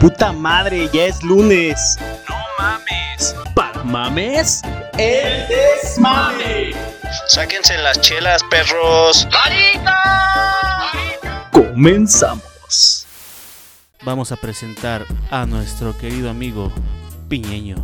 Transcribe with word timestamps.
Puta 0.00 0.30
madre, 0.30 0.90
ya 0.92 1.06
es 1.06 1.22
lunes. 1.22 1.98
No 2.28 2.36
mames. 2.58 3.34
¿Para 3.54 3.82
mames? 3.82 4.62
El 4.98 5.48
desmame. 5.48 6.72
Sáquense 7.28 7.78
las 7.78 8.00
chelas, 8.02 8.42
perros. 8.50 9.26
Comenzamos. 11.50 13.06
Vamos 14.04 14.32
a 14.32 14.36
presentar 14.36 15.06
a 15.30 15.46
nuestro 15.46 15.96
querido 15.96 16.28
amigo 16.28 16.70
Piñeño. 17.28 17.76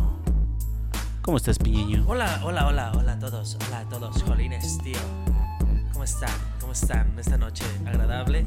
¿Cómo 1.23 1.37
estás, 1.37 1.57
Piñeño? 1.57 2.03
Hola, 2.07 2.41
hola, 2.43 2.67
hola, 2.67 2.91
hola 2.95 3.13
a 3.13 3.19
todos, 3.19 3.57
hola 3.67 3.79
a 3.79 3.89
todos, 3.89 4.21
jolines, 4.23 4.77
tío. 4.83 4.99
¿Cómo 5.91 6.03
están? 6.03 6.31
¿Cómo 6.61 6.73
están 6.73 7.17
esta 7.17 7.37
noche 7.37 7.65
agradable? 7.85 8.45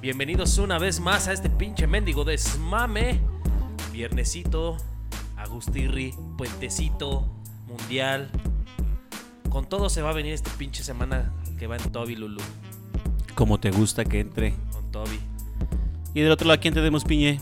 Bienvenidos 0.00 0.58
una 0.58 0.78
vez 0.78 1.00
más 1.00 1.26
a 1.26 1.32
este 1.32 1.50
pinche 1.50 1.88
mendigo 1.88 2.22
desmame. 2.22 3.20
Viernesito, 3.90 4.76
Agustirri, 5.36 6.14
Puentecito, 6.36 7.26
Mundial. 7.66 8.30
Con 9.50 9.68
todo 9.68 9.90
se 9.90 10.00
va 10.00 10.10
a 10.10 10.12
venir 10.12 10.34
esta 10.34 10.52
pinche 10.52 10.84
semana 10.84 11.32
que 11.58 11.66
va 11.66 11.76
en 11.76 11.90
Toby 11.90 12.14
Lulu. 12.14 12.40
¿Cómo 13.34 13.58
te 13.58 13.72
gusta 13.72 14.04
que 14.04 14.20
entre? 14.20 14.54
Con 14.70 14.88
Toby. 14.92 15.18
Y 16.14 16.20
del 16.20 16.30
otro 16.30 16.46
lado, 16.46 16.58
¿a 16.58 16.60
quién 16.60 16.74
tenemos, 16.74 17.02
Piñe? 17.04 17.40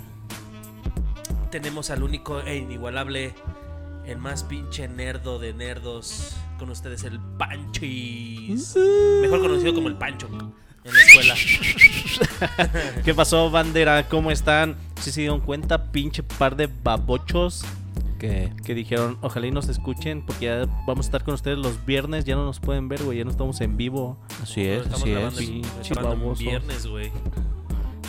Tenemos 1.51 1.91
al 1.91 2.03
único 2.03 2.41
e 2.41 2.57
inigualable, 2.57 3.35
el 4.07 4.17
más 4.17 4.45
pinche 4.45 4.89
nerdo 4.89 5.39
de 5.39 5.53
nerdos. 5.53 6.35
Con 6.59 6.71
ustedes, 6.71 7.05
el 7.05 7.21
Panchis. 7.37 8.77
Mejor 9.21 9.43
conocido 9.43 9.75
como 9.75 9.89
el 9.89 9.99
Pancho 9.99 10.27
en 10.87 10.95
la 10.95 11.03
escuela. 11.03 11.35
¿Qué 13.05 13.15
pasó, 13.15 13.51
bandera? 13.51 14.09
¿Cómo 14.09 14.31
están? 14.31 14.77
¿Sí 15.01 15.11
se 15.11 15.21
dieron 15.21 15.41
cuenta, 15.41 15.91
pinche 15.93 16.23
par 16.23 16.57
de 16.57 16.69
babochos? 16.83 17.65
Que, 18.19 18.51
que 18.65 18.75
dijeron, 18.75 19.19
ojalá 19.21 19.47
y 19.47 19.51
nos 19.51 19.69
escuchen, 19.69 20.25
porque 20.25 20.47
ya 20.47 20.65
vamos 20.87 21.07
a 21.07 21.09
estar 21.09 21.23
con 21.23 21.35
ustedes 21.35 21.59
los 21.59 21.85
viernes. 21.85 22.25
Ya 22.25 22.35
no 22.35 22.45
nos 22.45 22.61
pueden 22.61 22.89
ver, 22.89 23.03
güey, 23.03 23.19
ya 23.19 23.25
no 23.25 23.31
estamos 23.31 23.61
en 23.61 23.77
vivo. 23.77 24.19
Así 24.43 24.63
es, 24.63 24.87
Estamos 24.87 25.03
así 25.03 25.11
es. 25.13 25.35
pinche 25.35 25.95
viernes, 26.39 26.87
güey. 26.87 27.13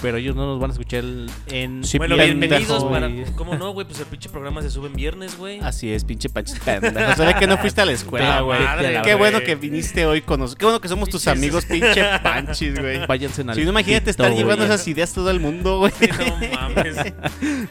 Pero 0.01 0.17
ellos 0.17 0.35
no 0.35 0.45
nos 0.45 0.59
van 0.59 0.69
a 0.69 0.73
escuchar 0.73 1.03
en. 1.47 1.83
Sí, 1.83 1.97
bueno, 1.97 2.15
pendejo, 2.17 2.37
bienvenidos 2.39 2.83
para. 2.85 3.07
güey. 3.07 3.25
¿Cómo 3.35 3.55
no, 3.55 3.71
güey? 3.73 3.87
Pues 3.87 3.99
el 3.99 4.05
pinche 4.05 4.29
programa 4.29 4.61
se 4.61 4.69
sube 4.69 4.87
en 4.87 4.93
viernes, 4.93 5.37
güey. 5.37 5.59
Así 5.59 5.91
es, 5.91 6.03
pinche 6.03 6.29
panchis 6.29 6.59
pendejo. 6.59 7.25
Ve 7.25 7.35
que 7.39 7.47
no 7.47 7.57
fuiste 7.57 7.81
a 7.81 7.85
la 7.85 7.93
escuela, 7.93 8.25
Puta 8.25 8.41
güey. 8.41 8.59
madre, 8.59 8.93
Qué 9.03 9.15
güey. 9.15 9.17
bueno 9.17 9.39
que 9.43 9.55
viniste 9.55 10.05
hoy 10.05 10.21
con 10.21 10.39
nosotros. 10.39 10.59
Qué 10.59 10.65
bueno 10.65 10.81
que 10.81 10.87
somos 10.87 11.09
tus 11.09 11.27
amigos, 11.27 11.65
pinche 11.65 12.03
panchis, 12.21 12.79
güey. 12.79 13.05
Váyanse 13.07 13.41
al 13.41 13.55
Si 13.55 13.63
no, 13.63 13.71
imagínate 13.71 14.11
estar 14.11 14.31
llevando 14.33 14.65
esas 14.65 14.87
ideas 14.87 15.11
todo 15.13 15.31
el 15.31 15.39
mundo, 15.39 15.79
güey. 15.79 15.93
No 16.19 16.55
mames. 16.55 16.95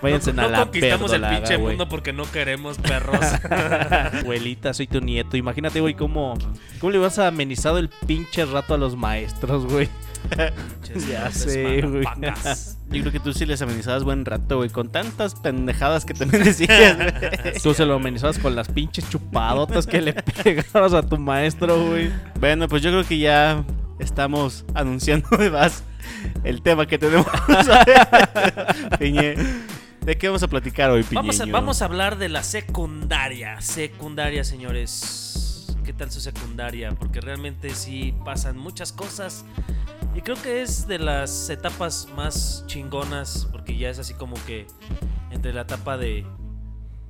Váyanse 0.03 0.33
no, 0.33 0.43
a 0.43 0.45
no 0.47 0.51
la 0.51 0.59
conquistamos 0.65 1.13
el 1.13 1.23
pinche 1.23 1.57
güey. 1.57 1.69
mundo 1.77 1.89
porque 1.89 2.13
no 2.13 2.31
queremos 2.31 2.79
perros. 2.79 3.21
Abuelita, 4.21 4.75
soy 4.75 4.87
tu 4.87 5.01
nieto. 5.01 5.37
Imagínate, 5.37 5.81
güey, 5.81 5.95
cómo, 5.95 6.37
cómo 6.81 6.91
le 6.91 6.99
vas 6.99 7.19
a 7.19 7.29
amenizado 7.29 7.79
el 7.79 7.89
pinche 7.89 8.45
rato 8.47 8.75
a 8.75 8.79
los 8.79 8.97
maestros, 8.97 9.67
güey. 9.67 9.89
Ya 11.09 11.31
sé, 11.31 11.83
güey. 11.83 12.05
Yo 12.91 13.01
creo 13.01 13.13
que 13.13 13.21
tú 13.21 13.33
sí 13.33 13.45
les 13.47 13.61
amenizabas 13.63 14.05
buen 14.05 14.25
rato, 14.25 14.59
güey. 14.59 14.71
Con 14.71 14.91
tantas 14.91 15.35
pendejadas 15.35 16.05
que 16.05 16.15
también 16.15 16.45
decías, 16.45 16.97
güey. 16.97 17.13
Tú 17.63 17.75
se 17.75 17.85
lo 17.85 17.95
amenizabas 17.95 18.39
con 18.39 18.55
las 18.55 18.69
pinches 18.69 19.09
chupadotas 19.11 19.87
que 19.87 20.01
le 20.01 20.13
pegabas 20.45 20.95
a 20.95 21.03
tu 21.03 21.19
maestro, 21.19 21.87
güey. 21.87 22.11
Bueno, 22.39 22.69
pues 22.69 22.83
yo 22.83 22.91
creo 22.91 23.05
que 23.05 23.19
ya 23.19 23.65
estamos 23.99 24.65
anunciando 24.75 25.29
más 25.51 25.83
el 26.45 26.63
tema 26.63 26.87
que 26.87 26.99
tenemos. 26.99 27.27
Piñe, 28.99 29.35
¿de 30.03 30.17
qué 30.17 30.29
vamos 30.29 30.43
a 30.43 30.49
platicar 30.49 30.91
hoy, 30.91 31.03
Piñeño? 31.03 31.23
Vamos 31.23 31.41
a, 31.41 31.47
vamos 31.47 31.83
a 31.83 31.85
hablar 31.87 32.19
de 32.19 32.29
la 32.29 32.43
secundaria. 32.43 33.61
Secundaria, 33.61 34.45
señores. 34.45 35.77
¿Qué 35.85 35.93
tal 35.93 36.11
su 36.11 36.21
secundaria? 36.21 36.91
Porque 36.93 37.21
realmente 37.21 37.71
sí 37.71 38.15
pasan 38.25 38.57
muchas 38.59 38.93
cosas. 38.93 39.45
Y 40.17 40.23
creo 40.23 40.41
que 40.43 40.63
es 40.63 40.89
de 40.89 40.99
las 40.99 41.51
etapas 41.51 42.09
más 42.17 42.65
chingonas. 42.67 43.47
Porque 43.53 43.77
ya 43.77 43.91
es 43.91 43.99
así 43.99 44.15
como 44.15 44.35
que 44.47 44.67
entre 45.31 45.53
la 45.53 45.61
etapa 45.61 45.99
de, 45.99 46.25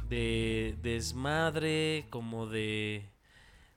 de 0.09 0.77
desmadre, 0.83 2.07
como 2.11 2.49
de, 2.49 3.09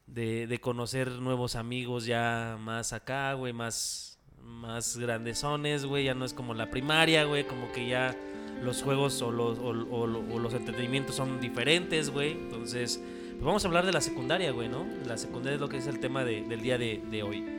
de, 0.08 0.60
conocer 0.60 1.12
nuevos 1.12 1.56
amigos 1.56 2.08
ya 2.08 2.58
más 2.60 2.92
acá, 2.92 3.34
güey, 3.34 3.54
más, 3.54 4.18
más 4.44 4.98
grandezones, 4.98 5.86
güey. 5.86 6.06
Ya 6.06 6.16
no 6.16 6.26
es 6.26 6.34
como 6.34 6.56
la 6.56 6.72
primaria, 6.72 7.26
güey, 7.26 7.46
como 7.46 7.72
que 7.72 7.88
ya 7.88 8.16
los 8.64 8.82
juegos 8.82 9.22
o 9.22 9.32
los, 9.32 9.60
o, 9.60 10.08
los 10.08 10.54
entretenimientos 10.56 11.16
son 11.16 11.40
diferentes, 11.40 12.10
güey. 12.10 12.32
Entonces, 12.32 13.00
pues 13.34 13.44
vamos 13.44 13.64
a 13.64 13.68
hablar 13.68 13.86
de 13.86 13.94
la 13.94 14.02
secundaria, 14.02 14.50
güey, 14.52 14.70
¿no? 14.70 14.88
La 15.06 15.18
secundaria 15.18 15.54
es 15.54 15.62
lo 15.62 15.70
que 15.70 15.78
es 15.78 15.86
el 15.86 16.00
tema 16.00 16.24
de- 16.24 16.42
del 16.42 16.62
día 16.62 16.80
de 16.80 17.22
hoy. 17.24 17.59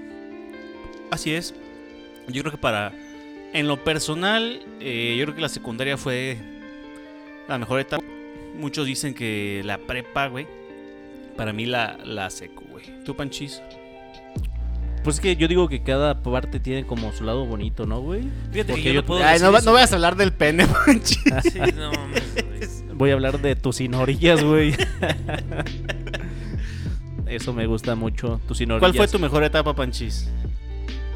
Así 1.11 1.35
es. 1.35 1.55
Yo 2.29 2.43
creo 2.43 2.53
que 2.53 2.59
para. 2.59 2.93
En 3.53 3.67
lo 3.67 3.83
personal, 3.83 4.61
eh, 4.81 5.17
yo 5.19 5.25
creo 5.25 5.35
que 5.35 5.41
la 5.43 5.49
secundaria 5.49 5.97
fue 5.97 6.39
la 7.49 7.59
mejor 7.59 7.81
etapa. 7.81 8.05
Muchos 8.57 8.87
dicen 8.87 9.15
que 9.15 9.63
la 9.65 9.79
prepa, 9.79 10.29
güey. 10.29 10.47
Para 11.37 11.53
mí 11.53 11.67
la, 11.67 11.99
la 12.05 12.31
secu, 12.31 12.63
güey. 12.71 12.85
¿Tú, 13.05 13.17
Panchis? 13.17 13.61
Pues 15.03 15.17
es 15.17 15.21
que 15.23 15.35
yo 15.35 15.49
digo 15.49 15.67
que 15.69 15.83
cada 15.83 16.23
parte 16.23 16.61
tiene 16.61 16.87
como 16.87 17.11
su 17.13 17.25
lado 17.25 17.47
bonito, 17.47 17.87
¿no, 17.87 18.01
güey? 18.03 18.25
Fíjate 18.53 18.73
Porque 18.73 18.83
que 18.83 18.89
yo, 18.89 18.95
yo- 18.97 19.01
no 19.01 19.07
puedo 19.07 19.25
Ay, 19.25 19.33
decir 19.35 19.49
no, 19.51 19.57
eso, 19.57 19.67
no 19.67 19.73
vayas 19.73 19.93
a 19.93 19.95
hablar 19.95 20.17
del 20.17 20.33
pene, 20.33 20.67
Panchis. 20.87 21.19
Sí, 21.51 21.59
no 21.75 21.91
mames, 21.93 22.35
güey. 22.35 22.95
Voy 22.95 23.11
a 23.11 23.15
hablar 23.15 23.41
de 23.41 23.57
tus 23.57 23.77
sinorillas, 23.77 24.45
güey. 24.45 24.75
Eso 27.27 27.53
me 27.53 27.67
gusta 27.67 27.95
mucho, 27.95 28.41
tus 28.47 28.59
sinorillas. 28.59 28.81
¿Cuál 28.81 28.95
fue 28.95 29.09
tu 29.09 29.19
mejor 29.19 29.45
etapa, 29.45 29.75
Panchis? 29.75 30.29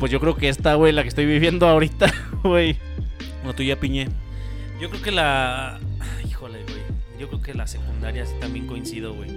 Pues 0.04 0.12
yo 0.12 0.20
creo 0.20 0.36
que 0.36 0.50
esta, 0.50 0.74
güey, 0.74 0.92
la 0.92 1.00
que 1.00 1.08
estoy 1.08 1.24
viviendo 1.24 1.66
ahorita, 1.66 2.12
güey. 2.44 2.76
Bueno, 3.38 3.54
tú 3.54 3.62
ya, 3.62 3.80
Piñe. 3.80 4.10
Yo 4.78 4.90
creo 4.90 5.00
que 5.00 5.10
la. 5.10 5.80
Híjole, 6.28 6.62
güey. 6.64 6.82
Yo 7.18 7.28
creo 7.28 7.40
que 7.40 7.54
la 7.54 7.66
secundaria 7.66 8.26
sí 8.26 8.34
también 8.38 8.66
coincido, 8.66 9.14
güey. 9.14 9.30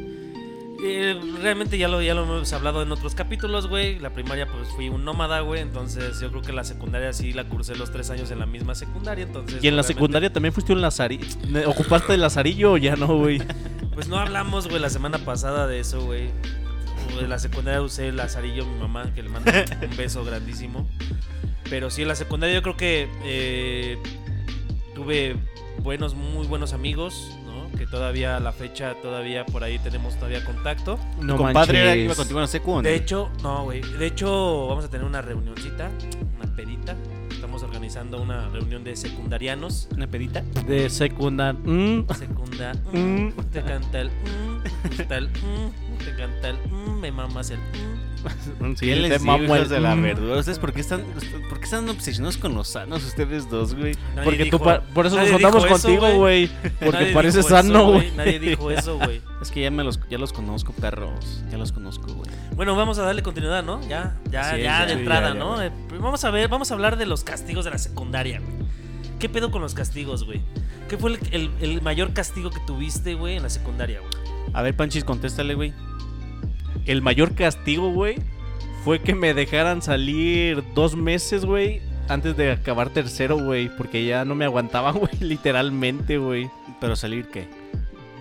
Eh, 0.84 1.18
realmente 1.42 1.78
ya 1.78 1.88
lo, 1.88 2.02
ya 2.02 2.14
lo 2.14 2.24
hemos 2.24 2.52
hablado 2.52 2.82
en 2.82 2.92
otros 2.92 3.16
capítulos, 3.16 3.68
güey. 3.68 3.98
La 4.00 4.10
primaria, 4.10 4.46
pues 4.46 4.68
fui 4.76 4.90
un 4.90 5.06
nómada, 5.06 5.40
güey. 5.40 5.62
Entonces, 5.62 6.20
yo 6.20 6.32
creo 6.32 6.42
que 6.42 6.52
la 6.52 6.66
secundaria 6.66 7.14
sí 7.14 7.32
la 7.32 7.46
cursé 7.46 7.78
los 7.78 7.90
tres 7.90 8.10
años 8.10 8.30
en 8.32 8.40
la 8.40 8.46
misma 8.46 8.76
secundaria. 8.76 9.24
Entonces, 9.24 9.64
Y 9.64 9.70
en 9.70 9.78
la 9.78 9.84
secundaria 9.84 10.34
también 10.34 10.52
fuiste 10.52 10.74
un 10.74 10.82
lazarillo. 10.82 11.28
¿Ocupaste 11.66 12.14
el 12.16 12.20
lazarillo 12.20 12.74
o 12.74 12.78
ya 12.78 12.98
no, 12.98 13.08
güey? 13.16 13.42
Pues 13.94 14.10
no 14.10 14.18
hablamos, 14.18 14.68
güey, 14.68 14.80
la 14.80 14.92
semana 14.92 15.18
pasada 15.18 15.66
de 15.66 15.80
eso, 15.80 16.06
güey. 16.06 16.30
En 17.20 17.30
la 17.30 17.40
secundaria 17.40 17.82
usé 17.82 18.10
el 18.10 18.18
lazarillo 18.18 18.66
mi 18.66 18.80
mamá, 18.80 19.14
que 19.14 19.24
le 19.24 19.30
mando 19.30 19.52
un, 19.52 19.90
un 19.92 19.98
beso 19.98 20.24
grandísimo. 20.24 20.88
Pero 21.70 21.90
sí, 21.90 22.04
en 22.04 22.08
la 22.08 22.16
secundaria 22.16 22.56
yo 22.56 22.62
creo 22.62 22.78
que 22.78 23.10
eh, 23.24 23.98
tuve 24.96 25.36
buenos, 25.84 26.16
muy 26.16 26.48
buenos 26.48 26.74
amigos, 26.74 27.32
¿no? 27.46 27.78
Que 27.78 27.86
todavía 27.86 28.38
a 28.38 28.40
la 28.40 28.52
fecha, 28.54 28.96
todavía 29.02 29.46
por 29.46 29.64
ahí 29.64 29.78
tenemos 29.80 30.16
todavía 30.16 30.44
contacto. 30.46 31.00
No 31.22 31.36
¿Tu 31.36 31.44
compadre 31.44 31.80
era- 31.80 31.90
manches. 31.90 32.06
iba 32.06 32.16
contigo 32.16 32.40
en 32.40 32.44
la 32.44 32.48
secu 32.48 32.72
o 32.72 32.76
no? 32.78 32.82
De 32.84 32.96
hecho, 32.96 33.30
no, 33.44 33.64
güey. 33.66 33.82
De 33.82 34.06
hecho, 34.08 34.68
vamos 34.68 34.86
a 34.86 34.90
tener 34.90 35.06
una 35.06 35.22
reunioncita, 35.22 35.92
una 36.42 36.56
pedita. 36.56 36.96
Estamos 37.32 37.62
organizando 37.64 38.20
una 38.22 38.50
reunión 38.50 38.84
de 38.84 38.96
secundarianos. 38.96 39.88
¿Una 39.96 40.08
pedita? 40.08 40.42
De 40.66 40.90
secundar. 40.90 41.54
mm, 41.56 42.08
Secunda, 42.18 42.74
mm, 42.94 42.98
Mm. 42.98 43.34
te 43.52 43.62
canta 43.62 44.02
el, 44.02 44.08
mm, 44.10 44.64
te 44.84 44.96
gusta 44.98 45.18
el, 45.18 45.28
mm, 45.30 45.87
te 45.98 46.16
canta 46.16 46.50
el, 46.50 46.58
mm, 46.70 47.00
me 47.00 47.12
mamas 47.12 47.50
el, 47.52 47.58
mm. 47.60 48.08
Sí, 48.76 48.88
¿Qué 48.88 48.96
les 48.96 49.22
digo, 49.22 49.56
el 49.56 49.70
de 49.70 49.80
la 49.80 49.96
mm. 49.96 50.02
verdura? 50.02 50.40
¿Ustedes 50.40 50.60
por 50.60 50.74
qué 50.74 50.82
están, 50.82 51.04
por 51.50 51.60
qué 51.60 51.66
están 51.66 51.88
obsesionados 51.90 52.38
con 52.38 52.56
los 52.56 52.68
sanos 52.70 53.04
ustedes 53.06 53.50
dos, 53.50 53.76
güey? 53.76 53.96
Nadie 54.16 54.24
Porque 54.24 54.44
dijo- 54.46 54.58
tú 54.58 54.64
pa- 54.64 54.82
por 54.82 55.06
eso 55.06 55.16
nos 55.18 55.30
juntamos 55.32 55.66
contigo, 55.66 56.10
güey. 56.16 56.50
Porque 56.80 57.14
Nadie 57.14 57.30
eso, 57.30 57.44
sano, 57.44 57.92
güey. 57.92 58.12
Nadie 58.16 58.40
dijo 58.40 58.72
eso, 58.72 58.98
güey. 58.98 59.22
Es 59.42 59.52
que 59.52 59.62
ya 59.62 59.72
me 59.72 59.84
los, 59.84 60.00
ya 60.10 60.18
los 60.18 60.34
conozco, 60.34 60.74
perros. 60.74 61.44
Ya 61.52 61.58
los 61.58 61.72
conozco, 61.72 62.12
güey. 62.14 62.30
Bueno, 62.56 62.76
vamos 62.76 62.98
a 62.98 63.04
darle 63.04 63.22
continuidad, 63.24 63.64
¿no? 63.64 63.80
Ya, 63.88 64.18
ya, 64.32 64.58
ya 64.58 64.58
ya. 64.58 64.86
de 64.88 64.94
Sí, 64.94 65.00
entrada, 65.00 65.28
ya, 65.30 65.34
ya, 65.34 65.40
¿no? 65.40 65.62
Eh, 65.62 65.72
vamos 66.00 66.24
a 66.26 66.32
ver, 66.32 66.48
vamos 66.50 66.72
a 66.72 66.74
hablar 66.74 66.98
de 66.98 67.06
los 67.06 67.24
castigos 67.24 67.64
de 67.66 67.72
la 67.72 67.78
secundaria, 67.78 68.40
güey. 68.40 68.68
¿Qué 69.20 69.30
pedo 69.30 69.52
con 69.52 69.62
los 69.62 69.74
castigos, 69.76 70.26
güey? 70.26 70.42
¿Qué 70.90 70.98
fue 70.98 71.12
el, 71.12 71.20
el- 71.32 71.52
el 71.62 71.82
mayor 71.82 72.14
castigo 72.14 72.50
que 72.50 72.60
tuviste, 72.66 73.14
güey, 73.14 73.36
en 73.38 73.44
la 73.44 73.50
secundaria, 73.50 74.00
güey? 74.00 74.12
A 74.54 74.62
ver, 74.62 74.76
Panchis, 74.76 75.04
contéstale, 75.04 75.54
güey. 75.54 75.74
El 76.88 77.02
mayor 77.02 77.36
castigo, 77.36 77.92
güey, 77.92 78.16
fue 78.84 79.00
que 79.00 79.14
me 79.14 79.34
dejaran 79.34 79.82
salir 79.82 80.64
dos 80.74 80.96
meses, 80.96 81.46
güey, 81.46 81.82
antes 82.08 82.38
de 82.38 82.54
acabar 82.54 82.90
tercero, 82.90 83.38
güey. 83.38 83.70
Porque 83.70 84.06
ya 84.06 84.26
no 84.26 84.36
me 84.36 84.46
aguantaban, 84.46 84.94
güey, 85.00 85.12
literalmente, 85.20 86.18
güey. 86.18 86.50
Pero 86.80 86.96
salir, 86.96 87.28
¿qué? 87.28 87.48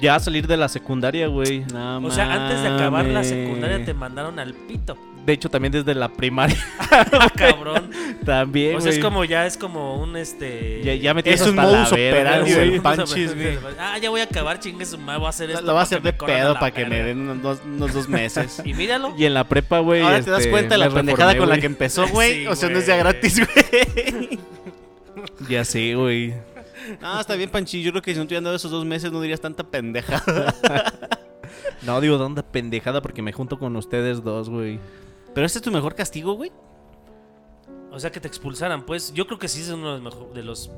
Ya 0.00 0.18
salir 0.20 0.46
de 0.46 0.56
la 0.56 0.68
secundaria, 0.68 1.28
güey. 1.28 1.64
No 1.72 1.98
O 1.98 2.10
sea, 2.10 2.32
antes 2.32 2.62
de 2.62 2.68
acabar 2.68 3.06
la 3.06 3.24
secundaria 3.24 3.84
te 3.84 3.94
mandaron 3.94 4.38
al 4.38 4.52
pito. 4.54 4.98
De 5.26 5.32
hecho, 5.32 5.50
también 5.50 5.72
desde 5.72 5.94
la 5.94 6.08
primaria. 6.08 6.56
Ah, 6.88 7.30
cabrón. 7.34 7.90
también, 8.24 8.76
O 8.76 8.80
sea, 8.80 8.90
es 8.90 8.98
como 8.98 9.24
ya 9.24 9.44
es 9.44 9.58
como 9.58 10.00
un 10.00 10.16
este. 10.16 10.80
Ya, 10.82 10.94
ya 10.94 11.12
me 11.12 11.20
Es 11.20 11.24
tienes 11.24 11.42
un 11.42 11.58
hasta 11.58 11.70
la 11.70 11.78
modus 11.78 11.92
operandi 11.92 12.50
del 12.52 12.80
Panchis, 12.82 13.34
güey. 13.34 13.58
Ah, 13.78 13.98
ya 13.98 14.08
voy 14.08 14.20
a 14.22 14.24
acabar, 14.24 14.60
chingue 14.60 14.86
su 14.86 14.96
madre, 14.96 15.18
voy 15.18 15.26
a 15.26 15.30
hacer 15.30 15.50
esto. 15.50 15.62
Lo 15.62 15.74
va 15.74 15.80
a 15.80 15.82
hacer 15.82 16.00
de 16.00 16.12
pedo 16.14 16.54
para 16.54 16.70
que 16.70 16.86
me 16.86 17.02
den 17.02 17.28
unos 17.28 17.42
dos, 17.42 17.60
unos 17.66 17.92
dos 17.92 18.08
meses. 18.08 18.62
Y 18.64 18.72
míralo. 18.72 19.14
Y 19.18 19.26
en 19.26 19.34
la 19.34 19.44
prepa, 19.44 19.80
güey. 19.80 20.00
Ahora 20.00 20.22
te 20.22 20.30
das 20.30 20.40
este, 20.40 20.50
cuenta 20.50 20.74
de 20.74 20.78
la 20.78 20.90
pendejada 20.90 21.36
con 21.36 21.48
la 21.48 21.58
que 21.58 21.66
empezó, 21.66 22.06
güey. 22.08 22.44
Sí, 22.44 22.46
o 22.46 22.56
sea, 22.56 22.70
no 22.70 22.78
es 22.78 22.86
ya 22.86 22.96
gratis, 22.96 23.40
güey. 23.44 24.38
Ya 25.48 25.64
sé, 25.64 25.94
güey. 25.96 26.34
Ah, 27.02 27.18
está 27.20 27.34
bien, 27.34 27.50
Panchi. 27.50 27.82
Yo 27.82 27.90
creo 27.90 28.02
que 28.02 28.12
si 28.12 28.18
no 28.18 28.26
te 28.26 28.28
hubieran 28.28 28.44
dado 28.44 28.56
esos 28.56 28.70
dos 28.70 28.84
meses 28.84 29.12
no 29.12 29.20
dirías 29.20 29.40
tanta 29.40 29.64
pendejada. 29.64 30.54
No, 31.82 32.00
digo, 32.00 32.16
¿dónde 32.16 32.42
pendejada? 32.42 33.02
Porque 33.02 33.22
me 33.22 33.32
junto 33.32 33.58
con 33.58 33.76
ustedes 33.76 34.22
dos, 34.22 34.48
güey. 34.48 34.78
Pero 35.36 35.44
este 35.44 35.58
es 35.58 35.62
tu 35.62 35.70
mejor 35.70 35.94
castigo, 35.94 36.32
güey. 36.32 36.50
O 37.92 38.00
sea, 38.00 38.10
que 38.10 38.20
te 38.20 38.26
expulsaran, 38.26 38.86
pues. 38.86 39.12
Yo 39.12 39.26
creo 39.26 39.38
que 39.38 39.48
sí 39.48 39.60
es 39.60 39.68
uno 39.68 39.92
de 39.94 40.00
los, 40.00 40.14
mejo- 40.14 40.30
de 40.34 40.42
los 40.42 40.70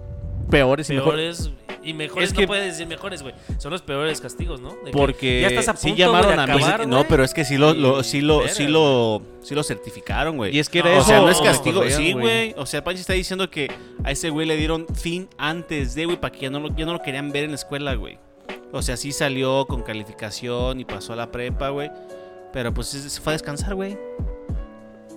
Peores 0.50 0.90
y 0.90 0.94
mejor. 0.94 1.14
peores. 1.14 1.50
Y 1.84 1.92
mejores 1.94 2.30
Es 2.30 2.34
no 2.34 2.40
que- 2.40 2.46
puedes 2.48 2.66
decir 2.72 2.88
mejores, 2.88 3.22
güey. 3.22 3.34
Son 3.58 3.70
los 3.70 3.82
peores 3.82 4.20
castigos, 4.20 4.60
¿no? 4.60 4.70
De 4.84 4.90
Porque 4.90 5.42
ya 5.42 5.46
estás 5.46 5.68
a 5.68 5.76
sí 5.76 5.88
punto 5.90 5.98
llamaron 5.98 6.34
güey, 6.34 6.46
de 6.58 6.64
a 6.72 6.78
mí. 6.78 6.86
no, 6.86 7.06
pero 7.06 7.22
es 7.22 7.34
que 7.34 7.44
sí 7.44 7.56
lo, 7.56 7.72
lo- 7.72 8.02
sí 8.02 8.20
lo, 8.20 8.48
sí 8.48 8.66
lo, 8.66 9.22
sí 9.42 9.54
lo 9.54 9.62
certificaron, 9.62 10.36
güey. 10.36 10.56
Y 10.56 10.58
es 10.58 10.68
que 10.68 10.80
era 10.80 10.90
No, 10.90 10.96
O 10.96 10.98
eso. 10.98 11.08
sea, 11.08 11.20
no 11.20 11.28
es 11.30 11.38
no, 11.38 11.44
castigo. 11.44 11.88
Sí, 11.88 12.14
güey. 12.14 12.52
O 12.58 12.66
sea, 12.66 12.82
Panchi 12.82 13.00
está 13.02 13.12
diciendo 13.12 13.48
que 13.48 13.70
a 14.02 14.10
ese 14.10 14.30
güey 14.30 14.44
le 14.44 14.56
dieron 14.56 14.86
fin 14.92 15.28
antes 15.38 15.94
de, 15.94 16.04
güey, 16.06 16.20
para 16.20 16.32
que 16.32 16.40
ya 16.40 16.50
no, 16.50 16.58
lo, 16.58 16.74
ya 16.74 16.84
no 16.84 16.94
lo 16.94 17.00
querían 17.00 17.30
ver 17.30 17.44
en 17.44 17.50
la 17.50 17.56
escuela, 17.56 17.94
güey. 17.94 18.18
O 18.72 18.82
sea, 18.82 18.96
sí 18.96 19.12
salió 19.12 19.66
con 19.66 19.82
calificación 19.82 20.80
y 20.80 20.84
pasó 20.84 21.12
a 21.12 21.16
la 21.16 21.30
prepa, 21.30 21.68
güey. 21.68 21.92
Pero 22.52 22.72
pues 22.74 22.88
se 22.88 23.20
fue 23.20 23.32
a 23.32 23.34
descansar, 23.34 23.74
güey. 23.74 23.96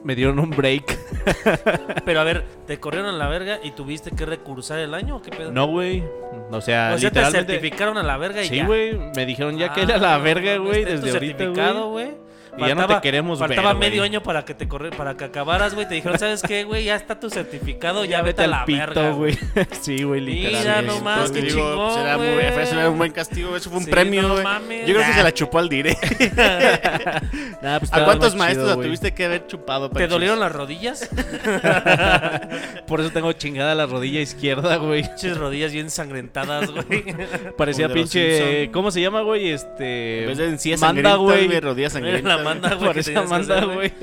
Me 0.04 0.16
dieron 0.16 0.40
un 0.40 0.50
break. 0.50 0.98
Pero 2.06 2.20
a 2.22 2.24
ver, 2.24 2.44
¿te 2.66 2.80
corrieron 2.80 3.10
a 3.14 3.18
la 3.18 3.28
verga 3.28 3.60
y 3.64 3.72
tuviste 3.72 4.12
que 4.12 4.26
recursar 4.26 4.80
el 4.80 4.94
año 4.94 5.18
o 5.18 5.22
qué 5.22 5.30
pedo? 5.32 5.52
No, 5.52 5.68
güey. 5.68 6.04
O 6.52 6.60
sea, 6.62 6.94
o 6.96 6.98
sea, 6.98 7.12
te 7.12 7.20
literalmente. 7.20 7.54
certificaron 7.54 7.98
a 7.98 8.04
la 8.04 8.18
verga 8.18 8.42
y 8.42 8.48
Sí, 8.48 8.56
ya. 8.58 8.66
güey. 8.66 8.98
Me 9.16 9.26
dijeron 9.26 9.58
ya 9.58 9.72
que 9.74 9.82
Ah, 9.82 9.84
era 9.84 9.98
la 9.98 10.18
no 10.18 10.24
verga, 10.24 10.58
güey, 10.58 10.84
tu 10.86 10.90
desde 10.92 11.12
ahorita, 11.12 11.46
güey. 11.46 12.12
Y 12.58 12.68
ya 12.68 12.76
no 12.76 12.86
te 12.86 13.00
queremos 13.02 13.40
ver, 13.40 13.48
Faltaba 13.50 13.74
güey. 13.74 13.90
medio 13.90 14.04
año 14.04 14.22
para 14.22 14.44
que 14.44 14.54
te 14.54 14.68
corre, 14.68 14.90
para 14.92 15.16
que 15.16 15.24
acabaras, 15.24 15.74
güey. 15.74 15.88
Te 15.88 15.96
dijeron, 15.96 16.20
¿sabes 16.20 16.42
qué, 16.42 16.64
güey? 16.66 16.84
Ya 16.84 16.96
está 16.96 17.20
tu 17.20 17.30
certificado, 17.30 18.04
ya, 18.06 18.18
Ya 18.18 18.22
vete, 18.24 18.42
vete 18.42 18.44
a 18.44 18.48
la 18.48 18.66
pito, 18.66 18.78
verga, 18.80 19.10
güey. 19.12 19.38
Sí, 19.82 20.04
güey, 20.04 20.22
Mira 20.22 20.50
literalmente. 20.50 20.96
nomás, 21.00 21.32
qué 21.32 21.42
Digo, 21.42 21.56
chingón, 21.58 21.78
pues, 21.94 21.98
era 22.06 22.18
muy- 22.18 22.28
güey. 22.34 22.46
eso 22.48 22.76
era 22.80 22.90
un 22.90 22.98
buen 22.98 23.12
castigo, 23.12 23.56
eso 23.56 23.70
fue 23.70 23.80
un 23.80 23.86
Sí, 23.86 23.92
premio, 23.92 24.22
no 24.24 24.30
güey. 24.34 24.44
mames. 24.44 24.88
Yo 24.88 24.94
creo 24.96 25.08
que 25.08 25.14
se 25.14 25.24
la 25.24 25.34
chupó 25.34 25.60
al 25.60 25.70
dire. 25.70 25.98
Nah, 27.62 27.78
pues 27.80 27.94
¿A 27.94 28.04
cuántos 28.06 28.36
maestros 28.36 28.70
chido, 28.70 28.82
la 28.82 28.88
tuviste 28.88 29.14
que 29.14 29.26
haber 29.26 29.46
chupado, 29.46 29.88
¿Te 29.90 29.94
Panchis? 29.94 30.10
dolieron 30.10 30.40
las 30.40 30.52
rodillas? 30.52 31.08
Por 32.88 33.00
eso 33.02 33.12
tengo 33.12 33.32
chingada 33.34 33.76
la 33.76 33.86
rodilla 33.86 34.20
izquierda, 34.20 34.78
güey. 34.78 35.04
Pinches 35.04 35.38
rodillas 35.38 35.72
bien 35.72 35.90
sangrentadas, 35.92 36.72
güey. 36.72 37.04
Parecía 37.58 37.88
pinche. 37.90 38.72
¿Cómo 38.72 38.90
se 38.92 39.02
llama, 39.02 39.22
güey? 39.22 39.50
Este. 39.50 40.24
En 40.24 40.28
vez 40.38 40.38
de 40.60 40.78
Manda, 40.78 41.16
güey. 41.16 41.60
rodillas 41.60 41.94
Mira 41.94 42.20
sangrientas. 42.20 42.41
La 42.44 42.50
manda, 42.50 42.76
güey. 42.76 43.28
manda, 43.28 43.56
hacer, 43.56 43.68
güey. 43.68 43.94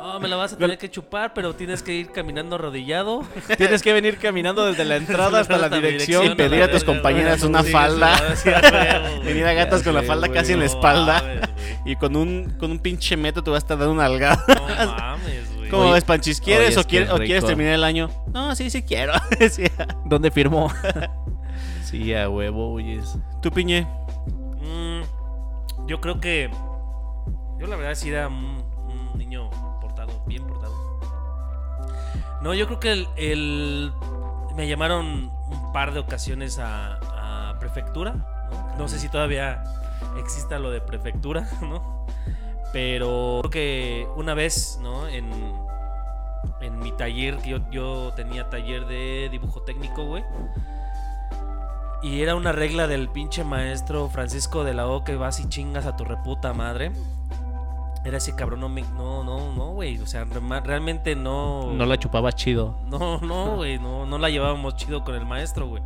Oh, 0.00 0.20
me 0.20 0.28
la 0.28 0.36
vas 0.36 0.52
a 0.52 0.56
tener 0.56 0.78
que 0.78 0.88
chupar, 0.88 1.34
pero 1.34 1.54
tienes 1.54 1.82
que 1.82 1.92
ir 1.92 2.12
caminando 2.12 2.54
arrodillado. 2.54 3.24
Tienes 3.58 3.82
que 3.82 3.92
venir 3.92 4.16
caminando 4.18 4.64
desde 4.64 4.84
la 4.84 4.96
entrada 4.96 5.40
hasta 5.40 5.58
la 5.58 5.68
dirección. 5.68 6.24
y 6.24 6.34
pedir 6.36 6.62
a 6.62 6.70
tus 6.70 6.84
compañeras 6.84 7.42
una 7.42 7.64
falda. 7.64 8.16
Venir 9.24 9.44
a 9.44 9.52
gatas 9.54 9.82
con 9.82 9.94
la 9.94 10.02
falda 10.02 10.28
casi 10.28 10.52
en 10.52 10.60
la 10.60 10.66
espalda. 10.66 11.50
Y 11.84 11.96
con 11.96 12.14
un, 12.14 12.56
con 12.58 12.70
un 12.70 12.78
pinche 12.78 13.16
metro 13.16 13.42
te 13.42 13.50
vas 13.50 13.56
a 13.56 13.64
estar 13.64 13.78
dando 13.78 13.92
una 13.92 14.04
algada. 14.06 14.44
No 14.48 14.86
mames, 14.94 15.56
güey. 15.56 15.68
¿Cómo 15.68 15.90
ves, 15.90 16.04
Panchis? 16.04 16.40
¿Quieres, 16.40 16.76
o, 16.76 16.84
quieres 16.84 17.10
o 17.10 17.46
terminar 17.46 17.74
el 17.74 17.84
año? 17.84 18.08
No, 18.32 18.54
sí, 18.54 18.70
sí 18.70 18.82
quiero. 18.82 19.14
¿Dónde 20.06 20.30
firmó? 20.30 20.72
sí, 21.82 22.14
a 22.14 22.30
huevo, 22.30 22.72
oyes. 22.72 23.18
¿Tú, 23.42 23.50
Piñe? 23.50 23.82
Mm, 24.62 25.02
yo 25.88 26.00
creo 26.00 26.20
que. 26.20 26.50
Yo 27.58 27.66
la 27.66 27.76
verdad 27.76 27.94
sí 27.94 28.08
era 28.10 28.28
un, 28.28 28.62
un 29.12 29.18
niño 29.18 29.50
portado, 29.80 30.22
bien 30.26 30.46
portado. 30.46 30.74
No, 32.40 32.54
yo 32.54 32.66
creo 32.66 32.80
que 32.80 32.92
el, 32.92 33.08
el- 33.16 33.92
me 34.54 34.68
llamaron 34.68 35.30
un 35.50 35.72
par 35.72 35.92
de 35.92 36.00
ocasiones 36.00 36.58
a, 36.58 37.50
a 37.50 37.58
prefectura. 37.58 38.14
¿no? 38.50 38.76
No 38.78 38.88
sé 38.88 38.98
si 38.98 39.08
todavía 39.08 39.62
exista 40.18 40.58
lo 40.58 40.70
de 40.70 40.80
prefectura, 40.80 41.48
¿no? 41.60 42.06
Pero 42.72 43.38
creo 43.42 43.50
que 43.50 44.08
una 44.16 44.34
vez, 44.34 44.78
¿no? 44.82 45.08
En, 45.08 45.30
en 46.60 46.78
mi 46.78 46.92
taller, 46.92 47.38
que 47.38 47.50
yo, 47.50 47.58
yo 47.70 48.12
tenía 48.14 48.48
taller 48.50 48.86
de 48.86 49.28
dibujo 49.30 49.62
técnico, 49.62 50.04
güey. 50.04 50.22
Y 52.02 52.22
era 52.22 52.36
una 52.36 52.52
regla 52.52 52.86
del 52.86 53.08
pinche 53.08 53.42
maestro 53.42 54.08
Francisco 54.08 54.62
de 54.62 54.72
la 54.74 54.86
O 54.86 55.02
que 55.02 55.16
vas 55.16 55.40
y 55.40 55.48
chingas 55.48 55.86
a 55.86 55.96
tu 55.96 56.04
reputa 56.04 56.52
madre. 56.52 56.92
Era 58.04 58.18
ese 58.18 58.34
cabrón, 58.34 58.60
no, 58.60 58.68
me, 58.68 58.82
no, 58.82 59.24
no, 59.24 59.52
no, 59.54 59.72
güey. 59.72 59.98
O 59.98 60.06
sea, 60.06 60.24
realmente 60.24 61.14
no. 61.16 61.72
No 61.74 61.84
la 61.86 61.98
chupaba 61.98 62.32
chido. 62.32 62.78
No, 62.86 63.18
no, 63.20 63.56
güey. 63.56 63.78
No, 63.78 64.06
no 64.06 64.18
la 64.18 64.30
llevábamos 64.30 64.76
chido 64.76 65.04
con 65.04 65.14
el 65.14 65.26
maestro, 65.26 65.66
güey. 65.68 65.82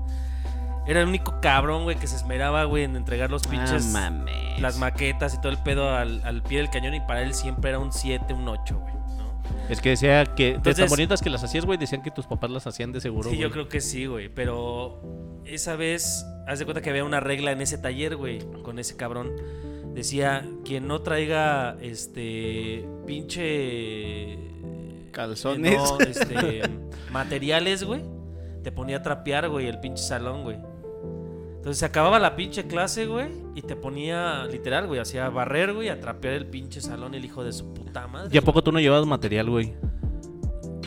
Era 0.87 1.01
el 1.03 1.09
único 1.09 1.41
cabrón, 1.41 1.85
güey, 1.85 1.97
que 1.97 2.07
se 2.09 2.17
esmeraba, 2.17 2.65
güey, 2.65 2.85
en 2.85 2.97
entregar 2.97 3.31
los 3.31 3.43
pinches. 3.47 3.95
Ah, 3.95 4.11
mames. 4.11 4.61
las 4.61 4.79
maquetas 4.79 5.33
y 5.35 5.39
todo 5.41 5.51
el 5.53 5.59
pedo 5.59 5.95
al, 5.95 6.21
al 6.25 6.43
pie 6.43 6.59
del 6.59 6.71
cañón. 6.71 6.95
Y 6.95 7.01
para 7.01 7.23
él 7.23 7.35
siempre 7.35 7.71
era 7.71 7.79
un 7.79 7.93
7, 7.93 8.35
un 8.35 8.49
8, 8.49 8.79
güey. 8.79 8.93
¿no? 8.95 9.33
Es 9.69 9.81
que 9.81 9.91
decía 9.91 10.25
que 10.35 10.45
de 10.45 10.51
Entonces- 10.57 10.85
tan 10.85 10.89
bonitas 10.91 11.23
que 11.23 11.31
las 11.31 11.43
hacías, 11.45 11.65
güey, 11.65 11.79
decían 11.79 12.03
que 12.03 12.11
tus 12.11 12.27
papás 12.27 12.51
las 12.51 12.67
hacían 12.67 12.91
de 12.93 13.01
seguro. 13.01 13.31
Sí, 13.31 13.39
yo 13.39 13.51
creo 13.51 13.69
que 13.69 13.81
sí, 13.81 14.07
güey. 14.07 14.29
Pero 14.29 15.01
esa 15.45 15.77
vez, 15.77 16.27
haz 16.49 16.59
de 16.59 16.65
cuenta 16.65 16.83
que 16.83 16.91
había 16.91 17.05
una 17.05 17.21
regla 17.21 17.53
en 17.53 17.61
ese 17.63 17.79
taller, 17.79 18.17
güey, 18.17 18.41
con 18.63 18.79
ese 18.81 18.97
cabrón. 18.97 19.31
Decía, 19.95 20.49
quien 20.65 20.89
no 20.89 21.03
traiga, 21.03 21.77
este, 21.81 22.89
pinche... 23.07 24.39
Calzones. 25.11 25.77
No, 25.77 26.01
este, 26.01 26.63
materiales, 27.11 27.85
güey, 27.85 28.01
te 28.63 28.73
ponía 28.73 28.99
a 28.99 29.03
trapear, 29.03 29.49
güey, 29.51 29.67
el 29.67 29.81
pinche 29.81 30.03
salón, 30.03 30.43
güey. 30.43 30.57
Entonces 31.57 31.79
se 31.79 31.85
acababa 31.85 32.19
la 32.19 32.35
pinche 32.35 32.67
clase, 32.67 33.07
güey, 33.07 33.29
y 33.55 33.63
te 33.63 33.77
ponía, 33.77 34.47
literal, 34.47 34.87
güey, 34.87 34.99
hacía 34.99 35.29
barrer, 35.29 35.75
güey, 35.75 35.91
a 35.91 36.01
trapear 36.01 36.35
el 36.35 36.47
pinche 36.47 36.81
salón, 36.81 37.15
el 37.15 37.25
hijo 37.25 37.45
de 37.45 37.53
su 37.53 37.73
puta 37.73 38.07
madre. 38.09 38.31
¿Y 38.33 38.39
a 38.39 38.43
poco 38.43 38.65
tú 38.65 38.73
no 38.73 38.81
llevabas 38.81 39.07
material, 39.07 39.51
güey? 39.51 39.75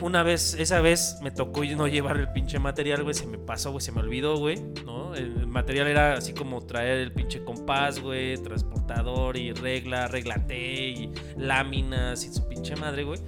Una 0.02 0.24
vez, 0.24 0.56
esa 0.56 0.82
vez 0.82 1.18
me 1.22 1.32
tocó 1.32 1.64
no 1.64 1.88
llevar 1.88 2.18
el 2.18 2.30
pinche 2.30 2.60
material, 2.60 3.04
güey. 3.04 3.14
Se 3.14 3.26
me 3.26 3.38
pasó, 3.38 3.72
güey. 3.72 3.82
Se 3.82 3.92
me 3.92 4.02
olvidó, 4.02 4.38
güey. 4.38 4.60
¿No? 4.86 5.16
El 5.16 5.48
material 5.48 5.88
era 5.88 6.14
así 6.14 6.34
como 6.34 6.62
traer 6.66 7.00
el 7.00 7.12
pinche 7.12 7.44
compás, 7.44 8.00
güey. 8.00 8.38
Transportador 8.38 9.38
y 9.38 9.54
regla, 9.54 10.08
regla 10.08 10.46
T 10.46 10.58
y 10.58 11.12
láminas 11.38 12.26
y 12.26 12.34
su 12.34 12.48
pinche 12.48 12.76
madre, 12.76 13.04
güey. 13.04 13.20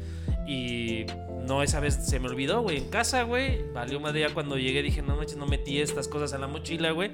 Y 0.48 1.06
no, 1.46 1.64
esa 1.64 1.80
vez 1.80 1.96
se 1.96 2.20
me 2.20 2.28
olvidó, 2.28 2.62
güey. 2.62 2.78
En 2.78 2.90
casa, 2.90 3.24
güey. 3.24 3.62
Valió 3.72 4.00
madre 4.00 4.22
ya 4.22 4.34
cuando 4.34 4.58
llegué. 4.58 4.84
Dije, 4.84 5.02
no 5.02 5.16
manches, 5.16 5.38
no 5.38 5.48
metí 5.48 5.80
estas 5.80 6.08
cosas 6.08 6.34
a 6.34 6.38
la 6.38 6.48
mochila, 6.48 6.92
güey. 6.92 7.12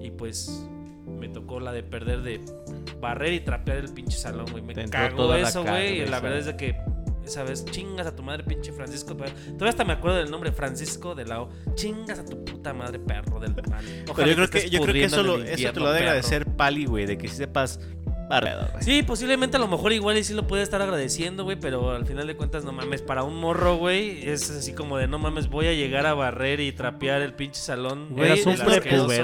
Y 0.00 0.10
pues 0.10 0.64
me 1.06 1.28
tocó 1.28 1.60
la 1.60 1.72
de 1.72 1.82
perder 1.82 2.22
de 2.22 2.40
barrer 3.00 3.32
y 3.32 3.40
trapear 3.40 3.78
el 3.78 3.92
pinche 3.92 4.16
salón, 4.16 4.46
güey. 4.50 4.62
Me 4.62 4.74
cagó 4.88 5.34
eso, 5.34 5.64
güey. 5.64 6.02
Y 6.02 6.06
la 6.06 6.20
verdad 6.20 6.38
es 6.38 6.46
de 6.46 6.56
que 6.56 6.76
esa 7.26 7.42
vez 7.42 7.64
chingas 7.66 8.06
a 8.06 8.14
tu 8.16 8.22
madre, 8.22 8.44
pinche 8.44 8.72
Francisco. 8.72 9.16
pero- 9.16 9.32
Todavía 9.32 9.68
hasta 9.70 9.84
me 9.84 9.92
acuerdo 9.94 10.16
del 10.18 10.30
nombre, 10.30 10.52
Francisco 10.52 11.14
de 11.14 11.24
la 11.26 11.42
O. 11.42 11.48
Chingas 11.74 12.18
a 12.20 12.24
tu 12.24 12.44
puta 12.44 12.72
madre, 12.72 12.98
perro 12.98 13.38
del 13.40 13.54
mal. 13.70 13.84
Pero 14.14 14.28
yo 14.28 14.34
creo 14.34 14.48
que, 14.50 14.70
yo 14.70 14.80
creo 14.82 14.92
que 14.94 15.04
eso, 15.04 15.22
lo, 15.22 15.36
eso 15.42 15.72
te 15.72 15.80
lo 15.80 15.86
ha 15.88 15.92
de 15.92 15.98
agradecer 16.00 16.46
Pali, 16.56 16.86
güey, 16.86 17.06
de 17.06 17.18
que 17.18 17.28
sí 17.28 17.36
sepas 17.36 17.80
barrer, 18.28 18.56
güey. 18.72 18.82
Sí, 18.82 19.02
posiblemente 19.04 19.56
a 19.56 19.60
lo 19.60 19.68
mejor 19.68 19.92
igual 19.92 20.18
y 20.18 20.24
sí 20.24 20.34
lo 20.34 20.48
puede 20.48 20.62
estar 20.64 20.82
agradeciendo, 20.82 21.44
güey, 21.44 21.56
pero 21.60 21.92
al 21.92 22.04
final 22.06 22.26
de 22.26 22.34
cuentas, 22.36 22.64
no 22.64 22.72
mames, 22.72 23.00
para 23.02 23.22
un 23.22 23.36
morro, 23.36 23.76
güey, 23.76 24.28
es 24.28 24.50
así 24.50 24.72
como 24.72 24.98
de, 24.98 25.06
no 25.06 25.18
mames, 25.20 25.48
voy 25.48 25.68
a 25.68 25.72
llegar 25.74 26.06
a 26.06 26.14
barrer 26.14 26.58
y 26.60 26.72
trapear 26.72 27.22
el 27.22 27.34
pinche 27.34 27.60
salón. 27.60 28.08
Güey, 28.10 28.30
es, 28.40 28.46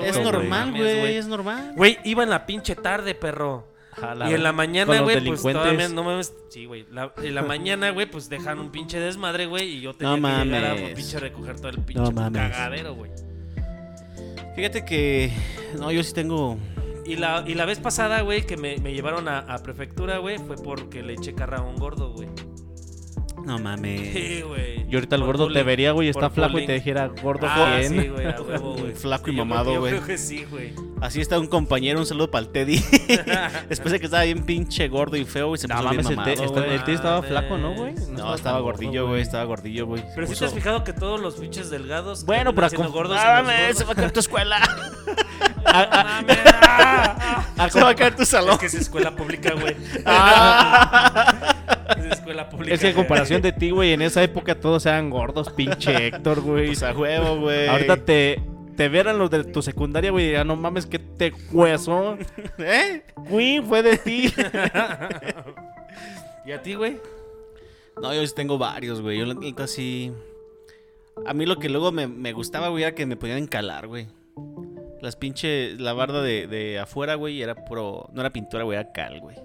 es- 0.04 0.14
normal, 0.24 0.70
güey, 1.00 1.16
es 1.16 1.26
normal. 1.26 1.72
Güey, 1.76 1.98
iba 2.04 2.22
en 2.22 2.30
la 2.30 2.46
pinche 2.46 2.76
tarde, 2.76 3.14
perro. 3.16 3.71
Y 4.28 4.34
en 4.34 4.42
la 4.42 4.52
mañana, 4.52 5.00
güey, 5.00 5.24
pues 5.24 5.42
todavía 5.42 5.88
no 5.88 6.02
mames. 6.04 6.34
Sí, 6.48 6.64
güey. 6.66 6.86
la- 6.90 7.12
en 7.22 7.34
la 7.34 7.42
mañana, 7.42 7.90
güey, 7.90 8.06
pues 8.10 8.28
dejan 8.28 8.58
un 8.58 8.70
pinche 8.70 8.98
desmadre, 9.00 9.46
güey. 9.46 9.76
Y 9.76 9.80
yo 9.80 9.94
tenía 9.94 10.16
No 10.16 10.22
que 10.40 10.44
llegar 10.44 10.64
a 10.64 10.74
mames. 10.74 10.94
pinche 10.94 11.18
recoger 11.20 11.56
todo 11.56 11.68
el 11.68 11.78
pinche 11.80 12.02
No 12.02 12.10
mames. 12.10 12.40
cagadero, 12.50 12.94
güey. 12.94 13.10
Fíjate 14.56 14.84
que. 14.84 15.32
No, 15.78 15.90
yo 15.90 16.02
sí 16.02 16.12
tengo. 16.12 16.58
Y 17.04 17.16
la, 17.16 17.42
y 17.46 17.54
la 17.54 17.64
vez 17.64 17.78
pasada, 17.80 18.20
güey, 18.20 18.46
que 18.46 18.56
me, 18.56 18.76
me 18.78 18.92
llevaron 18.92 19.26
a, 19.28 19.38
a 19.40 19.58
prefectura, 19.62 20.18
güey, 20.18 20.38
fue 20.38 20.56
porque 20.56 21.02
le 21.02 21.14
eché 21.14 21.34
carra 21.34 21.58
a 21.58 21.62
un 21.62 21.76
gordo, 21.76 22.12
güey. 22.12 22.28
No 23.44 23.58
mames. 23.58 24.12
Sí, 24.12 24.42
güey. 24.42 24.86
Y 24.90 24.94
ahorita 24.94 25.16
el 25.16 25.22
gordo 25.24 25.50
te 25.52 25.62
vería, 25.62 25.92
güey, 25.92 26.08
está 26.08 26.30
flaco 26.30 26.58
y 26.58 26.66
te 26.66 26.72
dijera, 26.74 27.08
gordo, 27.22 27.46
Ah, 27.50 27.76
¿quién? 27.78 28.00
sí, 28.02 28.08
güey, 28.08 28.26
a 28.26 28.40
huevo, 28.40 28.76
güey. 28.78 28.92
Flaco 28.94 29.30
y 29.30 29.36
Yo 29.36 29.44
mamado, 29.44 29.74
yo 29.74 29.80
güey. 29.80 29.92
creo 29.94 30.06
que 30.06 30.18
sí, 30.18 30.44
güey. 30.50 30.72
Así 31.00 31.20
está 31.20 31.38
un 31.40 31.46
compañero, 31.48 31.98
un 31.98 32.06
saludo 32.06 32.30
para 32.30 32.44
el 32.46 32.52
Teddy. 32.52 32.76
Después 33.68 33.90
de 33.92 33.98
que 33.98 34.06
estaba 34.06 34.22
bien 34.24 34.44
pinche 34.44 34.86
gordo 34.88 35.16
y 35.16 35.24
feo, 35.24 35.54
y 35.54 35.58
se 35.58 35.66
No 35.66 35.74
puso 35.76 35.88
mames, 35.88 36.06
bien 36.08 36.18
el, 36.20 36.24
te- 36.24 36.30
mamado, 36.36 36.44
está- 36.44 36.60
güey. 36.60 36.74
el 36.74 36.84
tío 36.84 36.94
estaba 36.94 37.22
flaco, 37.22 37.58
¿no, 37.58 37.74
güey? 37.74 37.94
No, 38.10 38.34
estaba 38.34 38.60
gordillo, 38.60 39.08
güey, 39.08 39.22
estaba 39.22 39.44
gordillo, 39.44 39.86
güey. 39.86 40.04
Pero 40.14 40.26
si 40.26 40.34
Puso- 40.34 40.38
te 40.40 40.44
has 40.46 40.54
fijado 40.54 40.84
que 40.84 40.92
todos 40.92 41.20
los 41.20 41.34
pinches 41.36 41.70
delgados 41.70 42.24
Bueno, 42.24 42.54
pero 42.54 42.68
gordos. 42.92 43.18
Ah, 43.20 43.42
mames, 43.42 43.56
gordos- 43.60 43.78
se 43.78 43.84
va 43.84 43.92
a 43.92 43.94
caer 43.96 44.12
tu 44.12 44.20
escuela. 44.20 44.58
Ah, 45.64 46.20
mames, 46.20 46.38
ah, 46.60 47.46
ah. 47.56 47.70
se 47.70 47.80
va 47.80 47.90
a 47.90 47.94
caer 47.94 48.16
tu 48.16 48.24
salón. 48.26 48.54
Es 48.54 48.58
que 48.58 48.66
es 48.66 48.74
escuela 48.74 49.14
pública, 49.14 49.54
güey. 49.54 49.76
Es 51.98 52.18
escuela 52.18 52.48
pública. 52.48 52.74
Es 52.74 52.80
que 52.80 52.88
en 52.88 52.94
comparación 52.94 53.42
de 53.42 53.52
ti, 53.52 53.70
güey, 53.70 53.92
en 53.92 54.02
esa 54.02 54.22
época 54.22 54.54
todos 54.54 54.86
eran 54.86 55.10
gordos, 55.10 55.50
pinche 55.50 56.08
Héctor, 56.08 56.40
güey. 56.40 56.66
Pues 56.66 56.82
a 56.82 56.92
huevo, 56.92 57.40
güey. 57.40 57.68
Ahorita 57.68 57.96
te, 57.96 58.40
te 58.76 58.88
vieran 58.88 59.18
los 59.18 59.30
de 59.30 59.44
tu 59.44 59.62
secundaria, 59.62 60.10
güey, 60.10 60.32
ya 60.32 60.44
no 60.44 60.56
mames 60.56 60.86
que 60.86 60.98
te 60.98 61.32
hueso. 61.50 62.16
¿Eh? 62.58 63.02
Güey, 63.16 63.60
fue 63.60 63.82
de 63.82 63.98
ti. 63.98 64.32
¿Y 66.46 66.52
a 66.52 66.62
ti, 66.62 66.74
güey? 66.74 66.98
No, 68.00 68.14
yo 68.14 68.26
sí 68.26 68.34
tengo 68.34 68.58
varios, 68.58 69.00
güey. 69.00 69.18
Yo 69.18 69.26
la 69.26 69.34
neta 69.34 69.66
sí. 69.66 70.12
A 71.26 71.34
mí 71.34 71.46
lo 71.46 71.58
que 71.58 71.68
luego 71.68 71.92
me, 71.92 72.08
me 72.08 72.32
gustaba, 72.32 72.68
güey, 72.68 72.84
era 72.84 72.94
que 72.94 73.06
me 73.06 73.16
podían 73.16 73.38
encalar, 73.38 73.86
güey. 73.86 74.08
Las 75.00 75.16
pinche. 75.16 75.74
La 75.78 75.92
barda 75.92 76.22
de, 76.22 76.46
de 76.46 76.78
afuera, 76.78 77.16
güey, 77.16 77.42
era 77.42 77.54
puro. 77.54 78.08
No 78.12 78.20
era 78.20 78.30
pintura, 78.30 78.64
güey, 78.64 78.78
era 78.78 78.92
cal, 78.92 79.20
güey. 79.20 79.36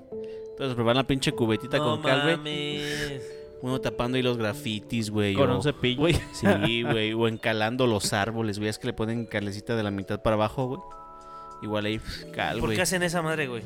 Entonces 0.58 0.74
probaban 0.76 0.98
la 0.98 1.04
pinche 1.06 1.32
cubetita 1.34 1.78
No 1.78 1.84
con 1.84 2.02
cal, 2.02 2.22
güey. 2.24 2.38
mames. 2.38 3.34
Uno 3.62 3.80
tapando 3.80 4.18
ahí 4.18 4.24
los 4.24 4.38
grafitis, 4.38 5.10
güey. 5.12 5.36
Con 5.36 5.50
o- 5.52 5.58
un 5.58 5.64
cepillo, 5.64 6.00
güey. 6.02 6.14
Sí, 6.34 6.82
güey. 6.84 7.14
O 7.14 7.28
encalando 7.28 7.86
los 7.86 8.12
árboles, 8.14 8.58
güey. 8.58 8.70
Es 8.70 8.80
que 8.80 8.88
le 8.88 8.94
ponen 8.94 9.26
calecita 9.28 9.76
de 9.76 9.84
la 9.84 9.92
mitad 9.92 10.22
para 10.22 10.34
abajo, 10.36 10.68
güey. 10.68 10.80
Igual 11.62 11.86
ahí, 11.86 12.00
pf, 12.00 12.32
cal, 12.32 12.58
¿Por 12.60 12.70
güey. 12.70 12.76
qué 12.76 12.82
hacen 12.84 13.04
esa 13.04 13.22
madre, 13.22 13.48
güey? 13.48 13.64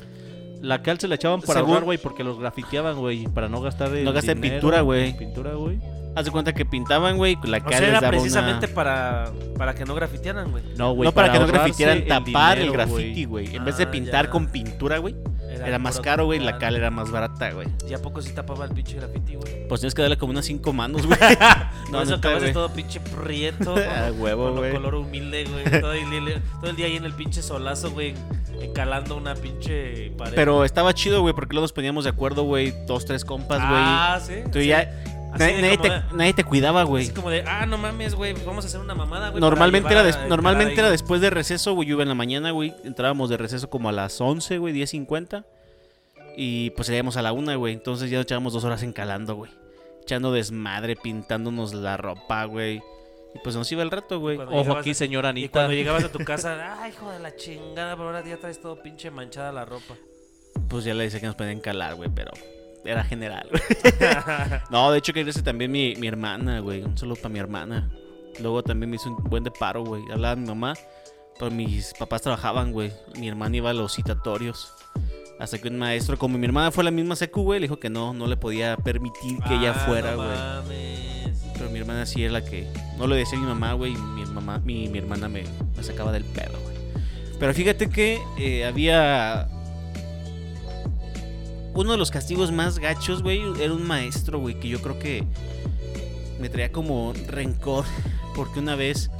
La 0.60 0.82
cal 0.82 0.98
se 1.00 1.08
la 1.08 1.14
echaban 1.16 1.40
para 1.40 1.60
güey, 1.62 1.98
porque 1.98 2.24
los 2.24 2.38
grafiteaban, 2.38 2.96
güey, 2.98 3.26
para 3.26 3.48
no 3.48 3.60
gastar 3.60 3.90
No 3.90 4.12
gastar 4.12 4.38
pintura, 4.38 4.80
güey. 4.82 5.16
Pintura, 5.16 5.54
güey. 5.54 5.78
Haz 6.14 6.26
de 6.26 6.30
cuenta 6.30 6.52
que 6.52 6.66
pintaban, 6.66 7.16
güey. 7.16 7.38
y 7.42 7.46
La 7.46 7.58
O 7.58 7.62
cal 7.62 7.70
sea, 7.70 7.80
les 7.80 7.88
era 7.88 8.00
daba 8.00 8.10
precisamente 8.10 8.66
una... 8.66 8.74
para, 8.74 9.32
para 9.56 9.74
que 9.74 9.84
no 9.86 9.94
grafitearan, 9.94 10.50
güey. 10.50 10.62
No, 10.76 10.92
güey, 10.92 11.06
no 11.08 11.12
para, 11.12 11.32
que 11.32 11.38
no 11.38 11.46
grafitieran, 11.46 12.06
tapar 12.06 12.58
el 12.58 12.66
dinero, 12.70 12.86
graffiti, 12.86 13.24
güey. 13.24 13.56
En 13.56 13.64
vez 13.64 13.78
de 13.78 13.84
Ah, 13.84 13.90
pintar 13.90 14.26
ya. 14.26 14.30
con 14.30 14.46
pintura, 14.48 14.98
güey. 14.98 15.16
Era 15.64 15.78
más 15.78 16.00
caro, 16.00 16.24
güey. 16.26 16.38
La 16.40 16.58
cal. 16.58 16.76
era 16.76 16.90
más 16.90 17.10
barata, 17.10 17.50
güey. 17.52 17.68
¿Y 17.88 17.94
a 17.94 17.98
poco 18.00 18.20
sí 18.22 18.32
tapaba 18.32 18.64
el 18.64 18.72
pinche 18.72 18.96
graffiti, 18.96 19.34
güey? 19.36 19.68
Pues 19.68 19.80
tienes 19.80 19.94
que 19.94 20.02
darle 20.02 20.16
como 20.18 20.32
unas 20.32 20.44
cinco 20.46 20.72
manos, 20.72 21.06
güey. 21.06 21.18
No, 21.90 21.98
no, 21.98 22.02
eso 22.02 22.14
acabas 22.16 22.40
güey. 22.40 22.52
todo 22.52 22.70
pinche 22.72 23.00
prieto. 23.00 23.74
A 23.76 24.08
con- 24.08 24.20
huevo, 24.20 24.44
con 24.48 24.56
güey. 24.58 24.72
color 24.72 24.94
humilde, 24.96 25.44
güey. 25.44 25.80
Todo, 25.80 25.92
el 25.92 26.10
día- 26.10 26.42
todo 26.60 26.70
el 26.70 26.76
día 26.76 26.86
ahí 26.86 26.96
en 26.96 27.04
el 27.04 27.12
pinche 27.12 27.42
solazo, 27.42 27.90
güey. 27.90 28.14
Encalando 28.60 29.16
una 29.16 29.34
pinche 29.34 30.10
pared. 30.16 30.34
Pero 30.34 30.64
estaba 30.64 30.92
chido, 30.94 31.20
güey, 31.20 31.34
porque 31.34 31.54
luego 31.54 31.64
nos 31.64 31.72
poníamos 31.72 32.04
de 32.04 32.10
acuerdo, 32.10 32.44
güey. 32.44 32.72
Dos, 32.86 33.04
tres 33.04 33.24
compas, 33.24 33.58
güey. 33.58 33.80
Ah, 33.82 34.20
sí. 34.24 34.34
Tú 34.52 34.60
sí. 34.60 34.66
ya... 34.68 34.90
Nadie, 35.38 35.78
te, 35.78 35.90
de- 35.90 36.02
nadie 36.12 36.32
te 36.34 36.44
cuidaba, 36.44 36.82
güey. 36.84 37.04
Así 37.04 37.12
como 37.14 37.30
de, 37.30 37.42
ah, 37.46 37.66
no 37.66 37.78
mames, 37.78 38.14
güey, 38.14 38.34
vamos 38.44 38.64
a 38.64 38.68
hacer 38.68 38.80
una 38.80 38.94
mamada, 38.94 39.30
güey. 39.30 39.40
Normalmente, 39.40 39.90
era, 39.90 40.02
llevar 40.02 40.14
des- 40.18 40.24
a 40.24 40.28
normalmente 40.28 40.72
encalar 40.72 40.86
era 40.86 40.88
ahí, 40.88 40.92
después 40.92 41.20
de 41.20 41.30
receso, 41.30 41.74
güey. 41.74 41.88
Yo 41.88 41.94
iba 41.94 42.02
en 42.02 42.08
la 42.08 42.14
mañana, 42.14 42.50
güey. 42.50 42.74
Entrábamos 42.84 43.30
de 43.30 43.36
receso 43.36 43.68
como 43.70 43.88
a 43.88 43.92
las 43.92 44.20
11, 44.20 44.58
güey, 44.58 44.74
10.50. 44.74 45.44
Y 46.36 46.70
pues 46.70 46.86
salíamos 46.86 47.16
a 47.16 47.22
la 47.22 47.32
una, 47.32 47.56
güey. 47.56 47.74
Entonces 47.74 48.10
ya 48.10 48.18
nos 48.18 48.24
echábamos 48.24 48.52
dos 48.52 48.64
horas 48.64 48.82
encalando, 48.82 49.34
güey. 49.34 49.50
Echando 50.02 50.32
desmadre, 50.32 50.96
pintándonos 50.96 51.74
la 51.74 51.96
ropa, 51.96 52.44
güey. 52.46 52.82
Y 53.34 53.38
pues 53.42 53.54
nos 53.56 53.70
iba 53.72 53.82
el 53.82 53.90
rato, 53.90 54.18
güey. 54.20 54.38
Ojo 54.38 54.76
aquí, 54.76 54.90
a- 54.90 54.94
señora 54.94 55.28
Y 55.28 55.30
Anita. 55.30 55.52
cuando 55.52 55.72
llegabas 55.74 56.04
a 56.04 56.12
tu 56.12 56.18
casa, 56.24 56.82
ay, 56.82 56.90
hijo 56.92 57.10
de 57.10 57.18
la 57.20 57.34
chingada, 57.36 57.96
pero 57.96 58.08
ahora 58.08 58.24
ya 58.24 58.36
traes 58.38 58.60
todo 58.60 58.82
pinche 58.82 59.10
manchada 59.10 59.52
la 59.52 59.64
ropa. 59.64 59.94
Pues 60.68 60.84
ya 60.84 60.92
le 60.94 61.04
decía 61.04 61.20
que 61.20 61.26
nos 61.26 61.34
podían 61.34 61.56
encalar, 61.58 61.94
güey, 61.94 62.10
pero 62.14 62.30
era 62.84 63.04
general, 63.04 63.48
güey. 63.50 63.62
no, 64.70 64.90
de 64.90 64.98
hecho 64.98 65.12
que 65.12 65.20
ese 65.22 65.42
también 65.42 65.70
mi, 65.70 65.94
mi 65.96 66.06
hermana, 66.06 66.60
güey. 66.60 66.82
Un 66.82 66.96
saludo 66.98 67.16
para 67.16 67.28
mi 67.30 67.38
hermana. 67.38 67.90
Luego 68.40 68.62
también 68.62 68.90
me 68.90 68.96
hizo 68.96 69.10
un 69.10 69.16
buen 69.24 69.44
de 69.44 69.50
paro, 69.50 69.84
güey. 69.84 70.02
Hablaba 70.10 70.36
mi 70.36 70.46
mamá, 70.46 70.74
pero 71.38 71.50
mis 71.50 71.92
papás 71.98 72.22
trabajaban, 72.22 72.72
güey. 72.72 72.92
Mi 73.18 73.28
hermana 73.28 73.56
iba 73.56 73.70
a 73.70 73.74
los 73.74 73.94
citatorios. 73.94 74.72
Hasta 75.38 75.58
que 75.58 75.68
un 75.68 75.78
maestro, 75.78 76.18
como 76.18 76.38
mi 76.38 76.46
hermana 76.46 76.70
fue 76.70 76.82
a 76.82 76.86
la 76.86 76.90
misma 76.90 77.16
secu, 77.16 77.42
güey, 77.42 77.58
le 77.60 77.64
dijo 77.64 77.78
que 77.80 77.90
no, 77.90 78.12
no 78.14 78.26
le 78.26 78.36
podía 78.36 78.76
permitir 78.76 79.38
que 79.48 79.54
ella 79.56 79.72
Ah, 79.76 79.84
fuera, 79.86 80.12
no 80.12 80.16
güey. 80.18 80.28
mames. 80.28 81.42
Pero 81.58 81.68
mi 81.70 81.78
hermana 81.80 82.06
sí 82.06 82.24
es 82.24 82.30
la 82.32 82.44
que 82.44 82.66
no 82.96 83.06
lo 83.06 83.14
decía 83.14 83.38
a 83.38 83.40
mi 83.40 83.46
mamá, 83.48 83.72
güey. 83.74 83.92
Y 83.92 83.96
mi, 83.96 84.24
mamá, 84.26 84.58
mi, 84.60 84.88
mi 84.88 84.98
hermana 84.98 85.28
me, 85.28 85.44
me 85.76 85.82
sacaba 85.82 86.12
del 86.12 86.24
pedo, 86.24 86.58
güey. 86.62 86.76
Pero 87.38 87.52
fíjate 87.54 87.90
que 87.90 88.18
eh, 88.38 88.64
había. 88.64 89.48
Uno 91.74 91.92
de 91.92 91.98
los 91.98 92.10
castigos 92.10 92.52
más 92.52 92.78
gachos, 92.78 93.22
güey, 93.22 93.40
era 93.60 93.72
un 93.72 93.86
maestro, 93.86 94.38
güey, 94.38 94.58
que 94.60 94.68
yo 94.68 94.82
creo 94.82 94.98
que 94.98 95.24
me 96.40 96.48
traía 96.48 96.72
como 96.72 97.12
rencor. 97.28 97.84
Porque 98.34 98.60
una 98.60 98.76
vez. 98.76 99.10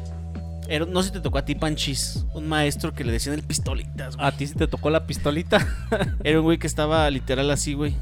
Era, 0.68 0.86
no 0.86 1.02
sé 1.02 1.08
si 1.08 1.14
te 1.14 1.20
tocó 1.20 1.38
a 1.38 1.44
ti, 1.44 1.54
Panchis. 1.54 2.24
Un 2.34 2.48
maestro 2.48 2.94
que 2.94 3.04
le 3.04 3.12
decían 3.12 3.34
el 3.34 3.42
pistolitas, 3.42 4.16
güey. 4.16 4.26
¿A 4.26 4.32
ti 4.32 4.46
sí 4.46 4.54
te 4.54 4.66
tocó 4.66 4.90
la 4.90 5.06
pistolita? 5.06 5.66
Era 6.24 6.38
un 6.38 6.44
güey 6.44 6.58
que 6.58 6.66
estaba 6.66 7.10
literal 7.10 7.50
así, 7.50 7.74
güey. 7.74 7.94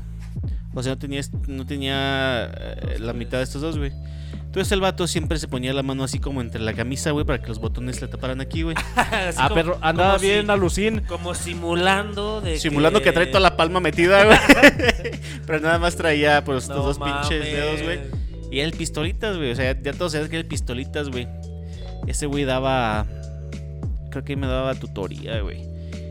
O 0.75 0.83
sea, 0.83 0.93
no 0.93 0.99
tenía, 0.99 1.21
no 1.49 1.67
tenía 1.67 2.45
eh, 2.45 2.99
la 3.01 3.13
mitad 3.13 3.39
de 3.39 3.45
estos 3.45 3.63
dos, 3.63 3.79
güey. 3.79 3.93
Entonces 4.33 4.73
el 4.73 4.81
vato 4.81 5.07
siempre 5.07 5.39
se 5.39 5.47
ponía 5.47 5.73
la 5.73 5.83
mano 5.85 6.03
así 6.03 6.19
como 6.19 6.41
entre 6.41 6.61
la 6.61 6.73
camisa, 6.75 7.13
güey, 7.13 7.25
para 7.25 7.41
que 7.41 7.47
los 7.49 7.61
botones 7.61 8.01
le 8.03 8.09
taparan 8.09 8.41
aquí, 8.41 8.63
güey. 8.63 8.75
Ah, 8.97 9.31
como- 9.45 9.55
perro, 9.55 9.79
andaba 9.81 10.19
bien 10.19 10.47
si- 10.47 10.51
alucin. 10.51 11.01
Como 11.03 11.35
simulando 11.35 12.41
de 12.41 12.59
Simulando 12.59 13.01
que 13.03 13.13
trae 13.13 13.27
toda 13.27 13.41
la 13.41 13.57
palma 13.57 13.79
metida, 13.81 14.25
güey. 14.25 14.39
Pero 15.47 15.61
nada 15.61 15.79
más 15.79 15.95
traía 15.97 16.43
pues 16.45 16.65
estos 16.65 16.77
No 16.77 16.83
dos 16.83 16.99
pinches 16.99 17.45
dedos, 17.45 17.83
güey. 17.83 18.01
Y 18.51 18.59
era 18.59 18.67
el 18.69 18.75
pistolitas, 18.75 19.37
güey. 19.37 19.53
O 19.53 19.55
sea, 19.57 19.81
ya 19.81 19.93
todos 19.93 20.13
sabían 20.13 20.29
que 20.31 20.37
era 20.37 20.43
el 20.43 20.49
pistolitas, 20.49 21.09
güey. 21.11 21.29
Ese 22.09 22.27
güey 22.27 22.45
daba. 22.45 23.07
Creo 24.11 24.25
que 24.25 24.35
me 24.35 24.49
daba 24.49 24.75
tutoría, 24.75 25.41
güey. 25.41 25.63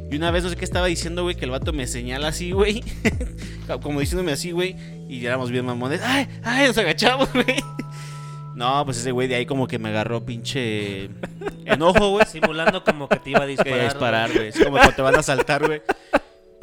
Y 0.10 0.16
una 0.16 0.32
vez 0.32 0.44
no 0.46 0.50
sé 0.50 0.56
qué 0.56 0.64
estaba 0.66 0.88
diciendo, 0.88 1.24
güey, 1.24 1.36
que 1.36 1.44
el 1.46 1.52
vato 1.52 1.74
me 1.74 1.86
señala 1.88 2.30
así, 2.30 2.52
güey. 2.52 2.82
Como 3.82 4.00
diciéndome 4.00 4.32
así, 4.32 4.52
güey. 4.52 4.76
Y 5.10 5.26
éramos 5.26 5.52
bien 5.52 5.66
mamones. 5.66 6.02
¡Ay! 6.04 6.28
¡Ay! 6.44 6.68
Nos 6.68 6.78
agachamos, 6.78 7.28
güey. 7.34 7.46
No, 8.60 8.84
pues 8.84 8.98
ese 8.98 9.12
güey 9.12 9.30
de 9.30 9.36
ahí 9.36 9.46
como 9.46 9.68
que 9.68 9.80
me 9.80 9.88
agarró 9.88 10.25
pinche 10.25 11.10
enojo, 11.63 12.10
güey. 12.10 12.25
Simulando 12.25 12.84
como 12.84 13.08
que 13.08 13.16
te 13.16 13.30
iba 13.30 13.44
a 13.44 13.46
disparar. 13.46 14.34
Güey. 14.34 14.50
Es 14.50 14.60
como 14.60 14.72
cuando 14.72 14.92
te 14.92 15.01
van 15.01 15.16
a 15.16 15.24
saltar, 15.24 15.66
güey. 15.66 15.82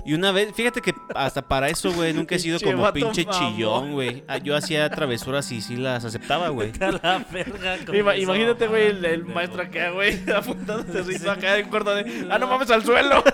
Y 0.04 0.12
una 0.12 0.30
vez, 0.30 0.52
fíjate 0.54 0.82
que 0.82 0.94
hasta 1.14 1.40
para 1.48 1.70
eso, 1.70 1.90
güey, 1.92 2.12
nunca 2.12 2.34
he 2.34 2.38
sido 2.38 2.58
Pinche 2.58 2.74
como 2.74 2.92
pinche 2.92 3.24
chillón, 3.24 3.92
güey. 3.94 4.22
Ah, 4.28 4.36
Yo 4.36 4.54
hacía 4.54 4.90
travesuras 4.90 5.50
y 5.50 5.62
sí 5.62 5.74
las 5.74 6.04
aceptaba, 6.04 6.50
güey. 6.50 6.70
Imagínate, 8.22 8.68
güey, 8.68 8.88
el, 8.88 9.04
el 9.04 9.24
maestro 9.24 9.62
acá, 9.62 9.90
güey, 9.90 10.20
apuntándose 10.36 11.00
así 11.00 11.26
acá 11.28 11.56
en 11.58 11.68
corto 11.70 11.94
de. 11.94 12.28
¡Ah, 12.30 12.38
no 12.38 12.46
mames 12.46 12.70
al 12.70 12.84
suelo! 12.84 13.24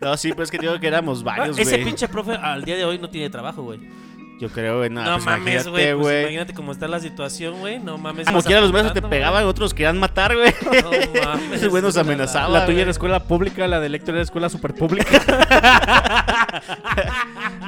No, 0.00 0.16
sí, 0.16 0.30
pero 0.30 0.44
es 0.44 0.50
que 0.50 0.58
digo 0.58 0.78
que 0.78 0.86
éramos 0.86 1.24
varios, 1.24 1.58
Ese 1.58 1.72
güey. 1.72 1.84
pinche 1.84 2.06
profe 2.08 2.32
al 2.32 2.64
día 2.64 2.76
de 2.76 2.84
hoy 2.84 2.98
no 2.98 3.10
tiene 3.10 3.28
trabajo, 3.28 3.62
güey. 3.64 3.80
Yo 4.42 4.48
creo, 4.48 4.78
güey. 4.78 4.90
No, 4.90 5.04
No, 5.04 5.12
pues 5.12 5.24
mames, 5.24 5.66
imagínate, 5.66 5.70
güey. 5.70 6.02
Pues 6.02 6.22
imagínate 6.22 6.52
cómo 6.52 6.72
está 6.72 6.88
la 6.88 6.98
situación, 6.98 7.60
güey. 7.60 7.78
No 7.78 7.96
mames. 7.96 8.26
Como 8.26 8.42
quiera 8.42 8.60
los 8.60 8.72
maestros 8.72 8.92
te 8.92 9.02
pegaban, 9.02 9.44
otros 9.44 9.72
querían 9.72 10.00
matar, 10.00 10.34
güey. 10.34 10.52
No 10.82 10.90
mames. 11.24 11.58
Esos 11.60 11.68
güey 11.68 11.80
nos 11.80 11.94
es 11.94 12.02
una 12.02 12.12
amenazaban. 12.12 12.52
La 12.52 12.66
tuya 12.66 12.82
era 12.82 12.90
escuela 12.90 13.22
pública, 13.22 13.68
la 13.68 13.78
de 13.78 13.86
Héctor 13.86 14.16
era 14.16 14.24
escuela 14.24 14.48
super 14.48 14.74
pública. 14.74 15.22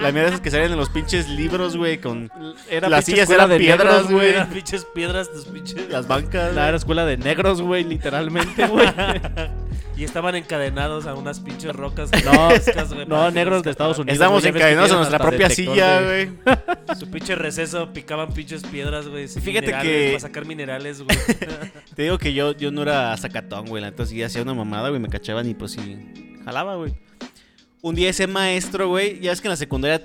La 0.01 0.11
mierda 0.11 0.31
esas 0.31 0.41
que 0.41 0.51
salen 0.51 0.73
en 0.73 0.77
los 0.77 0.91
pinches 0.91 1.29
libros, 1.29 1.77
güey, 1.77 1.99
con 1.99 2.29
Era 2.69 2.89
Las 2.89 3.05
sillas 3.05 3.31
eran 3.31 3.49
piedras, 3.57 3.87
negros, 3.87 4.11
güey. 4.11 4.31
Eran 4.31 4.51
pinches 4.51 4.85
piedras, 4.85 5.31
tus 5.31 5.45
pinches. 5.45 5.89
las 5.89 6.09
bancas. 6.09 6.55
La 6.55 6.67
era 6.69 6.77
escuela 6.77 7.07
de 7.07 7.17
negros, 7.17 7.63
güey, 7.63 7.85
literalmente, 7.85 8.67
güey. 8.67 8.89
Y 9.97 10.03
estaban 10.03 10.35
encadenados 10.35 11.07
a 11.07 11.15
unas 11.15 11.41
pinches 11.41 11.75
rocas. 11.75 12.11
No, 12.25 12.49
para 12.49 13.05
no, 13.07 13.31
negros 13.31 13.63
de 13.63 13.71
Estados. 13.71 13.99
Unidos. 13.99 14.15
Estamos 14.15 14.43
ya 14.43 14.51
que 14.51 14.59
encadenados 14.59 14.93
a 14.93 14.97
nuestra 14.97 15.19
propia 15.19 15.51
silla, 15.51 16.01
güey. 16.03 16.31
Su 16.99 17.11
pinche 17.11 17.35
receso 17.35 17.93
picaban 17.93 18.33
pinches 18.33 18.63
piedras, 18.65 19.09
güey. 19.09 19.29
Fíjate 19.29 19.73
que- 19.83 20.07
Para 20.09 20.21
sacar 20.21 20.47
minerales, 20.47 21.03
güey. 21.03 21.17
Te 21.95 22.03
digo 22.03 22.19
que 22.19 22.33
yo, 22.33 22.53
yo 22.57 22.71
no 22.71 22.83
era 22.83 23.17
sacatón, 23.17 23.67
güey. 23.67 23.85
Entonces 23.85 24.15
sí 24.15 24.23
hacía 24.23 24.43
una 24.43 24.55
mamada, 24.55 24.89
güey. 24.89 25.01
Me 25.01 25.09
cachaban 25.09 25.49
y 25.49 25.55
pues 25.55 25.73
sí. 25.73 25.99
Jalaba, 26.45 26.77
güey. 26.77 26.95
Un 27.83 27.95
día 27.95 28.11
ese 28.11 28.27
maestro, 28.27 28.89
güey. 28.89 29.21
Ya 29.21 29.33
es 29.33 29.41
que 29.41 29.49
en 29.49 29.51
la 29.51 29.57
secundaria, 29.57 30.03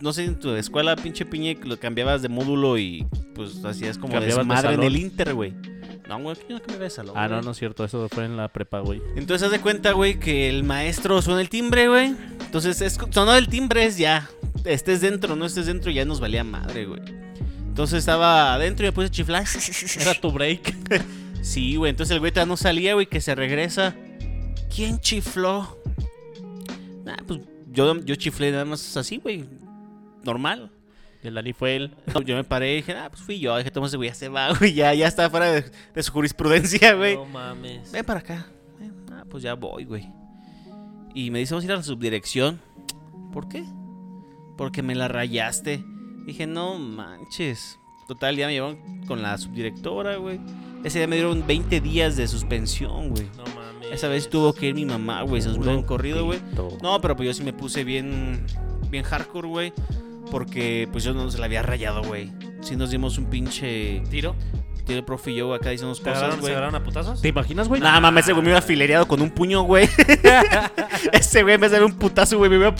no 0.00 0.12
sé, 0.12 0.24
en 0.24 0.38
tu 0.38 0.54
escuela, 0.54 0.94
pinche 0.96 1.24
piñe, 1.24 1.58
lo 1.64 1.78
cambiabas 1.80 2.22
de 2.22 2.28
módulo 2.28 2.76
y 2.78 3.06
pues 3.34 3.64
hacías 3.64 3.96
como 3.96 4.12
Cambiabas 4.12 4.36
de 4.36 4.40
desmadre 4.40 4.74
en 4.74 4.82
el 4.82 4.96
Inter, 4.96 5.34
güey. 5.34 5.54
No, 6.08 6.18
güey, 6.20 6.36
yo 6.48 6.56
no 6.56 6.58
cambiaba 6.58 6.84
de 6.84 6.90
salón. 6.90 7.14
Ah, 7.16 7.28
no, 7.28 7.40
no 7.42 7.52
es 7.52 7.58
cierto, 7.58 7.84
eso 7.84 8.08
fue 8.08 8.24
en 8.24 8.36
la 8.36 8.48
prepa, 8.48 8.80
güey. 8.80 9.00
Entonces 9.16 9.46
haz 9.46 9.52
de 9.52 9.60
cuenta, 9.60 9.92
güey, 9.92 10.18
que 10.18 10.48
el 10.48 10.64
maestro 10.64 11.22
suena 11.22 11.40
el 11.40 11.48
timbre, 11.48 11.88
güey. 11.88 12.14
Entonces, 12.44 12.80
es, 12.80 12.98
sonó 13.10 13.34
el 13.34 13.48
timbre 13.48 13.84
es 13.84 13.98
ya. 13.98 14.28
Estés 14.64 15.00
dentro, 15.00 15.36
no 15.36 15.46
estés 15.46 15.66
dentro, 15.66 15.90
ya 15.90 16.04
nos 16.04 16.20
valía 16.20 16.44
madre, 16.44 16.86
güey. 16.86 17.00
Entonces 17.66 18.00
estaba 18.00 18.52
adentro 18.52 18.84
y 18.84 18.88
me 18.88 18.92
puse 18.92 19.06
a 19.06 19.10
chiflar. 19.10 19.46
Era 20.00 20.14
tu 20.14 20.30
break. 20.30 20.74
Sí, 21.42 21.74
güey. 21.74 21.90
Entonces 21.90 22.14
el 22.14 22.20
güey 22.20 22.30
todavía 22.30 22.50
no 22.50 22.56
salía, 22.56 22.94
güey, 22.94 23.06
que 23.06 23.20
se 23.20 23.34
regresa. 23.34 23.96
¿Quién 24.72 25.00
chifló? 25.00 25.76
Nah, 27.04 27.16
pues 27.26 27.40
yo, 27.72 27.96
yo 28.04 28.14
chiflé 28.14 28.52
nada 28.52 28.64
más 28.64 28.96
así, 28.96 29.16
güey. 29.16 29.44
Normal. 30.22 30.70
El 31.22 31.34
Dani 31.34 31.52
fue 31.52 31.76
él. 31.76 31.94
Yo 32.24 32.34
me 32.34 32.44
paré 32.44 32.72
y 32.72 32.76
dije, 32.76 32.94
ah, 32.94 33.08
pues 33.08 33.22
fui 33.22 33.38
yo. 33.38 33.56
Dije, 33.56 33.70
toma 33.70 33.86
ese 33.86 33.96
güey, 33.96 34.08
ya 34.08 34.14
se 34.14 34.28
va, 34.28 34.52
güey. 34.58 34.74
Ya, 34.74 34.92
ya 34.94 35.06
está 35.06 35.30
fuera 35.30 35.50
de, 35.52 35.64
de 35.94 36.02
su 36.02 36.12
jurisprudencia, 36.12 36.94
güey. 36.94 37.14
No 37.14 37.26
mames. 37.26 37.92
Ven 37.92 38.04
para 38.04 38.20
acá. 38.20 38.46
Ven. 38.78 38.92
Ah, 39.12 39.24
pues 39.28 39.42
ya 39.42 39.54
voy, 39.54 39.84
güey. 39.84 40.08
Y 41.14 41.30
me 41.30 41.38
dice, 41.38 41.54
vamos 41.54 41.64
a 41.64 41.66
ir 41.66 41.72
a 41.72 41.76
la 41.76 41.82
subdirección. 41.82 42.60
¿Por 43.32 43.48
qué? 43.48 43.64
Porque 44.56 44.82
me 44.82 44.94
la 44.94 45.08
rayaste. 45.08 45.84
Dije, 46.26 46.46
no 46.46 46.78
manches. 46.78 47.78
Total, 48.08 48.36
ya 48.36 48.46
me 48.46 48.54
llevaron 48.54 49.04
con 49.06 49.22
la 49.22 49.38
subdirectora, 49.38 50.16
güey. 50.16 50.40
Ese 50.84 50.98
día 50.98 51.06
me 51.06 51.16
dieron 51.16 51.46
20 51.46 51.80
días 51.80 52.16
de 52.16 52.26
suspensión, 52.26 53.10
güey. 53.10 53.28
No 53.36 53.44
mames. 53.54 53.92
Esa 53.92 54.08
vez 54.08 54.28
tuvo 54.28 54.52
que 54.52 54.66
ir 54.66 54.74
mi 54.74 54.84
mamá, 54.84 55.22
güey. 55.22 55.40
Se 55.40 55.48
nos 55.48 55.64
en 55.66 55.82
corrido, 55.82 56.24
güey. 56.24 56.40
No, 56.82 57.00
pero 57.00 57.14
pues 57.14 57.26
yo 57.28 57.34
sí 57.34 57.44
me 57.44 57.52
puse 57.52 57.84
bien, 57.84 58.44
bien 58.90 59.04
hardcore, 59.04 59.48
güey. 59.48 59.72
Porque 60.32 60.88
pues 60.90 61.04
yo 61.04 61.12
no 61.14 61.30
se 61.30 61.38
la 61.38 61.44
había 61.44 61.62
rayado, 61.62 62.02
güey. 62.02 62.32
Sí 62.62 62.74
nos 62.74 62.90
dimos 62.90 63.18
un 63.18 63.26
pinche 63.26 64.02
¿Tiro? 64.10 64.34
tiro 64.86 64.98
el 64.98 65.04
profe 65.04 65.30
y 65.30 65.36
yo 65.36 65.54
acá 65.54 65.70
¿Se 65.70 65.76
cosas, 65.78 66.04
agarraron, 66.06 66.34
¿Se 66.36 66.40
güey. 66.40 66.52
agarraron 66.54 66.74
a 66.74 66.82
putazos? 66.82 67.20
¿Te 67.22 67.28
imaginas, 67.28 67.68
güey? 67.68 67.80
Nada 67.80 68.00
mames, 68.00 68.24
ese 68.24 68.32
güey 68.32 68.44
me 68.44 68.50
iba 68.50 68.60
filereado 68.60 69.06
con 69.06 69.20
un 69.22 69.30
puño, 69.30 69.62
güey. 69.62 69.88
ese 71.12 71.42
güey 71.42 71.54
en 71.54 71.60
vez 71.60 71.70
de 71.70 71.84
un 71.84 71.92
putazo, 71.92 72.36
güey, 72.38 72.50
me 72.50 72.56
iba, 72.56 72.74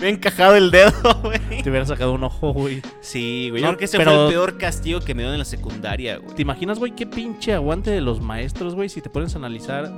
me 0.00 0.10
encajado 0.10 0.54
el 0.56 0.70
dedo, 0.70 0.92
güey. 1.22 1.62
Te 1.62 1.70
hubiera 1.70 1.86
sacado 1.86 2.12
un 2.12 2.22
ojo, 2.22 2.52
güey. 2.52 2.82
Sí, 3.00 3.48
güey. 3.50 3.62
No, 3.62 3.68
Yo 3.68 3.72
creo 3.72 3.78
que 3.78 3.84
ese 3.86 3.98
pero- 3.98 4.10
fue 4.12 4.24
el 4.26 4.28
peor 4.30 4.58
castigo 4.58 5.00
que 5.00 5.14
me 5.14 5.22
dio 5.24 5.32
en 5.32 5.38
la 5.38 5.44
secundaria, 5.44 6.18
güey. 6.18 6.36
¿Te 6.36 6.42
imaginas, 6.42 6.78
güey, 6.78 6.94
qué 6.94 7.06
pinche 7.06 7.52
aguante 7.52 7.90
de 7.90 8.00
los 8.00 8.20
maestros, 8.20 8.74
güey? 8.74 8.88
Si 8.88 9.00
te 9.00 9.10
pones 9.10 9.34
a 9.34 9.38
analizar, 9.38 9.92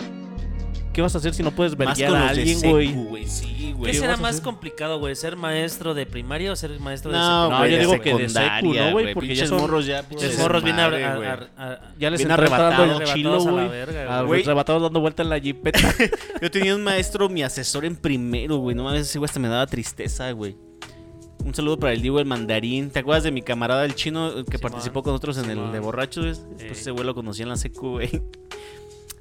¿qué 0.96 1.02
vas 1.02 1.14
a 1.14 1.18
hacer 1.18 1.34
si 1.34 1.42
no 1.42 1.50
puedes 1.50 1.76
Más 1.76 1.88
verguiar 1.88 2.08
con 2.10 2.18
a 2.18 2.22
los 2.22 2.30
alguien, 2.38 2.60
güey? 2.70 3.26
Sí, 3.26 3.54
¿Qué 3.58 3.72
güey. 3.74 3.92
¿Qué 3.92 3.98
será 3.98 4.16
más 4.16 4.40
complicado, 4.40 4.98
güey? 4.98 5.14
¿Ser 5.14 5.36
maestro 5.36 5.92
de 5.92 6.06
primaria 6.06 6.50
o 6.50 6.56
ser 6.56 6.80
maestro 6.80 7.12
de 7.12 7.18
No, 7.18 7.42
secundaria? 7.50 7.76
No, 7.76 7.84
yo 7.84 7.90
digo 7.90 8.02
que 8.02 8.14
de 8.14 8.28
secundaria, 8.30 8.60
secu, 8.60 8.74
¿no, 8.74 8.92
güey? 8.92 9.12
Porque 9.12 9.34
ya 9.34 9.46
son- 9.46 9.60
morros 9.60 9.84
ya. 9.84 10.02
Pinches 10.08 10.28
pinches 10.30 10.40
morros 10.40 10.64
bien 10.64 10.76
desmadre, 10.76 11.04
a- 11.04 11.92
Ya 11.98 12.08
les 12.08 12.24
arrebatados, 12.24 13.00
el 13.02 13.06
chilo, 13.12 13.40
güey. 13.42 13.68
Ah, 14.08 14.22
güey. 14.22 14.42
Arrebatados 14.42 14.82
dando 14.84 15.00
vuelta 15.00 15.22
en 15.22 15.28
la 15.28 15.38
jipeta. 15.38 15.78
Yo 16.40 16.50
tenía 16.50 16.74
un 16.74 16.82
maestro, 16.82 17.28
mi 17.28 17.42
asesor 17.42 17.84
en 17.84 17.94
primero, 17.94 18.56
güey. 18.56 18.74
No 18.74 18.84
mames, 18.84 19.02
ese 19.02 19.18
güey 19.18 19.26
hasta 19.26 19.38
me 19.38 19.48
daba 19.48 19.66
tristeza, 19.66 20.30
güey. 20.32 20.56
Un 21.44 21.54
saludo 21.54 21.78
para 21.78 21.92
el 21.92 22.00
Diego 22.00 22.18
el 22.20 22.24
Mandarín. 22.24 22.88
¿Te 22.90 23.00
acuerdas 23.00 23.22
de 23.22 23.32
mi 23.32 23.42
camarada 23.42 23.84
el 23.84 23.94
chino 23.94 24.30
que 24.46 24.56
Simón, 24.56 24.60
participó 24.72 25.02
con 25.02 25.12
nosotros 25.12 25.36
en 25.38 25.50
el 25.50 25.72
de 25.72 25.78
borrachos? 25.78 26.40
güey? 26.40 26.56
Pues 26.68 26.80
ese 26.80 26.90
güey 26.90 27.04
lo 27.04 27.14
conocí 27.14 27.42
en 27.42 27.50
la 27.50 27.56
secu, 27.58 27.90
güey. 27.90 28.22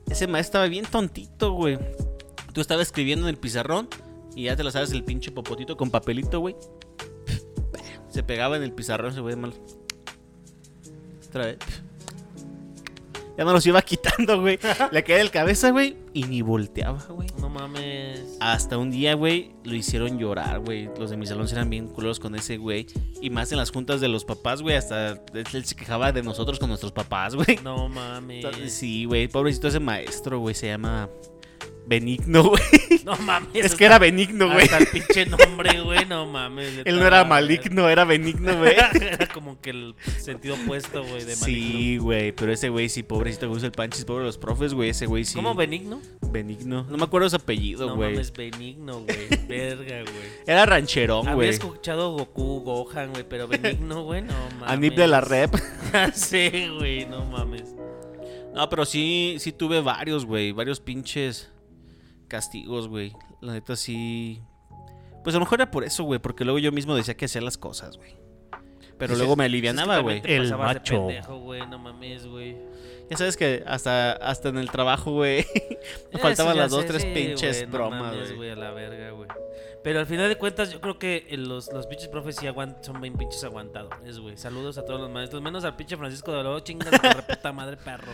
Ese 0.10 0.28
maestro 0.28 0.60
estaba 0.60 0.68
bien 0.68 0.86
tontito, 0.86 1.52
güey. 1.54 1.80
Tú 2.54 2.62
estabas 2.62 2.88
escribiendo 2.88 3.28
en 3.28 3.36
el 3.36 3.38
pizarrón 3.38 3.90
y 4.36 4.44
ya 4.44 4.56
te 4.56 4.64
lo 4.64 4.72
sabes 4.72 4.92
el 4.92 5.04
pinche 5.04 5.32
popotito 5.32 5.76
con 5.78 5.90
papelito, 5.90 6.40
güey. 6.40 6.56
Se 8.10 8.24
pegaba 8.24 8.56
en 8.58 8.64
el 8.64 8.72
pizarrón 8.72 9.12
ese 9.12 9.22
güey 9.22 9.36
mal. 9.36 9.54
Otra 11.28 11.48
vez. 11.48 11.58
Ya 13.38 13.44
no 13.44 13.52
los 13.52 13.66
iba 13.66 13.82
quitando, 13.82 14.40
güey. 14.40 14.58
Le 14.92 15.04
caía 15.04 15.18
del 15.18 15.32
cabeza, 15.32 15.72
güey. 15.72 15.98
Y 16.14 16.24
ni 16.24 16.42
volteaba, 16.42 17.04
güey. 17.10 17.28
No 17.40 17.50
mames. 17.50 18.38
Hasta 18.40 18.78
un 18.78 18.92
día, 18.92 19.14
güey, 19.16 19.52
lo 19.66 19.76
hicieron 19.76 20.18
llorar, 20.18 20.60
güey. 20.60 20.90
Los 20.98 21.10
de 21.10 21.18
mi 21.18 21.26
salón 21.26 21.48
eran 21.52 21.70
bien 21.70 21.88
culeros 21.88 22.20
con 22.20 22.36
ese 22.36 22.58
güey. 22.58 22.88
Y 23.22 23.30
más 23.30 23.52
en 23.52 23.58
las 23.58 23.72
juntas 23.72 24.00
de 24.00 24.08
los 24.08 24.24
papás, 24.24 24.62
güey. 24.62 24.78
Hasta 24.78 25.22
él 25.34 25.66
se 25.66 25.76
quejaba 25.76 26.14
de 26.14 26.24
nosotros 26.24 26.60
con 26.60 26.70
nuestros 26.70 26.94
papás, 26.94 27.36
güey. 27.36 27.60
No 27.64 27.90
mames. 27.90 28.46
Sí, 28.72 29.06
güey. 29.06 29.28
Pobrecito 29.28 29.68
ese 29.68 29.82
maestro, 29.82 30.40
güey. 30.40 30.56
Se 30.56 30.68
llama 30.68 31.10
Benigno, 31.88 32.44
güey. 32.44 32.62
No 33.06 33.16
mames. 33.18 33.66
Es 33.66 33.76
que 33.76 33.86
era 33.86 34.00
benigno, 34.00 34.48
güey. 34.52 34.64
Hasta 34.64 34.78
el 34.80 34.88
pinche 34.88 35.26
nombre, 35.28 35.80
güey. 35.82 36.06
No 36.06 36.26
mames. 36.26 36.82
Él 36.84 37.00
no 37.00 37.06
era 37.06 37.24
maligno, 37.24 37.88
era 37.90 38.04
benigno, 38.06 38.58
güey. 38.58 38.74
Era 39.06 39.28
como 39.28 39.62
que 39.62 39.70
el 39.70 39.96
sentido 40.18 40.56
opuesto, 40.56 41.04
güey, 41.04 41.24
de 41.24 41.36
maligno. 41.36 41.46
Sí, 41.46 41.98
güey. 41.98 42.32
Pero 42.32 42.52
ese 42.52 42.70
güey 42.70 42.90
sí, 42.90 43.04
pobrecito, 43.04 43.50
usa 43.50 43.68
el 43.68 43.72
panchis, 43.72 44.06
pobre 44.06 44.22
de 44.22 44.26
los 44.28 44.38
profes, 44.38 44.74
güey. 44.74 44.90
Ese 44.90 45.06
güey 45.06 45.26
sí. 45.26 45.36
¿Cómo 45.36 45.54
benigno? 45.54 46.02
Benigno. 46.32 46.86
No 46.90 46.98
me 46.98 47.04
acuerdo 47.04 47.30
su 47.30 47.36
apellido, 47.36 47.88
No 47.88 47.96
güey. 47.96 48.12
mames, 48.14 48.34
benigno, 48.34 49.02
güey. 49.02 49.28
Verga, 49.48 50.02
güey. 50.02 50.26
Era 50.48 50.66
rancherón, 50.66 51.28
Había 51.28 51.36
güey. 51.36 51.50
escuchado 51.50 52.12
Goku, 52.14 52.62
Gohan, 52.62 53.12
güey, 53.12 53.26
pero 53.30 53.48
benigno, 53.48 54.04
güey, 54.04 54.24
no 54.24 54.34
mames. 54.60 54.64
Anip 54.70 54.96
de 54.96 55.08
la 55.08 55.22
rep. 55.22 55.54
sí, 56.14 56.50
güey, 56.78 57.06
no 57.06 57.24
mames. 57.26 57.76
No, 58.56 58.68
pero 58.70 58.86
sí, 58.86 59.36
sí 59.40 59.52
tuve 59.52 59.82
varios, 59.82 60.26
güey. 60.26 60.52
Varios 60.54 60.80
pinches 60.80 61.52
castigos, 62.26 62.88
güey. 62.88 63.14
La 63.42 63.54
neta 63.54 63.76
sí. 63.76 64.42
Pues 65.24 65.36
a 65.36 65.40
lo 65.40 65.46
mejor 65.46 65.62
era 65.62 65.72
por 65.72 65.84
eso, 65.84 66.04
güey. 66.04 66.20
Porque 66.20 66.44
luego 66.46 66.60
yo 66.60 66.72
mismo 66.72 66.96
decía 66.96 67.16
que 67.16 67.26
hacía 67.26 67.42
las 67.42 67.58
cosas, 67.58 67.98
güey. 67.98 68.16
Pero 68.98 69.14
Sí, 69.16 69.18
luego 69.20 69.36
me 69.36 69.46
alivianaba, 69.46 70.00
güey. 70.00 70.22
El 70.24 70.50
de 70.50 70.56
macho. 70.56 71.08
pendejo, 71.08 71.38
güey, 71.40 71.68
no 71.68 71.78
mames, 71.80 72.26
güey. 72.28 72.56
Ya 73.10 73.18
sabes 73.18 73.36
que 73.38 73.62
hasta, 73.68 74.14
hasta 74.14 74.50
en 74.50 74.58
el 74.58 74.72
trabajo, 74.72 75.12
güey. 75.12 75.46
Me 75.54 75.78
Eso 76.14 76.20
faltaban 76.20 76.58
las 76.58 76.72
dos, 76.72 76.82
sé, 76.84 76.88
tres 76.88 77.02
sí, 77.04 77.12
pinches 77.14 77.70
bromas, 77.70 78.34
güey. 78.34 78.52
a 78.52 78.56
la 78.56 78.72
verga, 78.72 79.12
güey. 79.12 79.28
Pero 79.84 80.00
al 80.00 80.06
final 80.08 80.28
de 80.30 80.38
cuentas, 80.38 80.72
yo 80.72 80.82
creo 80.82 80.98
que 80.98 81.28
eh, 81.30 81.38
los, 81.38 81.72
los 81.72 81.86
pinches 81.88 82.08
profes 82.08 82.38
sí 82.38 82.48
aguant- 82.48 82.82
son 82.84 83.00
bien 83.02 83.16
pinches 83.16 83.44
aguantadores, 83.44 84.18
güey. 84.18 84.38
Saludos 84.38 84.78
a 84.80 84.86
todos 84.86 85.00
los 85.02 85.10
maestros, 85.12 85.42
menos 85.44 85.64
al 85.66 85.76
pinche 85.76 85.98
Francisco 85.98 86.32
de 86.32 86.38
Oro, 86.40 86.60
chingas 86.62 86.90
puta 87.28 87.52
madre, 87.52 87.78
perro. 87.78 88.12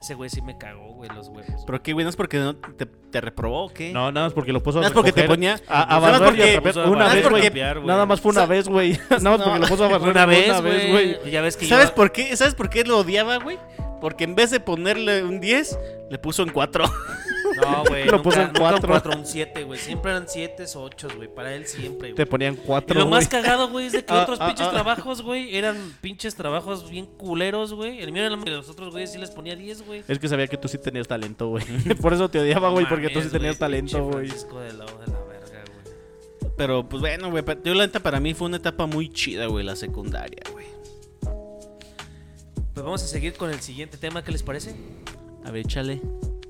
Ese 0.00 0.14
güey 0.14 0.30
sí 0.30 0.40
me 0.42 0.56
cagó, 0.56 0.92
güey, 0.94 1.10
los 1.10 1.28
huevos. 1.28 1.64
¿Pero 1.66 1.82
qué, 1.82 1.92
güey? 1.92 2.04
¿No 2.04 2.10
es 2.10 2.14
porque 2.16 2.38
no 2.38 2.54
te, 2.54 2.86
te 2.86 3.20
reprobó 3.20 3.64
o 3.64 3.68
qué? 3.68 3.92
No, 3.92 4.12
nada 4.12 4.26
más 4.26 4.32
porque 4.32 4.52
lo 4.52 4.62
puso 4.62 4.78
a 4.78 4.82
Nada 4.82 4.90
más 4.90 4.94
porque 4.94 5.12
te 5.12 5.24
ponía- 5.26 5.60
A, 5.66 5.82
a 5.82 5.86
nada 5.86 6.00
más 6.00 6.20
barrer 6.20 6.38
y 6.52 6.56
a 6.56 6.62
porque- 6.62 6.78
Una 6.80 7.12
vez, 7.12 7.28
güey. 7.28 7.50
Nada 7.86 8.06
más 8.06 8.20
fue 8.20 8.30
una 8.32 8.46
vez, 8.46 8.68
güey. 8.68 8.92
Nada 9.20 9.36
más 9.38 9.42
porque 9.42 9.58
lo 9.58 9.66
puso 9.66 9.84
a 9.84 9.88
barrer 9.88 10.08
Una 10.10 10.26
vez, 10.26 10.48
una 10.50 10.60
vez, 10.60 10.90
güey. 10.90 11.14
güey. 11.16 11.30
Ya 11.32 11.40
ves 11.42 11.56
que 11.56 11.66
¿Sabes 11.66 11.86
iba- 11.86 11.94
por 11.96 12.12
qué? 12.12 12.36
¿Sabes 12.36 12.54
por 12.54 12.70
qué 12.70 12.84
lo 12.84 12.98
odiaba, 12.98 13.38
güey? 13.38 13.58
Porque 14.00 14.22
en 14.22 14.36
vez 14.36 14.52
de 14.52 14.60
ponerle 14.60 15.24
un 15.24 15.40
10, 15.40 15.76
le 16.10 16.18
puso 16.18 16.44
en 16.44 16.50
4. 16.50 16.84
No, 17.60 17.84
güey. 17.88 18.04
Lo 18.04 18.12
nunca- 18.12 18.22
puso 18.22 18.40
en 18.40 18.46
nunca 18.48 18.60
un 18.62 18.68
cuatro. 18.70 18.88
cuatro, 18.88 19.12
un 19.16 19.26
7, 19.26 19.64
güey. 19.64 19.78
Siempre 19.78 20.10
eran 20.10 20.26
7 20.28 20.64
o 20.76 20.80
8, 20.82 21.08
güey. 21.16 21.28
Para 21.34 21.54
él 21.54 21.66
siempre, 21.66 22.08
Te 22.08 22.14
güey. 22.14 22.26
ponían 22.26 22.54
Y 22.54 22.56
cuatro, 22.58 22.98
lo 22.98 23.06
más 23.06 23.28
güey. 23.28 23.42
cagado, 23.42 23.68
güey, 23.68 23.86
es 23.86 23.92
de 23.92 24.04
que 24.04 24.12
Ah, 24.14 24.22
otros 24.22 24.38
ah, 24.40 24.46
pinches 24.48 24.66
ah. 24.66 24.70
trabajos, 24.70 25.22
güey, 25.22 25.56
eran 25.56 25.76
pinches 26.00 26.34
trabajos 26.34 26.88
bien 26.90 27.06
culeros, 27.06 27.74
güey. 27.74 28.00
El 28.02 28.12
mío 28.12 28.24
era 28.24 28.34
el 28.34 28.42
que 28.44 28.50
los 28.50 28.68
otros, 28.68 28.90
güeyes 28.92 29.12
sí 29.12 29.18
les 29.18 29.30
ponía 29.30 29.56
10, 29.56 29.86
güey. 29.86 30.02
Es 30.08 30.18
que 30.18 30.28
sabía 30.28 30.46
que 30.46 30.56
tú 30.56 30.68
sí 30.68 30.78
tenías 30.78 31.08
talento, 31.08 31.48
güey. 31.48 31.64
Por 32.00 32.12
eso 32.12 32.28
te 32.28 32.38
odiaba, 32.40 32.70
güey, 32.70 32.86
porque 32.88 33.08
tú 33.08 33.14
sí 33.20 33.26
Mames, 33.26 33.32
tenías 33.32 33.58
güey, 33.58 33.70
talento, 33.70 34.04
güey. 34.04 34.26
Francisco 34.28 34.60
de 34.60 34.72
la, 34.72 34.84
de 34.84 34.90
la 35.12 35.20
verga, 35.24 35.64
güey. 35.64 36.50
Pero 36.56 36.88
pues 36.88 37.00
bueno, 37.00 37.30
güey. 37.30 37.44
pa- 37.44 37.56
Yo 37.62 37.74
la 37.74 37.86
neta 37.86 38.00
para 38.00 38.18
mí 38.20 38.34
fue 38.34 38.46
una 38.48 38.56
etapa 38.56 38.86
muy 38.86 39.08
chida, 39.12 39.46
güey, 39.46 39.64
la 39.64 39.76
secundaria, 39.76 40.42
güey. 40.52 40.66
Pues 42.74 42.84
vamos 42.84 43.02
a 43.02 43.06
seguir 43.06 43.32
con 43.34 43.50
el 43.50 43.60
siguiente 43.60 43.96
tema, 43.98 44.22
¿qué 44.22 44.30
les 44.32 44.42
parece? 44.44 44.74
A 45.44 45.50
ver, 45.50 45.64
échale. 45.66 46.00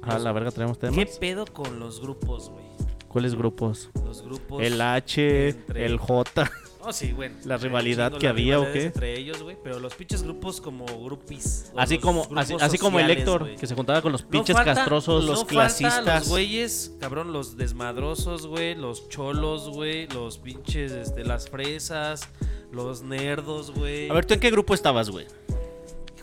Ah, 0.09 0.19
la 0.19 0.33
verga, 0.33 0.51
tenemos 0.51 0.79
temas. 0.79 0.97
¿Qué 0.97 1.07
pedo 1.21 1.45
con 1.47 1.79
los 1.79 2.01
grupos, 2.01 2.51
güey? 2.51 2.65
¿Cuáles 3.09 3.35
grupos? 3.35 3.91
Los 4.05 4.23
grupos. 4.23 4.63
El 4.63 4.81
H, 4.81 5.49
entre- 5.49 5.87
el 5.87 5.99
J. 5.99 6.51
Oh, 6.81 6.93
sí, 6.93 7.13
güey. 7.13 7.31
La 7.45 7.59
rivalidad 7.59 8.07
chingo 8.13 8.19
que 8.21 8.29
había, 8.29 8.61
¿o 8.61 8.73
qué? 8.73 8.85
Entre 8.87 9.19
ellos, 9.19 9.43
güey. 9.43 9.59
Pero 9.63 9.79
los 9.79 9.95
pinches 9.95 10.23
grupos 10.23 10.61
como 10.61 10.87
grupis. 11.03 11.71
o 11.75 11.81
Así 11.81 11.99
como, 11.99 12.27
así, 12.37 12.55
así 12.59 12.79
como 12.79 12.99
el 12.99 13.11
Héctor, 13.11 13.57
que 13.57 13.67
se 13.67 13.75
juntaba 13.75 14.01
con 14.01 14.13
los 14.13 14.23
No 14.23 14.31
pinches 14.31 14.57
falta- 14.57 14.75
castrosos. 14.75 15.25
los 15.25 15.41
no 15.41 15.47
clasistas. 15.47 16.21
Los 16.21 16.29
güeyes, 16.31 16.93
cabrón, 16.99 17.33
los 17.33 17.59
desmadrosos, 17.59 18.47
güey. 18.47 18.75
Los 18.75 19.07
cholos, 19.11 19.69
güey. 19.69 20.07
Los 20.09 20.39
pinches, 20.39 20.93
este, 20.93 21.25
las 21.25 21.51
fresas. 21.51 22.27
Los 22.73 23.03
nerdos, 23.03 23.73
güey. 23.75 24.09
A 24.09 24.15
ver, 24.15 24.25
¿tú 24.25 24.33
en 24.35 24.41
qué 24.41 24.51
grupo 24.51 24.73
estabas, 24.73 25.11
güey? 25.11 25.27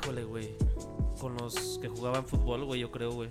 Híjole, 0.02 0.24
güey. 0.24 0.50
Con 1.20 1.36
los 1.36 1.78
que 1.80 1.90
jugaban 1.90 2.26
fútbol, 2.26 2.64
güey, 2.66 2.80
yo 2.80 2.92
creo, 2.92 3.12
güey. 3.12 3.30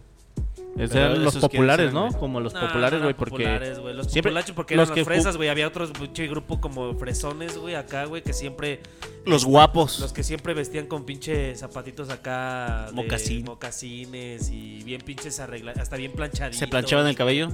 Esos 0.77 0.91
Pero 0.91 1.07
eran 1.07 1.25
los 1.25 1.37
esos 1.37 1.49
populares, 1.49 1.93
eran, 1.93 1.95
¿no? 1.95 2.19
Como 2.19 2.41
los 2.41 2.53
No, 2.53 2.61
populares, 2.61 2.99
no 2.99 3.07
güey, 3.07 3.11
eran 3.11 3.17
porque... 3.17 3.31
populares, 3.31 3.79
güey. 3.79 3.95
Los 3.95 4.11
siempre- 4.11 4.33
porque 4.55 4.75
los 4.75 4.89
eran 4.89 4.95
que 4.95 5.05
fresas, 5.05 5.37
güey. 5.37 5.49
Había 5.49 5.69
otros 5.69 5.93
pinche 5.93 6.27
grupo 6.27 6.61
como 6.61 6.95
fresones, 6.95 7.57
güey, 7.57 7.77
acá, 7.77 8.07
güey, 8.07 8.23
que 8.23 8.33
siempre... 8.33 8.81
Los 9.25 9.45
guapos. 9.45 10.01
Los 10.01 10.13
que 10.13 10.25
siempre 10.25 10.53
vestían 10.53 10.87
con 10.87 11.05
pinche 11.05 11.55
zapatitos 11.55 12.11
acá. 12.11 12.89
Mocasín. 12.93 13.45
Mocasines 13.45 14.51
y 14.51 14.83
bien 14.83 15.01
pinches 15.01 15.39
arreglados. 15.39 15.81
Hasta 15.81 15.97
bien 15.97 16.13
planchaditos. 16.13 16.59
¿Se 16.59 16.67
planchaban 16.67 17.07
el 17.07 17.15
cabello? 17.15 17.49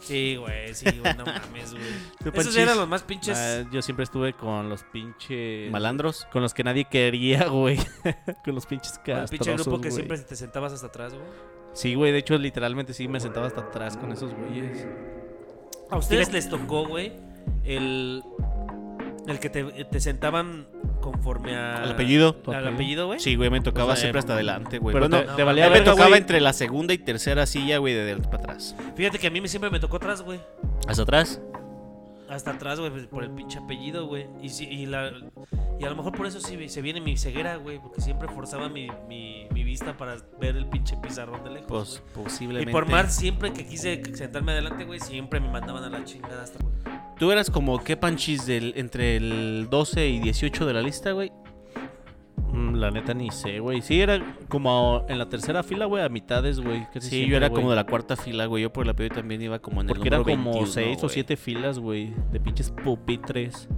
Sí, 0.00 0.36
güey, 0.36 0.72
sí, 0.74 0.84
güey, 0.84 1.16
no 1.16 1.26
mames, 1.26 1.72
güey. 1.72 1.82
¿Tú, 2.22 2.30
Esos 2.40 2.56
eran 2.56 2.76
los 2.78 2.88
más 2.88 3.02
pinches. 3.02 3.36
Ah, 3.36 3.68
yo 3.72 3.82
siempre 3.82 4.04
estuve 4.04 4.32
con 4.32 4.68
los 4.68 4.84
pinches... 4.84 5.70
¿Malandros? 5.72 6.26
Con 6.32 6.42
los 6.42 6.54
que 6.54 6.62
nadie 6.62 6.84
quería, 6.84 7.48
güey. 7.48 7.78
con 8.44 8.54
los 8.54 8.64
pinches 8.64 9.00
con 9.04 9.16
el 9.18 9.28
pinche 9.28 9.38
castrosos, 9.38 9.66
grupo 9.66 9.80
que 9.80 9.90
siempre 9.90 10.18
te 10.18 10.36
sentabas 10.36 10.72
hasta 10.72 10.86
atrás, 10.86 11.12
güey. 11.14 11.57
Sí, 11.72 11.94
güey, 11.94 12.12
de 12.12 12.18
hecho, 12.18 12.36
literalmente 12.38 12.92
sí 12.92 13.06
me 13.08 13.20
sentaba 13.20 13.46
hasta 13.46 13.60
atrás 13.60 13.96
con 13.96 14.10
esos 14.12 14.32
güeyes. 14.34 14.86
A 15.90 15.96
ustedes 15.96 16.32
les 16.32 16.48
tocó, 16.48 16.86
güey, 16.86 17.12
el. 17.64 18.22
El 19.26 19.40
que 19.40 19.50
te, 19.50 19.62
te 19.84 20.00
sentaban 20.00 20.66
conforme 21.02 21.54
a- 21.54 21.82
¿Al 21.82 21.90
apellido? 21.92 22.36
Al 22.46 22.54
apellido. 22.54 22.74
apellido, 22.74 23.06
güey. 23.08 23.20
Sí, 23.20 23.36
güey, 23.36 23.50
me 23.50 23.60
tocaba 23.60 23.92
O 23.92 23.96
sea, 23.96 24.00
siempre 24.00 24.20
hasta 24.20 24.32
adelante, 24.32 24.78
güey. 24.78 24.94
Pero 24.94 25.06
Bueno, 25.08 25.20
te, 25.22 25.26
no, 25.30 25.36
te 25.36 25.44
valía 25.44 25.64
a 25.64 25.68
mí 25.68 25.72
me 25.74 25.78
verga, 25.80 25.92
tocaba 25.92 26.08
güey. 26.08 26.20
entre 26.22 26.40
la 26.40 26.54
segunda 26.54 26.94
y 26.94 26.98
tercera 26.98 27.44
silla, 27.44 27.76
güey, 27.76 27.92
de 27.92 28.00
adelante 28.00 28.28
para 28.30 28.42
atrás. 28.44 28.74
Fíjate 28.96 29.18
que 29.18 29.26
a 29.26 29.30
mí 29.30 29.42
me- 29.42 29.48
siempre 29.48 29.70
me 29.70 29.78
tocó 29.80 29.98
atrás, 29.98 30.22
güey. 30.22 30.40
¿Hasta 30.86 31.02
atrás? 31.02 31.42
Hasta 32.28 32.52
atrás, 32.52 32.78
güey, 32.78 33.06
por 33.06 33.24
el 33.24 33.30
pinche 33.30 33.58
apellido, 33.58 34.06
güey. 34.06 34.26
Y, 34.42 34.50
sí, 34.50 34.68
y, 34.70 34.86
la, 34.86 35.12
y 35.78 35.84
a 35.84 35.90
lo 35.90 35.96
mejor 35.96 36.12
por 36.12 36.26
eso 36.26 36.40
sí 36.40 36.68
se 36.68 36.82
viene 36.82 37.00
mi 37.00 37.16
ceguera, 37.16 37.56
güey. 37.56 37.78
Porque 37.78 38.00
siempre 38.00 38.28
forzaba 38.28 38.68
mi, 38.68 38.88
mi, 39.08 39.46
mi 39.52 39.64
vista 39.64 39.96
para 39.96 40.16
ver 40.40 40.56
el 40.56 40.66
pinche 40.66 40.96
pizarrón 40.96 41.42
de 41.44 41.50
lejos. 41.50 41.68
Pues 41.68 42.02
posiblemente. 42.14 42.70
y 42.70 42.72
por 42.72 42.88
más 42.88 43.14
siempre 43.14 43.52
que 43.52 43.66
quise 43.66 44.02
sentarme 44.14 44.52
adelante, 44.52 44.84
güey, 44.84 45.00
siempre 45.00 45.40
me 45.40 45.48
mandaban 45.48 45.84
a 45.84 45.88
la 45.88 46.04
chingada 46.04 46.42
hasta, 46.42 46.58
güey. 46.62 46.74
¿Tú 47.18 47.32
eras 47.32 47.50
como 47.50 47.82
qué 47.82 47.96
panchis 47.96 48.46
del, 48.46 48.74
entre 48.76 49.16
el 49.16 49.66
12 49.68 50.06
y 50.06 50.20
18 50.20 50.66
de 50.66 50.72
la 50.72 50.82
lista, 50.82 51.12
güey? 51.12 51.32
Mm, 52.52 52.74
La 52.76 52.90
neta 52.90 53.12
ni 53.14 53.30
sé, 53.30 53.60
güey. 53.60 53.82
Sí, 53.82 54.00
era 54.00 54.20
como 54.48 55.04
en 55.08 55.18
la 55.18 55.28
tercera 55.28 55.62
fila, 55.62 55.84
güey, 55.84 56.02
a 56.04 56.08
mitades, 56.08 56.60
güey. 56.60 56.86
Sí, 56.94 57.00
siempre, 57.00 57.28
yo 57.30 57.36
era 57.36 57.48
güey. 57.48 57.60
como 57.60 57.70
de 57.70 57.76
la 57.76 57.84
cuarta 57.84 58.16
fila, 58.16 58.46
güey. 58.46 58.62
Yo 58.62 58.72
por 58.72 58.84
el 58.84 58.90
apellido 58.90 59.16
también 59.16 59.42
iba 59.42 59.58
como 59.58 59.80
en 59.82 59.88
el 59.88 59.94
Porque 59.94 60.08
eran 60.08 60.20
número 60.20 60.36
como 60.38 60.50
21, 60.52 60.72
seis 60.72 61.02
o 61.04 61.08
siete 61.08 61.36
filas, 61.36 61.78
güey, 61.78 62.12
de 62.32 62.40
pinches 62.40 62.70
pupitres. 62.70 63.68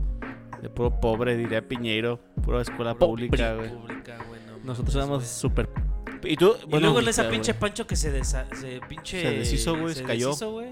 De 0.62 0.68
puro 0.68 1.00
pobre, 1.00 1.36
diría 1.36 1.66
Piñeiro. 1.66 2.20
Pura 2.44 2.60
escuela 2.60 2.94
pública, 2.94 3.54
güey. 3.54 3.70
Pública, 3.70 4.16
güey, 4.28 4.40
no 4.46 4.58
Nosotros 4.64 4.94
mames, 4.94 4.96
éramos 4.96 5.18
güey. 5.22 5.28
súper... 5.28 5.68
Y 6.22 6.36
tú, 6.36 6.54
Y 6.62 6.66
bueno, 6.68 6.90
luego 6.92 7.08
esa 7.08 7.22
güey. 7.22 7.32
pinche 7.36 7.54
Pancho 7.54 7.86
que 7.86 7.96
se, 7.96 8.12
desa- 8.12 8.46
se 8.54 8.78
pinche. 8.86 9.22
Se 9.22 9.30
deshizo, 9.30 9.74
güey, 9.78 9.94
se 9.94 10.02
cayó. 10.04 10.26
deshizo, 10.28 10.52
güey. 10.52 10.68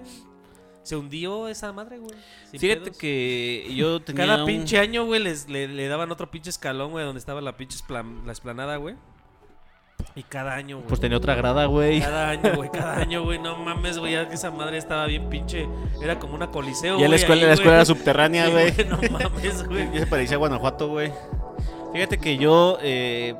Se 0.88 0.96
hundió 0.96 1.48
esa 1.48 1.72
madre, 1.72 1.98
güey. 1.98 2.14
fíjate 2.52 2.80
pedos. 2.80 2.96
que 2.98 3.70
yo 3.74 4.00
tenía 4.04 4.26
Cada 4.26 4.40
un- 4.44 4.46
pinche 4.46 4.78
año, 4.78 5.04
güey, 5.04 5.20
les, 5.22 5.48
le, 5.48 5.68
le 5.68 5.86
daban 5.88 6.10
otro 6.10 6.30
pinche 6.30 6.48
escalón, 6.50 6.90
güey, 6.92 7.04
donde 7.04 7.18
estaba 7.18 7.40
la 7.40 7.56
pinche 7.56 7.76
esplan- 7.78 8.24
la 8.24 8.32
esplanada, 8.32 8.76
güey. 8.76 8.94
Y 10.14 10.22
cada 10.22 10.54
año, 10.54 10.76
güey. 10.76 10.88
Pues 10.88 11.00
tenía 11.00 11.18
otra 11.18 11.34
grada, 11.34 11.66
güey. 11.66 12.00
Cada 12.00 12.30
año, 12.30 12.54
güey, 12.56 12.70
cada 12.70 12.96
año, 13.00 13.22
güey. 13.24 13.38
No 13.38 13.56
mames, 13.58 13.98
güey, 13.98 14.12
ya 14.14 14.28
que 14.28 14.34
esa 14.34 14.50
madre 14.50 14.78
estaba 14.78 15.06
bien 15.06 15.28
pinche. 15.28 15.68
Era 16.02 16.18
como 16.18 16.34
una 16.34 16.50
coliseo, 16.50 16.96
Ya 16.96 17.02
la 17.02 17.08
güey, 17.08 17.20
escuela, 17.20 17.42
ahí, 17.42 17.46
la 17.48 17.54
escuela 17.54 17.74
era 17.76 17.84
güey. 17.84 17.96
subterránea, 17.98 18.46
Sí, 18.46 18.52
güey. 18.52 18.72
No 18.88 18.98
mames, 19.18 19.66
güey. 19.66 19.92
Ya 19.92 20.00
se 20.00 20.06
parecía 20.06 20.36
a 20.36 20.38
Guanajuato, 20.38 20.88
güey. 20.88 21.12
Fíjate 21.92 22.18
que 22.18 22.36
yo 22.38 22.78
eh, 22.82 23.34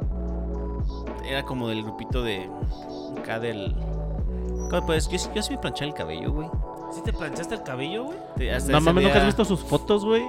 era 1.26 1.44
como 1.44 1.68
del 1.68 1.82
grupito 1.82 2.22
de 2.22 2.48
acá 3.18 3.40
del. 3.40 3.74
¿Cómo 4.70 4.84
puedes? 4.87 5.08
Yo, 5.08 5.16
yo 5.34 5.42
sí 5.42 5.52
me 5.52 5.58
planchaba 5.58 5.88
el 5.88 5.94
cabello, 5.94 6.32
güey. 6.32 6.48
¿Sí 6.90 7.03
te 7.05 7.12
planchaste 7.12 7.55
el 7.55 7.62
cabello, 7.62 8.05
güey? 8.05 8.48
Hasta 8.51 8.72
No 8.72 8.79
ese 8.79 8.85
mames, 8.87 9.05
¿nunca 9.05 9.18
has 9.18 9.27
visto 9.27 9.44
sus 9.44 9.61
fotos, 9.62 10.05
güey? 10.05 10.22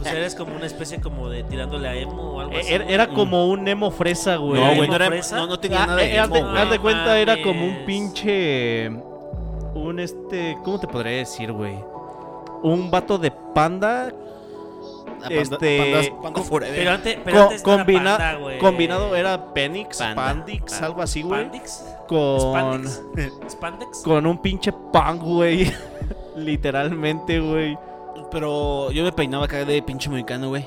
O 0.00 0.02
sea, 0.02 0.12
eres 0.12 0.34
como 0.34 0.56
una 0.56 0.66
especie 0.66 1.00
como 1.00 1.28
de 1.28 1.42
tirándole 1.44 1.88
a 1.88 1.94
emo 1.94 2.32
o 2.36 2.40
algo 2.40 2.56
así. 2.56 2.72
Era, 2.72 3.08
como 3.08 3.48
un 3.48 3.66
emo 3.68 3.90
fresa, 3.90 4.36
güey. 4.36 4.60
No, 4.60 4.66
güey, 4.68 4.78
¿Emo 4.80 4.86
no, 4.88 4.96
era, 4.96 5.06
fresa? 5.06 5.36
no, 5.36 5.46
no 5.46 5.58
tenía 5.60 5.82
Ah, 5.82 5.86
nada 5.86 5.98
de 6.00 6.14
eh, 6.14 6.18
haz 6.18 6.30
de, 6.30 6.38
emo, 6.38 6.50
güey. 6.50 6.62
haz 6.62 6.70
de 6.70 6.78
cuenta, 6.78 7.18
era 7.18 7.42
como 7.42 7.66
un 7.66 7.84
pinche. 7.86 8.88
Un 9.74 9.98
este. 10.00 10.56
¿Cómo 10.64 10.78
te 10.80 10.86
podría 10.86 11.18
decir, 11.18 11.52
güey? 11.52 11.74
Un 12.62 12.90
vato 12.90 13.18
de 13.18 13.30
panda. 13.30 14.08
Ah, 14.10 15.28
panda- 15.28 15.28
este, 15.40 15.78
pandas- 15.78 16.22
panda 16.22 16.42
forever. 16.42 16.76
Pero 16.76 16.90
antes, 16.90 17.18
pero 17.24 17.36
co- 17.36 17.42
antes 17.44 17.64
no 17.66 17.72
era 17.74 17.84
combina- 17.84 18.16
panda, 18.18 18.34
güey. 18.38 18.58
combinado 18.58 19.16
era 19.16 19.54
Penix, 19.54 19.98
Panda, 19.98 20.14
Pandix, 20.22 20.72
panda. 20.72 20.86
algo 20.86 21.02
así, 21.02 21.22
güey. 21.22 21.42
¿Pandix? 21.42 21.84
Con, 22.08 22.40
¿Spandex? 22.86 23.02
¿Spandex? 23.48 24.02
con 24.02 24.26
un 24.26 24.38
pinche 24.42 24.72
punk, 24.92 25.22
güey. 25.22 25.72
Literalmente, 26.36 27.40
güey. 27.40 27.78
Pero 28.30 28.90
yo 28.90 29.04
me 29.04 29.12
peinaba 29.12 29.44
acá 29.44 29.64
de 29.64 29.82
pinche 29.82 30.10
mexicano, 30.10 30.48
güey. 30.48 30.66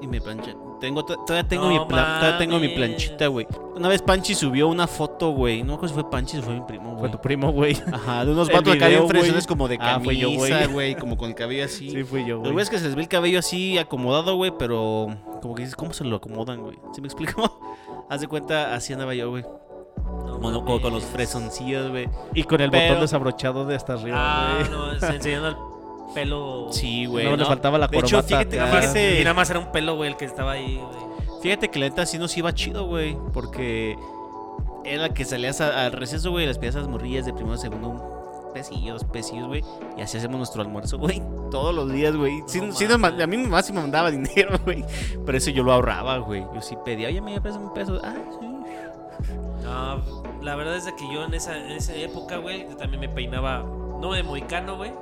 Y 0.00 0.06
me 0.06 0.20
planché. 0.20 0.54
Tengo, 0.80 1.04
to- 1.06 1.16
todavía 1.26 1.48
tengo, 1.48 1.64
No 1.64 1.70
mi, 1.70 1.78
pla- 1.88 2.18
todavía 2.18 2.38
tengo 2.38 2.58
mi 2.58 2.68
planchita, 2.68 3.28
güey. 3.28 3.46
Una 3.74 3.88
vez 3.88 4.02
Panchi 4.02 4.34
subió 4.34 4.68
una 4.68 4.86
foto, 4.86 5.30
güey. 5.30 5.60
No 5.62 5.68
me 5.68 5.74
acuerdo 5.74 5.88
si 5.94 6.00
fue 6.02 6.10
Panchi 6.10 6.36
o 6.38 6.42
fue 6.42 6.52
mi 6.54 6.60
primo, 6.60 6.90
Fue 6.92 6.98
güey. 7.00 7.10
tu 7.12 7.18
primo, 7.20 7.50
güey. 7.50 7.76
Ajá, 7.90 8.24
de 8.26 8.32
unos 8.32 8.48
vatos 8.52 8.74
acá 8.74 8.88
bien 8.88 9.08
fresones 9.08 9.46
como 9.46 9.68
de 9.68 9.78
Ah, 9.80 9.98
fue 10.04 10.16
yo, 10.18 10.28
camisa, 10.28 10.58
güey. 10.66 10.72
güey. 10.72 10.94
Como 10.96 11.16
con 11.16 11.30
el 11.30 11.34
cabello 11.34 11.64
así. 11.64 11.88
Sí, 11.90 12.04
fui 12.04 12.26
yo, 12.26 12.40
güey. 12.40 12.52
güeyes 12.52 12.68
que 12.68 12.78
se 12.78 12.84
les 12.86 12.94
ve 12.94 13.02
el 13.02 13.08
cabello 13.08 13.38
así 13.38 13.78
acomodado, 13.78 14.36
güey, 14.36 14.52
pero 14.58 15.06
como 15.40 15.54
que 15.54 15.62
dices, 15.62 15.76
¿cómo 15.76 15.94
se 15.94 16.04
lo 16.04 16.16
acomodan, 16.16 16.60
güey? 16.60 16.78
¿Sí 16.92 17.00
me 17.00 17.06
explico? 17.06 17.58
Haz 18.10 18.20
de 18.20 18.28
cuenta, 18.28 18.74
así 18.74 18.92
andaba 18.92 19.14
yo, 19.14 19.30
güey. 19.30 19.44
No 20.06 20.32
Como 20.34 20.50
no- 20.50 20.64
como 20.64 20.80
con 20.80 20.92
los 20.92 21.04
fresoncillos, 21.04 21.90
güey. 21.90 22.08
Y 22.34 22.44
con 22.44 22.60
el 22.60 22.70
Pero- 22.70 22.84
botón 22.88 23.00
desabrochado 23.02 23.64
de 23.66 23.74
hasta 23.76 23.94
arriba, 23.94 24.16
Ah, 24.18 24.54
güey. 24.58 24.70
no, 24.70 24.98
se 25.00 25.06
enseñando 25.16 25.48
el 25.48 25.56
pelo. 26.14 26.68
Sí, 26.70 27.06
güey. 27.06 27.24
no, 27.28 27.36
le 27.36 27.44
faltaba 27.44 27.78
la 27.78 27.88
De 27.88 27.98
hecho, 27.98 28.16
corbata. 28.16 28.28
fíjate. 28.28 28.56
Nada 28.56 28.72
más, 28.72 28.80
Fíjate- 28.86 29.20
y 29.20 29.24
nada 29.24 29.34
más 29.34 29.50
era 29.50 29.58
un 29.58 29.72
pelo, 29.72 29.96
güey, 29.96 30.10
el 30.10 30.16
que 30.16 30.24
estaba 30.24 30.52
ahí, 30.52 30.76
güey. 30.76 31.40
Fíjate 31.42 31.68
que 31.70 31.78
la 31.78 31.88
neta 31.88 32.06
sí 32.06 32.18
nos 32.18 32.36
iba 32.36 32.52
chido, 32.54 32.86
güey. 32.86 33.16
Porque 33.32 33.96
era 34.84 35.08
que 35.14 35.24
salías 35.24 35.60
al 35.60 35.92
receso, 35.92 36.30
güey, 36.30 36.46
las 36.46 36.58
piezas 36.58 36.86
morrillas 36.88 37.26
de 37.26 37.32
primero, 37.32 37.56
segundo, 37.56 37.88
un 37.88 38.52
pesillo, 38.54 38.94
dos 38.94 39.04
pesillos, 39.04 39.46
güey. 39.48 39.62
Y 39.96 40.00
así 40.02 40.16
hacemos 40.18 40.38
nuestro 40.38 40.62
almuerzo, 40.62 40.98
güey. 40.98 41.22
Todos 41.50 41.74
los 41.74 41.90
días, 41.92 42.16
güey. 42.16 42.42
Sí, 42.46 42.60
No 42.60 42.72
sí 42.72 42.86
nos 42.86 43.02
a 43.02 43.26
mí 43.26 43.36
mi 43.36 43.44
mamá 43.44 43.62
sí 43.62 43.72
me 43.72 43.80
mandaba 43.80 44.10
dinero, 44.12 44.58
güey. 44.64 44.84
Pero 45.24 45.38
eso 45.38 45.50
yo 45.50 45.62
lo 45.62 45.72
ahorraba, 45.72 46.18
güey. 46.18 46.44
Yo 46.54 46.60
sí 46.62 46.76
pedía, 46.84 47.08
oye, 47.08 47.20
me 47.20 47.40
prestas 47.40 47.62
un 47.62 47.72
peso. 47.74 48.00
Ah, 48.02 48.14
sí. 48.40 48.46
No, 49.76 50.22
la 50.42 50.56
verdad 50.56 50.76
es 50.76 50.86
de 50.86 50.94
que 50.96 51.04
yo 51.12 51.24
en 51.24 51.34
esa, 51.34 51.56
en 51.56 51.72
esa 51.72 51.94
época, 51.94 52.38
güey, 52.38 52.66
yo 52.68 52.76
también 52.76 53.00
me 53.00 53.08
peinaba, 53.08 53.58
no 53.58 54.12
de 54.12 54.22
moicano, 54.22 54.76
güey. 54.76 54.92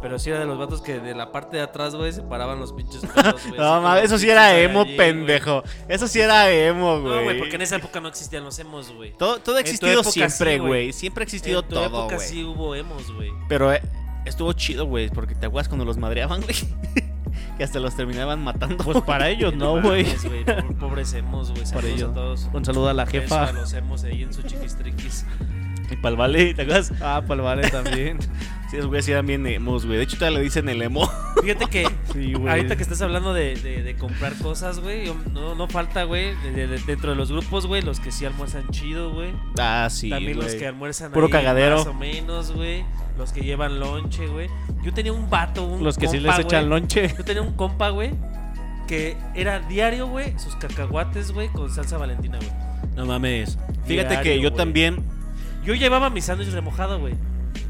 Pero 0.00 0.18
sí 0.18 0.30
era 0.30 0.40
de 0.40 0.46
los 0.46 0.58
vatos 0.58 0.80
que 0.80 0.98
de 0.98 1.14
la 1.14 1.30
parte 1.30 1.56
de 1.56 1.62
atrás, 1.62 1.94
güey, 1.94 2.12
se 2.12 2.22
paraban 2.22 2.58
los 2.58 2.72
pinches 2.72 3.02
pelos, 3.02 3.40
güey. 3.46 3.56
No, 3.58 3.80
mames, 3.80 4.04
eso 4.04 4.18
sí 4.18 4.28
era 4.28 4.58
emo, 4.58 4.84
pendejo. 4.96 5.62
Eso 5.88 6.08
sí 6.08 6.20
era 6.20 6.50
emo, 6.50 7.00
güey. 7.00 7.14
No, 7.14 7.22
güey, 7.24 7.38
porque 7.38 7.56
en 7.56 7.62
esa 7.62 7.76
época 7.76 8.00
no 8.00 8.08
existían 8.08 8.44
los 8.44 8.58
emos, 8.58 8.92
güey. 8.92 9.12
Todo, 9.16 9.38
todo 9.38 9.56
ha 9.56 9.60
existido 9.60 10.02
siempre, 10.04 10.58
güey. 10.58 10.92
Siempre 10.92 11.22
ha 11.22 11.24
existido 11.24 11.60
en 11.60 11.68
tu 11.68 11.74
todo, 11.74 11.86
época 11.86 12.18
sí 12.18 12.44
hubo 12.44 12.74
emos, 12.74 13.12
güey. 13.14 13.30
Pero 13.48 13.72
eh, 13.72 13.80
estuvo 14.24 14.52
chido, 14.52 14.86
güey, 14.86 15.08
porque 15.08 15.34
te 15.34 15.46
acuerdas 15.46 15.68
cuando 15.68 15.84
los 15.84 15.98
madreaban, 15.98 16.42
güey. 16.42 16.56
que 17.56 17.64
hasta 17.64 17.80
los 17.80 17.94
terminaban 17.96 18.42
matando. 18.42 18.84
Pues 18.84 19.02
para 19.02 19.28
ellos, 19.28 19.54
no, 19.54 19.80
güey. 19.80 20.06
Pobres 20.80 21.12
emos, 21.14 21.50
güey. 21.50 21.64
Para 21.72 21.86
ellos. 21.88 22.10
a 22.10 22.14
todos. 22.14 22.50
Un 22.52 22.64
saludo 22.64 22.88
a 22.88 22.94
la 22.94 23.06
jefa. 23.06 23.44
a 23.44 23.52
los 23.52 23.72
emos 23.72 24.04
ahí 24.04 24.22
en 24.22 24.32
su 24.32 24.42
chiquistriquis. 24.42 25.26
Y 25.90 25.96
pa'l 25.96 26.16
vale, 26.16 26.54
¿te 26.54 26.62
acuerdas? 26.62 26.92
Ah, 27.02 27.22
para 27.26 27.34
el 27.34 27.42
vale 27.42 27.70
también. 27.70 28.18
Sí, 28.72 28.78
esos 28.78 28.88
güeyes 28.88 29.04
sí 29.04 29.12
eran 29.12 29.26
bien 29.26 29.46
emos, 29.46 29.84
güey. 29.84 29.98
De 29.98 30.04
hecho, 30.04 30.16
todavía 30.16 30.38
le 30.38 30.44
dicen 30.44 30.66
el 30.70 30.80
emo. 30.80 31.06
Fíjate 31.42 31.66
que 31.66 31.86
Sí, 32.14 32.32
ahorita 32.34 32.74
que 32.74 32.82
estás 32.82 33.02
hablando 33.02 33.34
de, 33.34 33.54
de- 33.54 33.82
de 33.82 33.94
comprar 33.96 34.32
cosas, 34.38 34.80
güey, 34.80 35.12
no, 35.30 35.54
no 35.54 35.68
falta, 35.68 36.04
güey, 36.04 36.34
de- 36.36 36.52
de- 36.52 36.66
de- 36.66 36.78
dentro 36.78 37.10
de 37.10 37.16
los 37.16 37.30
grupos, 37.30 37.66
güey, 37.66 37.82
los 37.82 38.00
que 38.00 38.10
sí 38.10 38.24
almuerzan 38.24 38.66
chido, 38.70 39.12
güey. 39.12 39.30
Ah, 39.58 39.88
sí, 39.90 40.08
También 40.08 40.38
los 40.38 40.54
que 40.54 40.66
almuerzan 40.66 41.12
Puro 41.12 41.26
ahí 41.26 41.32
cagadero. 41.32 41.76
más 41.76 41.86
o 41.86 41.92
menos, 41.92 42.52
güey. 42.52 42.82
Los 43.18 43.30
que 43.34 43.42
llevan 43.42 43.78
lonche, 43.78 44.26
güey. 44.26 44.48
Yo 44.82 44.94
tenía 44.94 45.12
un 45.12 45.28
vato, 45.28 45.64
un 45.66 45.84
Los 45.84 45.98
que 45.98 46.08
sí 46.08 46.16
compa, 46.16 46.38
les 46.38 46.46
echan 46.46 46.66
güey. 46.66 46.80
lonche. 46.80 47.14
Yo 47.18 47.24
tenía 47.26 47.42
un 47.42 47.52
compa, 47.52 47.90
güey, 47.90 48.10
que 48.88 49.18
era 49.34 49.60
diario, 49.60 50.06
güey, 50.06 50.38
sus 50.38 50.56
cacahuates, 50.56 51.32
güey, 51.32 51.48
con 51.48 51.70
salsa 51.70 51.98
valentina, 51.98 52.38
güey. 52.38 52.50
No 52.96 53.04
mames. 53.04 53.58
Fíjate 53.84 54.20
que 54.22 54.36
yo 54.40 54.48
güey. 54.48 54.56
también. 54.56 55.04
Yo 55.62 55.74
llevaba 55.74 56.08
mi 56.08 56.22
sándwich 56.22 56.48
remojado, 56.52 56.98
güey. 56.98 57.14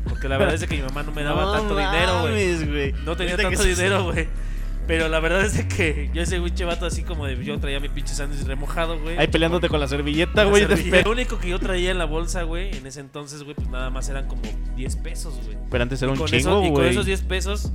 Porque 0.09 0.29
la 0.29 0.38
verdad 0.38 0.55
es 0.55 0.64
que 0.66 0.77
mi 0.77 0.83
mamá 0.83 1.03
no 1.03 1.12
me 1.12 1.23
daba 1.23 1.42
No 1.45 1.53
tanto 1.53 1.77
dinero, 1.77 2.21
güey. 2.23 2.64
güey. 2.66 2.92
No 3.05 3.16
tenía 3.16 3.37
tanto 3.37 3.62
dinero, 3.64 4.05
güey. 4.05 4.29
Pero 4.87 5.09
la 5.09 5.21
verdad 5.21 5.45
es 5.45 5.64
que 5.66 6.11
yo 6.12 6.23
ese 6.23 6.40
pinche 6.40 6.64
vato 6.64 6.87
así 6.87 7.05
como 7.05 7.25
de 7.27 7.42
yo 7.45 7.57
traía 7.61 7.79
mi 7.79 7.88
pinche 7.88 8.14
sándwich 8.14 8.45
remojado, 8.45 8.99
güey. 9.01 9.16
Ahí 9.16 9.29
peleándote 9.29 9.68
con 9.68 9.79
la 9.79 9.87
servilleta, 9.87 10.45
güey. 10.45 10.66
Lo 11.05 11.11
único 11.12 11.38
que 11.38 11.49
yo 11.51 11.61
traía 11.61 11.92
en 11.92 11.99
la 11.99 12.05
bolsa, 12.05 12.42
güey, 12.42 12.77
en 12.77 12.87
ese 12.87 12.99
entonces, 13.01 13.45
güey, 13.45 13.55
pues 13.55 13.68
nada 13.68 13.90
más 13.90 14.09
eran 14.09 14.27
como 14.27 14.42
10 14.77 14.97
pesos, 14.97 15.38
güey. 15.45 15.57
Pero 15.71 15.83
antes 15.85 16.03
era 16.03 16.11
un 16.11 16.18
chingo, 16.18 16.37
eso- 16.37 16.61
Y 16.62 16.66
con 16.66 16.71
güey. 16.73 16.88
esos 16.90 17.07
10 17.07 17.23
pesos, 17.23 17.71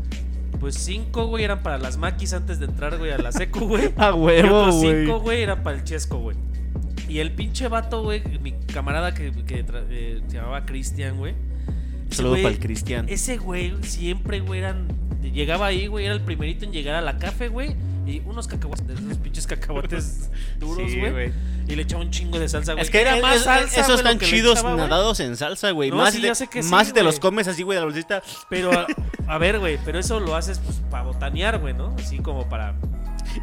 pues 0.60 0.76
5, 0.76 1.28
güey, 1.28 1.46
eran 1.46 1.64
para 1.64 1.78
las 1.78 1.96
maquis 1.98 2.34
antes 2.34 2.60
de 2.60 2.66
entrar, 2.66 2.98
güey, 2.98 3.12
a 3.12 3.18
la 3.18 3.32
secu, 3.32 3.62
güey. 3.68 3.90
A 3.98 4.10
Y 4.10 4.12
huevo, 4.12 4.60
otros 4.64 4.76
güey. 4.76 5.06
5, 5.06 5.20
güey, 5.22 5.42
eran 5.44 5.64
para 5.64 5.78
el 5.78 5.86
chesco, 5.86 6.18
güey. 6.18 6.36
Y 7.08 7.20
el 7.20 7.32
pinche 7.32 7.70
vato, 7.70 8.04
güey, 8.04 8.22
mi 8.42 8.52
camarada 8.74 9.14
que, 9.14 9.32
que 9.46 9.64
eh, 9.90 10.22
se 10.28 10.36
llamaba 10.36 10.66
Cristian, 10.66 11.16
güey. 11.18 11.36
Saludo 12.10 12.36
para 12.36 12.50
el 12.50 12.60
Cristian. 12.60 13.06
Ese 13.10 13.38
güey 13.38 13.74
siempre, 13.84 14.40
güey, 14.40 14.60
eran. 14.60 14.88
Llegaba 15.22 15.68
ahí, 15.68 15.88
güey, 15.88 16.06
era 16.06 16.14
el 16.14 16.22
primerito 16.22 16.66
en 16.66 16.72
llegar 16.72 16.96
a 16.96 17.02
la 17.02 17.18
café, 17.18 17.50
güey. 17.50 17.76
Y 18.08 18.22
unos 18.26 18.48
cacahuates, 18.48 18.88
de 18.88 18.94
esos 18.94 19.18
pinches 19.18 19.46
cacahuates 19.46 20.30
duros, 20.60 20.90
güey. 20.96 21.32
y 21.68 21.76
le 21.76 21.82
echaba 21.82 22.02
un 22.02 22.10
chingo 22.10 22.40
de 22.40 22.48
salsa, 22.48 22.72
güey. 22.72 22.84
Es 22.86 22.90
que 22.90 23.02
era 23.02 23.18
más 23.18 23.38
es- 23.38 23.44
salsa, 23.44 23.82
esos 23.82 23.98
están 23.98 24.18
chidos 24.20 24.60
echaba, 24.60 24.76
nadados 24.78 25.20
en 25.20 25.36
salsa, 25.36 25.72
güey. 25.72 25.90
No, 25.90 25.98
más 25.98 26.14
sí, 26.14 26.22
de, 26.22 26.32
que 26.50 26.64
sí, 26.64 26.70
más 26.70 26.94
te 26.94 27.04
los 27.04 27.20
comes 27.20 27.50
así, 27.50 27.64
güey, 27.64 27.76
de 27.76 27.82
la 27.82 27.86
bolsita. 27.86 28.24
Pero, 28.50 28.72
a, 28.72 28.88
a 29.28 29.38
ver, 29.38 29.60
güey, 29.60 29.78
pero 29.84 30.00
eso 30.00 30.22
lo 30.22 30.36
haces 30.38 30.60
pues 30.60 30.82
para 30.90 31.04
botanear, 31.04 31.60
güey, 31.60 31.74
¿no? 31.74 31.94
Así 32.00 32.20
como 32.20 32.48
para. 32.48 32.74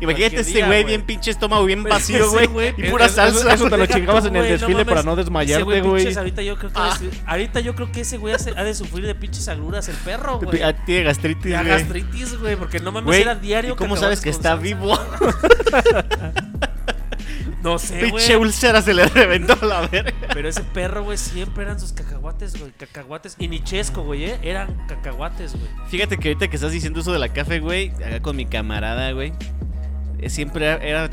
Imagínate 0.00 0.40
ese 0.40 0.62
güey 0.64 0.84
bien 0.84 1.02
pinche 1.02 1.30
estómago, 1.30 1.64
bien 1.64 1.82
vacío, 1.84 2.30
güey. 2.30 2.46
güey, 2.46 2.74
Y 2.76 2.90
pura 2.90 3.08
salsa. 3.08 3.52
eso 3.54 3.68
te 3.70 3.76
lo 3.76 3.86
chingabas 3.86 4.24
en 4.26 4.36
el 4.36 4.48
desfile 4.48 4.84
para 4.84 5.02
no 5.02 5.16
desmayarte, 5.16 5.80
güey. 5.80 6.02
pinches, 6.02 6.16
ahorita 6.16 6.42
yo 6.42 6.56
creo 6.56 6.70
que 6.72 6.78
Ah. 6.78 6.98
ahorita 7.26 7.60
yo 7.60 7.74
creo 7.74 7.90
que 7.92 8.00
ese 8.02 8.16
güey 8.18 8.34
ha 8.34 8.64
de 8.64 8.74
sufrir 8.74 9.06
de 9.06 9.14
pinches 9.14 9.48
agruras 9.48 9.88
el 9.88 9.96
perro, 9.96 10.38
güey. 10.40 10.62
Ah, 10.62 10.74
Tiene 10.84 11.04
gastritis, 11.04 11.52
güey. 11.52 11.64
gastritis, 11.66 12.38
güey, 12.38 12.56
porque 12.56 12.80
no 12.80 12.92
mames 12.92 13.16
era 13.20 13.34
diario. 13.34 13.74
¿y 13.74 13.76
cómo 13.76 13.96
sabes 13.96 14.20
que 14.20 14.30
está 14.30 14.50
salsa. 14.50 14.62
vivo? 14.62 14.98
No 17.62 17.78
sé, 17.78 17.98
Pinche 17.98 18.36
güey. 18.36 18.48
úlcera 18.48 18.82
se 18.82 18.92
le 18.92 19.06
reventó 19.06 19.56
la 19.66 19.86
verga. 19.86 20.12
Pero 20.34 20.50
ese 20.50 20.60
perro, 20.62 21.02
güey, 21.02 21.16
siempre 21.16 21.64
eran 21.64 21.80
sus 21.80 21.94
cacahuates, 21.94 22.58
güey. 22.58 22.72
Cacahuates. 22.72 23.36
Y 23.38 23.48
ni 23.48 23.64
chesco, 23.64 24.02
güey, 24.02 24.24
¿eh? 24.24 24.38
Eran 24.42 24.86
cacahuates, 24.86 25.52
güey. 25.52 25.64
Fíjate 25.88 26.18
que 26.18 26.28
ahorita 26.28 26.48
que 26.48 26.56
estás 26.56 26.72
diciendo 26.72 27.00
eso 27.00 27.10
de 27.10 27.18
la 27.18 27.30
café, 27.30 27.60
güey, 27.60 27.88
acá 28.04 28.20
con 28.20 28.36
mi 28.36 28.44
camarada, 28.44 29.12
güey. 29.12 29.32
Eh, 30.18 30.30
Siempre 30.30 30.66
era, 30.66 31.08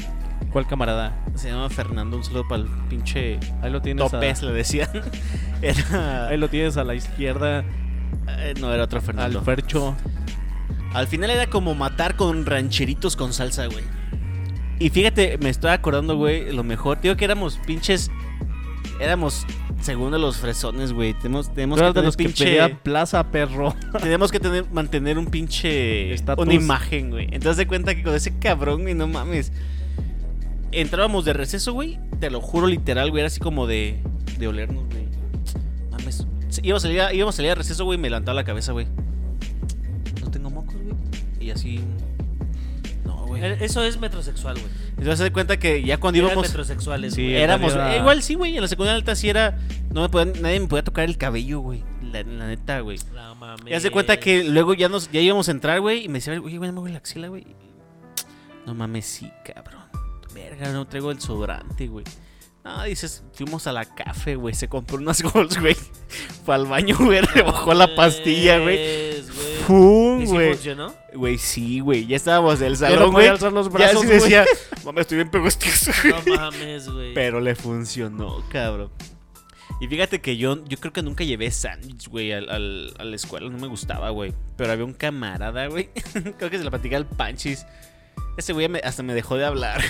¿Cuál 0.52 0.68
camarada? 0.68 1.16
se 1.36 1.50
llama 1.50 1.70
Fernando, 1.70 2.18
un 2.18 2.24
saludo 2.24 2.48
para 2.48 2.64
el 2.64 2.68
pinche 2.90 3.40
Ahí 3.62 3.72
lo 3.72 3.82
tienes. 3.82 4.10
topes, 4.12 4.44
A, 4.44 4.46
le 4.48 4.52
decían. 4.54 4.90
Era. 5.62 6.28
ahí 6.28 6.38
lo 6.38 6.50
tienes 6.50 6.78
a 6.78 6.84
la 6.84 6.96
izquierda. 6.96 7.64
eh, 8.28 8.54
no, 8.60 8.74
era 8.74 8.84
otro 8.84 9.00
Fernando. 9.02 9.40
Al 9.40 9.46
Fercho. 9.46 9.96
Al 10.94 11.08
final 11.08 11.30
era 11.30 11.48
como 11.48 11.74
matar 11.76 12.16
con 12.16 12.46
rancheritos 12.46 13.16
con 13.16 13.32
salsa, 13.32 13.68
güey. 13.68 13.84
Y 14.80 14.90
fíjate, 14.90 15.38
me 15.38 15.50
estoy 15.50 15.70
acordando, 15.72 16.18
güey, 16.18 16.52
lo 16.52 16.64
mejor. 16.64 17.00
Digo 17.00 17.16
que 17.16 17.26
éramos 17.26 17.60
pinches. 17.66 18.10
Éramos, 19.00 19.48
según 19.82 20.12
de 20.12 20.20
los 20.20 20.38
fresones, 20.38 20.94
güey. 20.94 21.14
Tenemos, 21.16 21.54
tenemos 21.54 21.80
que 21.80 21.88
tener 21.88 22.04
los 22.06 22.18
que 22.18 22.26
pinche. 22.26 22.46
pedía 22.46 22.84
plaza, 22.84 23.24
perro. 23.32 23.76
tenemos 24.02 24.32
que 24.32 24.40
tener, 24.40 24.70
mantener 24.72 25.18
un 25.18 25.26
pinche. 25.26 26.14
Estatus. 26.14 26.46
Una 26.46 26.54
imagen, 26.54 27.10
güey. 27.10 27.26
Entonces 27.32 27.58
de 27.58 27.68
cuenta 27.68 27.96
que 27.96 28.04
con 28.04 28.14
ese 28.14 28.38
cabrón, 28.38 28.84
güey, 28.84 28.94
no 28.94 29.08
mames. 29.08 29.52
Entrábamos 30.72 31.26
de 31.26 31.34
receso, 31.34 31.74
güey. 31.74 32.00
Te 32.20 32.30
lo 32.30 32.42
juro, 32.42 32.68
literal, 32.68 33.10
güey. 33.10 33.22
Era 33.22 33.28
así 33.28 33.40
como 33.40 33.66
de. 33.66 34.00
De 34.38 34.48
olernos, 34.48 34.86
güey. 34.90 35.08
Mames. 35.92 36.28
Iba 36.62 36.78
a 36.78 36.80
salir 36.80 37.02
a, 37.02 37.14
íbamos 37.14 37.36
a 37.36 37.38
salir 37.38 37.52
a 37.52 37.56
receso, 37.56 37.86
güey. 37.86 37.98
Me 37.98 38.10
levantaba 38.10 38.36
la 38.36 38.44
cabeza, 38.44 38.72
güey. 38.72 38.86
No 40.22 40.30
tengo 40.30 40.50
mocos, 40.50 40.76
güey. 40.76 40.96
Y 41.40 41.50
así. 41.50 41.80
No. 43.42 43.48
Eh, 43.48 43.58
Eso 43.62 43.84
es 43.84 44.00
metrosexual, 44.00 44.56
güey. 44.60 44.72
Entonces 44.92 45.18
se 45.18 45.24
da 45.26 45.34
cuenta 45.34 45.58
que 45.58 45.84
ya 45.84 45.98
cuando 45.98 46.20
Eran 46.20 46.32
íbamos. 46.32 46.48
metrosexuales, 46.48 47.14
Sí, 47.14 47.24
güey. 47.24 47.36
Éramos. 47.36 47.74
Era- 47.74 47.96
eh, 47.96 48.00
igual 48.00 48.22
sí, 48.24 48.36
güey. 48.36 48.56
En 48.56 48.62
la 48.62 48.68
secundaria 48.68 48.96
alta 48.98 49.16
sí 49.16 49.30
era. 49.30 49.58
No 49.92 50.02
me 50.02 50.10
podían- 50.10 50.42
nadie 50.42 50.60
me 50.60 50.68
podía 50.68 50.84
tocar 50.84 51.06
el 51.06 51.18
cabello, 51.18 51.60
güey. 51.60 51.84
La, 52.12 52.24
la 52.24 52.48
neta, 52.48 52.80
güey. 52.82 53.00
No 53.14 53.36
mames. 53.36 53.66
Ya 53.70 53.80
se 53.80 53.90
cuenta 53.92 54.18
que 54.18 54.44
luego 54.44 54.74
ya 54.74 54.88
nos 54.90 55.12
ya 55.12 55.20
íbamos 55.22 55.48
a 55.48 55.52
entrar, 55.52 55.80
güey, 55.82 56.06
y 56.06 56.08
me 56.08 56.16
decía, 56.16 56.34
oye, 56.42 56.58
güey, 56.58 56.72
me 56.72 56.80
voy 56.80 56.92
la 56.92 56.98
axila, 57.00 57.28
güey. 57.30 57.46
No 58.66 58.74
mames, 58.76 59.06
sí, 59.06 59.30
cabrón. 59.44 59.82
Verga, 60.34 60.72
no 60.72 60.86
traigo 60.88 61.12
el 61.12 61.20
sobrante, 61.20 61.88
güey. 61.88 62.06
No, 62.64 62.84
dices, 62.84 63.24
fuimos 63.34 63.66
a 63.66 63.72
la 63.74 63.86
café, 63.86 64.36
güey, 64.36 64.54
se 64.54 64.68
compró 64.68 64.98
unas 64.98 65.22
gols, 65.34 65.60
güey. 65.60 65.76
Fue 66.46 66.54
al 66.56 66.68
baño, 66.68 66.96
güey, 67.00 67.22
rebajó 67.34 67.74
la 67.74 67.96
pastilla, 67.96 68.60
güey. 68.60 68.78
Güey. 68.78 69.22
¡Fum, 69.66 70.22
¿Y 70.22 70.26
si 70.28 70.32
güey! 70.34 70.54
funcionó? 70.54 70.94
Güey, 71.14 71.38
sí, 71.38 71.80
güey, 71.80 72.06
ya 72.08 72.16
estábamos 72.18 72.60
en 72.62 72.68
el 72.68 72.76
Ya 72.76 72.90
no 72.90 72.96
salón, 72.96 73.12
güey. 73.14 73.28
alzar 73.28 73.52
los 73.54 73.68
Ya 73.68 73.74
brazos, 73.74 74.02
sí 74.02 74.08
güey. 74.08 74.20
decía, 74.20 74.46
mames, 74.86 75.02
estoy 75.02 75.18
bien 75.18 75.30
pegostizo, 75.32 75.92
No 76.26 76.36
mames, 76.36 76.88
güey. 76.90 77.14
Pero 77.14 77.40
le 77.40 77.56
funcionó, 77.56 78.44
cabrón. 78.50 78.92
Y 79.80 79.88
fíjate 79.88 80.22
que 80.22 80.38
yo, 80.38 80.64
yo 80.66 80.78
creo 80.78 80.94
que 80.94 81.02
nunca 81.02 81.24
llevé 81.24 81.50
sándwich, 81.50 82.08
güey, 82.10 82.32
al, 82.32 82.50
al- 82.52 82.94
a 83.00 83.04
la 83.04 83.16
escuela. 83.16 83.50
No 83.50 83.58
me 83.58 83.66
gustaba, 83.66 84.12
güey. 84.12 84.32
Pero 84.56 84.72
había 84.72 84.86
un 84.86 84.94
camarada, 84.94 85.66
güey. 85.68 85.90
creo 86.38 86.52
que 86.52 86.60
se 86.60 86.64
la 86.64 86.70
platicaba 86.70 87.00
el 87.00 87.08
Panchis. 87.08 87.66
Ese 88.38 88.54
güey 88.54 88.70
me- 88.70 88.80
hasta 88.84 89.02
me 89.02 89.16
dejó 89.16 89.38
de 89.38 89.46
hablar. 89.46 89.82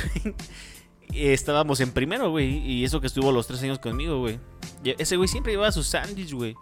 Estábamos 1.14 1.80
en 1.80 1.92
primero, 1.92 2.30
güey. 2.30 2.58
Y 2.60 2.84
eso 2.84 3.02
que 3.02 3.08
estuvo 3.08 3.32
los 3.32 3.48
tres 3.48 3.62
años 3.64 3.80
conmigo, 3.80 4.20
güey. 4.20 4.40
Ese 4.84 5.18
güey 5.18 5.28
siempre 5.28 5.54
llevaba 5.54 5.72
su 5.72 5.84
sándwich, 5.84 6.34
güey. 6.34 6.56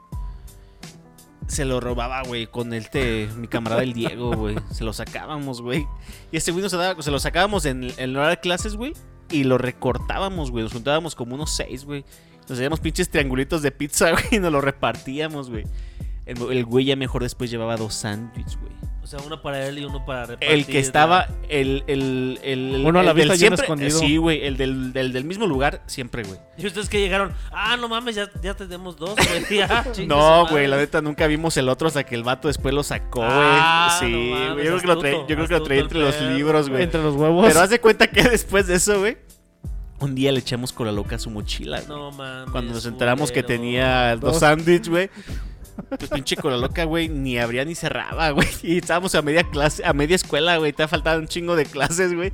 Se 1.47 1.65
lo 1.65 1.79
robaba, 1.79 2.21
güey, 2.23 2.45
con 2.45 2.73
el 2.73 2.89
te, 2.89 3.27
mi 3.35 3.47
camarada 3.47 3.81
el 3.81 3.93
Diego, 3.93 4.31
güey. 4.35 4.55
Se 4.71 4.83
lo 4.83 4.93
sacábamos, 4.93 5.62
güey. 5.62 5.88
Y 6.31 6.38
ese 6.38 6.51
güey 6.51 6.63
nos 6.63 6.71
daba, 6.71 7.01
se 7.01 7.12
lo 7.12 7.19
sacábamos 7.19 7.65
en, 7.65 7.83
en 7.85 7.93
el 7.97 8.17
hora 8.17 8.29
de 8.29 8.39
clases, 8.39 8.75
güey. 8.75 8.93
Y 9.31 9.43
lo 9.43 9.57
recortábamos, 9.57 10.51
güey. 10.51 10.63
Nos 10.63 10.73
juntábamos 10.73 11.15
como 11.15 11.35
unos 11.35 11.55
seis, 11.55 11.85
güey. 11.85 12.03
Nos 12.41 12.57
hacíamos 12.57 12.79
pinches 12.79 13.09
triangulitos 13.09 13.62
de 13.62 13.71
pizza, 13.71 14.12
güey. 14.12 14.25
Y 14.31 14.39
nos 14.39 14.51
lo 14.51 14.62
repartíamos, 14.62 15.49
güey. 15.49 15.65
El, 16.25 16.39
el 16.51 16.65
güey 16.65 16.85
ya 16.85 16.95
mejor 16.95 17.23
después 17.23 17.49
llevaba 17.49 17.77
dos 17.77 17.93
sándwiches, 17.95 18.57
güey. 18.59 18.73
O 19.09 19.11
sea, 19.11 19.21
uno 19.25 19.41
para 19.41 19.65
él 19.65 19.79
y 19.79 19.85
uno 19.85 20.05
para 20.05 20.27
repartir. 20.27 20.51
El 20.51 20.67
que 20.67 20.77
estaba, 20.77 21.25
el, 21.49 21.83
el, 21.87 22.39
el, 22.43 22.83
Uno 22.85 22.99
a 22.99 23.03
la 23.03 23.09
el 23.09 23.17
vista 23.17 23.35
siempre, 23.35 23.63
escondido. 23.63 23.97
Sí, 23.97 24.17
güey, 24.17 24.45
el 24.45 24.55
del, 24.55 24.93
del, 24.93 25.11
del 25.11 25.25
mismo 25.25 25.47
lugar, 25.47 25.81
siempre, 25.87 26.21
güey. 26.21 26.39
Y 26.59 26.67
ustedes 26.67 26.89
que 26.89 26.99
llegaron, 26.99 27.33
ah, 27.51 27.75
no 27.75 27.89
mames, 27.89 28.13
ya, 28.13 28.29
ya 28.43 28.53
tenemos 28.53 28.97
dos, 28.97 29.15
güey. 29.15 29.61
No, 30.07 30.45
güey, 30.47 30.67
la 30.67 30.77
neta 30.77 31.01
nunca 31.01 31.25
vimos 31.25 31.57
el 31.57 31.69
otro 31.69 31.87
hasta 31.87 32.03
que 32.03 32.13
el 32.13 32.21
vato 32.21 32.49
después 32.49 32.71
lo 32.71 32.83
sacó, 32.83 33.21
güey. 33.21 33.31
Ah, 33.33 33.97
sí, 33.99 34.11
no 34.11 34.35
mames. 34.35 34.65
Yo 34.65 34.77
creo 34.77 34.79
que 34.79 34.87
lo 34.87 34.99
traí, 34.99 35.13
astuto, 35.13 35.27
yo 35.27 35.35
creo 35.35 35.47
que 35.47 35.73
lo 35.73 35.81
entre 35.81 35.99
los 36.01 36.21
libros, 36.21 36.69
güey. 36.69 36.83
Entre 36.83 37.01
los 37.01 37.15
huevos. 37.15 37.47
Pero 37.47 37.61
haz 37.61 37.71
de 37.71 37.81
cuenta 37.81 38.05
que 38.05 38.21
después 38.29 38.67
de 38.67 38.75
eso, 38.75 38.99
güey, 38.99 39.17
un 40.01 40.13
día 40.13 40.31
le 40.31 40.37
echamos 40.37 40.71
cola 40.71 40.91
loca 40.91 41.15
a 41.15 41.19
su 41.19 41.31
mochila, 41.31 41.77
güey. 41.81 41.89
No 41.89 42.11
mames. 42.11 42.51
Cuando 42.51 42.73
nos 42.73 42.85
enteramos 42.85 43.31
que 43.31 43.41
tenía 43.41 44.15
dos 44.17 44.33
Dos. 44.33 44.39
sándwiches, 44.41 44.87
güey. 44.87 45.09
Pues 45.87 46.09
pinche 46.09 46.35
cola 46.35 46.57
loca, 46.57 46.83
güey, 46.83 47.09
ni 47.09 47.37
abría 47.37 47.65
ni 47.65 47.75
cerraba, 47.75 48.31
güey. 48.31 48.47
Y 48.63 48.77
estábamos 48.77 49.15
a 49.15 49.21
media 49.21 49.43
clase, 49.43 49.85
a 49.85 49.93
media 49.93 50.15
escuela, 50.15 50.57
güey. 50.57 50.73
Te 50.73 50.87
faltaba 50.87 51.17
un 51.17 51.27
chingo 51.27 51.55
de 51.55 51.65
clases, 51.65 52.13
güey. 52.13 52.31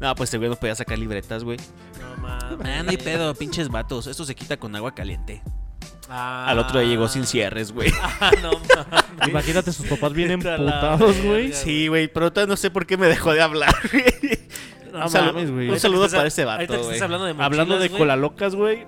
No, 0.00 0.14
pues 0.14 0.28
este 0.28 0.38
güey 0.38 0.48
no 0.48 0.56
podía 0.56 0.74
sacar 0.74 0.98
libretas, 0.98 1.44
güey. 1.44 1.58
No 2.00 2.16
mames. 2.22 2.66
Ah, 2.66 2.82
no 2.82 2.90
hay 2.90 2.96
pedo, 2.96 3.34
pinches 3.34 3.68
vatos. 3.68 4.06
Esto 4.06 4.24
se 4.24 4.34
quita 4.34 4.56
con 4.56 4.74
agua 4.74 4.94
caliente. 4.94 5.42
Ah. 6.08 6.46
Al 6.48 6.58
otro 6.58 6.80
día 6.80 6.88
llegó 6.88 7.06
sin 7.08 7.26
cierres, 7.26 7.72
güey. 7.72 7.92
Ah, 8.20 8.32
no 8.42 8.52
mames. 8.52 9.28
Imagínate 9.28 9.72
sus 9.72 9.86
papás 9.86 10.12
bien 10.12 10.30
emputados, 10.30 11.20
güey. 11.22 11.52
Sí, 11.52 11.88
güey, 11.88 12.08
pero 12.08 12.32
todavía 12.32 12.52
no 12.52 12.56
sé 12.56 12.70
por 12.70 12.86
qué 12.86 12.96
me 12.96 13.06
dejó 13.06 13.32
de 13.32 13.42
hablar, 13.42 13.74
güey. 13.92 14.38
No 14.92 15.04
un, 15.04 15.10
saludo, 15.10 15.32
mames, 15.34 15.50
güey. 15.50 15.68
un 15.68 15.78
saludo 15.78 16.08
para 16.08 16.26
ese 16.26 16.44
vato, 16.44 16.62
estás 16.62 16.82
güey. 16.82 17.00
hablando 17.00 17.26
de 17.26 17.42
Hablando 17.42 17.78
de 17.78 17.88
mochilas, 17.90 18.54
güey. 18.54 18.86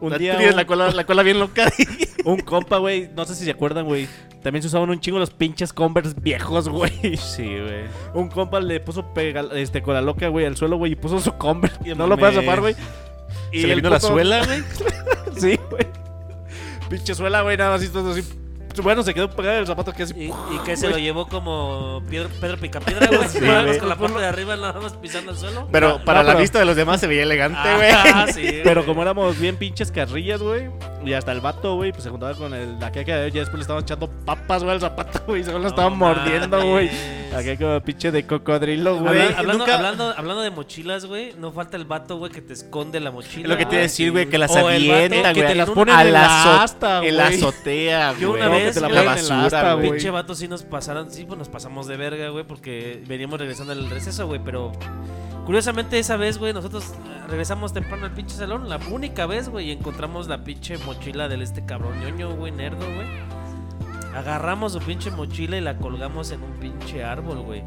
Un 0.00 0.10
La- 0.10 0.18
día 0.18 0.36
un, 0.38 0.56
la 0.56 0.66
cola, 0.66 0.90
la 0.90 1.04
cola 1.04 1.22
bien 1.22 1.38
loca. 1.40 1.70
un 2.24 2.40
compa, 2.40 2.78
güey, 2.78 3.08
no 3.16 3.24
sé 3.24 3.34
si 3.34 3.44
se 3.44 3.50
acuerdan, 3.50 3.86
güey. 3.86 4.08
También 4.42 4.62
se 4.62 4.68
usaban 4.68 4.90
un 4.90 5.00
chingo 5.00 5.18
los 5.18 5.30
pinches 5.30 5.72
Converse 5.72 6.14
viejos, 6.20 6.68
güey. 6.68 7.16
Sí, 7.16 7.42
güey. 7.44 7.84
Un 8.14 8.28
compa 8.28 8.60
le 8.60 8.78
puso 8.80 9.12
pega, 9.14 9.44
este, 9.54 9.82
cola 9.82 10.00
loca, 10.02 10.28
güey, 10.28 10.44
al 10.46 10.56
suelo, 10.56 10.76
güey, 10.76 10.92
y 10.92 10.96
puso 10.96 11.18
su 11.20 11.32
Converse. 11.36 11.94
No 11.94 12.06
lo 12.06 12.16
puedes 12.16 12.36
tapar, 12.36 12.60
güey. 12.60 12.74
¿Se 13.52 13.66
le 13.66 13.74
vino 13.74 13.90
la 13.90 13.98
suela, 14.00 14.44
güey? 14.46 14.62
Sí, 15.36 15.58
güey. 15.70 15.86
Pinche 16.88 17.14
suela, 17.14 17.42
güey, 17.42 17.56
nada 17.56 17.70
más 17.72 17.80
así, 17.82 17.90
todo 17.90 18.12
así. 18.12 18.22
Bueno, 18.82 19.02
se 19.02 19.14
quedó 19.14 19.30
pegado 19.30 19.58
el 19.58 19.66
zapato 19.66 19.92
que 19.92 20.02
así. 20.04 20.14
Y, 20.16 20.26
y 20.26 20.58
que 20.64 20.76
se 20.76 20.88
lo 20.88 20.98
llevó 20.98 21.26
como 21.26 22.02
Pedro, 22.08 22.28
Pedro 22.40 22.56
Picapiedra, 22.58 23.06
güey. 23.08 23.28
Sí, 23.28 23.40
Nada 23.40 23.58
más 23.58 23.66
güey. 23.66 23.78
con 23.78 23.88
la 23.88 23.96
parte 23.96 24.18
de 24.18 24.26
arriba 24.26 24.56
nada 24.56 24.80
más 24.80 24.92
pisando 24.94 25.32
el 25.32 25.38
suelo. 25.38 25.68
Pero 25.72 25.98
No, 25.98 26.04
para 26.04 26.20
no, 26.20 26.26
la 26.28 26.32
pero- 26.32 26.40
vista 26.42 26.58
de 26.58 26.64
los 26.64 26.76
demás 26.76 27.00
se 27.00 27.06
veía 27.06 27.22
elegante, 27.22 27.74
güey. 27.76 27.90
Ah, 27.92 28.26
sí. 28.34 28.60
Pero 28.64 28.84
como 28.86 29.02
éramos 29.02 29.38
bien 29.38 29.56
pinches 29.56 29.90
carrillas, 29.90 30.40
güey. 30.42 30.70
Y 31.04 31.12
hasta 31.12 31.30
el 31.32 31.40
vato, 31.40 31.76
güey, 31.76 31.92
pues 31.92 32.02
se 32.04 32.10
juntaba 32.10 32.34
con 32.34 32.52
el 32.52 32.76
acá 32.82 33.04
que 33.04 33.12
ya 33.12 33.40
después 33.40 33.54
le 33.54 33.60
estaban 33.62 33.82
echando 33.84 34.10
papas, 34.24 34.62
güey, 34.64 34.74
al 34.74 34.80
zapato, 34.80 35.20
güey. 35.28 35.44
Según 35.44 35.62
lo 35.62 35.68
estaban 35.68 35.92
No 35.92 35.98
mordiendo, 35.98 36.60
güey. 36.66 36.90
Acá 37.32 37.56
como 37.56 37.80
pinche 37.80 38.10
de 38.10 38.26
cocodrilo, 38.26 38.94
Güey, 38.96 39.04
güey. 39.04 39.20
Habla- 39.26 39.38
hablando, 39.38 39.58
nunca- 39.66 39.76
hablando, 39.76 40.14
hablando 40.16 40.42
de 40.42 40.50
mochilas, 40.50 41.04
güey, 41.06 41.34
no 41.38 41.52
falta 41.52 41.76
el 41.76 41.84
vato, 41.84 42.16
güey, 42.16 42.32
que 42.32 42.40
te 42.40 42.54
esconde 42.54 42.98
la 42.98 43.10
mochila. 43.10 43.42
Es 43.42 43.48
lo 43.48 43.56
que 43.56 43.66
te 43.66 43.74
iba 43.74 43.80
a 43.80 43.82
decir, 43.82 44.10
güey, 44.10 44.26
que 44.28 44.38
las 44.38 44.54
avienta, 44.56 45.32
que 45.32 45.40
güey. 45.40 45.52
te 45.52 45.54
las 45.54 45.70
pone 45.70 45.92
a 45.92 46.02
en 46.02 46.12
la 46.12 46.66
En 47.02 47.16
la 47.16 47.26
azotea, 47.26 48.10
güey. 48.10 48.22
Yo 48.22 48.32
una 48.32 48.48
No, 48.48 48.54
que 48.68 48.72
te 48.72 48.80
la 48.80 48.88
la 48.88 49.02
basura, 49.02 49.74
güey. 49.74 49.90
Pinche 49.90 50.10
vato 50.10 50.34
sí 50.34 50.48
nos 50.48 50.62
pasaron, 50.62 51.10
sí, 51.10 51.24
pues 51.24 51.38
nos 51.38 51.48
pasamos 51.48 51.86
de 51.86 51.96
verga, 51.96 52.28
güey, 52.28 52.44
porque 52.44 53.02
veníamos 53.06 53.38
regresando 53.38 53.72
al 53.72 53.88
receso, 53.90 54.26
güey, 54.26 54.40
pero 54.44 54.72
curiosamente 55.44 55.98
esa 55.98 56.16
vez, 56.16 56.38
güey, 56.38 56.52
nosotros 56.52 56.84
eh, 56.84 57.24
regresamos 57.28 57.72
temprano 57.72 58.06
al 58.06 58.12
pinche 58.12 58.36
salón, 58.36 58.68
la 58.68 58.78
única 58.90 59.26
vez, 59.26 59.48
güey, 59.48 59.68
y 59.68 59.72
encontramos 59.72 60.28
la 60.28 60.44
pinche 60.44 60.78
mochila 60.78 61.28
del 61.28 61.42
este 61.42 61.64
cabrón 61.64 62.00
ñoño, 62.00 62.34
güey, 62.36 62.52
nerdo, 62.52 62.84
güey. 62.84 63.06
Agarramos 64.14 64.72
su 64.72 64.78
pinche 64.80 65.10
mochila 65.10 65.58
y 65.58 65.60
la 65.60 65.76
colgamos 65.76 66.30
en 66.30 66.42
un 66.42 66.52
pinche 66.52 67.04
árbol, 67.04 67.40
güey. 67.42 67.62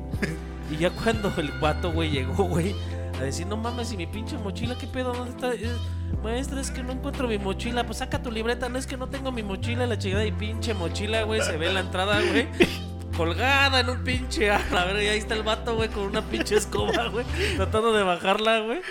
Y 0.72 0.78
ya 0.78 0.90
cuando 0.92 1.32
el 1.38 1.52
vato, 1.60 1.92
güey, 1.92 2.10
llegó, 2.12 2.44
güey, 2.44 2.76
a 3.20 3.26
decir, 3.26 3.48
no 3.48 3.58
mames, 3.58 3.92
y 3.92 3.98
mi 3.98 4.08
pinche 4.08 4.38
mochila, 4.38 4.76
¿qué 4.78 4.88
pedo? 4.88 5.14
¿Dónde 5.14 5.32
está? 5.32 5.54
Eh, 5.54 5.76
maestra, 6.24 6.62
es 6.62 6.72
que 6.72 6.84
no 6.84 6.94
encuentro 6.94 7.28
mi 7.28 7.38
mochila. 7.38 7.86
Pues 7.86 8.00
saca 8.00 8.22
tu 8.22 8.32
libreta, 8.32 8.70
no 8.70 8.78
es 8.78 8.88
que 8.88 8.98
no 8.98 9.08
tengo 9.08 9.32
mi 9.32 9.44
mochila, 9.44 9.86
la 9.86 9.98
chingada 9.98 10.26
y 10.26 10.32
pinche 10.32 10.74
mochila, 10.74 11.24
güey, 11.24 11.42
se 11.42 11.58
ve 11.58 11.68
en 11.68 11.74
la 11.76 11.80
entrada, 11.82 12.22
güey. 12.22 12.48
Colgada 13.18 13.82
en 13.82 13.90
un 13.90 14.04
pinche. 14.04 14.50
A 14.50 14.86
ver, 14.86 15.04
y 15.04 15.08
ahí 15.08 15.18
está 15.18 15.36
el 15.36 15.44
vato, 15.44 15.76
güey, 15.76 15.90
con 15.90 16.04
una 16.04 16.22
pinche 16.22 16.56
escoba, 16.56 17.08
güey, 17.10 17.26
tratando 17.58 17.92
de 17.92 18.04
bajarla, 18.04 18.60
güey. 18.62 18.82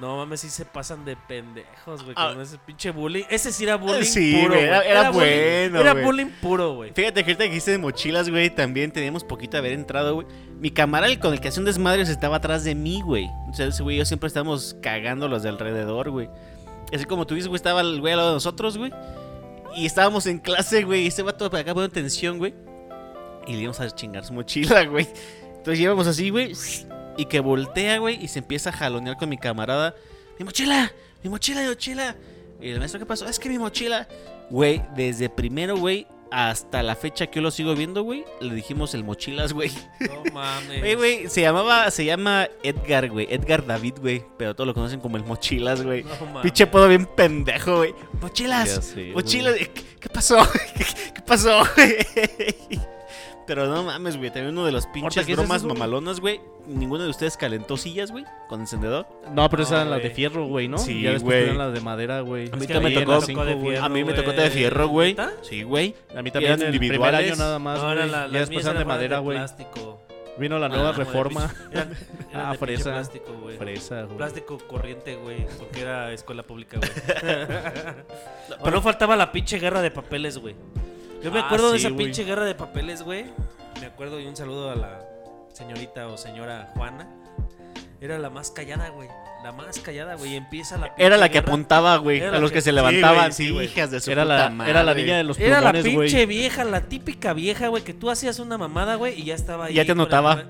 No 0.00 0.16
mames, 0.16 0.40
sí 0.40 0.48
se 0.48 0.64
pasan 0.64 1.04
de 1.04 1.16
pendejos, 1.16 2.04
güey, 2.04 2.14
Ah. 2.16 2.30
con 2.32 2.40
ese 2.40 2.56
pinche 2.58 2.90
bullying. 2.92 3.24
Ese 3.28 3.50
sí 3.50 3.64
era 3.64 3.74
bullying 3.76 4.04
Sí, 4.04 4.32
puro, 4.32 4.54
güey, 4.54 4.60
güey. 4.60 4.64
era- 4.68 4.82
era 4.84 5.10
bullying- 5.10 5.12
bueno, 5.70 5.80
Era 5.80 5.92
güey. 5.92 6.04
bullying 6.04 6.26
puro, 6.40 6.74
güey. 6.76 6.92
Fíjate 6.94 7.24
que 7.24 7.30
ahorita 7.32 7.44
que 7.44 7.48
dijiste 7.50 7.70
de 7.72 7.78
mochilas, 7.78 8.30
güey, 8.30 8.48
también 8.50 8.92
teníamos 8.92 9.24
poquito 9.24 9.52
de 9.52 9.58
haber 9.58 9.72
entrado, 9.72 10.14
güey. 10.14 10.26
Mi 10.60 10.70
camarada, 10.70 11.12
el 11.12 11.18
con 11.18 11.32
el 11.32 11.40
que 11.40 11.48
hacía 11.48 11.60
un 11.60 11.66
desmadre, 11.66 12.02
estaba 12.02 12.36
atrás 12.36 12.62
de 12.62 12.76
mí, 12.76 13.00
güey. 13.04 13.26
O 13.50 13.54
sea, 13.54 13.66
ese 13.66 13.82
güey 13.82 13.96
y 13.96 13.98
yo 13.98 14.04
siempre 14.04 14.28
estábamos 14.28 14.76
cagando 14.80 15.26
los 15.26 15.42
de 15.42 15.48
alrededor, 15.48 16.10
güey. 16.10 16.28
Así 16.94 17.04
como 17.04 17.26
tú 17.26 17.34
dices, 17.34 17.48
güey, 17.48 17.56
estaba 17.56 17.80
el 17.80 18.00
güey 18.00 18.12
al 18.12 18.18
lado 18.18 18.30
de 18.30 18.34
nosotros, 18.36 18.78
güey. 18.78 18.92
Y 19.76 19.84
estábamos 19.84 20.26
en 20.26 20.38
clase, 20.38 20.84
güey, 20.84 21.02
y 21.02 21.06
ese 21.08 21.22
vato 21.22 21.50
para 21.50 21.62
acá 21.62 21.74
poniendo 21.74 21.92
tensión, 21.92 22.38
güey. 22.38 22.54
Y 23.48 23.52
le 23.54 23.58
íbamos 23.62 23.80
a 23.80 23.90
chingar 23.90 24.24
su 24.24 24.32
mochila, 24.32 24.84
güey. 24.86 25.08
Entonces 25.56 25.80
íbamos 25.80 26.06
así, 26.06 26.30
güey. 26.30 26.52
Y 27.18 27.26
que 27.26 27.40
voltea, 27.40 27.98
güey, 27.98 28.24
y 28.24 28.28
se 28.28 28.38
empieza 28.38 28.70
a 28.70 28.72
jalonear 28.72 29.16
con 29.18 29.28
mi 29.28 29.36
camarada. 29.36 29.94
¡Mi 30.38 30.44
mochila! 30.44 30.90
¡Mi 31.22 31.28
mochila, 31.28 31.62
mi 31.62 31.68
mochila! 31.68 32.16
Y 32.60 32.70
el 32.70 32.78
maestro, 32.78 33.00
¿qué 33.00 33.06
pasó? 33.06 33.26
Es 33.26 33.38
que 33.38 33.48
mi 33.48 33.58
mochila. 33.58 34.08
Güey, 34.50 34.82
desde 34.94 35.28
primero, 35.28 35.76
güey, 35.76 36.06
hasta 36.30 36.82
la 36.82 36.94
fecha 36.94 37.26
que 37.26 37.36
yo 37.36 37.42
lo 37.42 37.50
sigo 37.50 37.74
viendo, 37.74 38.02
güey, 38.02 38.24
le 38.40 38.54
dijimos 38.54 38.94
el 38.94 39.02
mochilas, 39.02 39.52
güey. 39.52 39.70
No 40.00 40.32
mames. 40.32 40.78
Güey, 40.78 40.94
güey, 40.94 41.28
se 41.28 41.40
llamaba, 41.40 41.90
se 41.90 42.04
llama 42.04 42.48
Edgar, 42.62 43.10
güey. 43.10 43.26
Edgar 43.30 43.66
David, 43.66 43.94
güey. 44.00 44.24
Pero 44.36 44.54
todos 44.54 44.68
lo 44.68 44.74
conocen 44.74 45.00
como 45.00 45.16
el 45.16 45.24
mochilas, 45.24 45.82
güey. 45.82 46.04
No 46.04 46.26
mames. 46.26 46.42
Pinche 46.42 46.66
podo 46.68 46.88
bien 46.88 47.04
pendejo, 47.04 47.78
güey. 47.78 47.94
Mochilas. 48.20 48.84
Sé, 48.84 49.10
mochilas. 49.12 49.56
¿Qué, 49.56 49.72
qué 50.00 50.08
pasó? 50.08 50.36
¿Qué, 50.76 50.84
qué 51.14 51.22
pasó, 51.22 51.62
güey? 51.76 51.96
Pero 53.48 53.66
no 53.66 53.82
mames, 53.82 54.16
güey. 54.18 54.30
También 54.30 54.50
uno 54.56 54.64
de 54.66 54.70
los 54.72 54.86
pinches 54.86 55.24
¿qué 55.26 55.32
es 55.32 55.38
bromas 55.38 55.64
mamalonas, 55.64 56.20
güey. 56.20 56.40
Ninguno 56.66 57.02
de 57.02 57.10
ustedes 57.10 57.36
calentó 57.36 57.76
sillas, 57.78 58.10
güey, 58.12 58.24
con 58.48 58.60
encendedor. 58.60 59.06
No, 59.32 59.48
pero 59.48 59.62
esas 59.64 59.72
eran 59.76 59.90
las 59.90 60.02
de 60.02 60.10
fierro, 60.10 60.46
güey, 60.46 60.68
¿no? 60.68 60.76
Sí, 60.78 61.00
ya 61.02 61.12
después 61.12 61.34
güey. 61.38 61.44
eran 61.44 61.58
las 61.58 61.72
de 61.72 61.80
madera, 61.80 62.20
güey. 62.20 62.48
A 62.52 62.56
mí 62.56 62.60
Es 62.62 62.66
que 62.68 62.74
también 62.74 62.94
me 62.94 63.00
tocó 63.06 63.20
de 63.20 63.26
cinco, 63.26 63.42
güey. 63.44 63.60
fierro, 63.60 63.84
A 63.84 63.88
mí 63.88 64.04
me 64.04 64.12
tocó 64.12 64.32
de 64.32 64.50
fierro, 64.50 64.88
güey. 64.88 65.16
Sí, 65.42 65.62
güey. 65.62 65.94
A 66.14 66.22
mí 66.22 66.30
también 66.30 66.60
el 66.62 66.78
primer 66.78 67.14
año 67.14 67.34
nada 67.36 67.58
más, 67.58 67.80
güey. 67.82 67.96
ya 68.10 68.28
después 68.28 68.64
eran 68.66 68.78
de 68.78 68.84
madera, 68.84 69.16
de 69.16 69.22
güey. 69.22 69.38
plástico. 69.38 70.02
Vino 70.38 70.56
la 70.60 70.68
nueva 70.68 70.90
Ah, 70.90 70.92
de 70.92 70.98
reforma. 70.98 71.48
pinche- 71.48 71.72
Eran, 71.72 71.96
eran 72.30 72.46
Ah, 72.46 72.52
de 72.52 72.58
fresa. 72.58 72.90
plástico, 72.92 73.32
güey. 73.42 73.56
Fresa, 73.56 74.02
güey. 74.02 74.16
Plástico 74.18 74.58
corriente, 74.68 75.16
güey, 75.16 75.46
porque 75.58 75.80
era 75.80 76.12
escuela 76.12 76.44
pública, 76.44 76.78
güey. 76.78 76.90
Pero 78.62 78.70
no 78.70 78.80
faltaba 78.82 79.16
la 79.16 79.32
pinche 79.32 79.58
guerra 79.58 79.80
de 79.82 79.90
papeles, 79.90 80.38
güey. 80.38 80.54
Yo 81.22 81.32
me 81.32 81.40
Ah, 81.40 81.46
acuerdo 81.46 81.70
de 81.72 81.78
esa 81.78 81.90
pinche 81.90 82.24
guerra 82.24 82.44
de 82.44 82.54
papeles, 82.54 83.02
güey. 83.02 83.26
Me 83.80 83.86
acuerdo 83.86 84.20
y 84.20 84.26
un 84.26 84.36
saludo 84.36 84.70
a 84.70 84.76
la 84.76 85.00
señorita 85.52 86.06
o 86.08 86.16
señora 86.16 86.70
Juana. 86.74 87.08
Era 88.00 88.18
la 88.18 88.30
más 88.30 88.50
callada, 88.52 88.90
güey. 88.90 89.08
La 89.42 89.50
más 89.52 89.78
callada, 89.80 90.14
güey. 90.14 90.34
Y 90.34 90.36
empieza 90.36 90.76
la 90.78 90.92
Era 90.96 91.16
la 91.16 91.28
que 91.28 91.34
guerra. 91.40 91.48
apuntaba, 91.52 91.96
güey. 91.96 92.20
A 92.22 92.38
los 92.38 92.50
que- 92.50 92.56
que 92.58 92.60
se 92.62 92.72
levantaban. 92.72 93.32
sí, 93.32 93.46
Sí, 93.46 93.50
güey. 93.52 93.66
hijas 93.66 93.90
de 93.90 94.00
su 94.00 94.10
Era 94.12 94.22
puta 94.22 94.36
la, 94.38 94.50
madre. 94.50 94.70
era 94.70 94.82
la 94.84 94.94
niña 94.94 95.16
de 95.16 95.24
los 95.24 95.38
Era 95.38 95.60
la 95.60 95.72
plumones, 95.72 96.10
pinche 96.12 96.26
vieja, 96.26 96.64
la 96.64 96.82
típica 96.82 97.32
vieja, 97.32 97.68
güey, 97.68 97.82
que 97.82 97.94
tú 97.94 98.10
hacías 98.10 98.38
una 98.38 98.56
mamada, 98.58 98.94
güey, 98.96 99.20
y 99.20 99.24
ya 99.24 99.34
estaba 99.34 99.66
ahí. 99.66 99.74
Ya 99.74 99.84
te 99.84 99.92
anotaba. 99.92 100.44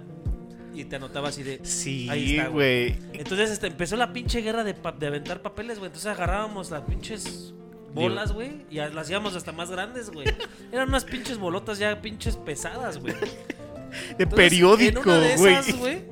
Y 0.75 0.85
te 0.85 0.97
anotaba 0.97 1.29
así 1.29 1.43
de. 1.43 1.61
Sí, 1.65 2.39
güey. 2.53 2.97
Entonces 3.15 3.51
este, 3.51 3.67
empezó 3.67 3.97
la 3.97 4.13
pinche 4.13 4.41
guerra 4.43 4.63
de, 4.63 4.75
pa- 4.75 4.93
de 4.93 5.07
aventar 5.07 5.41
papeles, 5.43 5.79
güey. 5.79 5.89
Entonces 5.89 6.11
agarrábamos 6.11 6.71
las 6.71 6.83
pinches 6.83 7.53
bolas, 7.93 8.33
güey, 8.33 8.65
y 8.71 8.77
las 8.77 8.97
hacíamos 8.97 9.35
hasta 9.35 9.53
más 9.53 9.71
grandes, 9.71 10.11
güey. 10.11 10.27
Eran 10.73 10.89
unas 10.89 11.05
pinches 11.05 11.39
bolotas 11.39 11.79
ya 11.79 12.01
pinches 12.01 12.37
pesadas, 12.37 12.99
güey. 12.99 13.15
De 13.15 14.25
Entonces, 14.25 14.37
periódico, 14.37 15.03
güey, 15.79 16.03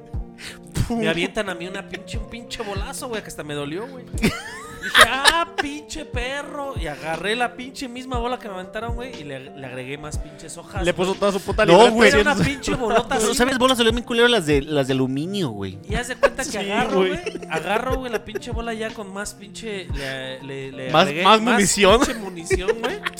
me 0.96 1.08
avientan 1.08 1.50
a 1.50 1.54
mí 1.54 1.66
una 1.66 1.86
pinche, 1.88 2.18
un 2.18 2.28
pinche 2.28 2.62
bolazo, 2.62 3.08
güey, 3.08 3.22
que 3.22 3.28
hasta 3.28 3.44
me 3.44 3.54
dolió, 3.54 3.86
güey. 3.86 4.04
Dije, 4.86 5.02
ah, 5.08 5.48
pinche 5.60 6.04
perro. 6.04 6.74
Y 6.80 6.86
agarré 6.86 7.34
la 7.36 7.54
pinche 7.54 7.88
misma 7.88 8.18
bola 8.18 8.38
que 8.38 8.48
me 8.48 8.54
aventaron, 8.54 8.94
güey, 8.94 9.20
y 9.20 9.24
le, 9.24 9.50
le 9.56 9.66
agregué 9.66 9.98
más 9.98 10.18
pinches 10.18 10.56
hojas. 10.56 10.84
Le 10.84 10.94
puso 10.94 11.14
toda 11.14 11.32
su 11.32 11.40
puta 11.40 11.64
No, 11.66 11.72
libreta 11.72 11.90
güey. 11.94 12.10
Era 12.10 12.32
una 12.32 12.44
pinche 12.44 12.74
bolota 12.74 13.16
Pero, 13.16 13.30
así, 13.30 13.34
¿sabes? 13.34 13.58
Bolas 13.58 13.76
salieron 13.78 13.96
bien 13.96 14.06
culero 14.06 14.28
las 14.28 14.46
de, 14.46 14.62
las 14.62 14.86
de 14.86 14.92
aluminio, 14.92 15.50
güey. 15.50 15.78
Y 15.88 15.94
haz 15.94 16.08
de 16.08 16.16
cuenta 16.16 16.44
que 16.44 16.50
Sí, 16.50 16.58
agarro, 16.58 16.98
güey. 16.98 17.10
güey. 17.10 17.22
Agarro, 17.50 17.96
güey, 17.96 18.12
la 18.12 18.24
pinche 18.24 18.50
bola 18.50 18.74
ya 18.74 18.90
con 18.94 19.12
más 19.12 19.34
pinche. 19.34 19.86
Le, 19.94 20.42
le, 20.42 20.72
le 20.72 20.90
Más- 20.90 21.02
agregué 21.04 21.24
más 21.24 21.40
munición. 21.40 22.00
pinche 22.00 22.14
munición, 22.20 22.70
güey. 22.80 23.00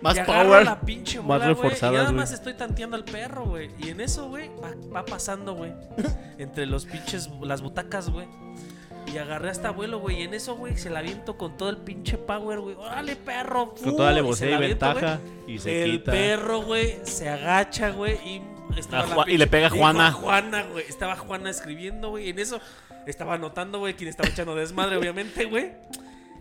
Más 0.00 0.16
y 0.16 0.20
agarro 0.20 0.50
power. 0.50 0.64
la 0.64 0.80
pinche 0.80 1.18
Más 1.18 1.26
bola, 1.26 1.38
güey. 1.38 1.50
Y 1.50 1.54
reforzadas, 1.62 1.92
nada 1.94 2.04
güey. 2.06 2.16
más 2.16 2.32
estoy 2.32 2.54
tanteando 2.54 2.96
al 2.96 3.04
perro, 3.04 3.44
güey. 3.46 3.70
Y 3.78 3.88
en 3.90 4.00
eso, 4.00 4.28
güey, 4.28 4.48
va, 4.62 4.70
va 4.94 5.04
pasando, 5.04 5.54
güey. 5.54 5.72
Entre 6.38 6.64
los 6.64 6.86
pinches. 6.86 7.28
Las 7.42 7.60
butacas, 7.60 8.08
güey. 8.08 8.26
Y 9.14 9.18
agarré 9.18 9.48
a 9.48 9.52
este 9.52 9.66
abuelo, 9.68 10.00
güey. 10.00 10.20
Y 10.20 10.22
en 10.24 10.34
eso, 10.34 10.56
güey, 10.56 10.76
se 10.76 10.90
la 10.90 10.98
aviento 10.98 11.38
con 11.38 11.56
todo 11.56 11.70
el 11.70 11.76
pinche 11.76 12.18
power, 12.18 12.58
güey. 12.60 12.74
¡Órale, 12.74 13.14
perro! 13.14 13.74
Con 13.74 13.96
toda 13.96 14.10
alevosía 14.10 14.48
y 14.48 14.50
la 14.50 14.56
aviento, 14.56 14.86
ventaja. 14.92 15.20
Y 15.46 15.58
se 15.58 15.82
El 15.84 15.90
quita. 16.00 16.12
perro, 16.12 16.62
güey, 16.62 16.98
se 17.04 17.28
agacha, 17.28 17.90
güey, 17.90 18.14
y 18.26 18.42
Ju- 18.74 19.28
y 19.28 19.38
le 19.38 19.46
pega 19.46 19.68
a 19.68 19.70
Juana. 19.70 20.10
Juana, 20.10 20.62
güey. 20.64 20.84
Estaba 20.88 21.14
Juana 21.16 21.50
escribiendo, 21.50 22.10
güey. 22.10 22.26
y 22.26 22.30
En 22.30 22.38
eso 22.40 22.60
estaba 23.06 23.34
anotando, 23.34 23.78
güey, 23.78 23.94
quien 23.94 24.08
estaba 24.10 24.28
echando 24.28 24.54
desmadre, 24.56 24.96
obviamente, 24.96 25.44
güey. 25.44 25.72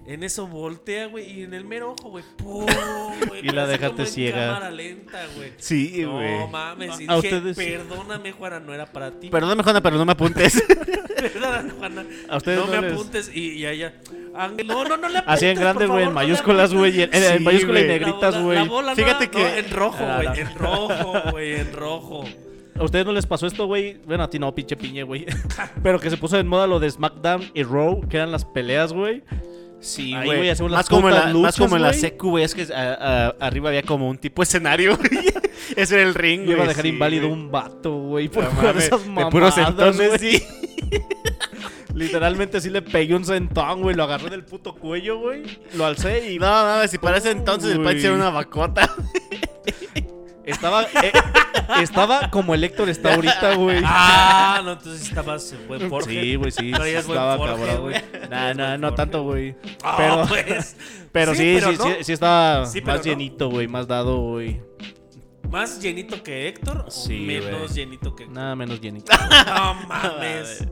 En 0.05 0.21
eso 0.23 0.47
voltea, 0.47 1.07
güey, 1.07 1.39
y 1.39 1.43
en 1.43 1.53
el 1.53 1.63
mero 1.63 1.93
ojo, 1.97 2.09
güey. 2.09 2.23
¡pum! 2.37 2.65
güey, 3.29 3.45
Y 3.47 3.49
la 3.51 3.65
dejaste 3.67 4.01
en 4.01 4.07
ciega. 4.07 4.47
cámara 4.47 4.69
lenta, 4.69 5.19
güey. 5.37 5.53
Sí, 5.57 6.03
güey. 6.03 6.39
No 6.39 6.47
mames, 6.47 6.99
y 6.99 7.07
dije, 7.07 7.15
ustedes- 7.15 7.55
perdóname, 7.55 8.31
Juana, 8.33 8.59
no 8.59 8.73
era 8.73 8.85
para 8.85 9.11
ti. 9.11 9.29
Perdóname, 9.29 9.63
Juana, 9.63 9.81
pero 9.81 9.97
no 9.97 10.05
me 10.05 10.11
apuntes. 10.11 10.61
Perdóname, 11.15 11.69
Juana. 11.71 12.05
A 12.27 12.35
ustedes 12.37 12.59
no 12.59 12.65
no 12.65 12.71
me 12.71 12.81
les- 12.81 12.93
apuntes. 12.93 13.31
Y, 13.33 13.51
y 13.53 13.65
allá. 13.65 13.93
"Ah, 14.35 14.49
No, 14.65 14.83
no, 14.83 14.97
no 14.97 15.07
le 15.07 15.19
apuntes. 15.19 15.23
Así 15.25 15.45
en 15.45 15.55
por 15.55 15.63
grandes, 15.63 15.87
güey, 15.89 16.03
en 16.05 16.13
mayúsculas, 16.13 16.73
güey. 16.73 17.01
En, 17.01 17.09
apuntes". 17.09 17.31
en 17.31 17.37
Sí, 17.37 17.43
mayúsculas 17.45 17.83
y 17.83 17.87
negritas, 17.87 18.41
güey. 18.41 18.69
Fíjate 18.95 19.25
no, 19.27 19.31
que- 19.31 19.39
no, 19.39 19.47
en 19.55 19.69
rojo, 19.71 19.97
Ah, 20.01 20.21
güey. 20.25 20.39
En 20.41 20.55
rojo, 20.55 21.31
güey. 21.31 21.53
En 21.61 21.73
rojo. 21.73 22.25
¿A 22.77 22.83
ustedes 22.83 23.05
no 23.05 23.13
les 23.13 23.25
pasó 23.25 23.47
esto, 23.47 23.67
güey? 23.67 23.99
Bueno, 24.05 24.23
a 24.23 24.29
ti 24.29 24.37
no, 24.39 24.53
pinche 24.53 24.75
piñe, 24.75 25.03
güey. 25.03 25.25
Pero 25.83 25.97
que 25.99 26.09
se 26.09 26.17
puso 26.17 26.35
de 26.35 26.43
moda 26.43 26.67
lo 26.67 26.79
de 26.79 26.89
SmackDown 26.91 27.51
y 27.53 27.63
Raw, 27.63 28.01
que 28.09 28.17
eran 28.17 28.31
las 28.31 28.43
peleas, 28.43 28.91
güey. 28.91 29.23
Sí, 29.84 30.13
Ahí, 30.13 30.26
güey. 30.28 30.50
hacemos 30.50 30.72
las 30.72 30.80
Más 30.80 30.89
como 30.89 31.10
en 31.10 31.15
la, 31.15 31.28
más 31.34 31.58
como 31.58 31.76
en 31.76 31.82
la 31.82 31.91
secu, 31.93 32.30
güey. 32.30 32.46
Es 32.46 32.56
que 32.56 32.74
a- 32.74 32.93
a- 32.93 33.28
arriba 33.46 33.67
había 33.67 33.84
como 33.84 34.10
un 34.10 34.17
tipo 34.17 34.41
de 34.41 34.46
escenario. 34.46 34.98
Ese 35.76 35.96
era 35.96 36.04
el 36.08 36.15
ring, 36.15 36.43
güey. 36.46 36.54
iba 36.54 36.63
a 36.63 36.67
dejar 36.67 36.84
sí, 36.84 36.89
inválido 36.89 37.28
güey. 37.28 37.39
un 37.41 37.52
vato, 37.52 37.91
güey, 37.93 38.30
por 38.30 38.46
No 38.46 38.52
mames, 38.62 38.86
esas 38.86 39.02
de 39.04 39.08
mamadas, 39.10 39.32
puros 39.32 39.54
sentones, 39.54 39.98
güey. 40.17 40.19
sí. 40.19 40.43
Literalmente 41.93 42.60
sí 42.62 42.69
le 42.69 42.82
pegué 42.82 43.13
un 43.13 43.26
sentón, 43.26 43.82
güey. 43.82 43.96
Lo 43.96 44.04
agarré 44.04 44.30
del 44.30 44.43
puto 44.46 44.74
cuello, 44.74 45.19
güey. 45.19 45.43
Lo 45.76 45.86
alcé 45.86 46.32
y 46.32 46.39
No, 46.39 46.82
no, 46.82 46.88
si 46.88 46.98
para 46.98 47.17
ese 47.17 47.32
entonces 47.32 47.72
el 47.74 47.82
país 47.84 48.04
era 48.04 48.13
una 48.15 48.30
bacota. 48.30 48.89
estaba, 50.45 50.84
eh, 50.84 51.12
estaba 51.82 52.29
como 52.29 52.53
el 52.53 52.63
Héctor 52.63 52.89
está 52.89 53.13
ahorita, 53.15 53.56
güey. 53.56 53.82
Ah, 53.86 54.62
no, 54.63 54.73
entonces 54.73 55.08
estabas 55.08 55.51
en 55.53 55.67
buen 55.67 55.89
Jorge. 55.89 56.21
Sí, 56.21 56.36
güey, 56.36 56.51
sí. 56.51 56.71
Estaba 56.71 57.38
cabrón, 57.38 57.82
güey. 57.82 57.95
Nah, 58.29 58.53
nah, 58.53 58.77
no 58.77 58.93
tanto, 58.93 59.23
güey. 59.23 59.56
Ah, 59.84 59.95
Pero, 59.97 60.25
pues. 60.27 60.75
pero 61.12 61.36
sí, 61.36 61.58
pero 61.60 61.71
sí, 61.71 61.77
no. 61.77 61.84
sí, 61.86 61.91
sí 62.03 62.13
estaba 62.13 62.65
Sí, 62.65 62.82
más 62.82 62.97
no. 62.97 63.03
llenito, 63.03 63.49
güey. 63.49 63.67
Más 63.67 63.88
dado, 63.88 64.17
güey. 64.19 64.62
¿Más 65.49 65.79
llenito 65.82 66.21
que 66.23 66.47
Héctor 66.47 66.86
o 66.88 66.91
Sí, 66.91 67.19
menos 67.19 67.73
llenito 67.75 68.15
que 68.15 68.23
Héctor? 68.23 68.36
Nada 68.36 68.56
menos 68.56 68.82
llenito. 68.82 69.12
No 69.47 69.73
mames. 69.88 70.65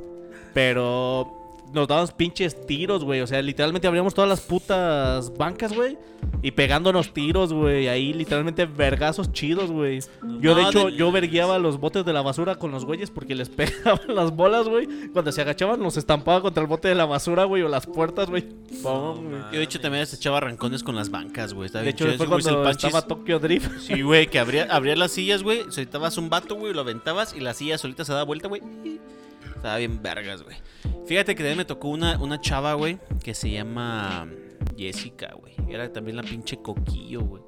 Pero 0.53 1.40
nos 1.73 1.87
dábamos 1.87 2.11
pinches 2.11 2.65
tiros, 2.65 3.03
güey. 3.03 3.21
O 3.21 3.27
sea, 3.27 3.41
literalmente 3.41 3.87
abríamos 3.87 4.13
todas 4.13 4.29
las 4.29 4.41
putas 4.41 5.35
bancas, 5.37 5.73
güey. 5.73 5.97
Y 6.43 6.51
pegándonos 6.51 7.13
tiros, 7.13 7.51
güey. 7.53 7.87
Ahí 7.87 8.13
literalmente 8.13 8.65
vergazos 8.65 9.31
chidos, 9.31 9.71
güey. 9.71 9.99
Yo, 10.39 10.55
de 10.55 10.63
hecho, 10.63 10.89
yo 10.89 11.11
verguiaba 11.11 11.59
los 11.59 11.79
botes 11.79 12.05
de 12.05 12.13
la 12.13 12.21
basura 12.21 12.55
con 12.55 12.71
los 12.71 12.85
güeyes 12.85 13.09
porque 13.11 13.35
les 13.35 13.49
pegaban 13.49 14.15
las 14.15 14.35
bolas, 14.35 14.67
güey. 14.67 14.87
Cuando 15.13 15.31
se 15.31 15.41
agachaban, 15.41 15.81
nos 15.81 15.97
estampaba 15.97 16.41
contra 16.41 16.61
el 16.61 16.67
bote 16.67 16.87
de 16.87 16.95
la 16.95 17.05
basura, 17.05 17.45
güey, 17.45 17.63
o 17.63 17.67
las 17.69 17.85
puertas, 17.87 18.29
güey. 18.29 18.47
Yo, 18.83 19.21
de 19.51 19.63
hecho, 19.63 19.79
también 19.79 20.05
se 20.05 20.15
echaba 20.15 20.37
arrancones 20.37 20.83
con 20.83 20.95
las 20.95 21.09
bancas, 21.09 21.53
güey. 21.53 21.69
De 21.69 21.89
hecho, 21.89 22.05
chido. 22.05 22.17
después 22.17 22.45
el 22.45 22.53
cuando 22.53 22.63
Panchis. 22.63 22.85
estaba 22.85 23.07
Tokyo 23.07 23.39
Drift. 23.39 23.71
Sí, 23.81 24.01
güey, 24.01 24.27
que 24.27 24.39
abría, 24.39 24.67
abrías 24.69 24.97
las 24.97 25.11
sillas, 25.11 25.43
güey. 25.43 25.63
Soltabas 25.69 26.17
un 26.17 26.29
vato, 26.29 26.55
güey, 26.55 26.73
lo 26.73 26.81
aventabas 26.81 27.33
y 27.35 27.39
la 27.39 27.53
silla 27.53 27.77
solita 27.77 28.05
se 28.05 28.11
daba 28.11 28.23
vuelta, 28.23 28.47
güey. 28.47 28.61
Estaba 29.55 29.77
bien 29.77 30.01
vergas, 30.01 30.43
güey. 30.43 30.55
Fíjate 31.11 31.35
que 31.35 31.43
también 31.43 31.57
me 31.57 31.65
tocó 31.65 31.89
una, 31.89 32.17
una 32.19 32.39
chava, 32.39 32.73
güey, 32.73 32.97
que 33.21 33.33
se 33.33 33.51
llama 33.51 34.29
Jessica, 34.77 35.35
güey. 35.37 35.53
Era 35.69 35.91
también 35.91 36.15
la 36.15 36.23
pinche 36.23 36.61
coquillo, 36.61 37.19
güey. 37.19 37.43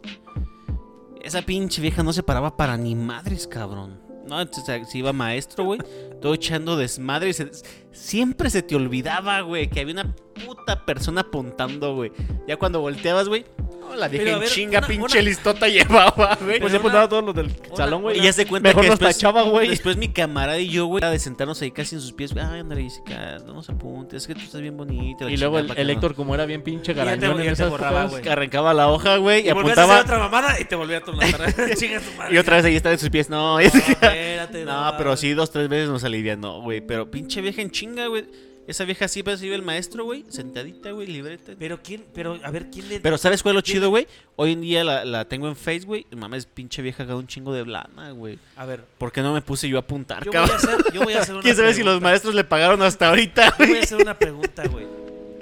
Esa 1.22 1.42
pinche 1.44 1.82
vieja 1.82 2.04
no 2.04 2.12
se 2.12 2.24
paraba 2.24 2.58
para 2.58 2.76
ni 2.76 2.94
madres, 2.94 3.48
cabrón. 3.48 4.02
No, 4.28 4.42
entonces 4.42 4.90
se 4.90 4.98
iba 4.98 5.14
maestro, 5.14 5.64
güey. 5.64 5.80
Todo 6.24 6.34
echando 6.34 6.76
desmadre. 6.78 7.30
y 7.30 7.34
se- 7.34 7.52
siempre 7.92 8.50
se 8.50 8.64
te 8.64 8.76
olvidaba, 8.76 9.42
güey, 9.42 9.70
que 9.70 9.82
había 9.82 9.94
una 9.94 10.16
puta 10.46 10.84
persona 10.86 11.22
apuntando, 11.22 11.94
güey. 11.94 12.12
Ya 12.48 12.58
cuando 12.58 12.80
volteabas, 12.82 13.28
güey. 13.30 13.46
No, 13.82 13.96
la 13.96 14.06
a 14.06 14.10
en 14.10 14.40
ver, 14.40 14.48
chinga, 14.50 14.80
una- 14.80 14.88
pinche 14.88 15.18
una- 15.20 15.22
listota 15.30 15.68
llevaba, 16.08 16.38
güey. 16.42 16.60
Pues 16.60 16.72
ya 16.72 16.80
apuntaba 16.80 17.04
a 17.04 17.10
todos 17.10 17.24
los 17.24 17.36
del 17.36 17.48
una- 17.68 17.76
salón, 17.76 18.02
güey. 18.02 18.18
Y 18.18 18.24
ya 18.24 18.34
se 18.34 18.48
cuenta 18.48 18.70
Mejor 18.70 18.82
que 18.84 18.90
nos 18.90 19.00
después, 19.00 19.18
tachaba, 19.18 19.44
güey. 19.44 19.68
después 19.68 19.98
mi 19.98 20.08
camarada 20.08 20.58
y 20.58 20.70
yo, 20.70 20.86
güey, 20.88 21.00
era 21.02 21.12
de 21.12 21.20
sentarnos 21.20 21.62
ahí 21.62 21.70
casi 21.72 21.96
en 21.96 22.02
sus 22.02 22.14
pies. 22.14 22.34
güey, 22.34 22.44
Ay, 22.44 22.62
ándale, 22.62 22.82
Jessica, 22.84 23.38
no 23.46 23.54
nos 23.54 23.70
apuntes, 23.70 24.24
es 24.24 24.28
que 24.28 24.34
tú 24.34 24.42
estás 24.42 24.62
bien 24.62 24.76
bonita. 24.78 25.30
Y 25.30 25.38
luego 25.38 25.60
chingada, 25.60 25.74
el, 25.76 25.82
el 25.82 25.88
no- 25.88 25.94
Héctor, 25.94 26.16
como 26.16 26.34
era 26.34 26.46
bien 26.46 26.64
pinche 26.64 26.94
garañón 26.94 27.40
en 27.42 27.50
esas 27.50 27.70
borraba, 27.70 28.10
que 28.22 28.30
arrancaba 28.30 28.74
la 28.74 28.88
hoja, 28.90 29.18
güey, 29.18 29.46
y, 29.46 29.50
Y 29.50 29.52
volvías 29.52 29.78
a 29.78 29.84
hacer 29.84 29.98
apuntaba. 29.98 30.02
otra 30.02 30.18
mamada 30.40 30.60
y 30.60 30.66
te 30.66 30.76
volvía 30.76 30.98
a 30.98 31.02
tomar. 31.02 31.28
Y 32.32 32.38
otra 32.38 32.56
vez 32.56 32.66
ahí 32.66 32.76
estaba 32.78 32.94
en 32.94 33.00
sus 33.00 33.10
pies. 33.10 33.30
No, 33.30 33.54
No, 33.56 33.60
espérate, 33.60 34.66
No, 34.66 34.94
pero 34.98 35.16
sí, 35.18 35.34
dos, 35.34 35.52
tres 35.52 35.68
veces 35.70 35.90
nos 35.90 36.04
alivianó, 36.14 36.62
güey. 36.62 36.82
Pero 36.82 37.10
pinche 37.12 37.42
vieja 37.42 37.62
en 37.62 37.72
chinga, 37.72 38.08
güey. 38.08 38.26
Esa 38.66 38.86
vieja 38.86 39.10
sí 39.10 39.22
recibe 39.22 39.56
el 39.56 39.62
maestro, 39.62 40.06
güey. 40.06 40.24
Sentadita, 40.30 40.92
güey, 40.92 41.06
libreta. 41.08 41.52
Pero 41.60 41.82
quién, 41.84 42.06
pero 42.14 42.40
a 42.44 42.50
ver, 42.50 42.70
¿quién 42.70 42.88
le 42.88 43.02
Pero 43.02 43.18
¿sabes 43.18 43.44
cuál 43.44 43.54
es 43.54 43.56
lo 43.58 43.62
chido, 43.62 43.90
güey? 43.90 44.08
Hoy 44.38 44.54
en 44.54 44.62
día 44.62 44.86
la, 44.86 45.04
la 45.04 45.26
tengo 45.28 45.50
en 45.50 45.58
Face, 45.58 45.82
güey. 45.82 46.06
Mames, 46.16 46.46
pinche 46.46 46.82
vieja 46.82 47.04
gana 47.04 47.18
un 47.18 47.28
chingo 47.28 47.54
de 47.54 47.64
blana, 47.64 48.12
güey. 48.12 48.40
A 48.56 48.66
ver, 48.66 48.86
¿Por 48.98 49.12
qué 49.12 49.22
no 49.22 49.34
me 49.34 49.42
puse 49.42 49.68
yo 49.68 49.76
a 49.76 49.82
apuntar, 49.82 50.24
yo 50.24 50.32
voy 50.32 50.50
a 50.50 50.56
hacer, 50.56 50.78
yo 50.94 51.02
voy 51.04 51.14
a 51.14 51.20
hacer 51.20 51.34
una 51.36 51.44
¿Quién 51.44 51.56
sabe 51.58 51.74
si 51.74 51.84
los 51.84 52.00
maestros 52.02 52.34
le 52.36 52.46
pagaron 52.46 52.82
hasta 52.84 53.10
ahorita, 53.10 53.50
Yo 53.50 53.56
voy 53.58 53.68
güey? 53.68 53.80
a 53.82 53.84
hacer 53.84 54.02
una 54.02 54.18
pregunta, 54.18 54.66
güey. 54.70 54.86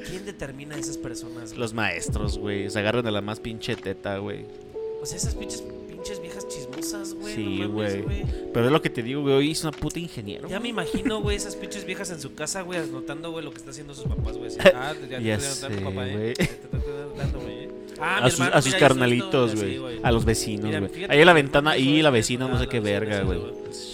¿Quién 0.10 0.26
determina 0.26 0.76
a 0.76 0.80
esas 0.80 0.98
personas? 0.98 1.50
güey? 1.50 1.60
Los 1.60 1.76
maestros, 1.76 2.40
güey. 2.40 2.72
Se 2.72 2.80
agarran 2.80 3.06
a 3.06 3.12
la 3.12 3.22
más 3.22 3.40
pinche 3.40 3.76
teta, 3.76 4.18
güey. 4.18 4.46
O 5.00 5.06
sea, 5.06 5.18
esas 5.18 5.36
pinches, 5.36 5.64
güey. 7.20 7.36
Sí, 7.36 7.60
no 7.60 7.70
güey. 7.70 8.04
Pero 8.54 8.66
es 8.66 8.72
lo 8.72 8.82
que 8.82 8.90
te 8.90 9.02
digo, 9.04 9.22
güey. 9.22 9.34
Hoy 9.36 9.52
es 9.52 9.62
una 9.64 9.72
puta 9.72 10.00
ingeniero. 10.00 10.48
Ya 10.50 10.60
me 10.60 10.70
imagino, 10.70 11.22
güey, 11.22 11.38
esas 11.38 11.56
pinches 11.56 11.86
viejas 11.86 12.12
en 12.12 12.20
su 12.20 12.34
casa, 12.34 12.62
güey, 12.62 12.80
anotando, 12.80 13.32
güey, 13.32 13.44
lo 13.46 13.52
que 13.52 13.58
está 13.58 13.72
haciendo 13.72 13.94
sus 13.94 14.06
papás, 14.06 14.38
güey. 14.38 14.52
Ah, 14.76 14.94
ya, 15.10 15.20
Ya 15.20 15.38
te 15.38 15.46
estoy 15.46 15.74
anotando, 15.78 15.90
papá. 15.92 16.08
¿eh? 16.10 16.34
Te 16.36 16.44
estoy 16.44 16.80
anotando, 17.04 17.40
güey. 17.40 17.54
eh. 17.64 17.70
Ah, 18.04 18.18
a 18.26 18.30
sus, 18.32 18.40
hermano, 18.40 18.56
a 18.58 18.62
sus 18.64 18.76
carnalitos, 18.76 19.56
güey. 19.56 19.80
A 20.02 20.12
los 20.12 20.26
vecinos, 20.26 20.72
güey. 20.72 21.06
Ahí 21.08 21.20
en 21.20 21.26
la 21.26 21.34
ventana, 21.34 21.78
y 21.78 22.02
la 22.02 22.10
vecina, 22.10 22.48
no 22.48 22.58
sé 22.58 22.68
qué 22.68 22.80
verga, 22.80 23.22
güey. 23.22 23.40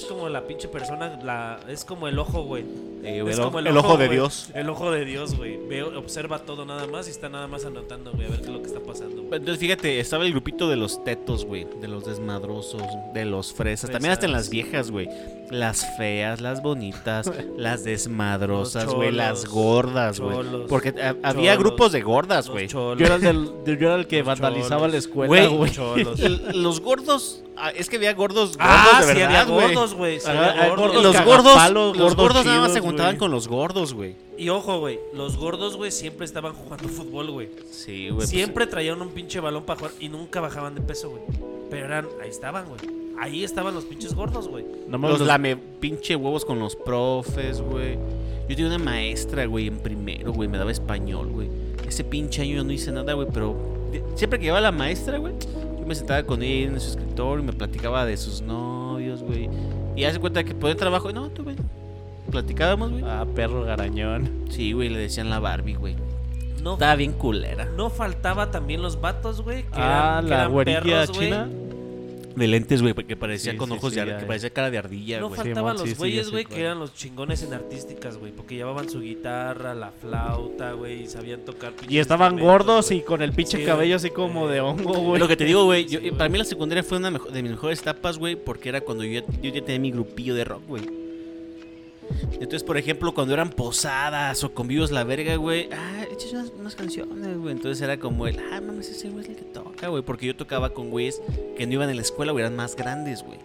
Como 0.08 0.30
la 0.30 0.42
pinche 0.48 0.68
persona, 0.68 1.20
la, 1.24 1.60
es 1.70 1.86
como 1.86 2.08
el 2.08 2.18
ojo, 2.20 2.44
güey. 2.44 2.64
Eh, 3.04 3.24
Es 3.26 3.38
el, 3.38 3.44
como 3.46 3.48
ojo- 3.50 3.60
el 3.60 3.78
ojo 3.78 3.98
de 3.98 4.06
güey. 4.08 4.18
Dios. 4.18 4.50
El 4.56 4.70
ojo 4.70 4.92
de 4.92 5.06
Dios, 5.06 5.36
güey. 5.38 5.58
Observa 5.96 6.40
todo 6.40 6.66
nada 6.66 6.88
más 6.88 7.08
y 7.08 7.12
está 7.12 7.30
nada 7.30 7.48
más 7.48 7.64
anotando, 7.66 8.12
güey, 8.12 8.26
a 8.26 8.30
ver 8.30 8.40
qué 8.42 8.48
es 8.48 8.52
lo 8.52 8.62
que 8.62 8.68
está 8.68 8.80
pasando. 8.80 9.22
Entonces, 9.24 9.60
fíjate, 9.60 10.00
estaba 10.00 10.26
el 10.26 10.32
grupito 10.32 10.68
de 10.70 10.76
los 10.78 11.04
tetos, 11.04 11.46
güey. 11.46 11.68
De 11.80 11.88
los 11.88 12.06
desmadrosos, 12.06 12.82
de 13.14 13.26
los 13.26 13.54
fresas. 13.54 13.90
También 13.92 14.12
hasta 14.14 14.26
en 14.26 14.32
las 14.32 14.50
viejas, 14.50 14.90
güey. 14.92 15.08
Las 15.52 15.86
feas, 15.98 16.42
las 16.42 16.62
bonitas, 16.62 17.32
las 17.58 17.84
desmadrosas, 17.86 18.86
güey. 18.94 19.12
Las 19.12 19.46
gordas, 19.46 20.20
güey. 20.20 20.66
Porque 20.68 20.90
eh, 20.98 21.14
había 21.24 21.54
cholos, 21.56 21.70
grupos 21.70 21.92
de 21.92 22.02
gordas, 22.02 22.50
güey. 22.50 22.68
Yo 22.68 22.94
era 22.98 23.16
el, 23.16 23.22
del, 23.22 23.78
yo 23.78 23.88
era 23.88 23.96
el 23.96 24.08
que 24.08 24.18
Los 24.20 24.28
vandalizaba 24.28 24.82
cholos. 24.82 24.92
la 24.94 24.98
escuela, 24.98 25.48
Güey. 25.48 25.72
El- 26.20 26.42
Los 26.64 26.82
gordos. 26.82 27.44
ah, 27.56 27.70
Es 27.70 27.90
que 27.90 27.96
había 27.98 28.14
gordos, 28.14 28.58
gordos 28.58 28.58
Ah, 28.60 29.02
de 29.02 29.08
sí, 29.14 29.20
verdad, 29.20 29.26
había 29.42 29.44
güey. 29.54 29.74
gordos, 29.74 29.94
güey. 29.98 30.20
gordos. 30.20 30.78
gordos 30.78 31.04
Los 31.04 31.26
gordos, 31.26 31.72
los 31.74 31.98
gordos 31.98 32.16
gordos 32.16 32.46
nada 32.46 32.62
más 32.62 32.74
se 32.74 32.80
juntaban 32.80 33.18
con 33.18 33.32
los 33.32 33.48
gordos, 33.48 33.94
güey. 33.94 34.16
Y 34.38 34.50
ojo, 34.50 34.80
güey, 34.80 35.00
los 35.14 35.36
gordos, 35.38 35.76
güey, 35.78 35.92
siempre 35.92 36.26
estaban 36.26 36.54
jugando 36.54 36.88
fútbol, 36.88 37.32
güey. 37.32 37.50
Sí, 37.72 38.06
güey. 38.10 38.18
pues, 38.18 38.30
Siempre 38.30 38.68
traían 38.68 39.02
un 39.02 39.10
pinche 39.10 39.40
balón 39.40 39.64
para 39.64 39.80
jugar 39.80 39.94
y 40.00 40.10
nunca 40.10 40.40
bajaban 40.42 40.76
de 40.76 40.82
peso, 40.82 41.10
güey. 41.10 41.22
Pero 41.70 41.86
eran, 41.86 42.08
ahí 42.22 42.30
estaban, 42.30 42.66
güey. 42.68 42.80
Ahí 43.20 43.44
estaban 43.44 43.74
los 43.74 43.86
pinches 43.86 44.14
gordos, 44.14 44.48
güey. 44.48 44.64
No 44.88 44.98
Los 45.00 45.20
los- 45.20 45.28
lame 45.28 45.58
pinche 45.58 46.16
huevos 46.16 46.46
con 46.46 46.60
los 46.60 46.76
profes, 46.76 47.62
güey. 47.62 47.96
Yo 48.48 48.56
tenía 48.56 48.68
una 48.68 48.78
maestra, 48.78 49.46
güey, 49.48 49.68
en 49.68 49.80
primero, 49.80 50.32
güey, 50.32 50.48
me 50.48 50.58
daba 50.58 50.72
español, 50.72 51.28
güey. 51.30 51.50
Ese 51.88 52.04
pinche 52.04 52.44
año 52.44 52.58
yo 52.58 52.64
no 52.64 52.72
hice 52.72 52.92
nada, 52.92 53.14
güey, 53.14 53.28
pero 53.34 53.56
siempre 54.16 54.40
que 54.40 54.46
iba 54.46 54.62
la 54.62 54.72
maestra, 54.72 55.18
güey, 55.18 55.34
yo 55.80 55.86
me 55.86 55.96
sentaba 55.96 56.22
con 56.24 56.44
ella 56.44 56.68
en 56.68 56.80
su 56.80 56.90
escritorio 56.92 57.44
y 57.44 57.48
me 57.48 57.54
platicaba 57.54 58.06
de 58.06 58.16
sus 58.18 58.42
novios, 58.42 59.24
güey. 59.24 59.50
Y 59.98 60.06
hace 60.06 60.20
cuenta 60.20 60.44
que 60.44 60.54
podía 60.54 60.78
trabajo, 60.78 61.10
y 61.10 61.14
no, 61.14 61.28
tú, 61.30 61.44
güey. 61.44 61.56
Platicábamos, 62.32 62.92
güey. 62.92 63.04
Ah, 63.06 63.26
perro 63.36 63.64
garañón. 63.64 64.46
Sí, 64.50 64.72
güey, 64.74 64.90
le 64.90 65.00
decían 65.00 65.30
la 65.30 65.40
Barbie, 65.40 65.76
güey. 65.76 65.96
No, 66.62 66.74
Estaba 66.74 66.96
bien 66.96 67.14
culera. 67.14 67.66
no 67.66 67.90
faltaba 67.90 68.52
también 68.52 68.82
los 68.82 69.00
vatos, 69.02 69.42
güey. 69.42 69.64
Que 69.64 69.70
Ah, 69.74 70.18
eran, 70.20 70.24
que 70.26 70.30
la 70.30 70.36
eran 70.38 70.52
güerilla 70.52 70.80
perros, 70.82 71.12
güey. 71.18 71.30
china. 71.30 71.50
De 72.38 72.48
lentes, 72.48 72.82
güey, 72.82 72.94
que 72.94 73.16
parecía 73.16 73.54
Sí, 73.54 73.58
con 73.58 73.70
sí, 73.70 73.76
ojos 73.76 73.94
sí, 73.94 74.00
de 74.00 74.06
ya, 74.06 74.18
que 74.20 74.26
parecía 74.26 74.50
cara 74.52 74.70
de 74.70 74.78
ardilla, 74.78 75.20
No 75.20 75.30
güey. 75.30 75.38
faltaban 75.42 75.74
Simón, 75.78 75.86
sí, 75.88 75.90
los 75.92 75.98
güeyes, 75.98 76.32
güey, 76.32 76.46
que 76.46 76.60
eran 76.62 76.78
los 76.80 76.94
chingones 76.94 77.42
en 77.44 77.54
artísticas, 77.54 78.18
güey. 78.18 78.32
Porque 78.32 78.56
llevaban 78.56 78.90
su 78.90 79.02
guitarra, 79.02 79.74
la 79.74 79.92
flauta, 79.92 80.74
güey, 80.74 81.04
y 81.04 81.08
sabían 81.08 81.42
tocar 81.46 81.72
pinches 81.74 81.92
Y 81.92 82.00
estaban 82.00 82.38
gordos 82.40 82.92
y 82.92 83.02
con 83.02 83.22
el 83.24 83.34
pinche 83.34 83.58
Sí, 83.58 83.64
cabello 83.66 83.96
así 83.96 84.10
como 84.12 84.48
de 84.48 84.62
hongo, 84.62 84.94
güey. 85.00 85.20
lo 85.20 85.28
que 85.28 85.36
te 85.36 85.46
digo, 85.46 85.66
güey. 85.66 85.88
para 86.12 86.30
mí 86.30 86.38
la 86.38 86.44
secundaria 86.46 86.84
fue 86.84 86.98
una 87.00 87.10
de 87.10 87.42
mis 87.42 87.52
mejores 87.52 87.82
etapas, 87.82 88.18
güey, 88.20 88.36
porque 88.36 88.70
era 88.70 88.82
cuando 88.82 89.04
yo, 89.04 89.20
ya- 89.22 89.42
yo 89.42 89.50
ya 89.52 89.62
tenía 89.66 89.80
mi 89.80 89.92
grupillo 89.92 90.36
de 90.36 90.44
rock, 90.44 90.62
güey. 90.68 90.84
Entonces, 92.34 92.64
por 92.64 92.78
ejemplo, 92.78 93.14
cuando 93.14 93.34
eran 93.34 93.50
posadas 93.50 94.44
o 94.44 94.54
convivos 94.54 94.92
la 94.92 95.04
verga, 95.04 95.36
güey, 95.36 95.70
ah, 95.72 96.06
echas 96.12 96.32
unas, 96.34 96.50
unas 96.58 96.76
canciones, 96.76 97.38
güey. 97.38 97.54
Entonces 97.54 97.82
era 97.82 97.98
como 97.98 98.28
el, 98.28 98.40
ah, 98.40 98.62
mames, 98.62 98.90
ese 98.90 99.10
güey 99.10 99.24
es 99.24 99.30
el 99.30 99.36
que 99.36 99.44
toca, 99.44 99.88
güey. 99.88 100.04
Porque 100.04 100.26
yo 100.26 100.36
tocaba 100.36 100.74
con 100.74 100.90
güeyes 100.90 101.22
que 101.58 101.66
no 101.66 101.74
iban 101.74 101.90
en 101.90 101.96
la 101.96 102.02
escuela, 102.02 102.32
güey, 102.32 102.44
eran 102.44 102.56
más 102.56 102.76
grandes, 102.76 103.24
güey. 103.24 103.40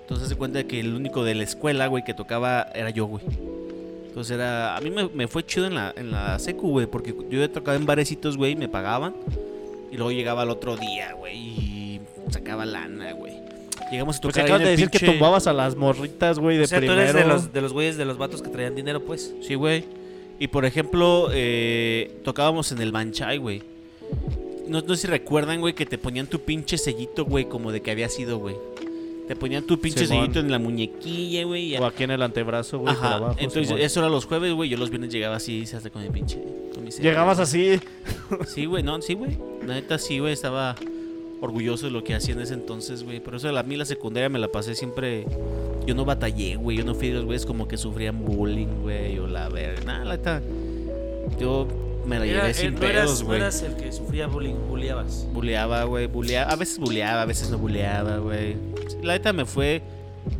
Entonces 0.00 0.28
se 0.28 0.36
cuenta 0.36 0.62
que 0.64 0.78
el 0.78 0.94
único 0.94 1.24
de 1.24 1.34
la 1.34 1.42
escuela, 1.42 1.88
güey, 1.88 2.04
que 2.04 2.14
tocaba 2.14 2.68
era 2.74 2.90
yo, 2.90 3.06
güey. 3.06 3.24
Entonces 4.06 4.36
era, 4.36 4.76
a 4.76 4.80
mí 4.80 4.90
me, 4.90 5.28
fue 5.28 5.44
chido 5.44 5.66
en 5.66 5.74
la, 5.74 5.92
en 5.96 6.10
la 6.10 6.38
secu, 6.38 6.70
güey, 6.70 6.86
porque 6.86 7.14
yo 7.28 7.40
ya 7.40 7.52
tocaba 7.52 7.76
en 7.76 7.84
barecitos, 7.84 8.36
güey, 8.36 8.52
y 8.52 8.56
me 8.56 8.68
pagaban. 8.68 9.14
Y 9.90 9.96
luego 9.96 10.12
llegaba 10.12 10.42
al 10.42 10.50
otro 10.50 10.76
día, 10.76 11.12
güey, 11.14 11.36
y 11.36 12.00
sacaba 12.30 12.64
lana, 12.64 13.12
güey. 13.12 13.35
Llegamos 13.90 14.16
a 14.16 14.20
Pues 14.20 14.34
tocar 14.34 14.44
ahí 14.44 14.50
acabas 14.50 14.62
de 14.64 14.70
decir 14.70 14.90
que 14.90 14.98
tumbabas 14.98 15.46
a 15.46 15.52
las 15.52 15.76
morritas, 15.76 16.38
güey, 16.38 16.56
de 16.56 16.64
O 16.64 16.66
sea, 16.66 16.80
tú 16.80 16.90
eres 16.90 17.14
de 17.14 17.24
los, 17.24 17.52
de 17.52 17.60
los 17.60 17.72
güeyes 17.72 17.96
de 17.96 18.04
los 18.04 18.18
vatos 18.18 18.42
que 18.42 18.48
traían 18.48 18.74
dinero, 18.74 19.00
pues. 19.04 19.34
Sí, 19.42 19.54
güey. 19.54 19.84
Y 20.38 20.48
por 20.48 20.64
ejemplo, 20.64 21.28
eh, 21.32 22.20
tocábamos 22.24 22.72
en 22.72 22.80
el 22.80 22.92
Banchay, 22.92 23.38
güey. 23.38 23.62
No, 24.68 24.80
no 24.80 24.94
sé 24.96 25.02
si 25.02 25.06
recuerdan, 25.06 25.60
güey, 25.60 25.74
que 25.74 25.86
te 25.86 25.98
ponían 25.98 26.26
tu 26.26 26.40
pinche 26.40 26.76
sellito, 26.76 27.24
güey, 27.24 27.48
como 27.48 27.70
de 27.70 27.80
que 27.80 27.90
había 27.92 28.08
sido, 28.08 28.38
güey. 28.38 28.56
Te 29.28 29.34
ponían 29.34 29.64
tu 29.64 29.80
pinche 29.80 30.06
Simón. 30.06 30.24
sellito 30.24 30.40
en 30.40 30.50
la 30.50 30.58
muñequilla, 30.58 31.44
güey. 31.44 31.76
O 31.76 31.86
aquí 31.86 32.04
en 32.04 32.12
el 32.12 32.22
antebrazo, 32.22 32.78
güey, 32.78 32.94
por 32.94 33.04
Ajá. 33.04 33.14
abajo. 33.16 33.36
Entonces, 33.38 33.68
Simón. 33.68 33.82
eso 33.82 34.00
era 34.00 34.08
los 34.08 34.24
jueves, 34.24 34.52
güey. 34.52 34.68
Yo 34.68 34.76
los 34.76 34.90
viernes 34.90 35.12
llegaba 35.12 35.36
así, 35.36 35.66
se 35.66 35.76
hace 35.76 35.90
con 35.90 36.02
mi 36.02 36.10
pinche. 36.10 36.40
Con 36.74 36.84
mi 36.84 36.92
sello. 36.92 37.08
Llegabas 37.08 37.38
así. 37.38 37.80
Sí, 38.46 38.66
güey, 38.66 38.82
no, 38.82 39.00
sí, 39.02 39.14
güey. 39.14 39.38
La 39.64 39.74
neta, 39.74 39.98
sí, 39.98 40.18
güey, 40.18 40.32
estaba 40.32 40.74
orgulloso 41.40 41.86
de 41.86 41.92
lo 41.92 42.02
que 42.04 42.14
hacía 42.14 42.34
en 42.34 42.40
ese 42.40 42.54
entonces, 42.54 43.02
güey. 43.04 43.20
Por 43.20 43.34
eso 43.34 43.56
a 43.56 43.62
mí 43.62 43.76
la 43.76 43.84
secundaria 43.84 44.28
me 44.28 44.38
la 44.38 44.48
pasé 44.48 44.74
siempre. 44.74 45.26
Yo 45.86 45.94
no 45.94 46.04
batallé, 46.04 46.56
güey. 46.56 46.76
Yo 46.78 46.84
no 46.84 46.94
fui 46.94 47.08
de 47.08 47.14
los 47.14 47.24
güeyes 47.24 47.46
como 47.46 47.68
que 47.68 47.76
sufrían 47.76 48.24
bullying, 48.24 48.82
güey, 48.82 49.18
o 49.18 49.26
la 49.26 49.48
verga. 49.48 49.82
Nada, 49.84 50.04
la 50.04 50.16
neta. 50.16 50.42
Yo 51.38 51.68
me 52.06 52.18
la 52.18 52.26
Era- 52.26 52.40
llevé 52.42 52.54
sin 52.54 52.74
pedos, 52.74 53.20
no 53.20 53.26
güey. 53.26 53.38
eras 53.40 53.62
el 53.62 53.74
que 53.76 53.92
sufría 53.92 54.26
bullying, 54.26 54.54
bulleabas. 54.68 55.26
Buleaba, 55.32 55.84
güey, 55.84 56.06
buleaba. 56.06 56.52
A 56.52 56.56
veces 56.56 56.78
buleaba, 56.78 57.22
a 57.22 57.26
veces 57.26 57.50
no 57.50 57.58
buleaba, 57.58 58.18
güey. 58.18 58.56
La 59.02 59.12
neta 59.14 59.32
me 59.32 59.44
fue 59.44 59.82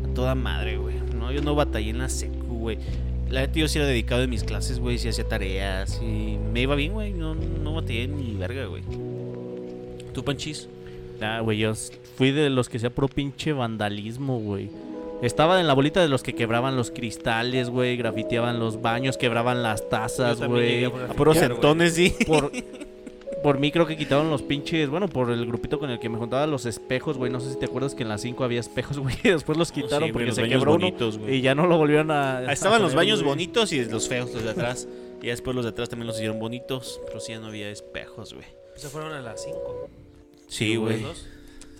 a 0.03 0.13
toda 0.13 0.33
madre, 0.35 0.77
güey. 0.77 0.95
No, 1.17 1.31
yo 1.31 1.41
no 1.41 1.55
batallé 1.55 1.89
en 1.91 1.99
la 1.99 2.09
secu, 2.09 2.57
güey. 2.57 2.77
La 3.29 3.41
neta 3.41 3.59
yo 3.59 3.67
sí 3.67 3.77
era 3.77 3.87
dedicado 3.87 4.23
en 4.23 4.29
mis 4.29 4.43
clases, 4.43 4.79
güey. 4.79 4.97
Sí 4.97 5.09
hacía 5.09 5.27
tareas 5.27 6.01
y 6.01 6.37
me 6.53 6.61
iba 6.61 6.75
bien, 6.75 6.93
güey. 6.93 7.11
No, 7.13 7.35
no 7.35 7.73
batallé 7.73 8.07
ni 8.07 8.33
verga, 8.35 8.65
güey. 8.65 8.83
¿Tú, 10.13 10.23
Panchis? 10.23 10.67
Nah, 11.19 11.41
güey, 11.41 11.57
yo 11.57 11.73
fui 12.15 12.31
de 12.31 12.49
los 12.49 12.69
que 12.69 12.79
sea 12.79 12.89
pro 12.89 13.07
pinche 13.07 13.53
vandalismo, 13.53 14.39
güey. 14.39 14.69
Estaba 15.21 15.59
en 15.59 15.65
la 15.65 15.73
bolita 15.73 15.99
de 15.99 16.09
los 16.09 16.21
que 16.21 16.33
quebraban 16.33 16.75
los 16.75 16.91
cristales, 16.91 17.69
güey, 17.69 17.97
grafiteaban 17.97 18.59
los 18.59 18.81
baños, 18.81 19.17
quebraban 19.17 19.63
las 19.63 19.89
tazas, 19.89 20.41
güey. 20.41 20.85
a 20.85 20.91
puros 21.15 21.37
sí. 21.89 22.15
Por, 22.27 22.51
por 23.43 23.59
mí 23.59 23.71
creo 23.71 23.87
que 23.87 23.97
quitaron 23.97 24.29
los 24.29 24.43
pinches, 24.43 24.89
bueno, 24.89 25.07
por 25.07 25.31
el 25.31 25.45
grupito 25.47 25.79
con 25.79 25.89
el 25.89 25.99
que 25.99 26.07
me 26.09 26.17
juntaba 26.17 26.45
los 26.45 26.67
espejos, 26.67 27.17
güey. 27.17 27.31
No 27.31 27.39
sé 27.39 27.51
si 27.51 27.57
te 27.57 27.65
acuerdas 27.65 27.95
que 27.95 28.03
en 28.03 28.09
las 28.09 28.21
5 28.21 28.43
había 28.43 28.59
espejos, 28.59 28.99
güey. 28.99 29.15
y 29.23 29.29
Después 29.29 29.57
los 29.57 29.71
quitaron 29.71 30.09
Sí, 30.09 30.13
porque 30.13 30.27
los 30.27 30.35
se 30.35 30.47
quebró 30.47 30.73
bonitos, 30.73 31.19
y 31.27 31.41
ya 31.41 31.55
no 31.55 31.65
lo 31.65 31.77
volvieron 31.77 32.11
a... 32.11 32.37
Ahí 32.39 32.53
estaban 32.53 32.81
a 32.81 32.83
los 32.83 32.93
baños 32.93 33.23
bonitos 33.23 33.73
y 33.73 33.85
los 33.85 34.07
feos, 34.07 34.31
los 34.33 34.43
de 34.43 34.49
atrás. 34.51 34.87
Y 35.21 35.27
después 35.27 35.55
los 35.55 35.65
de 35.65 35.71
atrás 35.71 35.89
también 35.89 36.05
los 36.07 36.17
hicieron 36.17 36.39
bonitos. 36.39 37.01
Pero 37.07 37.19
sí 37.19 37.31
ya 37.31 37.39
no 37.39 37.47
había 37.47 37.69
espejos, 37.71 38.35
güey. 38.35 38.45
Se 38.75 38.87
fueron 38.89 39.13
a 39.13 39.21
las 39.21 39.43
5. 39.43 39.89
Sí, 40.47 40.75
güey. 40.75 41.05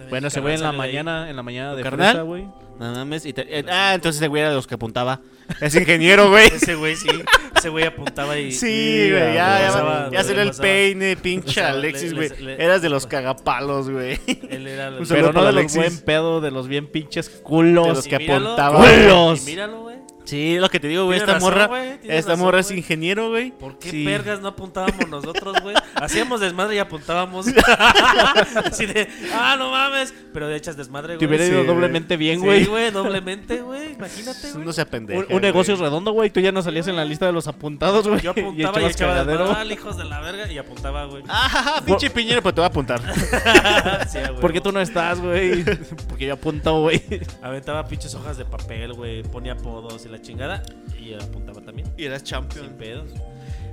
Bueno, 0.10 0.28
ese 0.28 0.40
güey 0.42 0.54
en 0.56 0.62
la 0.62 0.72
mañana, 0.72 1.30
en 1.30 1.36
la 1.36 1.44
mañana 1.44 1.76
de 1.76 1.84
fresa, 2.12 2.22
güey. 2.22 2.44
No 2.80 2.92
mames. 2.94 3.26
y 3.26 3.34
te- 3.34 3.60
eh, 3.60 3.66
ah, 3.70 3.94
entonces 3.96 4.22
ese 4.22 4.28
güey 4.28 4.42
era 4.42 4.50
de 4.50 4.56
los 4.56 4.68
que 4.68 4.76
apuntaba. 4.76 5.20
Es 5.62 5.76
ingeniero, 5.76 6.30
güey. 6.30 6.48
Ese 6.48 6.76
güey 6.76 6.96
sí. 6.96 7.08
Ese 7.56 7.70
güey 7.70 7.86
apuntaba 7.86 8.38
y. 8.38 8.52
Sí, 8.52 9.10
güey, 9.10 9.34
ya, 9.34 9.60
ya, 9.62 9.68
pasaba, 9.68 10.10
ya 10.12 10.24
se 10.24 10.36
le 10.36 10.42
el 10.44 10.52
peine, 10.52 11.16
pinche 11.18 11.62
Alexis, 11.62 12.14
le- 12.14 12.30
güey. 12.30 12.62
Eras 12.62 12.82
de 12.82 12.90
los 12.90 13.08
cagapalos, 13.08 13.90
güey. 13.90 14.20
Él 14.50 14.68
era 14.68 14.90
Un 14.90 15.06
Pero 15.08 15.34
no 15.34 15.44
de 15.46 15.54
los 15.54 15.74
buen 15.76 16.00
pedo, 16.02 16.42
de 16.42 16.52
los 16.52 16.68
bien 16.68 16.88
pinches 16.88 17.32
De 17.38 17.42
culos. 17.42 17.88
los 17.88 18.06
Y 18.06 18.10
que 18.10 18.20
míralo, 18.20 18.46
apuntaban. 18.54 18.82
¡Culos! 18.82 19.42
y 19.44 19.46
Míralo, 19.52 19.82
güey. 19.82 19.98
Sí, 20.26 20.58
lo 20.60 20.68
que 20.70 20.82
te 20.82 20.90
digo, 20.90 21.06
güey. 21.06 21.20
Esta 21.20 21.36
razón, 21.36 21.50
morra, 21.50 21.68
güey, 21.68 22.00
esta 22.04 22.32
razón, 22.34 22.40
morra 22.46 22.60
es 22.60 22.68
güey. 22.68 22.80
ingeniero, 22.80 23.30
güey. 23.30 23.52
¿Por 23.52 23.80
qué 23.80 23.92
Sí. 23.92 24.04
vergas 24.04 24.42
no 24.42 24.50
apuntábamos 24.50 25.08
nosotros, 25.08 25.56
güey? 25.64 25.74
Hacíamos 25.96 26.42
desmadre 26.42 26.76
y 26.76 26.80
apuntábamos. 26.80 27.48
Así 28.66 28.86
de, 28.88 29.08
ah, 29.34 29.56
no 29.58 29.72
mames. 29.72 30.14
Pero 30.34 30.50
de 30.50 30.58
echas 30.58 30.76
desmadre, 30.76 31.14
Te 31.18 31.26
güey. 31.26 31.28
hubiera 31.30 31.46
Sí, 31.46 31.52
ido 31.52 31.64
güey. 31.64 31.74
doblemente 31.74 32.18
bien, 32.18 32.40
Sí, 32.42 32.46
güey. 32.46 32.66
güey, 32.66 32.92
doblemente, 32.92 33.62
güey. 33.62 33.94
Imagínate, 33.94 34.52
güey. 34.52 34.66
No 34.66 34.74
se 34.74 34.82
apendeja. 34.82 35.26
Un, 35.38 35.42
negocio 35.42 35.76
güey. 35.76 35.86
redondo, 35.86 36.12
güey. 36.12 36.30
Tú 36.30 36.40
ya 36.40 36.52
no 36.52 36.62
salías 36.62 36.88
en 36.88 36.96
la 36.96 37.06
lista 37.06 37.26
de 37.26 37.32
los 37.32 37.48
apuntados, 37.48 38.08
güey. 38.08 38.22
Yo 38.22 38.32
apuntaba 38.32 38.82
y, 38.82 38.86
echabas 38.86 38.96
echaba 38.96 39.26
desmadre, 39.26 39.74
hijos 39.74 39.98
de 39.98 40.04
la 40.06 40.20
verga, 40.20 40.52
y 40.52 40.58
apuntaba, 40.58 41.06
güey. 41.06 41.24
Ah, 41.28 41.82
pinche 41.86 42.10
piñero, 42.10 42.42
pues 42.42 42.54
te 42.56 42.62
voy 42.62 42.66
a 42.66 42.70
apuntar. 42.70 43.02
Sí, 44.08 44.20
güey. 44.20 44.40
¿Por 44.40 44.54
qué 44.54 44.62
tú 44.62 44.72
no 44.72 44.80
estás, 44.80 45.20
güey? 45.20 45.64
Porque 46.10 46.28
yo 46.28 46.34
apunto, 46.34 46.82
güey. 46.82 47.02
Aventaba 47.42 47.88
pinches 47.88 48.14
hojas 48.16 48.38
de 48.38 48.46
papel, 48.46 48.94
güey. 48.94 49.24
Ponía 49.24 49.54
apodos 49.54 50.06
y 50.06 50.10
la 50.10 50.22
chingada. 50.22 50.64
Y 51.00 51.14
apuntaba 51.14 51.62
también. 51.62 51.92
Y 51.98 52.06
eras 52.06 52.22
Sin 52.22 52.30
champion. 52.30 52.70
pedos. 52.78 53.12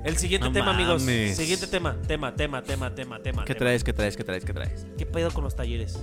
El 0.05 0.19
siguiente 0.19 0.49
No 0.49 0.53
tema, 0.53 0.73
amigos. 0.73 1.03
Siguiente 1.03 1.67
tema. 1.67 1.97
Tema, 2.07 2.35
tema, 2.35 2.63
tema, 2.63 2.95
tema, 2.95 3.21
tema. 3.23 3.45
¿Qué 3.45 3.55
tema. 3.55 3.59
traes, 3.65 3.85
qué 3.85 3.93
traes, 3.93 4.17
qué 4.17 4.25
traes, 4.25 4.45
qué 4.45 4.53
traes? 4.53 4.87
¿Qué 4.99 5.07
pedo 5.07 5.31
con 5.31 5.45
los 5.45 5.57
talleres? 5.57 5.99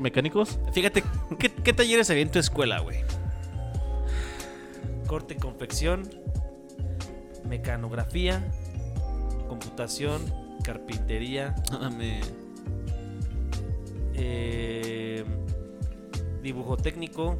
¿Mecánicos? 0.00 0.58
Fíjate, 0.72 1.02
¿qué, 1.38 1.50
qué 1.50 1.72
talleres 1.72 2.08
había 2.10 2.22
en 2.22 2.30
tu 2.30 2.38
escuela, 2.38 2.80
güey? 2.80 2.98
Corte 5.12 5.34
y 5.34 5.36
confección. 5.36 6.08
Mecanografía. 7.46 8.42
Computación. 9.46 10.22
Carpintería. 10.64 11.54
eh, 14.14 15.22
dibujo 16.42 16.78
técnico. 16.78 17.38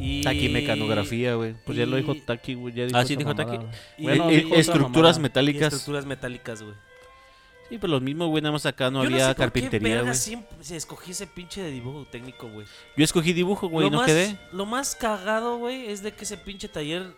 Y 0.00 0.22
Taquimecanografía, 0.24 1.36
güey. 1.36 1.54
Pues 1.64 1.78
ya 1.78 1.86
lo 1.86 1.96
dijo 1.96 2.12
Y- 2.16 2.20
Taki, 2.22 2.54
güey. 2.54 2.74
ya 2.74 2.86
dijo 2.86 2.98
Ah, 2.98 3.04
sí 3.04 3.14
dijo 3.14 3.32
Taki. 3.32 3.58
y- 3.98 4.02
Bueno, 4.02 4.28
Eh, 4.28 4.48
estructuras 4.56 4.94
mamada. 4.94 5.18
y 5.18 5.22
metálicas. 5.22 5.72
estructuras 5.74 6.06
metálicas, 6.06 6.60
güey. 6.60 6.74
Sí, 7.68 7.78
pues 7.78 7.90
lo 7.90 8.00
mismo, 8.00 8.28
güey. 8.28 8.42
Nada 8.42 8.52
más 8.52 8.64
acá 8.66 8.90
no 8.90 9.02
Yo 9.02 9.06
había 9.08 9.18
sé 9.18 9.24
por 9.26 9.34
qué 9.34 9.40
carpintería, 9.60 9.88
verga 9.88 10.02
güey. 10.10 10.14
siempre 10.14 10.62
se 10.64 10.76
escogí 10.76 11.10
ese 11.10 11.26
pinche 11.26 11.62
de 11.62 11.70
dibujo 11.70 12.06
técnico, 12.10 12.48
güey. 12.48 12.66
Yo 12.96 13.04
escogí 13.04 13.32
dibujo, 13.32 13.68
güey, 13.68 13.86
lo, 13.86 13.90
no 13.90 13.96
más, 13.98 14.06
quedé. 14.06 14.38
lo 14.52 14.66
más 14.66 14.94
cagado, 14.94 15.58
güey, 15.58 15.86
es 15.88 16.02
de 16.02 16.12
que 16.12 16.24
ese 16.24 16.36
pinche 16.36 16.68
taller 16.68 17.12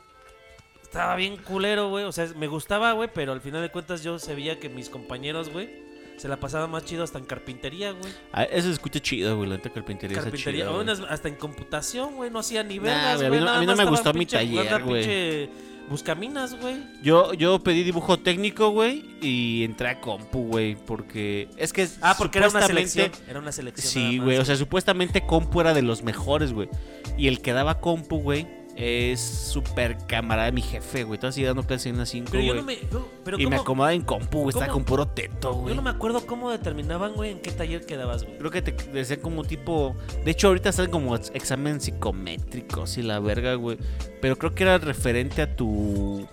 estaba 0.82 1.16
bien 1.16 1.36
culero, 1.36 1.88
güey. 1.90 2.04
O 2.04 2.12
sea, 2.12 2.26
me 2.36 2.46
gustaba, 2.46 2.92
güey, 2.92 3.10
pero 3.12 3.32
al 3.32 3.40
final 3.40 3.60
de 3.62 3.70
cuentas 3.70 4.02
yo 4.02 4.18
sabía 4.18 4.58
que 4.58 4.68
mis 4.68 4.88
compañeros, 4.88 5.50
güey, 5.50 5.86
se 6.16 6.28
la 6.28 6.38
pasaban 6.40 6.70
más 6.70 6.84
chido 6.84 7.04
hasta 7.04 7.18
en 7.18 7.26
carpintería, 7.26 7.92
güey. 7.92 8.12
Ah, 8.32 8.44
eso 8.44 8.68
se 8.68 8.72
escucha 8.72 9.00
chido, 9.00 9.36
güey. 9.36 9.48
La 9.50 9.56
neta 9.56 9.70
carpintería, 9.70 10.16
Carpintería, 10.20 10.64
está 10.64 10.94
chida, 10.96 11.08
hasta 11.12 11.28
en 11.28 11.34
computación, 11.36 12.14
güey, 12.16 12.30
no 12.30 12.38
hacía 12.40 12.62
ni 12.64 12.78
Nah, 12.78 12.84
vergas, 12.84 13.16
güey, 13.18 13.26
a 13.26 13.30
mí 13.30 13.36
no- 13.36 13.42
a 13.42 13.46
nada 13.46 13.60
mí 13.60 13.66
no 13.66 13.72
más 13.72 13.78
me 13.78 13.82
estaban 13.84 13.94
gustó 13.94 14.12
mi 14.14 14.18
pinche 14.20 14.36
taller, 14.38 14.50
jugando 14.50 14.76
a 14.76 14.78
güey. 14.88 15.00
pinche 15.02 15.50
Buscaminas, 15.88 16.54
güey. 16.60 16.76
Yo, 17.02 17.32
yo 17.34 17.58
pedí 17.60 17.82
dibujo 17.82 18.18
técnico, 18.18 18.70
güey, 18.70 19.04
y 19.20 19.64
entré 19.64 19.88
a 19.88 20.00
compu, 20.00 20.46
güey, 20.48 20.76
porque 20.76 21.48
es 21.56 21.72
que 21.72 21.88
Ah, 22.00 22.14
porque 22.18 22.38
era 22.38 22.48
una 22.48 22.62
selección. 22.62 23.10
Era 23.28 23.38
una 23.38 23.52
selección. 23.52 23.86
Sí, 23.86 24.18
güey, 24.18 24.38
o 24.38 24.44
sea, 24.44 24.56
supuestamente 24.56 25.24
compu 25.26 25.60
era 25.60 25.74
de 25.74 25.82
los 25.82 26.02
mejores, 26.02 26.52
güey. 26.52 26.68
Y 27.16 27.28
el 27.28 27.40
que 27.40 27.52
daba 27.52 27.80
compu, 27.80 28.20
güey, 28.20 28.46
es 28.80 29.20
súper 29.20 29.98
camarada 30.06 30.46
de 30.46 30.52
mi 30.52 30.62
jefe, 30.62 31.02
güey. 31.04 31.16
Estaba 31.16 31.30
así 31.30 31.42
dando 31.42 31.64
clases 31.64 31.86
en 31.86 31.98
las 31.98 32.08
5, 32.10 32.28
Pero 32.30 32.42
yo 32.44 32.52
güey. 32.52 32.60
no 32.60 32.66
me. 32.66 32.76
yo- 32.90 33.08
pero 33.24 33.36
Y 33.38 33.44
me 33.46 33.56
¿cómo? 33.56 33.62
acomodaba 33.62 33.92
en 33.94 34.02
compu, 34.02 34.38
güey. 34.42 34.50
Estaba 34.50 34.72
con 34.72 34.84
puro 34.84 35.06
teto, 35.08 35.50
Yo 35.52 35.54
güey. 35.54 35.74
no 35.74 35.82
me 35.82 35.90
acuerdo 35.90 36.24
cómo 36.26 36.50
determinaban, 36.50 37.14
güey, 37.14 37.32
en 37.32 37.40
qué 37.40 37.50
taller 37.50 37.84
quedabas, 37.84 38.22
güey. 38.24 38.38
Creo 38.38 38.50
que 38.52 38.62
te 38.62 38.72
decían 38.92 39.20
como 39.20 39.42
tipo. 39.44 39.96
De 40.24 40.30
hecho, 40.30 40.46
ahorita 40.48 40.68
están 40.68 40.90
como 40.90 41.16
ex- 41.16 41.30
examen 41.34 41.80
psicométricos 41.80 42.96
y 42.98 43.02
la 43.02 43.18
verga, 43.20 43.54
güey. 43.54 43.78
Pero 44.20 44.36
creo 44.36 44.54
que 44.54 44.62
era 44.62 44.78
referente 44.78 45.42
a 45.42 45.56
tu. 45.56 46.26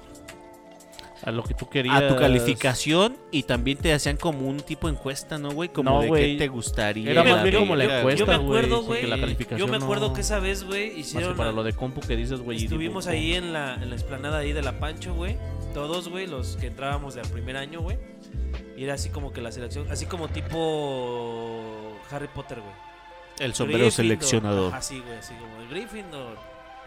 A 1.26 1.32
lo 1.32 1.44
que 1.44 1.56
tú 1.56 1.68
querías. 1.68 1.96
A 1.96 2.08
tu 2.08 2.16
calificación 2.18 3.18
y 3.32 3.44
también 3.44 3.80
te 3.80 3.92
hacían 3.94 4.16
como 4.16 4.48
un 4.48 4.58
tipo 4.60 4.88
encuesta, 4.90 5.38
¿no, 5.40 5.50
güey? 5.52 5.70
Como 5.70 5.90
No, 5.90 6.02
de 6.02 6.08
güey. 6.08 6.34
qué 6.34 6.38
te 6.44 6.48
gustaría. 6.50 7.10
Era 7.12 7.24
más 7.24 7.42
bien 7.44 7.56
como 7.56 7.76
la 7.76 7.86
encuesta, 8.00 8.20
Yo 8.20 8.28
me 8.28 8.38
güey, 8.38 8.60
acuerdo, 8.60 8.84
güey. 8.84 9.10
Yo 9.58 9.68
me 9.68 9.78
acuerdo 9.78 10.10
no- 10.10 10.14
que 10.14 10.22
esa 10.22 10.40
vez, 10.40 10.64
güey, 10.64 10.86
Más 10.88 10.94
que 10.94 11.00
hicieron. 11.02 11.36
para 11.36 11.50
a- 11.50 11.54
lo 11.54 11.64
de 11.64 11.74
compu 11.74 12.02
que 12.02 12.16
dices, 12.16 12.42
güey. 12.42 12.60
y 12.62 12.64
Estuvimos 12.66 13.08
ahí 13.08 13.34
en 13.34 13.54
la, 13.54 13.74
en 13.74 13.90
la 13.90 13.96
explanada 13.96 14.38
ahí 14.38 14.54
de 14.54 14.62
la 14.62 14.80
Pancho, 14.80 15.16
güey. 15.16 15.36
Todos, 15.74 16.10
güey, 16.10 16.28
los 16.28 16.58
que 16.58 16.68
entrábamos 16.68 17.16
del 17.16 17.28
primer 17.30 17.58
año, 17.58 17.82
güey. 17.82 17.98
Y 18.78 18.84
era 18.84 18.94
así 18.94 19.10
como 19.10 19.34
que 19.34 19.42
la 19.42 19.52
selección, 19.52 19.88
así 19.90 20.06
como 20.06 20.28
tipo 20.30 21.98
Harry 22.12 22.28
Potter, 22.28 22.60
güey. 22.60 22.74
El 23.40 23.54
sombrero 23.54 23.86
Gryffindor. 23.86 23.92
seleccionador. 24.20 24.74
Así, 24.74 25.00
güey, 25.02 25.18
así 25.18 25.34
como 25.34 25.62
el 25.62 25.68
Gryffindor, 25.70 26.38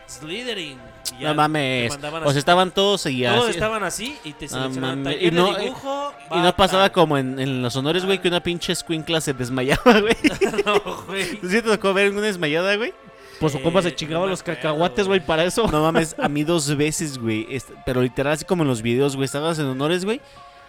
Slytherin. 0.08 0.78
y 1.20 1.22
No 1.24 1.34
mames. 1.34 1.96
O 2.24 2.30
sea, 2.30 2.38
estaban 2.38 2.70
todos 2.70 3.06
y 3.06 3.22
Todos 3.24 3.50
estaban 3.50 3.84
así 3.84 4.16
y 4.24 4.32
te 4.32 4.46
No 4.46 4.50
seleccionaban 4.52 5.04
taller 5.04 5.22
Y 5.22 5.30
no- 5.30 5.54
dibujo. 5.56 6.12
Y 6.30 6.34
no 6.36 6.42
bata. 6.44 6.56
pasaba 6.56 6.90
como 6.90 7.18
en, 7.18 7.38
en 7.38 7.62
los 7.62 7.76
honores, 7.76 8.04
güey, 8.04 8.20
que 8.20 8.28
una 8.28 8.42
pinche 8.42 8.72
escuincla 8.72 9.20
se 9.20 9.32
desmayaba, 9.34 9.82
güey. 10.00 10.16
no, 10.64 11.02
güey. 11.06 11.24
¿Sí 11.24 11.38
te 11.48 11.62
tocó 11.62 11.92
ver 11.94 12.10
una 12.10 12.22
desmayada, 12.22 12.74
güey? 12.76 12.92
Pues 13.40 13.52
su 13.52 13.62
compa 13.62 13.78
Eh, 13.80 13.82
se 13.84 13.94
chingaba 13.94 14.20
no 14.20 14.26
me 14.26 14.30
los 14.32 14.42
cacahuates, 14.42 15.06
güey, 15.06 15.20
para 15.20 15.44
eso. 15.44 15.68
No 15.70 15.80
mames, 15.82 16.16
a 16.18 16.28
mí 16.28 16.42
dos 16.42 16.76
veces, 16.76 17.18
güey. 17.18 17.46
Pero 17.86 18.02
literal, 18.02 18.32
así 18.32 18.44
como 18.44 18.62
en 18.64 18.68
los 18.68 18.82
videos, 18.82 19.14
güey. 19.14 19.26
Estabas 19.26 19.58
en 19.60 19.66
honores, 19.66 20.04
güey. 20.04 20.20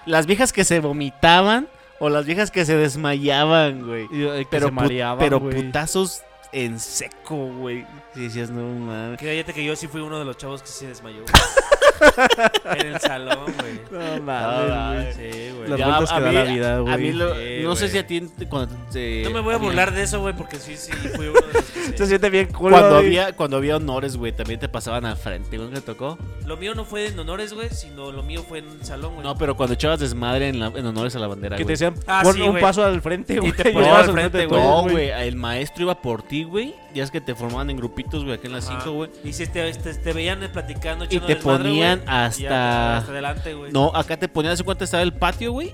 Las 0.06 0.26
viejas 0.28 0.54
que 0.54 0.64
se 0.64 0.80
vomitaban 0.80 1.68
o 2.00 2.10
las 2.10 2.26
viejas 2.26 2.52
que 2.52 2.66
se 2.66 2.76
desmayaban, 2.78 3.86
güey. 3.86 4.08
Y, 4.12 4.24
eh, 4.24 4.38
que 4.42 4.48
Pero, 4.52 4.68
se 4.68 4.72
mareaban, 4.72 5.18
pero 5.20 5.40
putazos 5.50 6.22
en 6.52 6.80
seco, 6.80 7.36
güey. 7.36 7.86
Y 8.16 8.22
decías, 8.22 8.50
no 8.50 8.64
mames. 8.64 9.20
Cállate 9.20 9.54
que 9.54 9.64
yo 9.64 9.76
sí 9.76 9.88
fui 9.88 10.02
uno 10.02 10.20
de 10.20 10.26
los 10.26 10.38
chavos 10.38 10.62
que 10.62 10.70
se 10.70 10.88
desmayó. 10.88 11.24
güey. 12.00 12.80
en 12.82 12.88
el 12.88 13.00
salón, 13.02 13.54
güey. 13.60 13.80
No 13.92 14.22
mames, 14.24 15.16
Sí, 15.16 15.22
güey. 15.56 15.70
Las 15.70 15.80
Ya, 15.80 15.88
vueltas 15.88 16.12
a 16.12 16.16
que 16.18 16.22
da 16.22 16.30
mí- 16.30 16.36
la 16.36 16.44
vida, 16.44 16.76
A 16.78 16.80
mí 16.82 16.86
güey. 16.86 17.12
lo- 17.14 17.36
Sí, 17.36 17.42
no 17.64 17.76
sé 17.76 17.82
güey. 17.86 17.92
si 17.92 17.98
a 17.98 18.08
ti 18.08 18.22
te- 18.38 18.48
cuando 18.48 18.76
te- 18.92 19.24
No 19.24 19.32
me 19.32 19.40
voy 19.42 19.54
a 19.54 19.56
había- 19.58 19.68
burlar 19.68 19.94
de 19.94 20.04
eso, 20.04 20.20
güey, 20.22 20.36
porque 20.36 20.58
sí, 20.58 20.76
sí, 20.78 20.92
fui 20.92 21.28
uno 21.28 21.40
de 21.40 21.54
los 21.54 21.66
que 21.66 21.80
se... 21.82 21.98
Se 21.98 22.06
siente 22.08 22.30
bien 22.30 22.48
cool, 22.54 22.72
Cuando 22.72 22.90
güey. 22.96 23.06
había, 23.08 23.34
cuando 23.36 23.58
había 23.58 23.76
honores, 23.78 24.16
güey, 24.16 24.32
también 24.32 24.60
te 24.60 24.70
pasaban 24.70 25.06
al 25.06 25.18
frente, 25.18 25.58
¿no 25.58 25.68
te 25.70 25.82
tocó? 25.82 26.18
Lo 26.46 26.56
mío 26.58 26.74
no 26.76 26.86
fue 26.86 27.08
en 27.08 27.20
honores, 27.20 27.54
güey, 27.54 27.70
sino 27.72 28.12
lo 28.12 28.24
mío 28.24 28.44
fue 28.48 28.60
en 28.60 28.70
el 28.70 28.86
salón, 28.86 29.14
güey. 29.16 29.24
No, 29.26 29.36
pero 29.36 29.56
cuando 29.58 29.74
echabas 29.74 30.00
desmadre 30.00 30.50
en, 30.50 30.60
la- 30.60 30.68
en 30.76 30.86
honores 30.86 31.16
a 31.16 31.20
la 31.20 31.28
bandera, 31.28 31.56
Que 31.58 31.64
te 31.64 31.66
güey. 31.66 31.74
decían, 31.74 31.96
Ah, 32.08 32.22
pon 32.24 32.34
sí, 32.36 32.42
un 32.42 32.52
güey. 32.52 32.62
paso 32.62 32.84
al 32.86 33.02
frente, 33.02 33.38
güey. 33.40 33.52
te 33.52 33.70
y 33.70 33.74
ponían 33.74 33.84
estabas 33.92 34.08
al 34.08 34.14
frente, 34.14 34.46
güey. 34.46 34.62
No, 34.62 34.82
güey, 34.84 35.10
el 35.10 35.36
maestro 35.36 35.84
iba 35.84 36.02
por 36.02 36.22
ti, 36.24 36.44
güey. 36.44 36.76
Ya 36.94 37.04
es 37.04 37.12
que 37.12 37.22
te 37.22 37.36
formaban 37.36 37.70
en 37.70 37.78
grupitos, 37.78 38.24
güey, 38.24 38.36
acá 38.36 38.48
en 38.48 38.54
las 38.54 38.68
Ajá. 38.68 38.80
5, 38.82 38.94
güey. 38.96 39.12
Y 39.24 39.34
si 39.34 39.46
te, 39.46 39.72
te, 39.74 39.94
te 39.94 40.14
veían 40.14 40.40
platicando, 40.52 41.04
Y 41.06 41.08
echando 41.08 41.28
te 41.28 41.36
desmadre, 41.36 41.64
ponían 41.98 42.10
hasta- 42.10 42.98
hasta 42.98 43.12
adelante, 43.12 43.54
güey. 43.54 43.72
No, 43.72 43.92
acá 43.96 44.18
te 44.18 44.28
ponían, 44.28 44.54
hace 44.54 44.64
cuánto 44.64 44.84
estaba 44.84 45.04
el 45.04 45.14
patio, 45.14 45.52
güey. 45.52 45.72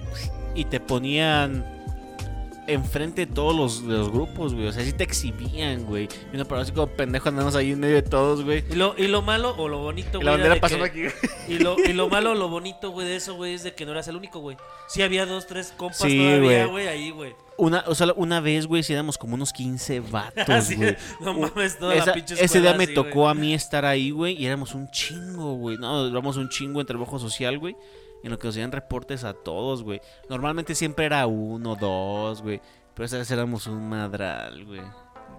Y 0.56 0.66
te 0.66 0.80
ponían 0.80 1.66
enfrente 2.68 3.26
de 3.26 3.32
todos 3.34 3.56
los, 3.84 4.12
grupos, 4.12 4.54
güey. 4.54 4.68
O 4.68 4.72
sea, 4.72 4.84
sí 4.84 4.92
te 4.94 5.04
exhibían, 5.04 5.86
güey. 5.86 6.08
Y 6.32 6.36
una 6.36 6.46
parada 6.46 6.64
así 6.64 6.72
como 6.72 6.88
pendejo 6.88 7.30
andamos 7.30 7.56
ahí 7.56 7.72
en 7.72 7.80
medio 7.80 7.96
de 7.96 8.02
todos, 8.02 8.44
güey. 8.44 8.64
Y 8.70 8.76
lo, 8.76 8.96
y 8.98 9.08
lo 9.08 9.22
malo 9.22 9.56
o 9.58 9.68
lo 9.68 9.80
bonito, 9.80 10.20
güey. 10.20 10.26
la 10.26 10.32
era 10.34 10.38
bandera 10.50 10.56
de 10.56 10.62
pasando 10.62 10.86
que- 10.92 11.08
aquí. 11.08 11.54
Y 11.54 11.60
lo, 11.60 11.76
y 11.80 11.94
lo 11.94 12.10
malo, 12.10 12.36
lo 12.36 12.50
bonito, 12.50 12.90
güey, 12.92 13.08
de 13.08 13.16
eso, 13.18 13.36
güey, 13.36 13.54
es 13.54 13.64
de 13.64 13.74
que 13.74 13.86
no 13.86 13.92
eras 13.92 14.08
el 14.08 14.16
único, 14.16 14.40
güey. 14.40 14.58
Sí 14.88 15.02
había 15.02 15.26
dos, 15.26 15.48
tres 15.48 15.74
compas 15.78 15.98
Sí, 16.00 16.18
todavía, 16.18 16.66
güey. 16.66 16.88
ahí, 16.88 17.12
güey. 17.12 17.36
Una, 17.58 17.86
o 17.88 17.96
sea, 17.96 18.08
una 18.18 18.42
vez, 18.42 18.68
güey, 18.68 18.84
sí 18.84 18.92
éramos 18.92 19.18
como 19.18 19.36
unos 19.36 19.54
15 19.54 20.00
vatos, 20.12 20.72
güey. 20.76 20.98
no 21.22 21.34
mames, 21.34 21.80
toda 21.80 21.96
Esa- 21.96 22.08
la 22.08 22.14
pinche 22.14 22.34
ese 22.44 22.60
día 22.62 22.74
me 22.74 22.84
así, 22.86 22.94
tocó 22.94 23.30
a 23.30 23.34
mí 23.34 23.54
estar 23.54 23.86
ahí, 23.86 24.12
güey, 24.12 24.34
y 24.42 24.46
éramos 24.46 24.74
un 24.76 24.90
chingo, 24.92 25.54
güey. 25.56 25.78
No, 25.78 26.08
éramos 26.08 26.36
un 26.38 26.50
chingo 26.50 26.82
en 26.82 26.88
trabajo 26.88 27.18
social, 27.20 27.58
güey. 27.60 27.76
En 28.26 28.32
lo 28.32 28.40
que 28.40 28.48
nos 28.48 28.56
dieron 28.56 28.72
reportes 28.72 29.24
a 29.24 29.34
todos, 29.34 29.84
güey. 29.84 30.02
Normalmente 30.30 30.74
siempre 30.74 31.06
era 31.06 31.28
uno, 31.28 31.76
dos, 31.76 32.42
güey. 32.42 32.60
Pero 32.96 33.06
esa 33.06 33.18
vez 33.18 33.30
éramos 33.30 33.68
un 33.68 33.88
madral, 33.88 34.66
güey. 34.66 34.82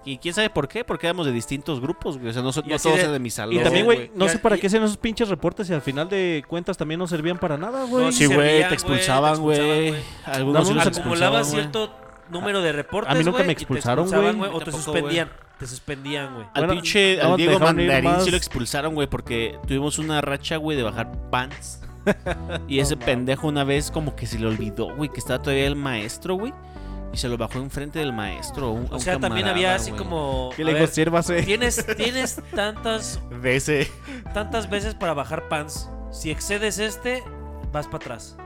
Y 0.05 0.19
quién 0.19 0.33
sabe 0.35 0.51
por 0.51 0.69
qué, 0.69 0.85
porque 0.85 1.09
éramos 1.09 1.27
de 1.27 1.33
distintos 1.33 1.81
grupos, 1.81 2.17
güey. 2.17 2.31
O 2.31 2.33
sea, 2.33 2.43
no, 2.43 2.53
so- 2.53 2.63
no 2.63 2.69
todos 2.79 2.95
de- 2.95 3.01
eran 3.01 3.13
de 3.13 3.19
mi 3.19 3.31
salón. 3.31 3.55
Y 3.57 3.59
también, 3.59 3.85
güey, 3.85 4.11
no 4.15 4.27
Y- 4.27 4.29
sé 4.29 4.39
para 4.39 4.57
y- 4.57 4.61
qué 4.61 4.69
hacían 4.69 4.85
esos 4.85 4.99
pinches 4.99 5.29
reportes 5.29 5.69
y 5.69 5.73
al 5.75 5.83
final 5.83 6.09
de 6.09 6.45
cuentas 6.47 6.77
también 6.77 7.01
no 7.01 7.09
servían 7.09 7.39
para 7.39 7.57
nada, 7.57 7.85
güey. 7.87 8.05
No, 8.05 8.13
Sí, 8.13 8.27
güey, 8.27 8.69
te 8.69 8.75
expulsaban, 8.75 9.41
güey, 9.41 9.59
te 9.59 9.65
güey. 9.65 9.89
expulsaban, 9.89 10.37
Algunos 10.37 10.87
expulsaban, 10.87 11.43
güey. 11.43 11.53
cierto 11.55 11.91
número 12.31 12.61
de 12.63 12.71
reportes, 12.73 13.11
A 13.11 13.15
mí 13.19 13.25
nunca 13.25 13.39
güey, 13.39 13.47
me 13.49 13.53
expulsaron, 13.53 14.05
expulsaban, 14.05 14.39
güey. 14.39 14.51
O 14.55 14.61
te 14.61 14.71
suspendían. 14.71 15.31
Te 15.59 15.67
suspendían, 15.67 16.35
güey. 16.35 16.47
Al 16.55 16.67
Bueno, 16.67 16.73
pinche, 16.75 17.17
no, 17.21 17.33
al 17.33 17.37
Diego 17.37 17.59
Mandarín 17.59 18.21
sí 18.21 18.31
lo 18.31 18.37
expulsaron, 18.37 18.95
güey, 18.95 19.09
porque 19.09 19.59
tuvimos 19.67 19.99
una 19.99 20.21
racha, 20.21 20.57
güey, 20.59 20.77
de 20.77 20.85
bajar 20.85 21.11
pants. 21.31 21.81
y 22.69 22.81
ese 22.81 22.97
pendejo 22.97 23.49
una 23.49 23.65
vez 23.65 23.91
como 23.91 24.15
que 24.17 24.27
se 24.27 24.39
le 24.39 24.47
olvidó, 24.47 24.95
güey, 24.95 25.11
que 25.11 25.21
estaba 25.21 25.43
todavía 25.43 25.67
el 25.67 25.77
maestro, 25.77 26.35
güey. 26.37 26.53
y 27.13 27.17
se 27.19 27.29
lo 27.29 27.37
bajó 27.39 27.59
enfrente 27.59 27.99
del 27.99 28.13
maestro. 28.13 28.71
un- 28.73 28.89
O 28.91 28.99
sea, 28.99 29.19
también 29.19 29.47
había 29.49 29.75
así 29.75 29.91
como. 29.93 30.51
¿Qué 30.55 30.63
a 30.63 30.67
le. 30.67 30.73
Tienes, 31.43 31.87
tienes 31.97 32.41
tantas, 32.55 33.21
Vese. 33.31 33.91
tantas 34.35 34.69
veces 34.69 34.95
para 34.95 35.15
bajar 35.15 35.49
pants. 35.49 35.89
Si 36.11 36.31
excedes 36.31 36.79
este, 36.79 37.23
vas 37.73 37.87
para 37.87 37.99
atrás. 37.99 38.37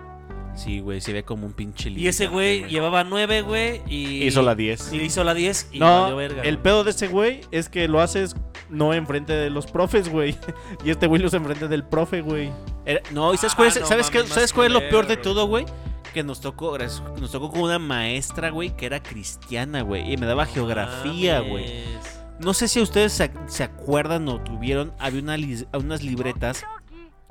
Sí, 0.57 0.81
güey, 0.81 1.01
se 1.01 1.13
ve 1.13 1.23
como 1.23 1.47
un 1.47 1.53
pinche 1.53 1.91
Y 1.91 2.07
ese 2.09 2.27
güey 2.27 2.65
llevaba 2.69 3.03
nueve, 3.05 3.41
güey, 3.43 3.81
y... 3.89 4.25
Hizo 4.25 4.43
la 4.43 4.55
10. 4.55 4.93
Y 4.93 5.01
hizo 5.01 5.25
la 5.25 5.33
10 5.33 5.69
y 5.73 5.79
No, 5.79 6.03
valió 6.03 6.17
verga. 6.17 6.43
el 6.43 6.57
güey. 6.57 6.63
pedo 6.63 6.85
de 6.85 6.91
ese 6.91 7.09
güey 7.09 7.41
es 7.51 7.69
que 7.69 7.89
lo 7.89 8.01
haces 8.01 8.37
no 8.69 8.93
enfrente 8.93 9.33
de 9.33 9.49
los 9.51 9.67
profes, 9.67 10.09
güey. 10.09 10.37
Y 10.85 10.91
este 10.91 11.07
güey 11.07 11.21
lo 11.23 11.29
hace 11.29 11.37
enfrente 11.39 11.67
del 11.69 11.85
profe, 11.85 12.21
güey. 12.21 12.51
Era- 12.85 13.01
no, 13.13 13.33
¿y 13.33 13.37
sabes 13.37 13.55
cuál 13.55 13.69
es, 13.69 13.77
Ah, 13.77 13.81
no 13.81 13.87
¿sabes 13.87 14.11
qué- 14.11 14.19
mames, 14.19 14.33
¿sabes 14.33 14.53
cuál 14.53 14.67
es 14.67 14.73
lo 14.73 14.81
peor 14.89 15.07
de 15.07 15.17
todo, 15.17 15.47
güey? 15.47 15.65
Que 16.13 16.23
nos 16.25 16.41
tocó, 16.41 16.77
nos 16.77 17.31
tocó 17.31 17.51
con 17.51 17.61
una 17.63 17.79
maestra, 17.79 18.51
güey, 18.51 18.77
que 18.77 18.87
era 18.87 19.01
cristiana, 19.03 19.83
güey. 19.83 20.13
Y 20.13 20.17
me 20.17 20.27
daba 20.27 20.45
geografía, 20.47 21.41
güey. 21.41 21.65
Mames. 21.65 22.21
No 22.41 22.55
sé 22.55 22.69
si 22.69 22.81
ustedes 22.81 23.13
se, 23.13 23.31
se 23.47 23.65
acuerdan 23.65 24.27
o 24.29 24.41
tuvieron, 24.41 24.93
había 24.99 25.21
una 25.21 25.37
lis- 25.37 25.67
unas 25.75 26.03
libretas 26.03 26.65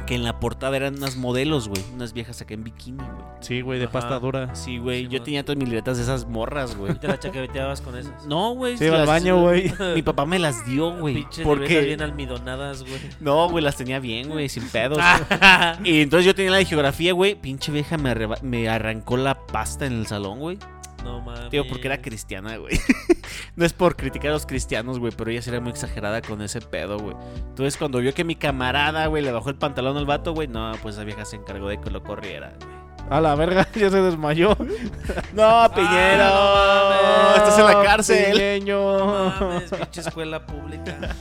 que 0.05 0.15
en 0.15 0.23
la 0.23 0.39
portada 0.39 0.75
eran 0.77 0.95
unas 0.97 1.15
modelos, 1.15 1.67
güey. 1.69 1.81
Unas 1.93 2.13
viejas 2.13 2.41
acá 2.41 2.53
en 2.55 2.63
bikini, 2.63 2.97
güey. 3.03 3.17
Sí, 3.41 3.61
güey, 3.61 3.77
de 3.79 3.85
Ajá. 3.85 3.93
pasta 3.93 4.19
dura. 4.19 4.55
Sí, 4.55 4.77
güey. 4.79 5.03
Sí, 5.05 5.09
yo 5.09 5.19
man. 5.19 5.25
tenía 5.25 5.43
todas 5.45 5.57
mis 5.57 5.67
libretas 5.69 5.97
de 5.97 6.03
esas 6.03 6.25
morras, 6.27 6.75
güey. 6.75 6.91
Y 6.95 6.95
te 6.95 7.07
la 7.07 7.19
chaqueteabas 7.19 7.81
con 7.81 7.95
esas. 7.97 8.25
No, 8.25 8.53
güey. 8.55 8.77
Se 8.77 8.85
iba 8.87 8.95
al 8.95 9.01
las- 9.01 9.07
baño, 9.07 9.41
güey. 9.41 9.71
Mi 9.95 10.01
papá 10.01 10.25
me 10.25 10.39
las 10.39 10.65
dio, 10.65 10.91
güey. 10.97 11.15
Pinches 11.15 11.45
Porque 11.45 11.67
libretas 11.67 11.85
bien 11.87 12.01
almidonadas, 12.01 12.81
güey. 12.83 12.99
No, 13.19 13.49
güey, 13.49 13.63
las 13.63 13.75
tenía 13.77 13.99
bien, 13.99 14.29
güey, 14.29 14.49
sin 14.49 14.67
pedos. 14.69 14.97
y 15.83 16.01
entonces 16.01 16.25
yo 16.25 16.33
tenía 16.35 16.51
la 16.51 16.57
de 16.57 16.65
geografía, 16.65 17.13
güey. 17.13 17.35
Pinche 17.35 17.71
vieja 17.71 17.97
me, 17.97 18.09
arreba- 18.09 18.41
me 18.41 18.67
arrancó 18.69 19.17
la 19.17 19.45
pasta 19.47 19.85
en 19.85 19.93
el 19.93 20.07
salón, 20.07 20.39
güey. 20.39 20.57
No 21.03 21.21
mames. 21.21 21.49
Digo, 21.49 21.65
porque 21.69 21.87
era 21.87 22.01
cristiana, 22.01 22.57
güey. 22.57 22.79
no 23.55 23.65
es 23.65 23.73
por 23.73 23.95
criticar 23.95 24.31
a 24.31 24.33
los 24.33 24.45
cristianos, 24.45 24.99
güey, 24.99 25.13
pero 25.15 25.31
ella 25.31 25.41
sí 25.41 25.49
era 25.49 25.59
muy 25.59 25.71
exagerada 25.71 26.21
con 26.21 26.41
ese 26.41 26.61
pedo, 26.61 26.99
güey. 26.99 27.15
Entonces 27.49 27.77
cuando 27.77 27.99
vio 27.99 28.13
que 28.13 28.23
mi 28.23 28.35
camarada, 28.35 29.07
güey, 29.07 29.23
le 29.23 29.31
bajó 29.31 29.49
el 29.49 29.55
pantalón 29.55 29.97
al 29.97 30.05
vato, 30.05 30.33
güey, 30.33 30.47
no, 30.47 30.71
pues 30.81 30.95
esa 30.95 31.03
vieja 31.03 31.25
se 31.25 31.37
encargó 31.37 31.69
de 31.69 31.79
que 31.79 31.89
lo 31.89 32.03
corriera, 32.03 32.53
güey. 32.59 32.79
A 33.09 33.19
la 33.21 33.33
verga, 33.35 33.67
ya 33.75 33.89
se 33.89 34.01
desmayó. 34.01 34.55
No, 35.33 35.71
Piñero. 35.73 36.23
no 36.23 36.89
mames. 36.89 37.37
estás 37.37 37.59
en 37.59 37.65
la 37.65 37.83
cárcel. 37.83 38.31
Piñeño. 38.33 38.97
No 38.97 39.05
mames, 39.39 39.71
pinche 39.71 40.01
escuela 40.01 40.45
pública. 40.45 41.15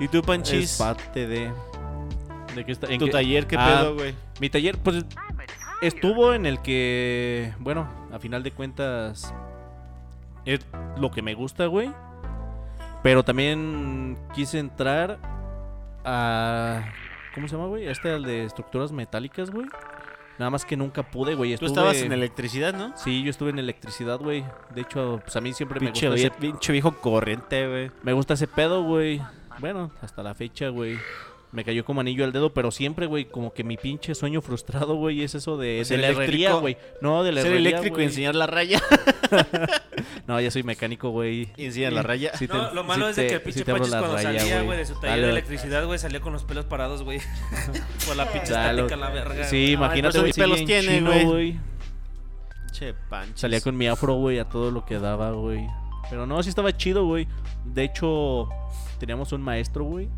¿Y 0.00 0.08
tú, 0.08 0.18
Es 0.18 0.24
Panchis? 0.24 0.76
parte 0.76 1.26
de... 1.26 1.52
¿De 2.54 2.64
qué 2.64 2.70
está? 2.72 2.86
¿Tu 2.86 3.08
taller 3.08 3.46
qué 3.48 3.56
Ah, 3.58 3.80
pedo, 3.80 3.94
güey? 3.94 4.14
Mi 4.40 4.48
taller, 4.48 4.78
pues, 4.78 5.04
estuvo 5.82 6.32
en 6.34 6.46
el 6.46 6.60
que, 6.62 7.52
bueno, 7.58 7.88
a 8.12 8.18
final 8.18 8.42
de 8.42 8.50
cuentas, 8.52 9.34
es 10.44 10.60
lo 10.98 11.10
que 11.10 11.22
me 11.22 11.34
gusta, 11.34 11.66
güey. 11.66 11.90
Pero 13.02 13.22
también 13.22 14.18
quise 14.34 14.58
entrar 14.58 15.18
a... 16.04 16.84
¿Cómo 17.34 17.48
se 17.48 17.56
llama, 17.56 17.68
güey? 17.68 17.86
Este, 17.88 18.14
el 18.14 18.22
de 18.22 18.44
estructuras 18.44 18.92
metálicas, 18.92 19.50
güey. 19.50 19.66
Nada 20.38 20.50
más 20.50 20.64
que 20.64 20.76
nunca 20.76 21.02
pude, 21.02 21.34
güey. 21.34 21.50
Tú 21.56 21.66
Estuve- 21.66 21.68
estabas 21.68 21.96
en 21.98 22.12
electricidad, 22.12 22.72
¿no? 22.74 22.96
Sí, 22.96 23.22
yo 23.22 23.30
estuve 23.30 23.50
en 23.50 23.58
electricidad, 23.58 24.18
güey. 24.18 24.44
De 24.74 24.80
hecho, 24.80 25.20
pues 25.22 25.36
a 25.36 25.40
mí 25.40 25.52
siempre 25.52 25.80
me 25.80 25.90
gusta, 25.90 26.06
vie- 26.08 26.14
ese, 26.14 26.30
pinche 26.30 26.72
viejo 26.72 26.92
corriente, 27.00 27.68
güey. 27.68 27.90
me 28.02 28.12
gusta 28.12 28.34
ese 28.34 28.46
pedo, 28.46 28.82
güey. 28.82 29.20
Bueno, 29.60 29.90
hasta 30.00 30.22
la 30.22 30.34
fecha, 30.34 30.68
güey. 30.70 30.98
Me 31.54 31.62
cayó 31.64 31.84
como 31.84 32.00
anillo 32.00 32.24
al 32.24 32.32
dedo, 32.32 32.52
pero 32.52 32.72
siempre, 32.72 33.06
güey, 33.06 33.26
como 33.26 33.52
que 33.52 33.62
mi 33.62 33.76
pinche 33.76 34.14
sueño 34.16 34.42
frustrado, 34.42 34.96
güey, 34.96 35.22
es 35.22 35.36
eso 35.36 35.56
de, 35.56 35.84
Ser 35.84 35.98
de 35.98 36.02
la 36.02 36.08
herrería, 36.08 36.48
eléctrico. 36.48 36.60
güey. 36.60 36.76
No, 37.00 37.22
de 37.22 37.30
la 37.30 37.42
Ser 37.42 37.52
herrería, 37.52 37.68
eléctrico 37.70 38.00
y 38.00 38.04
enseñar 38.04 38.34
la 38.34 38.46
raya. 38.46 38.82
No, 40.26 40.40
ya 40.40 40.50
soy 40.50 40.62
mecánico, 40.62 41.10
güey. 41.10 41.48
Y 41.56 41.66
enseñar 41.66 41.92
la 41.92 42.02
raya. 42.02 42.32
Sí 42.36 42.46
te- 42.48 42.54
No, 42.54 42.72
lo 42.72 42.82
malo 42.84 43.04
sí 43.06 43.10
es 43.10 43.16
de 43.16 43.26
que 43.26 43.34
el 43.34 43.40
sí 43.40 43.44
pinche 43.44 43.64
Pachis 43.72 43.90
la 43.90 43.98
cuando 43.98 44.16
raya, 44.16 44.38
salía, 44.40 44.62
güey, 44.62 44.78
de 44.78 44.86
su 44.86 44.94
taller 44.94 45.10
Dale. 45.10 45.22
de 45.22 45.30
electricidad, 45.32 45.86
güey, 45.86 45.98
salía 45.98 46.20
con 46.20 46.32
los 46.32 46.44
pelos 46.44 46.64
parados, 46.64 47.02
güey. 47.02 47.20
Por 48.06 48.16
la 48.16 48.24
pinche 48.30 48.52
estática, 48.52 48.96
la 48.96 49.10
verga. 49.10 49.44
Sí, 49.44 49.72
imagínate, 49.72 50.18
güey. 50.20 50.32
pelos 50.32 50.58
sí, 50.58 50.66
tiene, 50.66 51.00
güey. 51.00 51.58
Che, 52.72 52.94
Panchis. 53.10 53.40
Salía 53.40 53.60
con 53.60 53.76
mi 53.76 53.86
afro, 53.86 54.14
güey, 54.14 54.38
a 54.38 54.48
todo 54.48 54.70
lo 54.70 54.84
que 54.84 54.98
daba, 54.98 55.30
güey. 55.32 55.66
Pero 56.10 56.26
no, 56.26 56.42
sí 56.42 56.48
estaba 56.48 56.74
chido, 56.76 57.04
güey. 57.06 57.28
De 57.64 57.84
hecho, 57.84 58.48
teníamos 58.98 59.32
un 59.32 59.42
maestro, 59.42 59.84
güey, 59.84 60.08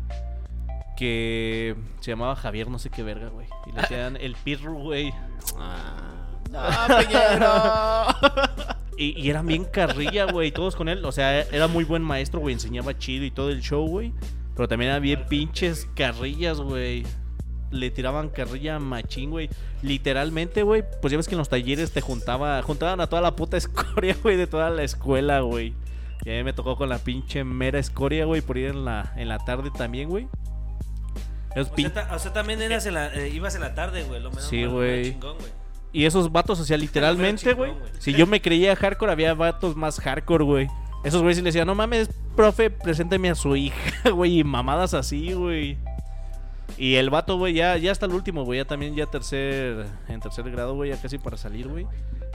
que 0.97 1.75
se 1.99 2.11
llamaba 2.11 2.35
Javier, 2.35 2.69
no 2.69 2.79
sé 2.79 2.89
qué 2.89 3.03
verga, 3.03 3.29
güey. 3.29 3.47
Y 3.67 3.71
le 3.71 3.81
decían 3.81 4.17
el 4.17 4.35
pirro, 4.35 4.73
güey. 4.73 5.13
Ah, 5.57 6.87
Piñero. 6.99 8.75
Y, 8.99 9.13
y 9.15 9.29
eran 9.29 9.45
bien 9.45 9.63
carrilla, 9.63 10.25
güey, 10.25 10.51
todos 10.51 10.75
con 10.75 10.89
él. 10.89 11.05
O 11.05 11.11
sea, 11.11 11.41
era 11.41 11.67
muy 11.67 11.83
buen 11.83 12.01
maestro, 12.01 12.39
güey, 12.39 12.53
enseñaba 12.53 12.97
chido 12.97 13.25
y 13.25 13.29
todo 13.29 13.51
el 13.51 13.61
show, 13.61 13.87
güey. 13.87 14.11
Pero 14.55 14.67
también 14.67 14.89
había 14.89 15.17
bien 15.17 15.29
pinches 15.29 15.87
carrillas, 15.93 16.59
güey. 16.59 17.03
Le 17.69 17.91
tiraban 17.91 18.29
carrilla 18.29 18.79
machín, 18.79 19.29
güey. 19.29 19.51
Literalmente, 19.83 20.63
güey. 20.63 20.83
Pues 20.99 21.11
ya 21.11 21.17
ves 21.17 21.27
que 21.27 21.35
en 21.35 21.37
los 21.37 21.47
talleres 21.49 21.91
te 21.91 22.01
juntaba, 22.01 22.59
juntaban 22.63 22.99
a 22.99 23.05
toda 23.05 23.21
la 23.21 23.35
puta 23.35 23.55
escoria, 23.55 24.17
güey, 24.23 24.35
de 24.35 24.47
toda 24.47 24.71
la 24.71 24.81
escuela, 24.81 25.41
güey. 25.41 25.75
Y 26.25 26.31
a 26.31 26.33
mí 26.33 26.43
me 26.43 26.53
tocó 26.53 26.75
con 26.75 26.89
la 26.89 26.97
pinche 26.97 27.43
mera 27.43 27.77
escoria, 27.77 28.25
güey, 28.25 28.41
por 28.41 28.57
ir 28.57 28.69
en 28.69 28.83
la, 28.83 29.13
en 29.15 29.29
la 29.29 29.37
tarde 29.37 29.69
también, 29.69 30.09
güey. 30.09 30.27
Esos 31.57 31.71
O 31.71 31.75
sea, 31.75 31.93
ta- 31.93 32.15
o 32.15 32.19
sea, 32.19 32.33
también 32.33 32.61
eras 32.61 32.85
en 32.85 32.93
la, 32.93 33.13
eh, 33.13 33.29
ibas 33.29 33.55
en 33.55 33.61
la 33.61 33.73
tarde, 33.75 34.03
güey. 34.03 34.21
Lo 34.21 34.29
menos 34.29 34.45
Sí, 34.45 34.65
güey. 34.65 34.99
más 34.99 35.07
chingón, 35.13 35.37
güey. 35.37 35.51
Y 35.93 36.05
esos 36.05 36.31
vatos, 36.31 36.59
o 36.59 36.65
sea, 36.65 36.77
literalmente, 36.77 37.53
güey. 37.53 37.71
Si 37.99 38.13
yo 38.13 38.27
me 38.27 38.41
creía 38.41 38.75
hardcore, 38.75 39.11
había 39.11 39.33
vatos 39.33 39.75
más 39.75 39.99
hardcore, 39.99 40.43
güey. 40.43 40.67
Esos 41.03 41.21
güeyes 41.21 41.37
sí 41.37 41.41
le 41.43 41.47
decían, 41.49 41.65
no 41.67 41.75
mames, 41.75 42.09
profe, 42.35 42.69
presénteme 42.69 43.29
a 43.29 43.35
su 43.35 43.55
hija, 43.55 44.09
güey. 44.11 44.39
Y 44.39 44.43
mamadas 44.43 44.93
así, 44.93 45.33
güey. 45.33 45.77
Y 46.77 46.95
el 46.95 47.09
vato, 47.09 47.37
güey, 47.37 47.53
ya, 47.53 47.77
ya 47.77 47.91
hasta 47.91 48.05
el 48.05 48.13
último, 48.13 48.43
güey. 48.43 48.59
Ya 48.59 48.65
también, 48.65 48.95
ya 48.95 49.05
tercer, 49.07 49.85
en 50.09 50.19
tercer 50.19 50.49
grado, 50.51 50.75
güey, 50.75 50.91
ya 50.91 51.01
casi 51.01 51.17
para 51.17 51.37
salir, 51.37 51.67
güey. 51.67 51.87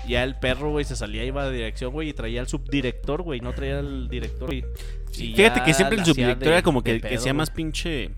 Ya 0.08 0.24
el 0.24 0.34
perro, 0.36 0.70
güey, 0.70 0.84
se 0.84 0.96
salía, 0.96 1.22
iba 1.24 1.44
de 1.44 1.52
dirección, 1.56 1.92
güey, 1.92 2.08
y 2.08 2.12
traía 2.12 2.40
al 2.40 2.48
subdirector, 2.48 3.22
güey. 3.22 3.40
No 3.40 3.52
traía 3.52 3.78
al 3.78 4.08
director, 4.08 4.46
güey. 4.48 4.64
Y 5.16 5.34
Fíjate 5.34 5.62
que 5.62 5.74
siempre 5.74 5.98
el 5.98 6.04
subdirector 6.04 6.48
de- 6.48 6.52
era 6.54 6.62
como 6.62 6.82
que, 6.82 6.94
que 7.00 7.08
pedo, 7.10 7.20
sea 7.20 7.32
güey. 7.32 7.38
más 7.38 7.50
pinche 7.50 8.10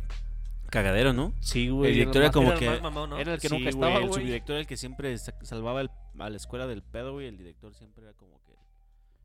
cagadero, 0.74 1.12
¿no? 1.12 1.32
Sí, 1.40 1.68
güey. 1.70 1.90
el 1.92 1.94
director 1.98 2.16
era 2.16 2.26
era 2.26 2.32
como 2.32 2.46
Era 2.48 2.54
el 2.54 2.60
que- 2.60 2.70
más 2.70 2.82
mamón, 2.82 3.10
¿no? 3.10 3.18
Era 3.18 3.34
el 3.34 3.40
que 3.40 3.48
Sí, 3.48 3.54
nunca 3.54 3.70
güey, 3.70 3.74
estaba, 3.74 3.96
el 4.02 4.08
güey. 4.08 4.20
subdirector 4.22 4.52
era 4.54 4.60
el 4.60 4.66
que 4.66 4.76
siempre 4.76 5.16
sa- 5.18 5.34
salvaba 5.42 5.80
el- 5.80 5.90
a 6.18 6.28
la 6.30 6.36
escuela 6.36 6.66
del 6.66 6.82
pedo, 6.82 7.12
güey. 7.12 7.28
El 7.28 7.38
director 7.38 7.74
siempre 7.74 8.04
era 8.04 8.12
como 8.14 8.42
que... 8.44 8.52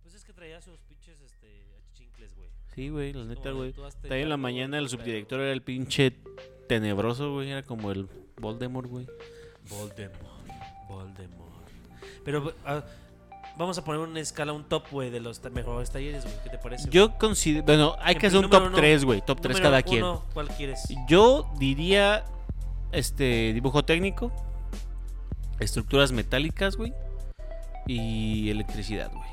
Pues 0.03 0.15
es 0.15 0.23
que 0.23 0.31
traía 0.33 0.61
sus 0.61 0.79
pinches 0.81 1.19
este, 1.21 1.47
achichincles, 1.91 2.35
güey. 2.35 2.49
Sí, 2.73 2.89
güey, 2.89 3.13
la 3.13 3.25
neta, 3.25 3.51
güey. 3.51 3.73
También 3.73 4.21
en 4.23 4.29
la 4.29 4.37
mañana 4.37 4.77
el 4.77 4.87
subdirector 4.89 5.39
era 5.41 5.51
el 5.51 5.61
pinche 5.61 6.15
tenebroso, 6.67 7.33
güey. 7.33 7.49
Era 7.49 7.63
como 7.63 7.91
el 7.91 8.07
Voldemort, 8.39 8.87
güey. 8.89 9.07
Voldemort, 9.69 10.47
Voldemort. 10.87 11.69
Pero 12.23 12.53
ah, 12.65 12.83
vamos 13.59 13.77
a 13.77 13.83
poner 13.83 13.99
una 14.01 14.19
escala, 14.21 14.53
un 14.53 14.63
top, 14.63 14.85
güey, 14.89 15.11
de 15.11 15.19
los 15.19 15.43
mejores 15.51 15.91
talleres, 15.91 16.23
güey. 16.23 16.35
¿Qué 16.43 16.49
te 16.49 16.57
parece? 16.57 16.89
Yo 16.89 17.17
considero... 17.17 17.65
Bueno, 17.65 17.95
hay 17.99 18.15
que 18.15 18.27
hacer 18.27 18.39
un 18.43 18.49
top 18.49 18.63
uno. 18.67 18.75
3, 18.75 19.05
güey. 19.05 19.21
Top 19.21 19.39
3 19.41 19.57
Número 19.57 19.69
cada 19.69 19.83
quien. 19.83 20.03
uno, 20.03 20.23
¿Cuál 20.33 20.47
quieres? 20.47 20.81
Yo 21.07 21.47
diría 21.59 22.23
este 22.91 23.53
dibujo 23.53 23.83
técnico, 23.85 24.31
estructuras 25.59 26.11
metálicas, 26.11 26.77
güey, 26.77 26.93
y 27.85 28.49
electricidad, 28.49 29.11
güey. 29.13 29.29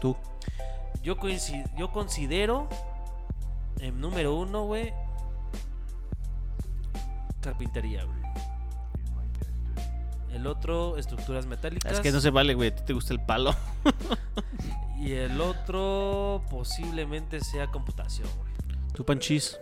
Tú. 0.00 0.16
Yo, 1.02 1.16
coinci- 1.16 1.64
yo 1.78 1.90
considero 1.92 2.68
en 3.78 4.00
número 4.00 4.34
uno, 4.34 4.64
güey, 4.64 4.92
carpintería, 7.40 8.04
güey. 8.04 8.17
El 10.32 10.46
otro, 10.46 10.96
estructuras 10.98 11.46
metálicas. 11.46 11.92
Es 11.92 12.00
que 12.00 12.12
no 12.12 12.20
se 12.20 12.30
vale, 12.30 12.54
güey. 12.54 12.68
A 12.68 12.74
ti 12.74 12.82
te 12.86 12.92
gusta 12.92 13.12
el 13.12 13.20
palo. 13.20 13.54
Y 15.00 15.12
el 15.12 15.40
otro 15.40 16.42
posiblemente 16.50 17.40
sea 17.40 17.68
computación, 17.68 18.28
güey. 18.36 18.52
Tú, 18.92 19.04
Panchis. 19.04 19.58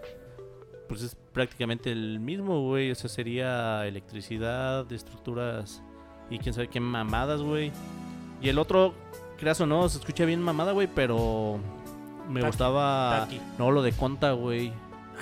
Pues 0.89 1.03
es 1.03 1.15
prácticamente 1.15 1.93
el 1.93 2.21
mismo, 2.21 2.63
güey. 2.63 2.91
O 2.91 2.95
sea, 2.95 3.11
sería 3.11 3.87
electricidad, 3.87 4.91
estructuras 4.91 5.83
y 6.31 6.39
quién 6.39 6.55
sabe 6.55 6.69
qué 6.69 6.81
mamadas, 6.81 7.43
güey. 7.43 7.71
Y 8.41 8.49
el 8.49 8.59
otro, 8.59 8.95
creas 9.39 9.61
o 9.61 9.67
no, 9.67 9.89
se 9.89 9.99
escucha 9.99 10.25
bien 10.25 10.43
mamada, 10.43 10.73
güey, 10.73 10.89
pero 10.93 11.61
me 12.31 12.43
gustaba. 12.43 13.29
No, 13.59 13.71
lo 13.71 13.83
de 13.83 13.93
conta, 13.93 14.33
güey. 14.33 14.73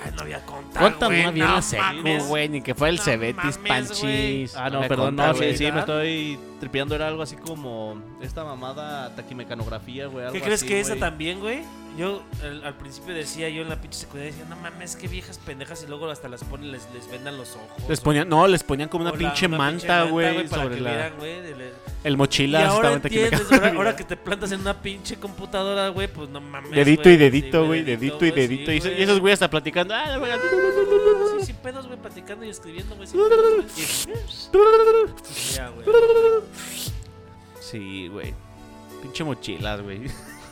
Ay, 0.03 0.11
no 0.15 0.21
había 0.21 0.41
¿Cuánto 0.77 1.05
güey, 1.07 1.23
no 1.23 1.29
había 1.29 1.45
en 1.45 1.51
la 1.53 1.61
secu, 1.61 2.25
güey? 2.27 2.49
Ni 2.49 2.61
que 2.61 2.75
fuera 2.75 2.91
el 2.91 2.97
No 2.97 3.03
Cebetis, 3.03 3.37
mames, 3.43 3.57
Panchis. 3.57 4.55
Ah, 4.55 4.69
no, 4.69 4.81
perdón, 4.81 5.15
conta, 5.15 5.27
no, 5.27 5.33
sí, 5.35 5.57
sí, 5.57 5.71
me 5.71 5.79
estoy 5.79 6.39
tripeando 6.65 6.95
era 6.95 7.07
algo 7.07 7.21
así 7.21 7.35
como 7.35 8.01
esta 8.21 8.43
mamada 8.43 9.15
taquimecanografía, 9.15 10.07
güey. 10.07 10.31
¿Qué 10.31 10.41
crees 10.41 10.61
así, 10.63 10.67
que 10.67 10.79
esa 10.79 10.95
también, 10.95 11.39
güey? 11.39 11.61
Yo 11.95 12.23
al, 12.43 12.63
al 12.65 12.73
principio 12.73 13.13
decía, 13.13 13.47
yo 13.49 13.61
en 13.61 13.69
la 13.69 13.79
pinche 13.79 13.99
secundaria 13.99 14.31
decía, 14.33 14.45
no 14.49 14.55
mames, 14.57 14.95
qué 14.97 15.07
viejas 15.07 15.37
pendejas 15.37 15.81
y 15.83 15.87
luego 15.87 16.09
hasta 16.09 16.27
las 16.27 16.43
ponen, 16.43 16.71
les, 16.71 16.85
les 16.93 17.09
vendan 17.09 17.37
los 17.37 17.55
ojos. 17.55 17.87
Les 17.87 18.01
ponían, 18.01 18.27
no, 18.27 18.47
les 18.47 18.63
ponían 18.63 18.89
como 18.89 19.03
una 19.03 19.11
la- 19.11 19.17
pinche 19.17 19.47
manta, 19.47 20.03
güey, 20.03 20.45
sobre 20.47 20.81
la... 20.81 21.11
güey, 21.11 21.41
de 21.41 21.71
El 22.03 22.13
Y 22.13 22.17
mochila. 22.17 22.67
ahora 22.67 22.93
entiendes, 22.93 23.43
que 23.97 24.03
te 24.03 24.17
plantas 24.17 24.51
en 24.51 24.59
una 24.61 24.81
pinche 24.81 25.15
computadora, 25.17 25.87
güey, 25.89 26.07
pues 26.11 26.27
no 26.29 26.41
mames. 26.41 26.71
Dedito 26.71 27.03
güey. 27.03 27.13
y 27.15 27.17
dedito, 27.17 27.61
Sí, 27.61 27.67
güey, 27.67 27.83
dedito 27.83 28.25
y 28.25 28.31
dedito. 28.31 28.71
sí, 28.71 28.77
y, 28.77 28.79
güey. 28.81 29.03
esos 29.03 29.19
güeyes 29.21 29.35
hasta 29.37 29.49
platicando. 29.49 29.93
Ah, 29.93 30.07
la 30.07 30.17
verga. 30.17 30.37
Sí, 31.39 31.45
sin 31.45 31.55
pedos, 31.57 31.87
güey, 31.87 31.97
platicando 31.99 32.43
y 32.43 32.49
escribiendo, 32.49 32.95
güey. 32.95 33.07
sin 33.07 33.19
pedos, 33.21 33.53
güey. 33.55 33.65
Y- 34.51 35.55
Ya, 35.55 35.69
güey. 35.69 35.85
Sí, 37.59 38.07
güey. 38.07 38.33
Pinche 39.01 39.23
mochilas, 39.23 39.81
güey. 39.81 40.01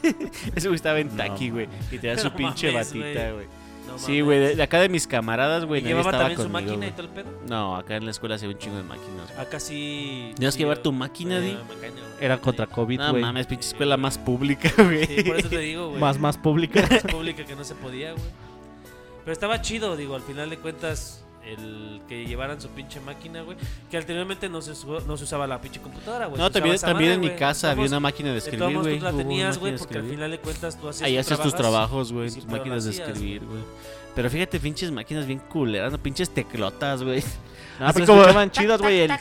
Ese 0.56 0.68
güey 0.68 0.76
estaba 0.76 1.00
en 1.00 1.10
No, 1.10 1.16
taqui, 1.16 1.50
güey. 1.50 1.68
Y 1.92 1.98
tenía 1.98 2.18
su 2.18 2.28
No 2.30 2.36
pinche 2.36 2.72
batita, 2.72 3.32
güey. 3.32 3.46
No 3.88 3.98
Sí, 4.00 4.22
güey. 4.22 4.40
De, 4.40 4.56
de 4.56 4.64
acá 4.64 4.80
de 4.80 4.90
mis 4.90 5.06
camaradas, 5.08 5.66
güey. 5.66 5.82
¿Y 5.82 5.84
nadie 5.84 5.96
llevaba 5.98 6.18
también 6.18 6.40
su 6.40 6.50
máquina 6.50 6.88
y 6.88 6.92
todo 6.92 7.02
el 7.04 7.10
pedo? 7.10 7.30
No, 7.48 7.76
acá 7.76 7.96
en 7.98 8.06
la 8.06 8.12
escuela 8.12 8.38
se 8.38 8.48
ve 8.48 8.54
un 8.54 8.60
chingo 8.60 8.78
de 8.78 8.84
máquinas. 8.84 9.28
güey. 9.30 9.40
Acá 9.46 9.60
sí. 9.60 10.32
¿Tenías 10.36 10.54
sí, 10.54 10.58
que 10.58 10.64
llevar 10.64 10.78
tu 10.80 10.92
máquina, 10.92 11.40
Di? 11.40 11.50
Eh, 11.52 11.58
güey. 11.80 11.92
Era 12.20 12.38
contra 12.40 12.66
COVID, 12.68 13.00
No 13.00 13.12
güey. 13.12 13.22
mames, 13.22 13.46
pinche 13.48 13.68
escuela 13.68 13.98
más 13.98 14.18
pública, 14.18 14.72
güey. 14.78 15.06
Sí, 15.06 15.24
por 15.24 15.38
eso 15.38 15.50
te 15.50 15.60
digo, 15.60 15.90
güey. 15.90 16.00
más, 16.00 16.18
más 16.20 16.38
pública. 16.38 16.82
más 16.90 17.04
pública 17.04 17.46
que 17.46 17.56
no 17.56 17.64
se 17.64 17.76
podía, 17.76 18.12
güey. 18.14 18.24
Pero 19.24 19.32
estaba 19.34 19.62
chido, 19.62 19.96
digo, 19.96 20.16
al 20.16 20.22
final 20.22 20.50
de 20.50 20.58
cuentas, 20.58 21.23
el 21.46 22.02
que 22.08 22.26
llevaran 22.26 22.60
su 22.62 22.70
pinche 22.70 23.00
máquina, 23.00 23.42
güey. 23.42 23.58
Que 23.92 23.98
anteriormente 23.98 24.48
no 24.50 24.62
se, 24.62 24.72
usó- 24.72 25.02
no 25.06 25.18
se 25.18 25.24
usaba 25.26 25.46
la 25.48 25.60
pinche 25.62 25.82
computadora, 25.82 26.28
güey. 26.28 26.40
No, 26.40 26.48
se 26.48 26.54
también, 26.54 26.76
esa 26.76 26.88
también 26.88 27.12
madre, 27.12 27.28
en 27.28 27.34
mi 27.34 27.40
casa 27.40 27.72
había 27.72 27.86
una 27.86 28.00
máquina 28.00 28.32
de 28.32 28.38
escribir, 28.38 28.78
güey. 28.78 28.98
tú 29.00 29.04
la 29.06 29.12
tenías, 29.12 29.48
máquina 29.56 29.60
güey, 29.60 29.72
de 29.74 29.78
porque 29.80 29.94
al 29.94 30.00
escribir. 30.02 30.12
final 30.18 30.32
de 30.32 30.40
cuentas 30.40 30.80
tú 30.80 30.90
hacías 30.90 31.08
Ahí 31.08 31.18
tus 31.18 31.32
haces 31.32 31.40
tus 31.44 31.56
trabajos, 31.56 32.12
güey. 32.14 32.32
Tus 32.32 32.46
máquinas 32.46 32.86
de 32.86 32.92
escribir, 32.92 33.44
güey. 33.46 33.62
Pero 34.16 34.30
fíjate, 34.30 34.60
pinches 34.60 34.92
máquinas 34.92 35.26
bien 35.26 35.40
culeras, 35.40 35.92
¿no? 35.92 35.98
Pinches 35.98 36.30
teclotas, 36.34 37.04
güey. 37.04 37.24
No, 37.80 37.88
Así 37.88 37.94
pero 37.96 38.06
como- 38.06 38.22
escuchaban 38.22 38.52
chidas, 38.52 38.80
güey. 38.80 39.00
El... 39.00 39.12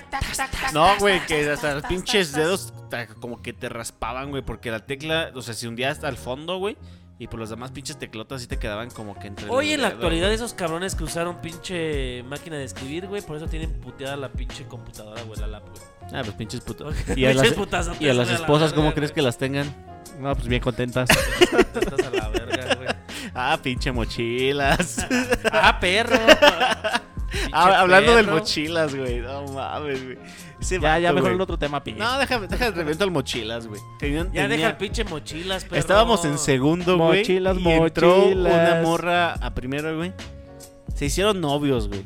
No, 0.75 0.87
güey, 0.99 1.25
que 1.27 1.49
hasta 1.51 1.77
los 1.77 1.85
pinches 1.85 2.33
dedos 2.33 2.73
como 3.19 3.41
que 3.41 3.55
te 3.55 3.71
raspaban, 3.71 4.29
güey, 4.29 4.43
porque 4.43 4.71
la 4.71 4.81
tecla, 4.81 5.31
o 5.35 5.41
sea, 5.41 5.55
se 5.55 5.67
hundía 5.67 5.91
hasta 5.91 6.07
el 6.11 6.19
fondo, 6.19 6.59
güey, 6.59 6.77
y 7.23 7.29
por 7.29 7.39
los 7.39 7.51
demás 7.51 7.71
pinches 7.71 7.97
teclotas 8.01 8.41
sí 8.41 8.49
te 8.49 8.59
quedaban 8.59 8.91
como 8.91 9.17
que 9.17 9.29
entre 9.29 9.49
Hoy 9.49 9.71
en 9.71 9.83
la 9.83 9.89
actualidad 9.89 10.33
esos 10.33 10.55
cabrones 10.55 10.97
que 10.97 11.05
usaron 11.05 11.41
pinche 11.41 12.25
máquina 12.25 12.57
de 12.57 12.65
escribir, 12.65 13.07
güey, 13.07 13.23
por 13.23 13.37
eso 13.37 13.47
tienen 13.47 13.71
puteada 13.75 14.17
la 14.17 14.33
pinche 14.33 14.67
computadora, 14.67 15.23
güey, 15.23 15.39
la 15.39 15.47
lap, 15.47 15.63
güey. 15.69 15.83
Ah, 16.13 16.23
pues 16.25 16.33
pinches 16.35 16.63
putos. 16.63 16.97
Porque 16.97 17.21
Y 17.21 17.27
a 17.27 17.33
las, 17.33 17.47
y 18.01 18.09
a 18.09 18.15
las 18.15 18.29
esposas, 18.29 18.73
¿cómo 18.73 18.93
crees 18.93 19.13
que 19.13 19.23
las 19.23 19.39
tengan? 19.39 19.73
No, 20.19 20.35
pues 20.35 20.49
bien 20.49 20.61
contentas. 20.61 21.09
Estás 21.41 22.07
a 22.07 22.11
la 22.11 22.29
verga, 22.31 22.75
güey. 22.75 22.89
Ah, 23.35 23.57
pinche 23.63 23.93
mochilas. 23.93 25.07
Ah, 25.53 25.79
perro. 25.79 26.17
Ah, 27.53 27.81
hablando 27.81 28.15
del 28.17 28.27
mochilas, 28.29 28.95
güey. 28.95 29.21
No 29.21 29.45
mames, 29.47 30.05
güey. 30.05 30.19
Ese 30.61 30.79
ya, 30.79 30.99
ya 30.99 31.09
mejor 31.13 31.31
güey. 31.31 31.35
en 31.35 31.41
otro 31.41 31.59
tema, 31.59 31.83
pi. 31.83 31.93
No, 31.93 32.19
déjame, 32.19 32.47
déjame 32.47 32.71
revento 32.71 33.05
el 33.05 33.11
mochilas, 33.11 33.67
güey. 33.67 33.81
Tenían- 33.99 34.27
Ya 34.33 34.43
tenía- 34.43 34.49
deja 34.49 34.69
el 34.71 34.77
pinche 34.77 35.05
mochilas, 35.05 35.65
perro. 35.65 35.77
Estábamos 35.77 36.25
en 36.25 36.39
segundo, 36.39 36.97
güey. 36.99 37.21
Mochilas, 37.21 37.59
y 37.59 37.69
entró 37.69 38.27
una 38.29 38.81
morra 38.83 39.33
a 39.35 39.55
primero, 39.55 39.97
güey. 39.97 40.13
Se 40.95 41.07
hicieron 41.07 41.41
novios, 41.41 41.89
güey. 41.89 42.05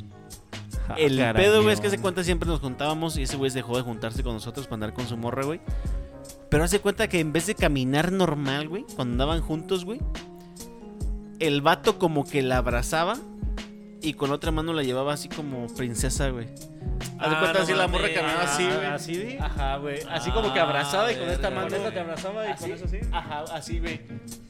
Ah, 0.89 0.95
El 0.97 1.16
pedo, 1.34 1.62
güey, 1.62 1.74
es 1.74 1.80
que 1.80 1.89
hace 1.89 1.99
cuenta 1.99 2.22
siempre 2.22 2.49
nos 2.49 2.61
juntábamos 2.61 3.16
y 3.18 3.22
ese 3.22 3.37
güey 3.37 3.51
dejó 3.51 3.76
de 3.76 3.82
juntarse 3.82 4.22
con 4.22 4.34
nosotros 4.34 4.66
para 4.66 4.74
andar 4.74 4.95
con 4.95 5.07
su 5.09 5.16
morra, 5.16 5.45
güey. 5.45 5.61
Pero 6.49 6.62
hace 6.62 6.78
cuenta 6.78 7.09
que 7.09 7.18
en 7.18 7.32
vez 7.32 7.47
de 7.49 7.57
caminar 7.57 8.12
normal, 8.12 8.68
güey, 8.68 8.84
cuando 8.95 9.12
andaban 9.24 9.43
juntos, 9.43 9.84
güey, 9.84 10.01
el 11.41 11.61
vato 11.61 11.99
como 11.99 12.24
que 12.24 12.41
la 12.43 12.59
abrazaba 12.59 13.16
y 14.09 14.15
con 14.15 14.31
otra 14.31 14.51
mano 14.51 14.73
la 14.73 14.83
llevaba 14.83 15.13
así 15.13 15.29
como 15.29 15.67
princesa, 15.75 16.29
güey. 16.31 16.47
Haz 17.19 17.31
de 17.31 17.37
Ah, 17.37 17.39
cuenta 17.41 17.53
no 17.59 17.65
así 17.65 17.73
la 17.75 17.89
morra 17.89 18.09
caminaba 18.15 18.43
así, 18.43 18.63
Ah, 18.71 18.75
güey. 18.77 18.87
¿así, 18.87 19.17
di? 19.17 19.37
Ajá, 19.39 19.77
güey. 19.77 19.99
Así 20.11 20.31
Ah, 20.31 20.35
como 20.35 20.53
que 20.53 20.61
abrazada 20.61 21.13
y 21.13 21.17
con 21.17 21.29
esta 21.29 21.51
mano. 21.51 21.69
güey. 21.77 21.93
te 21.93 22.01
abrazaba 22.01 22.47
y 22.47 22.51
Así. 22.53 22.63
con 22.65 22.73
eso 22.73 22.85
así. 22.87 22.99
Ajá, 23.13 23.45
así, 23.53 23.79
güey. 23.81 24.01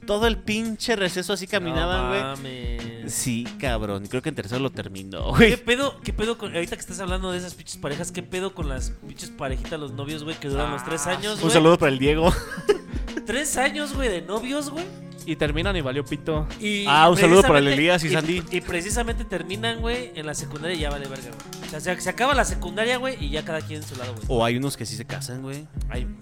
Todo 0.07 0.27
el 0.29 0.39
pinche 0.39 0.95
receso 0.95 1.33
así 1.33 1.47
caminaban, 1.47 2.03
No 2.03 2.09
güey. 2.09 2.23
mames. 2.23 3.13
Sí, 3.13 3.47
cabrón. 3.59 4.05
y 4.05 4.09
Creo 4.09 4.23
que 4.23 4.29
en 4.29 4.35
tercero 4.35 4.61
lo 4.61 4.71
terminó, 4.71 5.33
¿Qué 5.33 5.49
güey. 5.51 5.57
pedo, 5.57 6.01
¿Qué 6.03 6.13
pedo 6.13 6.39
con. 6.39 6.55
Ahorita 6.55 6.77
que 6.77 6.81
estás 6.81 7.01
hablando 7.01 7.33
de 7.33 7.39
esas 7.39 7.55
pinches 7.55 7.77
parejas, 7.79 8.13
¿qué 8.13 8.23
pedo 8.23 8.55
con 8.55 8.69
las 8.69 8.91
pinches 9.07 9.31
parejitas, 9.31 9.79
los 9.81 9.93
novios, 9.93 10.23
güey, 10.25 10.37
que 10.39 10.49
duran 10.49 10.71
los 10.71 10.85
tres 10.85 11.07
años, 11.07 11.37
Un 11.37 11.41
güey? 11.43 11.53
saludo 11.53 11.79
para 11.79 11.91
el 11.91 11.99
Diego. 11.99 12.33
Tres 13.27 13.57
años, 13.57 13.93
güey, 13.95 14.09
de 14.09 14.23
novios, 14.23 14.71
güey. 14.71 14.85
Y 15.27 15.37
terminan 15.37 15.77
y 15.77 15.81
valió 15.81 16.05
pito. 16.05 16.47
Y 16.61 16.85
Ah, 16.89 17.09
un 17.11 17.17
saludo 17.17 17.43
para 17.43 17.59
el 17.59 17.69
Elías 17.69 18.03
y 18.05 18.11
Sandy. 18.11 18.43
Y 18.53 18.61
precisamente 18.61 19.25
terminan, 19.25 19.81
güey, 19.81 20.13
en 20.15 20.25
la 20.25 20.35
secundaria 20.35 20.77
y 20.77 20.81
ya 20.81 20.91
vale 20.91 21.09
verga, 21.09 21.25
güey. 21.31 21.67
O 21.67 21.69
sea, 21.69 21.81
se, 21.81 22.01
se 22.01 22.09
acaba 22.09 22.33
la 22.35 22.45
secundaria, 22.45 22.97
güey, 22.99 23.17
y 23.23 23.31
ya 23.31 23.45
cada 23.45 23.61
quien 23.61 23.83
en 23.83 23.89
su 23.89 23.97
lado, 23.97 24.13
güey. 24.15 24.25
O 24.29 24.45
hay 24.45 24.57
unos 24.57 24.77
que 24.77 24.87
sí 24.87 24.95
se 24.97 25.05
casan, 25.05 25.43
güey. 25.43 25.67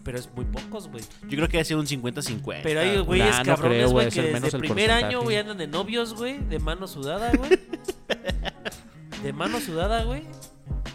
Pero 0.02 0.18
es 0.18 0.30
muy 0.34 0.46
pocos, 0.46 0.88
güey. 0.88 1.05
Yo 1.28 1.36
creo 1.36 1.48
que 1.48 1.61
ha 1.61 1.64
sido 1.64 1.80
un 1.80 1.86
50-50. 1.86 2.61
Pero 2.62 2.80
hay 2.80 2.98
güeyes 2.98 3.28
Nah, 3.30 3.38
no 3.44 3.44
cabrones, 3.44 3.76
creo, 3.78 3.90
güey, 3.90 4.07
es 4.09 4.14
que 4.14 4.20
el 4.20 4.26
desde 4.26 4.40
menos 4.40 4.55
el 4.55 4.61
primer 4.61 4.76
porcentaje. 4.88 5.05
año, 5.07 5.22
güey, 5.22 5.36
andan 5.36 5.59
de 5.59 5.66
novios, 5.66 6.14
güey, 6.14 6.38
de 6.38 6.59
mano 6.59 6.86
sudada, 6.88 7.30
güey. 7.36 7.50
de 9.22 9.32
mano 9.32 9.61
sudada, 9.61 10.05
güey. 10.05 10.22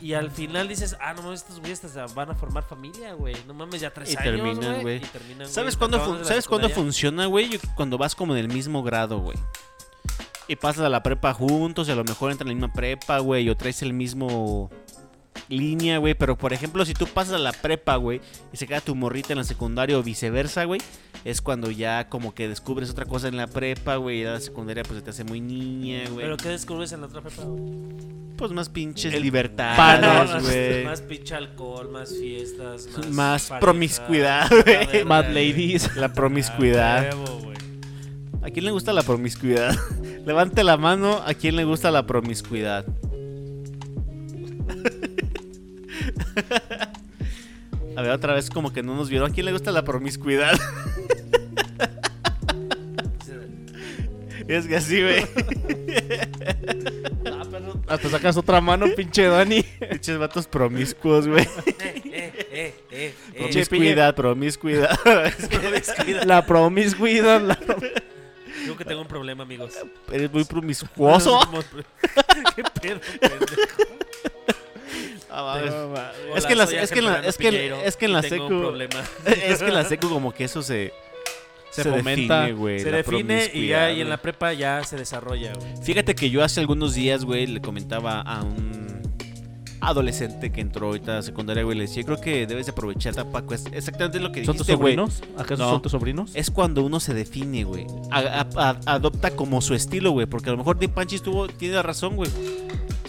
Y 0.02 0.14
al 0.14 0.32
final 0.32 0.68
dices, 0.68 0.95
ah, 1.02 1.14
no 1.14 1.24
mames, 1.24 1.41
estos 1.41 1.60
güeyes 1.60 1.82
van 2.16 2.30
a 2.30 2.36
formar 2.36 2.64
familia, 2.64 3.14
güey. 3.14 3.36
No 3.47 3.54
mames, 3.54 3.82
ya 3.82 3.91
tres 3.93 4.14
Y 4.14 4.18
años, 4.18 4.24
terminan, 4.24 4.82
güey. 4.82 4.97
Y 4.97 5.00
terminan, 5.02 5.47
¿Sabes 5.50 5.76
güey, 5.78 5.89
cuándo, 5.89 6.06
fun- 6.06 6.26
¿sabes 6.26 6.47
cuándo 6.47 6.70
funciona, 6.70 7.26
güey? 7.26 7.60
Cuando 7.76 7.97
vas 7.97 8.16
como 8.16 8.34
en 8.34 8.39
el 8.39 8.47
mismo 8.47 8.82
grado, 8.82 9.20
güey. 9.20 9.38
Y 10.47 10.56
pasas 10.56 10.84
a 10.86 10.89
la 10.89 11.04
prepa 11.04 11.34
juntos, 11.34 11.88
y 11.88 11.91
a 11.91 11.95
lo 11.95 12.04
mejor 12.04 12.32
entran 12.32 12.50
en 12.50 12.58
la 12.60 12.68
misma 12.68 12.74
prepa, 12.74 13.20
güey, 13.20 13.50
o 13.50 13.58
traes 13.58 13.82
el 13.82 13.93
mismo 13.93 14.72
línea, 15.47 15.97
güey. 15.97 16.16
Pero, 16.16 16.38
por 16.38 16.54
ejemplo, 16.54 16.86
si 16.86 16.93
tú 16.93 17.06
pasas 17.06 17.34
a 17.36 17.38
la 17.38 17.52
prepa, 17.52 17.97
güey, 17.97 18.22
y 18.54 18.58
se 18.58 18.66
queda 18.68 18.82
tu 18.82 18.95
morrita 18.95 19.34
en 19.34 19.39
la 19.39 19.43
secundaria 19.43 19.97
o 19.97 20.02
viceversa, 20.04 20.64
güey, 20.64 20.82
es 21.26 21.41
cuando 21.41 21.70
ya 21.72 22.08
como 22.10 22.34
que 22.34 22.47
descubres 22.47 22.89
otra 22.89 23.06
cosa 23.06 23.28
en 23.28 23.38
la 23.38 23.47
prepa, 23.47 23.97
güey, 23.97 24.22
y 24.22 24.24
la 24.24 24.39
secundaria 24.39 24.84
pues 24.84 25.00
se 25.00 25.02
te 25.04 25.10
hace 25.12 25.24
muy 25.24 25.41
niña, 25.41 26.04
güey. 26.10 26.26
Pero 26.26 26.38
¿qué 26.38 26.50
descubres 26.50 26.91
en 26.93 27.02
la 27.02 27.08
otra 27.08 27.22
prepa, 27.22 27.43
güey? 27.43 28.29
Pues 28.40 28.52
más 28.54 28.70
pinches 28.70 29.14
El 29.14 29.22
libertades, 29.22 30.44
güey. 30.44 30.86
Más 30.86 31.02
pinche 31.02 31.36
alcohol, 31.36 31.90
más 31.92 32.10
fiestas, 32.18 32.88
más... 32.88 33.10
Más 33.10 33.48
pareja, 33.48 33.60
promiscuidad, 33.60 34.50
güey. 34.50 35.04
güey. 35.04 35.34
Ladies. 35.34 35.94
La 35.98 36.14
promiscuidad. 36.14 37.10
A 37.10 37.16
huevo, 37.16 37.40
güey. 37.44 37.58
¿A 38.42 38.50
quién 38.50 38.64
le 38.64 38.72
gusta 38.72 38.94
la 38.94 39.04
promiscuidad? 39.04 39.76
Levante 40.26 40.64
la 40.64 40.78
mano 40.78 41.22
a 41.26 41.34
quién 41.34 41.58
le 41.58 41.66
gusta 41.66 41.92
la 41.92 42.06
promiscuidad. 42.06 42.86
A 47.98 48.02
ver, 48.02 48.12
otra 48.12 48.34
vez 48.34 48.50
como 48.50 48.72
que 48.72 48.82
no 48.82 48.96
nos 48.96 49.10
vieron. 49.10 49.30
¿A 49.32 49.34
quién 49.34 49.46
le 49.46 49.52
gusta 49.52 49.74
la 49.74 49.84
promiscuidad? 49.84 50.58
Es 54.48 54.66
que 54.66 54.78
así, 54.78 55.00
güey. 55.00 55.28
Hasta 57.90 58.10
sacas 58.10 58.38
otra 58.38 58.62
mano, 58.62 58.86
pinche 58.96 59.24
Dani. 59.24 59.64
Pinches 59.64 60.18
vatos 60.18 60.48
promiscuos, 60.48 61.28
güey. 61.28 61.44
Eh, 61.44 61.74
eh, 61.80 62.04
eh, 62.52 62.74
eh, 62.92 63.14
eh. 63.34 63.40
Promiscuidad, 63.40 64.16
promiscuidad. 64.16 65.00
Promiscuidad. 65.04 66.24
La 66.24 66.46
promiscuidad. 66.46 67.42
La... 67.42 67.56
Creo 67.56 68.78
que 68.78 68.86
tengo 68.86 69.02
un 69.02 69.08
problema, 69.08 69.44
amigos. 69.44 69.74
Eres 70.12 70.32
muy 70.32 70.44
promiscuoso. 70.44 71.40
¿Qué 72.56 72.64
pedo, 72.82 73.00
pendejo? 73.20 73.56
Ah. 75.32 75.60
Hola, 75.62 76.12
Es 76.36 76.46
que 76.46 76.52
en 76.54 76.58
la- 76.58 76.68
soy 76.68 76.76
es 76.78 76.92
que 76.92 77.00
en 77.00 77.06
la- 77.06 77.12
Fernando 77.12 77.30
es 77.30 77.38
que 77.38 77.48
en- 77.48 77.54
Piñeiro 77.54 77.82
es 77.84 77.96
que 77.98 78.06
en 78.06 78.12
y 78.12 78.14
la 78.16 78.22
tengo 78.22 78.50
secu-. 78.50 79.06
Es 79.26 79.60
que 79.60 79.68
en 79.68 79.74
la 79.74 79.86
secu 79.86 80.10
como 80.10 80.34
que 80.34 80.44
eso 80.44 80.62
se... 80.62 80.92
Se 81.72 81.84
fomenta. 81.84 82.41
define, 82.41 82.53
güey. 82.59 82.80
Se 82.80 82.91
define 82.91 83.51
y 83.53 83.67
ya 83.67 83.91
y 83.91 84.01
en 84.01 84.09
la 84.09 84.17
prepa 84.17 84.53
ya 84.53 84.84
se 84.84 84.95
desarrolla, 84.97 85.53
güey. 85.53 85.78
Fíjate 85.84 86.15
que 86.15 86.30
yo 86.30 86.43
hace 86.43 86.59
algunos 86.59 86.93
días, 86.95 87.24
güey, 87.26 87.45
le 87.47 87.61
comentaba 87.61 88.22
a 88.22 88.43
un 88.43 88.89
adolescente 89.82 90.51
que 90.51 90.59
entró 90.59 90.88
ahorita 90.88 91.20
a 91.20 91.22
secundaria, 91.22 91.63
güey, 91.63 91.78
le 91.78 91.84
decía, 91.86 92.03
creo 92.03 92.20
que 92.20 92.45
debes 92.45 92.65
de 92.65 92.74
aprovechar 92.74 93.11
esta 93.11 93.32
Paco. 93.32 93.53
Es 93.53 93.65
exactamente 93.72 94.20
lo 94.20 94.32
que 94.32 94.43
¿Son 94.43 94.57
tus 94.57 94.67
dijiste, 94.67 94.82
güey. 94.82 94.95
sobrinos? 94.95 95.24
¿Acaso 95.38 95.63
No. 95.63 95.70
son 95.70 95.82
tus 95.82 95.91
sobrinos? 95.93 96.32
Es 96.34 96.51
cuando 96.51 96.84
uno 96.84 96.99
se 96.99 97.13
define, 97.13 97.63
güey. 97.63 97.86
A- 98.11 98.20
a- 98.55 98.70
a- 98.70 98.80
adopta 98.95 99.32
como 99.32 99.61
su 99.61 99.74
estilo, 99.76 100.11
güey. 100.11 100.26
Porque 100.26 100.49
a 100.49 100.51
lo 100.51 100.57
mejor 100.57 100.78
de 100.80 100.89
Panchis 100.89 101.22
tuvo, 101.22 101.47
tiene 101.47 101.82
razón, 101.82 102.17
güey. 102.17 102.30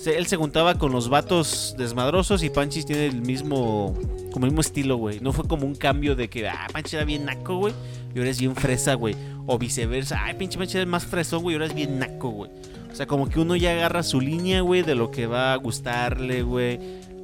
Él 0.06 0.26
se 0.26 0.36
juntaba 0.36 0.76
con 0.76 0.92
los 0.92 1.08
vatos 1.08 1.74
desmadrosos 1.76 2.42
y 2.42 2.50
Panchis 2.50 2.86
tiene 2.86 3.06
el 3.06 3.22
mismo, 3.22 3.94
como 4.32 4.46
el 4.46 4.52
mismo 4.52 4.60
estilo, 4.60 4.96
güey. 4.96 5.20
No 5.20 5.32
fue 5.32 5.46
como 5.46 5.66
un 5.66 5.74
cambio 5.74 6.16
de 6.16 6.28
que, 6.28 6.48
ah, 6.48 6.66
Panchis 6.72 6.94
era 6.94 7.04
bien 7.04 7.24
naco, 7.24 7.56
güey. 7.56 7.74
Y 8.14 8.18
ahora 8.18 8.30
es 8.30 8.40
bien 8.40 8.56
fresa, 8.56 8.94
güey. 8.94 9.14
O 9.46 9.58
viceversa. 9.58 10.24
Ay, 10.24 10.34
pinche 10.34 10.58
Panchis 10.58 10.76
es 10.76 10.86
más 10.86 11.04
fresón, 11.04 11.42
güey. 11.42 11.54
Y 11.54 11.56
ahora 11.56 11.66
es 11.66 11.74
bien 11.74 11.98
naco, 11.98 12.30
güey. 12.30 12.50
O 12.90 12.94
sea, 12.94 13.06
como 13.06 13.28
que 13.28 13.40
uno 13.40 13.56
ya 13.56 13.72
agarra 13.72 14.02
su 14.02 14.20
línea, 14.20 14.62
güey, 14.62 14.82
de 14.82 14.94
lo 14.94 15.10
que 15.10 15.26
va 15.26 15.52
a 15.52 15.56
gustarle, 15.56 16.42
güey. 16.42 16.78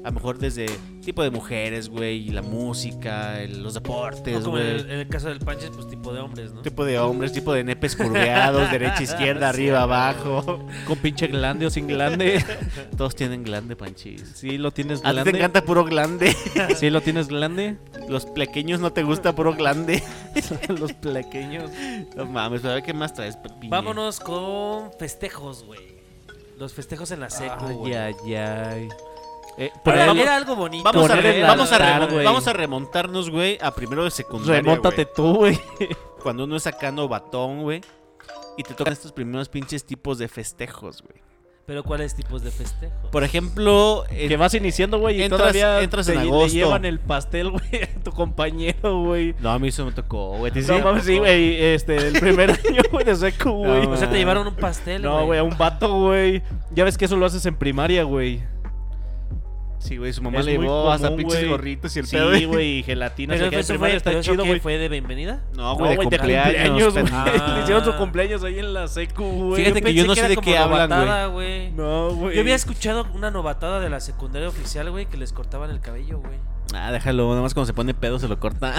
A 0.05 0.09
lo 0.09 0.13
mejor 0.13 0.39
desde 0.39 0.67
tipo 1.07 1.23
de 1.23 1.31
mujeres, 1.31 1.89
güey, 1.89 2.29
y 2.29 2.31
la 2.31 2.43
música, 2.43 3.41
el- 3.41 3.63
los 3.63 3.73
No 3.75 3.81
deportes, 3.81 4.45
como 4.45 4.59
en 4.59 4.65
güey. 4.65 4.81
el, 4.81 4.91
en 4.91 4.99
el 5.01 5.09
caso 5.09 5.29
del 5.29 5.39
Panches, 5.39 5.71
pues 5.71 5.89
tipo 5.89 6.13
de 6.13 6.21
hombres, 6.21 6.53
¿no? 6.53 6.61
Tipo 6.63 6.85
de 6.85 6.99
hombres, 6.99 7.33
tipo 7.33 7.53
de 7.55 7.65
nepes 7.65 7.97
curveados, 7.97 8.71
derecha, 8.71 9.03
izquierda, 9.03 9.49
arriba, 9.49 9.83
abajo. 9.83 10.67
Con 10.87 10.99
pinche 10.99 11.29
glande 11.29 11.65
o 11.67 11.71
sin 11.71 11.87
glande. 11.87 12.45
Todos 12.99 13.15
tienen 13.15 13.45
glande, 13.45 13.77
panchis. 13.77 14.33
Sí, 14.35 14.59
lo 14.59 14.73
tienes 14.73 14.99
A 14.99 15.03
ti 15.05 15.13
glande. 15.13 15.31
te 15.33 15.39
encanta 15.39 15.65
puro 15.65 15.85
glande. 15.85 16.37
Sí, 16.77 16.91
lo 16.91 17.01
tienes 17.01 17.29
glande. 17.29 17.77
Los 18.09 18.27
pequeños 18.27 18.81
no 18.81 18.93
te 18.93 19.03
gusta 19.03 19.35
puro 19.35 19.55
glande. 19.55 20.03
Los 20.69 20.93
pequeños. 20.93 21.71
No 22.17 22.27
mames, 22.27 22.61
pero 22.61 22.73
a 22.73 22.75
ver 22.75 22.85
qué 22.85 22.93
más 22.93 23.15
traes, 23.15 23.37
Piñe? 23.37 23.71
Vámonos 23.71 24.21
con 24.21 24.91
festejos, 24.99 25.65
güey. 25.65 25.97
Los 26.59 26.75
festejos 26.75 27.11
en 27.13 27.21
la 27.21 27.29
güey. 27.29 27.95
Ay, 27.95 28.15
ay, 28.25 28.35
ay. 28.35 28.89
Eh, 29.59 29.71
Era, 29.73 29.81
pero 29.85 29.99
vamos- 30.07 30.23
era 30.23 30.37
algo 30.37 30.57
bonito. 30.57 30.85
Vamos 30.85 31.11
a, 31.11 31.17
re- 31.17 31.43
vamos, 31.43 31.73
a 31.73 31.77
altar, 31.77 32.03
remon- 32.03 32.13
güey. 32.13 32.25
vamos 32.25 32.47
a 32.47 32.53
remontarnos, 32.53 33.31
güey, 33.31 33.59
a 33.63 33.71
primero 33.75 34.05
de 34.05 34.11
secundaria. 34.11 34.61
remóntate 34.61 35.05
güey. 35.05 35.15
tú, 35.17 35.35
güey. 35.35 35.61
Cuando 36.23 36.45
uno 36.45 36.57
es 36.57 36.63
sacando 36.65 37.09
batón, 37.09 37.63
güey. 37.63 37.81
Y 38.59 38.63
te 38.63 38.75
tocan 38.75 38.93
estos 38.93 39.13
primeros 39.13 39.49
pinches 39.49 39.85
tipos 39.85 40.19
de 40.19 40.29
festejos, 40.29 41.03
güey. 41.03 41.23
Pero 41.67 41.83
¿cuáles 41.83 42.15
tipos 42.15 42.43
de 42.45 42.51
festejos? 42.53 43.11
Por 43.11 43.25
ejemplo, 43.25 44.05
el- 44.11 44.29
Que 44.29 44.37
vas 44.37 44.55
iniciando, 44.55 44.99
güey, 45.01 45.17
y 45.21 45.23
Entras- 45.25 45.39
todavía 45.39 45.81
entras 45.81 46.07
te- 46.07 46.13
en 46.13 46.19
le 46.21 46.25
agosto. 46.29 46.55
llevan 46.55 46.85
el 46.85 47.01
pastel, 47.01 47.51
güey, 47.51 47.83
a 47.83 48.03
tu 48.05 48.13
compañero, 48.13 49.03
güey. 49.03 49.35
No, 49.41 49.51
a 49.51 49.59
mí 49.59 49.69
eso 49.69 49.85
me 49.85 49.91
tocó, 49.93 50.37
güey. 50.39 50.53
¿te 50.53 50.61
No 50.61 50.77
sí? 50.77 50.83
mames, 50.83 51.05
sí, 51.05 51.19
güey, 51.19 51.61
este, 51.65 51.97
el 51.97 52.21
primer 52.21 52.51
año, 52.67 52.83
güey, 52.93 53.05
de 53.05 53.17
seco, 53.17 53.51
güey. 53.51 53.83
No, 53.83 53.91
O 53.91 53.97
sea, 53.97 54.09
te 54.09 54.17
llevaron 54.17 54.47
un 54.47 54.55
pastel, 54.55 55.03
No, 55.03 55.25
güey, 55.27 55.41
a 55.41 55.43
un 55.43 55.59
vato, 55.59 55.93
güey. 55.93 56.43
Ya 56.73 56.85
ves 56.85 56.97
que 56.97 57.07
eso 57.07 57.17
lo 57.17 57.27
haces 57.27 57.45
en 57.47 57.57
primaria, 57.57 58.05
güey. 58.05 58.43
Sí, 59.79 59.99
güey, 59.99 60.13
su 60.13 60.23
mamá 60.23 60.41
Es 60.41 60.47
le 60.47 60.57
muy 60.59 60.67
llevó 60.67 60.91
hasta 60.91 61.09
común, 61.09 61.19
pinches 61.19 61.39
güey. 61.41 61.51
gorritos 61.51 61.95
y 61.97 61.99
el 62.01 62.07
Sí, 62.07 62.17
pedo. 62.17 62.49
güey, 62.49 62.79
y 62.79 62.83
gelatina. 62.83 63.35
Pero 63.35 63.57
eso 63.59 63.75
fue, 63.79 63.95
está 63.95 64.11
pero 64.11 64.21
eso 64.21 64.33
chido, 64.33 64.43
qué, 64.43 64.49
güey. 64.49 64.61
fue 64.61 64.79
de 64.79 64.89
bienvenida. 64.89 65.45
No, 65.55 65.63
No, 65.63 65.75
güey, 65.77 65.91
de 65.91 65.97
güey, 65.97 66.09
de 66.09 66.17
cumpleaños. 66.19 66.93
güey. 66.95 67.05
pendejo. 67.05 67.55
Le 67.55 67.61
hicieron 67.63 67.85
su 67.85 67.95
cumpleaños 67.97 68.43
ahí 68.45 68.59
en 68.59 68.73
la 68.75 68.89
secu, 68.89 69.23
güey. 69.25 69.63
Fíjate 69.63 69.83
que 69.83 69.95
yo 69.95 70.07
no 70.07 70.15
sé 70.15 70.21
era 70.21 70.29
de 70.31 70.35
como 70.37 70.45
qué 70.45 70.57
hablan, 70.59 70.89
novatada, 70.91 71.27
güey. 71.27 71.71
No, 71.73 72.11
güey. 72.15 72.35
Yo 72.35 72.41
había 72.41 72.55
escuchado 72.55 73.07
una 73.15 73.31
novatada 73.31 73.79
de 73.81 73.91
la 73.91 74.01
secundaria 74.01 74.49
oficial, 74.49 74.91
güey, 74.91 75.07
que 75.07 75.19
les 75.19 75.33
cortaban 75.33 75.71
el 75.71 75.81
cabello, 75.81 76.19
güey. 76.21 76.39
Ah, 76.75 76.91
déjalo, 76.91 77.29
nada 77.31 77.43
más 77.43 77.55
cuando 77.55 77.67
se 77.67 77.75
pone 77.75 77.95
pedo 77.95 78.19
se 78.19 78.27
lo 78.27 78.41
corta. 78.41 78.73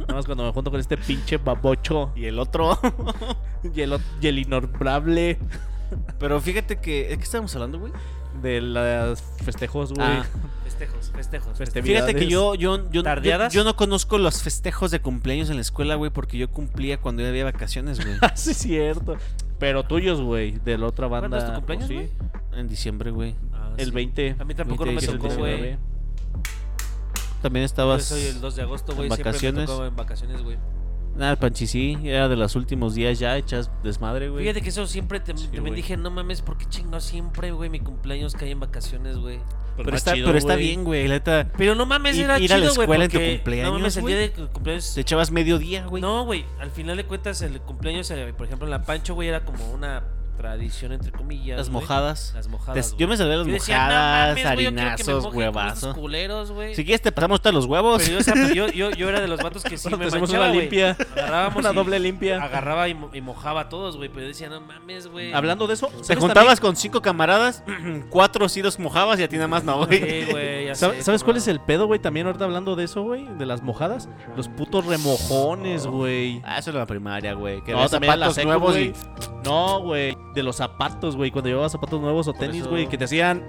Nada 0.00 0.12
más 0.14 0.26
cuando 0.26 0.44
me 0.44 0.52
junto 0.52 0.70
con 0.70 0.78
este 0.80 0.96
pinche 0.98 1.38
babocho 1.38 2.10
y 2.14 2.26
el 2.26 2.38
otro. 2.38 2.78
y 3.74 3.80
el, 3.80 3.92
ot- 3.92 4.00
y 4.20 4.26
el 4.26 4.38
innombrable 4.40 5.38
Pero 6.18 6.40
fíjate 6.40 6.76
que. 6.78 7.08
¿De 7.08 7.16
qué 7.16 7.22
estábamos 7.22 7.54
hablando, 7.54 7.78
güey? 7.78 7.92
De 8.42 8.60
los 8.60 9.20
festejos, 9.44 9.92
güey. 9.92 10.06
Ah. 10.06 10.24
Festejos, 10.64 11.10
festejos. 11.14 11.58
Feste- 11.58 11.82
Fíjate 11.82 12.14
que 12.14 12.26
yo, 12.26 12.54
yo, 12.54 12.76
yo, 12.84 12.90
yo, 12.90 13.02
¿Tardeadas? 13.02 13.52
yo 13.52 13.64
no 13.64 13.76
conozco 13.76 14.18
los 14.18 14.42
festejos 14.42 14.90
de 14.90 15.00
cumpleaños 15.00 15.48
en 15.50 15.56
la 15.56 15.62
escuela, 15.62 15.94
güey, 15.94 16.10
porque 16.10 16.36
yo 16.38 16.50
cumplía 16.50 16.98
cuando 16.98 17.22
ya 17.22 17.28
había 17.28 17.44
vacaciones, 17.44 17.98
güey. 18.04 18.16
Ah, 18.22 18.32
sí, 18.36 18.50
es 18.50 18.56
cierto. 18.58 19.16
Pero 19.58 19.84
tuyos, 19.84 20.20
güey, 20.20 20.52
de 20.64 20.76
la 20.76 20.86
otra 20.86 21.06
banda. 21.06 21.28
¿Cuándo 21.28 21.46
es 21.46 21.46
tu 21.46 21.54
cumpleaños, 21.54 21.88
Sí, 21.88 21.94
güey? 21.94 22.10
en 22.60 22.68
diciembre, 22.68 23.10
güey. 23.10 23.34
Ah, 23.54 23.72
el 23.78 23.86
sí. 23.86 23.90
20. 23.92 24.36
A 24.38 24.44
mí 24.44 24.54
tampoco 24.54 24.84
no 24.84 24.92
me 24.92 24.98
20, 24.98 25.12
tocó, 25.16 25.28
19. 25.28 25.58
güey. 25.58 25.76
También 27.42 27.62
Yo 27.62 27.66
estabas. 27.66 28.04
soy 28.04 28.22
el 28.24 28.40
2 28.40 28.56
de 28.56 28.62
agosto, 28.62 28.94
güey. 28.94 29.08
Siempre 29.10 29.52
me 29.52 29.64
tocaba 29.66 29.86
en 29.86 29.96
vacaciones, 29.96 30.42
güey. 30.42 30.56
Nada, 31.16 31.36
Panchi, 31.36 31.66
sí, 31.66 31.96
era 32.04 32.28
de 32.28 32.36
los 32.36 32.54
últimos 32.56 32.94
días 32.94 33.18
ya 33.18 33.36
hechas 33.36 33.70
desmadre, 33.82 34.28
güey. 34.28 34.44
Fíjate 34.44 34.60
que 34.62 34.68
eso 34.68 34.86
siempre 34.86 35.18
te, 35.20 35.36
Sí, 35.36 35.48
güey. 35.58 35.72
dije, 35.74 35.96
no 35.96 36.10
mames, 36.10 36.42
¿por 36.42 36.58
qué 36.58 36.66
chingó 36.68 37.00
siempre, 37.00 37.52
güey, 37.52 37.70
mi 37.70 37.80
cumpleaños 37.80 38.34
cae 38.34 38.50
en 38.50 38.60
vacaciones, 38.60 39.16
güey? 39.16 39.38
Pero, 39.78 39.90
más 39.90 39.98
está, 39.98 40.14
chido, 40.14 40.26
pero 40.26 40.38
está 40.38 40.56
bien, 40.56 40.84
güey, 40.84 41.06
la 41.08 41.14
neta. 41.14 41.50
Pero 41.56 41.74
no 41.74 41.84
mames, 41.86 42.16
Ir- 42.16 42.24
era 42.24 42.38
ir 42.38 42.52
a 42.52 42.56
la 42.58 42.62
chido, 42.62 42.74
güey, 42.74 42.84
escuela 42.84 43.04
en 43.04 43.10
tu 43.10 43.16
porque- 43.18 43.34
cumpleaños, 43.36 43.72
No 43.72 43.78
mames, 43.78 43.96
el 43.96 44.06
día 44.06 44.16
de 44.18 44.30
cumpleaños... 44.32 44.94
Te 44.94 45.00
echabas 45.02 45.30
medio 45.30 45.58
día, 45.58 45.86
güey. 45.86 46.00
No, 46.02 46.24
güey, 46.24 46.44
al 46.60 46.70
final 46.70 46.96
de 46.96 47.04
cuentas 47.04 47.40
el 47.42 47.60
cumpleaños, 47.60 48.10
eh, 48.10 48.34
por 48.36 48.46
ejemplo, 48.46 48.66
en 48.66 48.70
la 48.70 48.82
Pancho, 48.82 49.14
güey, 49.14 49.28
era 49.28 49.44
como 49.44 49.70
una 49.72 50.02
tradición, 50.36 50.92
entre 50.92 51.12
comillas, 51.12 51.56
Las 51.58 51.70
güey. 51.70 51.82
mojadas. 51.82 52.32
Las 52.34 52.46
Te- 52.46 52.50
mojadas, 52.52 52.96
yo 52.96 53.08
me 53.08 53.16
sabía 53.16 53.36
las 53.36 53.46
Yo 53.46 53.52
decía, 53.52 53.76
mojadas, 53.78 54.28
no 54.28 54.28
mames, 54.28 54.46
harinazos, 54.46 55.34
huevazos. 55.34 55.94
culeros, 55.94 56.52
güey. 56.52 56.74
Si 56.74 56.84
quieres, 56.84 57.00
te 57.02 57.12
pasamos 57.12 57.40
todos 57.40 57.54
los 57.54 57.66
huevos. 57.66 58.02
Pero 58.02 58.12
yo, 58.14 58.18
o 58.20 58.22
sea, 58.22 58.34
pues, 58.34 58.54
yo, 58.54 58.66
yo, 58.74 58.90
yo 58.90 59.08
era 59.08 59.20
de 59.20 59.28
los 59.28 59.42
vatos 59.42 59.62
que 59.62 59.76
sí 59.76 59.88
Bueno, 59.88 59.98
me 60.04 60.10
manchaba, 60.10 60.44
una 60.44 60.48
güey. 60.48 60.60
limpia. 60.60 60.96
Agarrábamos 61.16 61.56
Una 61.60 61.72
doble 61.72 61.98
limpia. 61.98 62.42
Agarraba 62.42 62.88
y, 62.88 62.94
mo- 62.94 63.10
y 63.12 63.20
mojaba 63.20 63.62
a 63.62 63.68
todos, 63.68 63.96
güey. 63.96 64.08
Pero 64.08 64.22
yo 64.22 64.28
decía, 64.28 64.48
no 64.48 64.60
mames, 64.60 65.06
güey. 65.08 65.32
Hablando 65.32 65.66
de 65.66 65.74
eso, 65.74 65.86
Te 65.88 66.04
¿sabes 66.04 66.18
juntabas 66.22 66.60
con 66.60 66.76
cinco 66.76 67.00
camaradas, 67.02 67.62
cuatro 68.10 68.48
sí 68.48 68.62
los 68.62 68.78
mojabas 68.78 69.18
y 69.20 69.22
a 69.22 69.28
ti 69.28 69.36
nada 69.36 69.48
más 69.48 69.64
no, 69.64 69.86
güey. 69.86 69.98
Sí, 69.98 70.30
güey, 70.30 70.66
ya 70.66 70.74
¿Sabes, 70.74 70.98
sé, 70.98 71.02
¿sabes 71.04 71.24
cuál 71.24 71.36
es 71.36 71.48
el 71.48 71.60
pedo, 71.60 71.86
güey? 71.86 71.98
También 72.00 72.26
ahorita 72.26 72.44
hablando 72.44 72.76
de 72.76 72.84
eso, 72.84 73.02
güey, 73.02 73.26
de 73.38 73.46
las 73.46 73.62
mojadas. 73.62 74.08
Los 74.36 74.48
putos 74.48 74.84
remojones, 74.86 75.86
güey. 75.86 76.40
Ah, 76.44 76.58
eso 76.58 76.70
era 76.70 76.80
la 76.80 76.86
primaria, 76.86 77.32
güey. 77.34 77.62
Que 77.64 77.72
No, 77.72 77.88
también 77.88 78.14
nuevos 78.44 78.76
y 78.76 78.92
No, 79.44 79.80
güey. 79.80 80.16
De 80.36 80.42
los 80.44 80.56
zapatos, 80.56 81.16
güey. 81.16 81.32
Cuando 81.32 81.48
llevabas 81.48 81.72
zapatos 81.72 82.00
nuevos 82.00 82.28
o 82.28 82.32
tenis, 82.32 82.60
eso- 82.60 82.70
güey, 82.70 82.86
que 82.86 82.96
te 82.96 83.04
hacían 83.04 83.42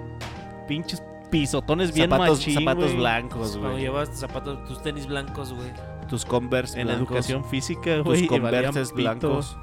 pinches 0.66 1.02
pisotones 1.30 1.92
bien 1.94 2.08
zapatos, 2.10 2.38
machín, 2.38 2.54
zapatos 2.54 2.84
güey. 2.86 2.96
blancos, 2.96 3.50
Cuando 3.52 3.70
güey. 3.70 3.82
llevas 3.82 4.10
tus 4.10 4.18
zapatos, 4.20 4.64
tus 4.66 4.82
tenis 4.82 5.06
blancos, 5.06 5.52
güey. 5.52 5.70
Tus 6.08 6.24
Converse 6.24 6.80
En 6.80 6.86
la 6.88 6.94
blancos, 6.94 7.10
educación 7.16 7.44
física, 7.44 7.96
tus 7.96 8.04
güey. 8.04 8.26
Converses 8.26 8.88
pito. 8.92 9.02
blancos. 9.02 9.56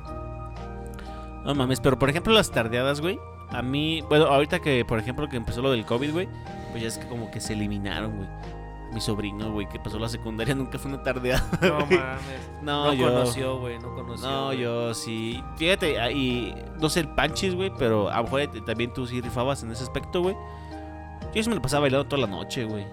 No 1.43 1.53
mames, 1.55 1.79
pero 1.79 1.97
por 1.99 2.09
ejemplo 2.09 2.33
las 2.33 2.51
tardeadas, 2.51 3.01
güey. 3.01 3.19
A 3.49 3.61
mí, 3.61 4.01
bueno, 4.09 4.25
ahorita 4.25 4.59
que 4.59 4.85
por 4.85 4.99
ejemplo 4.99 5.27
que 5.27 5.37
empezó 5.37 5.61
lo 5.61 5.71
del 5.71 5.85
COVID, 5.85 6.11
güey, 6.11 6.27
pues 6.71 6.81
ya 6.83 6.87
es 6.87 6.97
que 6.97 7.07
como 7.07 7.29
que 7.31 7.39
se 7.39 7.53
eliminaron, 7.53 8.15
güey. 8.17 8.29
Mi 8.93 9.01
sobrino, 9.01 9.51
güey, 9.51 9.67
que 9.67 9.79
pasó 9.79 9.99
la 9.99 10.07
secundaria 10.07 10.55
nunca 10.55 10.79
fue 10.79 10.91
una 10.91 11.03
tardeada. 11.03 11.43
No 11.61 11.79
mames. 11.79 11.99
No, 12.61 12.85
No, 12.85 12.93
yo 12.93 13.07
conoció, 13.07 13.59
güey. 13.59 13.79
No 13.79 13.93
conoció. 13.93 14.27
No, 14.27 14.53
yo 14.53 14.93
sí. 14.93 15.43
Fíjate, 15.57 15.99
ah, 15.99 16.11
y 16.11 16.55
no 16.79 16.89
sé 16.89 17.01
el 17.01 17.09
panchis, 17.09 17.55
güey, 17.55 17.71
pero 17.77 18.09
a 18.09 18.17
lo 18.17 18.23
mejor 18.23 18.47
también 18.65 18.93
tú 18.93 19.05
sí 19.05 19.19
rifabas 19.21 19.63
en 19.63 19.71
ese 19.71 19.83
aspecto, 19.83 20.21
güey. 20.21 20.35
Yo 21.33 21.43
sí 21.43 21.49
me 21.49 21.55
lo 21.55 21.61
pasaba 21.61 21.81
bailando 21.81 22.07
toda 22.07 22.21
la 22.21 22.27
noche, 22.27 22.63
güey. 22.63 22.85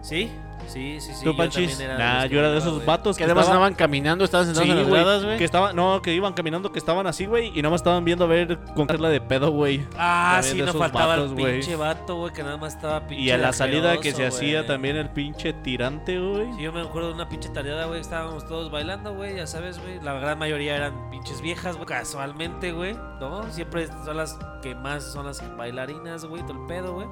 ¿Sí? 0.00 0.30
Sí, 0.66 1.00
sí, 1.00 1.12
sí. 1.14 1.24
¿Tú, 1.24 1.34
Panchis? 1.36 1.78
era 1.80 1.96
Nah, 1.96 2.26
yo 2.26 2.38
era 2.40 2.50
de 2.50 2.58
esos 2.58 2.84
vatos 2.84 3.16
Que 3.16 3.20
que 3.20 3.24
además 3.24 3.44
estaban... 3.44 3.62
andaban 3.62 3.74
caminando, 3.74 4.24
estaban 4.24 4.46
sentados 4.46 4.66
Sí, 4.66 4.70
en 4.72 4.78
las 4.78 4.86
güey, 4.88 5.00
gradas, 5.02 5.24
güey. 5.24 5.38
que 5.38 5.44
estaban, 5.44 5.74
no, 5.76 6.02
que 6.02 6.12
iban 6.14 6.32
caminando, 6.34 6.70
que 6.72 6.78
estaban 6.78 7.06
así, 7.06 7.26
güey, 7.26 7.48
y 7.58 7.62
nada 7.62 7.70
más 7.70 7.80
estaban 7.80 8.04
viendo 8.04 8.24
a 8.24 8.28
ver 8.28 8.58
con 8.74 8.86
qué 8.86 8.92
hacerla 8.92 9.08
de 9.08 9.20
pedo, 9.20 9.50
güey. 9.50 9.86
Ah, 9.96 10.40
También 10.42 10.66
sí, 10.66 10.72
no 10.72 10.78
faltaba 10.78 11.06
vatos, 11.16 11.30
el 11.30 11.36
güey. 11.38 11.52
pinche 11.60 11.76
vato, 11.76 12.16
güey, 12.16 12.32
que 12.32 12.42
nada 12.42 12.56
más 12.58 12.74
estaba 12.74 13.06
pinche. 13.06 13.24
Y 13.24 13.30
a 13.30 13.38
la 13.38 13.52
salida 13.52 13.98
que 13.98 14.12
se 14.12 14.26
hacía 14.26 14.66
también 14.66 14.96
el 14.96 15.08
pinche 15.10 15.52
tirante, 15.54 16.18
güey. 16.18 16.52
Sí, 16.56 16.62
yo 16.62 16.72
me 16.72 16.80
acuerdo 16.82 17.08
de 17.08 17.14
una 17.14 17.28
pinche 17.28 17.48
tareada, 17.48 17.86
güey. 17.86 18.00
Estábamos 18.00 18.46
todos 18.46 18.70
bailando, 18.70 19.14
güey, 19.14 19.36
ya 19.36 19.46
sabes, 19.46 19.80
güey. 19.80 20.00
La 20.02 20.12
gran 20.14 20.38
mayoría 20.38 20.76
eran 20.76 21.10
pinches 21.10 21.40
viejas, 21.40 21.76
güey. 21.76 21.86
Casualmente, 21.86 22.72
güey. 22.72 22.94
¿No? 23.20 23.42
Siempre 23.50 23.86
son 24.04 24.16
las 24.16 24.38
que 24.62 24.74
más 24.74 25.02
son 25.04 25.26
las 25.26 25.42
bailarinas, 25.56 26.24
güey. 26.26 26.42
Todo 26.46 26.60
el 26.60 26.66
pedo, 26.66 26.94
güey. 26.94 27.06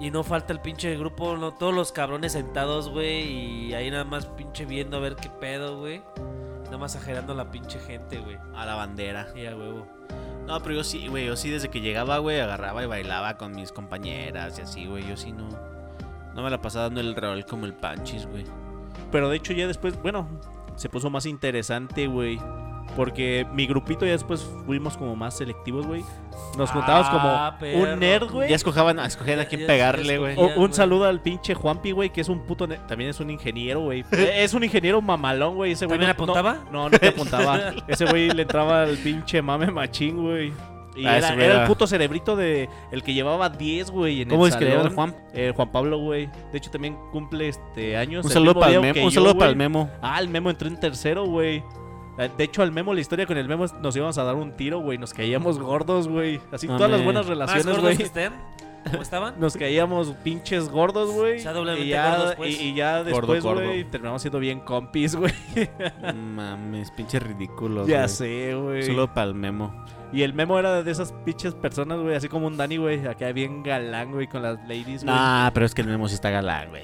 Y 0.00 0.10
no 0.10 0.24
falta 0.24 0.54
el 0.54 0.60
pinche 0.60 0.96
grupo, 0.96 1.36
no, 1.36 1.52
todos 1.52 1.74
los 1.74 1.92
cabrones 1.92 2.32
sentados, 2.32 2.88
güey. 2.88 3.68
Y 3.68 3.74
ahí 3.74 3.90
nada 3.90 4.04
más 4.04 4.24
pinche 4.24 4.64
viendo 4.64 4.96
a 4.96 5.00
ver 5.00 5.14
qué 5.14 5.28
pedo, 5.28 5.78
güey. 5.78 6.02
Nada 6.64 6.78
más 6.78 6.96
ajerando 6.96 7.34
a 7.34 7.36
la 7.36 7.50
pinche 7.50 7.78
gente, 7.78 8.18
güey. 8.18 8.38
A 8.54 8.64
la 8.64 8.76
bandera. 8.76 9.28
Y 9.36 9.44
a 9.44 9.54
huevo. 9.54 9.86
No, 10.46 10.58
pero 10.62 10.76
yo 10.76 10.84
sí, 10.84 11.06
güey. 11.08 11.26
Yo 11.26 11.36
sí, 11.36 11.50
desde 11.50 11.68
que 11.68 11.82
llegaba, 11.82 12.16
güey, 12.16 12.40
agarraba 12.40 12.82
y 12.82 12.86
bailaba 12.86 13.36
con 13.36 13.54
mis 13.54 13.72
compañeras 13.72 14.58
y 14.58 14.62
así, 14.62 14.86
güey. 14.86 15.06
Yo 15.06 15.18
sí 15.18 15.32
no. 15.32 15.48
No 16.34 16.42
me 16.42 16.48
la 16.48 16.62
pasaba 16.62 16.84
dando 16.84 17.00
el 17.00 17.14
rol 17.14 17.44
como 17.44 17.66
el 17.66 17.74
panchis, 17.74 18.26
güey. 18.26 18.44
Pero 19.12 19.28
de 19.28 19.36
hecho 19.36 19.52
ya 19.52 19.66
después, 19.66 20.00
bueno, 20.00 20.26
se 20.76 20.88
puso 20.88 21.10
más 21.10 21.26
interesante, 21.26 22.06
güey. 22.06 22.40
Porque 22.96 23.46
mi 23.52 23.66
grupito 23.66 24.04
ya 24.04 24.12
después 24.12 24.44
fuimos 24.66 24.96
como 24.96 25.14
más 25.16 25.36
selectivos, 25.36 25.86
güey. 25.86 26.04
Nos 26.58 26.70
juntábamos 26.70 27.06
Ah, 27.10 27.52
como 27.52 27.58
perro. 27.60 27.92
un 27.92 28.00
nerd, 28.00 28.30
güey. 28.30 28.48
Ya 28.50 28.56
escojaban, 28.56 28.98
a 28.98 29.06
escoger 29.06 29.38
a 29.38 29.44
Ya- 29.44 29.48
quién 29.48 29.60
ya- 29.62 29.66
pegarle, 29.68 30.18
güey. 30.18 30.36
un 30.56 30.72
saludo 30.72 31.04
al 31.04 31.20
pinche 31.20 31.54
Juanpi, 31.54 31.92
güey, 31.92 32.10
que 32.10 32.20
es 32.20 32.28
un 32.28 32.40
puto. 32.40 32.66
También 32.68 33.10
es 33.10 33.20
un 33.20 33.30
ingeniero, 33.30 33.80
güey. 33.80 34.04
Eh, 34.12 34.42
es 34.44 34.52
un 34.54 34.64
ingeniero 34.64 35.00
mamalón, 35.00 35.54
güey. 35.54 35.72
Ese 35.72 35.86
güey. 35.86 35.98
¿También 35.98 36.16
no- 36.16 36.24
apuntaba? 36.24 36.58
No, 36.72 36.88
no, 36.90 36.98
te 36.98 37.08
apuntaba. 37.08 37.60
Ese 37.88 38.04
güey 38.06 38.30
le 38.30 38.42
entraba 38.42 38.82
al 38.82 38.96
pinche 38.96 39.40
mame 39.40 39.70
machín, 39.70 40.20
güey. 40.22 40.52
Y 40.96 41.06
Ah, 41.06 41.18
era, 41.18 41.62
el 41.62 41.66
puto 41.68 41.86
cerebrito 41.86 42.34
de. 42.34 42.68
El 42.90 43.04
que 43.04 43.14
llevaba 43.14 43.48
10, 43.48 43.92
güey. 43.92 44.22
en 44.22 44.28
¿Cómo 44.28 44.46
el 44.46 44.52
es 44.52 44.56
que 44.58 44.64
le 44.64 44.74
llaman. 44.76 44.92
Juan? 44.94 45.16
Eh, 45.32 45.52
Juan 45.54 45.70
Pablo, 45.70 45.98
güey. 45.98 46.28
De 46.50 46.58
hecho, 46.58 46.68
también 46.70 46.96
cumple 47.12 47.48
este 47.48 47.96
años. 47.96 48.24
Un 48.24 48.30
saludo 48.32 48.58
para 48.58 48.72
el 48.72 48.80
memo. 48.80 49.04
Un 49.04 49.10
yo, 49.10 49.20
saludo 49.20 49.38
para 49.38 49.50
el 49.50 49.56
memo. 49.56 49.88
Ah, 50.02 50.18
el 50.20 50.28
Memo 50.28 50.50
entró 50.50 50.66
en 50.66 50.78
tercero, 50.80 51.24
güey. 51.26 51.62
Eh, 52.18 52.30
De 52.36 52.44
hecho, 52.44 52.62
al 52.62 52.72
Memo, 52.72 52.92
la 52.94 53.00
historia 53.00 53.26
con 53.26 53.36
el 53.38 53.48
Memo 53.48 53.66
nos 53.82 53.96
íbamos 53.96 54.18
a 54.18 54.24
dar 54.24 54.34
un 54.36 54.52
tiro, 54.56 54.80
güey. 54.80 54.98
Nos 54.98 55.12
caíamos 55.14 55.58
gordos, 55.58 56.08
güey. 56.08 56.40
Así 56.52 56.66
todas 56.66 56.90
las 56.90 57.02
buenas 57.04 57.22
¿Más 57.22 57.28
relaciones, 57.30 57.66
gordos 57.66 57.96
güey. 57.96 58.30
¿Cómo 58.90 59.02
estaban? 59.02 59.34
Nos 59.38 59.56
caíamos 59.58 60.08
pinches 60.24 60.68
gordos, 60.70 61.10
güey. 61.10 61.36
O 61.38 61.42
sea, 61.42 61.52
doblemente 61.52 61.86
y, 61.86 61.90
ya, 61.90 62.16
gordos, 62.16 62.34
pues. 62.36 62.60
y, 62.60 62.68
y 62.68 62.74
ya 62.74 63.04
después, 63.04 63.42
güey, 63.44 63.84
terminamos 63.84 64.22
siendo 64.22 64.38
bien 64.38 64.60
compis, 64.60 65.14
güey. 65.16 65.32
Mames, 66.14 66.90
pinche 66.92 67.18
ridículo. 67.20 67.86
ya 67.86 68.08
sé, 68.08 68.54
güey. 68.54 68.82
Solo 68.82 69.12
pa'l 69.12 69.34
memo. 69.34 69.84
Y 70.12 70.22
el 70.22 70.34
memo 70.34 70.58
era 70.58 70.82
de 70.82 70.90
esas 70.90 71.12
pinches 71.24 71.54
personas, 71.54 72.00
güey, 72.00 72.16
así 72.16 72.28
como 72.28 72.46
un 72.48 72.56
Dani, 72.56 72.78
güey, 72.78 73.06
acá 73.06 73.30
bien 73.32 73.62
galán, 73.62 74.10
güey, 74.12 74.26
con 74.26 74.42
las 74.42 74.58
ladies, 74.62 75.04
güey. 75.04 75.14
Nah, 75.14 75.50
pero 75.50 75.66
es 75.66 75.74
que 75.74 75.82
el 75.82 75.86
memo 75.88 76.08
sí 76.08 76.14
está 76.14 76.30
galán, 76.30 76.70
güey. 76.70 76.82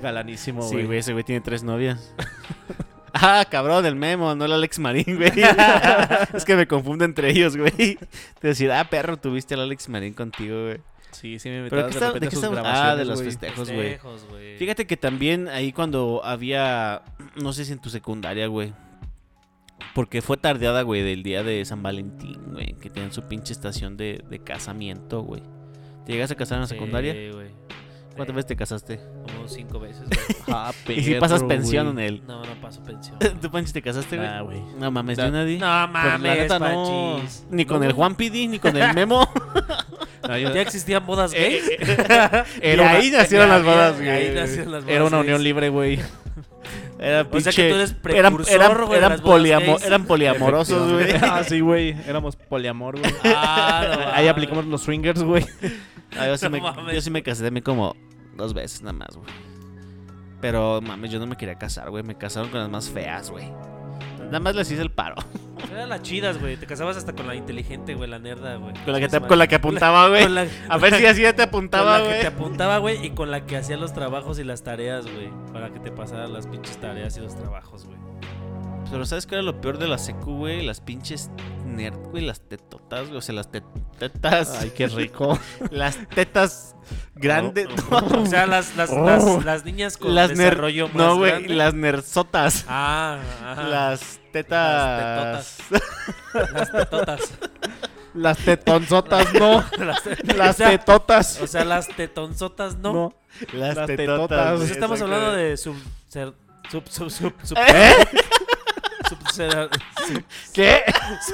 Galanísimo, 0.00 0.62
Sí, 0.62 0.74
güey. 0.74 0.86
güey, 0.86 0.98
ese 0.98 1.12
güey 1.12 1.24
tiene 1.24 1.40
tres 1.40 1.64
novias. 1.64 2.14
ah, 3.14 3.44
cabrón, 3.50 3.84
el 3.86 3.96
memo, 3.96 4.34
no 4.34 4.44
el 4.44 4.52
Alex 4.52 4.78
Marín, 4.78 5.16
güey. 5.16 5.32
es 6.34 6.44
que 6.44 6.56
me 6.56 6.66
confundo 6.66 7.04
entre 7.04 7.30
ellos, 7.30 7.56
güey. 7.56 7.98
Te 8.40 8.48
decía, 8.48 8.80
ah, 8.80 8.84
perro, 8.88 9.16
tuviste 9.16 9.54
al 9.54 9.60
Alex 9.60 9.88
Marín 9.88 10.14
contigo, 10.14 10.64
güey. 10.64 10.78
Sí, 11.10 11.38
sí 11.38 11.48
me 11.48 11.68
¿qué 11.70 11.76
de 11.76 11.88
está- 11.88 12.12
de 12.12 12.30
sus 12.30 12.42
estamos? 12.44 12.60
Ah, 12.64 12.94
de 12.94 13.04
los 13.04 13.22
festejos, 13.22 13.70
güey. 13.72 13.98
Fíjate 14.58 14.86
que 14.86 14.96
también 14.96 15.48
ahí 15.48 15.72
cuando 15.72 16.20
había, 16.22 17.02
no 17.36 17.52
sé 17.52 17.64
si 17.64 17.72
en 17.72 17.80
tu 17.80 17.90
secundaria, 17.90 18.46
güey. 18.46 18.72
Porque 19.94 20.22
fue 20.22 20.36
tardeada, 20.36 20.82
güey, 20.82 21.02
del 21.02 21.22
día 21.22 21.42
de 21.42 21.64
San 21.64 21.82
Valentín, 21.82 22.38
güey. 22.52 22.74
Que 22.74 22.90
tenían 22.90 23.12
su 23.12 23.22
pinche 23.22 23.52
estación 23.52 23.96
de, 23.96 24.22
de 24.28 24.38
casamiento, 24.40 25.22
güey. 25.22 25.42
¿Te 26.04 26.12
llegas 26.12 26.30
a 26.30 26.34
casar 26.36 26.56
en 26.56 26.62
la 26.62 26.66
Sí, 26.68 26.74
secundaria? 26.74 27.14
güey. 27.32 27.48
¿Cuántas 28.18 28.32
Sí, 28.32 28.36
veces 28.36 28.46
te 28.46 28.56
casaste? 28.56 29.00
Como 29.34 29.48
cinco 29.48 29.80
veces, 29.80 30.02
güey. 30.08 30.36
Ah, 30.48 30.72
y 30.88 31.02
si 31.02 31.14
pasas 31.14 31.42
pensión 31.44 31.92
güey. 31.94 32.06
en 32.06 32.14
él. 32.14 32.22
No, 32.26 32.44
no 32.44 32.54
paso 32.60 32.82
pensión. 32.82 33.16
¿Tú, 33.40 33.50
Panchi, 33.50 33.72
te 33.72 33.80
casaste, 33.80 34.16
güey? 34.16 34.28
Ah, 34.28 34.40
güey. 34.42 34.60
No 34.78 34.90
mames, 34.90 35.16
yo 35.16 35.30
nadie. 35.30 35.58
No 35.58 35.66
la 35.66 35.86
mames, 35.86 36.38
neta, 36.38 36.58
no. 36.58 37.14
Panchis. 37.16 37.46
Ni 37.50 37.64
con 37.64 37.80
No, 37.80 37.86
el. 37.86 37.92
Juan 37.92 38.14
Pidi, 38.14 38.46
ni 38.48 38.58
con 38.58 38.76
el 38.76 38.92
Memo. 38.94 39.26
No, 40.28 40.36
yo- 40.36 40.52
¿Ya 40.52 40.60
existían 40.60 41.06
bodas 41.06 41.32
Eh, 41.34 41.62
gays? 41.80 42.50
y 42.62 42.74
una- 42.74 42.90
ahí 42.90 43.10
nacieron 43.10 43.48
las 43.48 43.64
bodas, 43.64 43.98
ahí 44.00 44.04
güey. 44.04 44.34
nacieron 44.34 44.72
las 44.72 44.82
bodas 44.84 44.94
Era 44.96 45.04
una 45.04 45.16
gays. 45.18 45.24
unión 45.26 45.42
libre, 45.44 45.68
güey. 45.70 46.00
Era 46.98 47.22
O 47.30 47.40
sea 47.40 47.52
que 47.52 47.62
pinche- 47.62 47.68
tú 47.70 47.74
eres 47.76 47.96
eran, 48.04 48.16
eran, 48.16 48.34
güey, 48.34 48.44
de 48.90 48.96
eran, 48.96 49.10
las 49.12 49.20
bodas 49.22 49.38
poliamo- 49.40 49.72
gays. 49.74 49.84
eran 49.86 50.04
poliamorosos, 50.06 50.92
güey. 50.92 51.12
ah, 51.22 51.44
sí, 51.48 51.60
güey. 51.60 51.94
Éramos 52.08 52.34
poliamor, 52.34 52.98
güey. 52.98 53.12
Ah, 53.24 53.84
no 53.86 53.92
Ahí 54.00 54.10
mames. 54.12 54.30
aplicamos 54.30 54.66
los 54.66 54.82
swingers, 54.82 55.22
güey. 55.22 55.46
Ah, 56.16 56.26
yo, 56.26 56.36
sí 56.38 56.48
me, 56.48 56.60
yo 56.94 57.00
sí 57.00 57.10
me 57.10 57.22
casé 57.22 57.44
también 57.44 57.64
como 57.64 57.96
dos 58.36 58.54
veces 58.54 58.82
nada 58.82 58.92
más, 58.92 59.16
güey. 59.16 59.28
Pero 60.40 60.80
mames, 60.80 61.10
yo 61.10 61.18
no 61.18 61.26
me 61.26 61.36
quería 61.36 61.56
casar, 61.56 61.90
güey. 61.90 62.04
Me 62.04 62.16
casaron 62.16 62.48
con 62.50 62.60
las 62.60 62.68
más 62.70 62.88
feas, 62.88 63.30
güey. 63.30 63.50
Nada 64.26 64.40
más 64.40 64.54
les 64.54 64.70
hice 64.70 64.82
el 64.82 64.90
paro. 64.90 65.16
Eran 65.72 65.88
las 65.88 66.02
chidas, 66.02 66.38
güey. 66.40 66.56
Te 66.56 66.66
casabas 66.66 66.96
hasta 66.96 67.12
con 67.14 67.26
la 67.26 67.34
inteligente, 67.34 67.94
güey, 67.94 68.08
la 68.08 68.18
nerda, 68.20 68.54
güey. 68.56 68.72
Con 68.84 68.92
la 68.92 69.00
que, 69.00 69.08
te- 69.08 69.20
con 69.20 69.38
la 69.38 69.46
que 69.48 69.56
apuntaba, 69.56 70.08
güey. 70.08 70.22
Con 70.22 70.34
la, 70.36 70.46
A 70.68 70.78
ver 70.78 70.94
si 70.94 71.06
así 71.06 71.22
ya 71.22 71.32
te 71.32 71.38
con 71.42 71.48
apuntaba, 71.48 71.98
la 71.98 72.02
que 72.04 72.08
güey. 72.10 72.20
te 72.20 72.26
apuntaba, 72.28 72.78
güey, 72.78 73.04
y 73.06 73.10
con 73.10 73.30
la 73.32 73.46
que 73.46 73.56
hacía 73.56 73.76
los 73.76 73.92
trabajos 73.92 74.38
y 74.38 74.44
las 74.44 74.62
tareas, 74.62 75.04
güey. 75.06 75.30
Para 75.52 75.70
que 75.72 75.80
te 75.80 75.90
pasaran 75.90 76.32
las 76.32 76.46
pinches 76.46 76.78
tareas 76.78 77.16
y 77.16 77.20
los 77.20 77.34
trabajos, 77.36 77.86
güey. 77.86 77.97
Pero 78.90 79.04
¿sabes 79.04 79.26
qué 79.26 79.34
era 79.34 79.42
lo 79.42 79.60
peor 79.60 79.78
de 79.78 79.86
la 79.86 79.98
secu, 79.98 80.36
güey? 80.38 80.62
Las 80.64 80.80
pinches 80.80 81.30
nerd, 81.66 81.96
güey. 82.10 82.24
Las 82.24 82.40
tetotas, 82.40 83.06
güey. 83.08 83.18
O 83.18 83.20
sea, 83.20 83.34
las 83.34 83.50
te- 83.50 83.62
tetas. 83.98 84.58
Ay, 84.60 84.70
qué 84.74 84.86
rico. 84.88 85.38
Las 85.70 85.96
tetas 86.08 86.74
grandes. 87.14 87.68
No, 87.90 88.00
No, 88.10 88.22
O 88.22 88.26
sea, 88.26 88.46
las, 88.46 88.74
las, 88.76 88.90
Oh. 88.90 89.04
las, 89.04 89.44
las 89.44 89.64
niñas 89.64 89.96
con 89.98 90.14
las 90.14 90.30
desarrollo 90.30 90.88
más 90.88 90.96
No, 90.96 91.16
güey. 91.16 91.30
grande. 91.32 91.54
Las 91.54 91.74
nerzotas. 91.74 92.64
Ah, 92.68 93.18
ajá. 93.44 93.62
Las 93.64 94.20
tetas. 94.32 95.58
Las 95.70 96.72
tetotas. 96.72 97.20
Las 98.14 98.38
tetonzotas, 98.38 99.32
no. 99.34 99.64
Las, 99.78 100.00
Las 100.36 100.50
o 100.54 100.58
sea, 100.58 100.70
tetotas. 100.70 101.40
O 101.42 101.46
sea, 101.46 101.64
las 101.64 101.86
tetonzotas, 101.88 102.76
¿no? 102.78 102.92
No. 102.92 103.14
Las, 103.52 103.76
Las 103.76 103.86
tetotas. 103.86 103.96
tetotas. 103.96 104.48
Pues 104.48 104.58
güey, 104.60 104.70
estamos 104.72 105.02
hablando 105.02 105.32
de 105.32 105.56
sub... 105.56 105.76
ser- 106.08 106.32
sub... 106.70 106.88
sub... 106.88 107.10
sub... 107.10 107.34
sub... 107.44 107.58
¿Eh? 107.58 107.92
Ser- 109.32 109.68
¿Qué? 110.52 110.82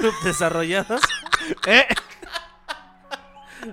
subdesarrolladas 0.00 1.00
¿Eh? 1.66 1.86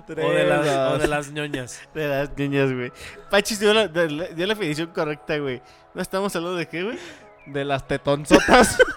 o 0.08 0.14
de, 0.30 0.44
las, 0.44 0.92
o 0.92 0.98
de 0.98 1.06
las 1.08 1.30
ñoñas. 1.32 1.80
De 1.94 2.08
las 2.08 2.30
niñas, 2.36 2.72
güey. 2.72 2.92
Pachis 3.30 3.60
dio 3.60 3.74
la, 3.74 3.88
de- 3.88 4.10
la- 4.10 4.26
dio 4.28 4.46
la 4.46 4.54
definición 4.54 4.88
correcta, 4.88 5.36
güey. 5.38 5.60
¿No 5.94 6.00
estamos 6.00 6.34
hablando 6.34 6.56
de 6.56 6.66
qué, 6.66 6.82
güey? 6.82 6.98
De 7.46 7.64
las 7.64 7.86
tetonzotas. 7.86 8.78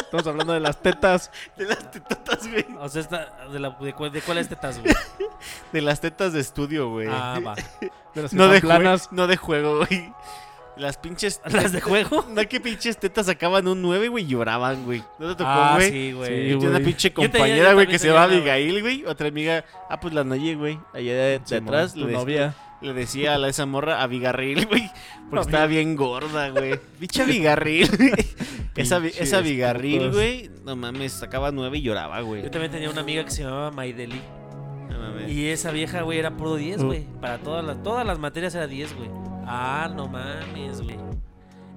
Estamos 0.00 0.26
hablando 0.28 0.52
de 0.52 0.60
las 0.60 0.80
tetas. 0.80 1.30
De 1.56 1.64
las 1.66 1.90
tetotas, 1.90 2.46
güey. 2.48 2.64
O 2.78 2.88
sea, 2.88 3.00
esta, 3.02 3.46
de, 3.52 3.58
la, 3.58 3.70
de, 3.70 3.92
cuál- 3.92 4.12
de 4.12 4.22
cuáles 4.22 4.48
tetas, 4.48 4.78
güey? 4.80 4.94
De 5.72 5.80
las 5.82 6.00
tetas 6.00 6.32
de 6.32 6.40
estudio, 6.40 6.88
güey. 6.88 7.08
Ah, 7.10 7.38
va. 7.44 7.54
De 8.14 8.22
las 8.22 8.32
no, 8.32 8.48
de 8.48 8.60
planas. 8.60 9.10
no 9.12 9.26
de 9.26 9.36
juego, 9.36 9.78
güey. 9.84 10.12
Las 10.76 10.98
pinches. 10.98 11.40
¿Las 11.50 11.72
de 11.72 11.80
juego? 11.80 12.24
No, 12.34 12.42
que 12.48 12.60
pinches 12.60 12.98
tetas 12.98 13.26
sacaban 13.26 13.68
un 13.68 13.80
9, 13.82 14.08
güey, 14.08 14.24
y 14.24 14.26
lloraban, 14.28 14.84
güey. 14.84 15.02
¿No 15.18 15.28
te 15.28 15.34
tocó, 15.36 15.50
Ah, 15.50 15.74
güey? 15.76 15.90
sí, 15.90 16.12
güey. 16.12 16.28
Sí, 16.44 16.48
Yo 16.50 16.58
tenía 16.58 16.76
una 16.76 16.84
pinche 16.84 17.12
compañera, 17.12 17.72
güey, 17.74 17.86
que 17.86 17.98
se 17.98 18.08
llama. 18.08 18.24
Abigail, 18.24 18.80
güey. 18.82 19.04
Otra 19.06 19.28
amiga, 19.28 19.64
ah, 19.88 20.00
pues 20.00 20.12
la 20.14 20.24
Noye, 20.24 20.54
güey. 20.56 20.78
Allá 20.92 21.12
de, 21.14 21.38
de 21.38 21.40
Simón, 21.44 21.68
atrás. 21.68 21.94
tu 21.94 22.06
novia. 22.08 22.54
le 22.80 22.92
decía 22.92 23.34
a 23.34 23.38
la, 23.38 23.48
esa 23.48 23.66
morra 23.66 24.02
Abigarril, 24.02 24.66
güey. 24.70 24.90
Porque 25.30 25.46
estaba 25.46 25.66
bien 25.66 25.94
gorda, 25.96 26.48
güey. 26.50 26.78
Pinche 26.98 27.22
Abigarril, 27.22 27.88
güey. 27.96 28.12
Esa, 28.76 28.98
esa 29.06 29.38
Abigarril, 29.38 30.10
güey. 30.10 30.50
No 30.64 30.74
mames, 30.74 31.12
sacaba 31.12 31.52
9 31.52 31.78
y 31.78 31.82
lloraba, 31.82 32.20
güey. 32.22 32.42
Yo 32.42 32.50
también 32.50 32.72
tenía 32.72 32.90
una 32.90 33.02
amiga 33.02 33.24
que 33.24 33.30
se 33.30 33.44
llamaba 33.44 33.70
Maideli. 33.70 34.20
No 34.90 34.98
mames. 34.98 35.30
Y 35.30 35.48
esa 35.48 35.70
vieja, 35.70 36.02
güey, 36.02 36.18
era 36.18 36.36
puro 36.36 36.56
10, 36.56 36.80
Uh. 36.82 36.86
güey. 36.86 37.04
Para 37.20 37.38
todas 37.38 37.64
las, 37.64 37.82
todas 37.82 38.04
las 38.04 38.18
materias 38.18 38.54
era 38.56 38.66
10, 38.66 38.96
güey. 38.96 39.08
Ah, 39.46 39.90
no 39.94 40.08
mames, 40.08 40.82
güey. 40.82 40.96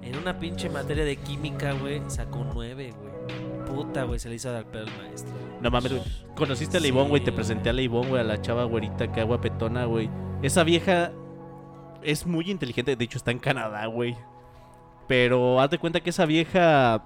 En 0.02 0.16
una 0.16 0.38
pinche 0.38 0.70
materia 0.70 1.04
de 1.04 1.16
química, 1.16 1.72
güey, 1.72 2.00
sacó 2.08 2.46
9, 2.54 2.92
güey. 2.98 3.08
Puta, 3.66 4.04
güey, 4.04 4.18
se 4.18 4.28
le 4.28 4.36
hizo 4.36 4.50
dar 4.50 4.64
pedo 4.64 4.86
al 4.86 4.96
maestro. 4.96 5.34
No 5.60 5.70
mames, 5.70 5.92
güey. 5.92 6.02
Conociste 6.36 6.78
a 6.78 6.80
Sí, 6.80 6.88
Ivonne, 6.88 7.08
güey. 7.10 7.22
Te 7.24 7.32
presenté 7.32 7.68
a 7.70 7.72
la 7.72 7.82
Ivonne, 7.82 8.08
güey. 8.08 8.20
A 8.20 8.24
la 8.24 8.40
chava 8.40 8.64
güerita 8.64 9.12
que 9.12 9.22
guapetona, 9.22 9.84
güey. 9.84 10.08
Esa 10.42 10.64
vieja 10.64 11.12
es 12.02 12.24
muy 12.26 12.50
inteligente. 12.50 12.96
De 12.96 13.04
hecho, 13.04 13.18
está 13.18 13.30
en 13.32 13.38
Canadá, 13.40 13.84
güey. 13.86 14.16
Pero 15.08 15.60
haz 15.60 15.70
de 15.70 15.78
cuenta 15.78 16.00
que 16.00 16.10
esa 16.10 16.24
vieja. 16.26 17.02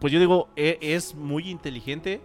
Pues 0.00 0.12
yo 0.12 0.18
digo, 0.18 0.48
e- 0.56 0.78
es 0.82 1.14
muy 1.14 1.48
inteligente. 1.48 2.20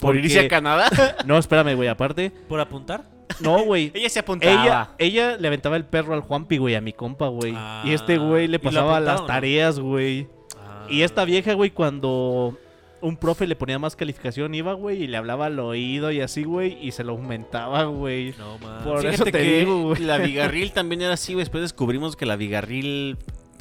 ¿Por 0.00 0.16
irse 0.16 0.40
a 0.40 0.48
Canadá? 0.48 0.88
No, 1.26 1.38
espérame, 1.38 1.76
güey. 1.76 1.88
Aparte. 1.88 2.30
¿Por 2.48 2.58
apuntar? 2.58 3.04
No, 3.40 3.64
güey. 3.64 3.90
Ella 3.94 4.08
se 4.08 4.18
apuntaba. 4.20 4.52
Ella, 4.62 4.90
ella 4.98 5.36
le 5.36 5.48
aventaba 5.48 5.76
el 5.76 5.84
perro 5.84 6.14
al 6.14 6.20
Juanpi, 6.20 6.58
güey, 6.58 6.74
a 6.74 6.80
mi 6.80 6.92
compa, 6.92 7.28
güey. 7.28 7.54
Ah, 7.56 7.82
y 7.84 7.92
este 7.92 8.18
güey 8.18 8.44
¿y 8.44 8.48
le 8.48 8.58
pasaba 8.58 8.96
apuntaba 8.96 9.18
las 9.18 9.26
tareas, 9.26 9.78
güey. 9.78 10.28
Ah. 10.58 10.86
Y 10.88 11.02
esta 11.02 11.24
vieja, 11.24 11.54
güey, 11.54 11.70
cuando 11.70 12.58
un 13.00 13.16
profe 13.16 13.46
le 13.46 13.56
ponía 13.56 13.78
más 13.78 13.96
calificación, 13.96 14.54
iba, 14.54 14.72
güey, 14.74 15.02
y 15.02 15.06
le 15.08 15.16
hablaba 15.16 15.46
al 15.46 15.58
oído 15.58 16.12
y 16.12 16.20
así, 16.20 16.44
güey, 16.44 16.78
y 16.80 16.92
se 16.92 17.02
lo 17.04 17.12
aumentaba, 17.12 17.84
güey. 17.84 18.34
No 18.38 18.58
mames. 18.58 18.82
Por 18.84 18.98
Fíjate 18.98 19.14
eso 19.14 19.24
te 19.24 19.32
que 19.32 19.42
digo, 19.42 19.82
güey. 19.82 20.02
la 20.02 20.18
Vigarril 20.18 20.72
también 20.72 21.02
era 21.02 21.14
así, 21.14 21.32
güey. 21.32 21.42
Después 21.42 21.62
descubrimos 21.62 22.16
que 22.16 22.26
la 22.26 22.36
Vigarril 22.36 23.18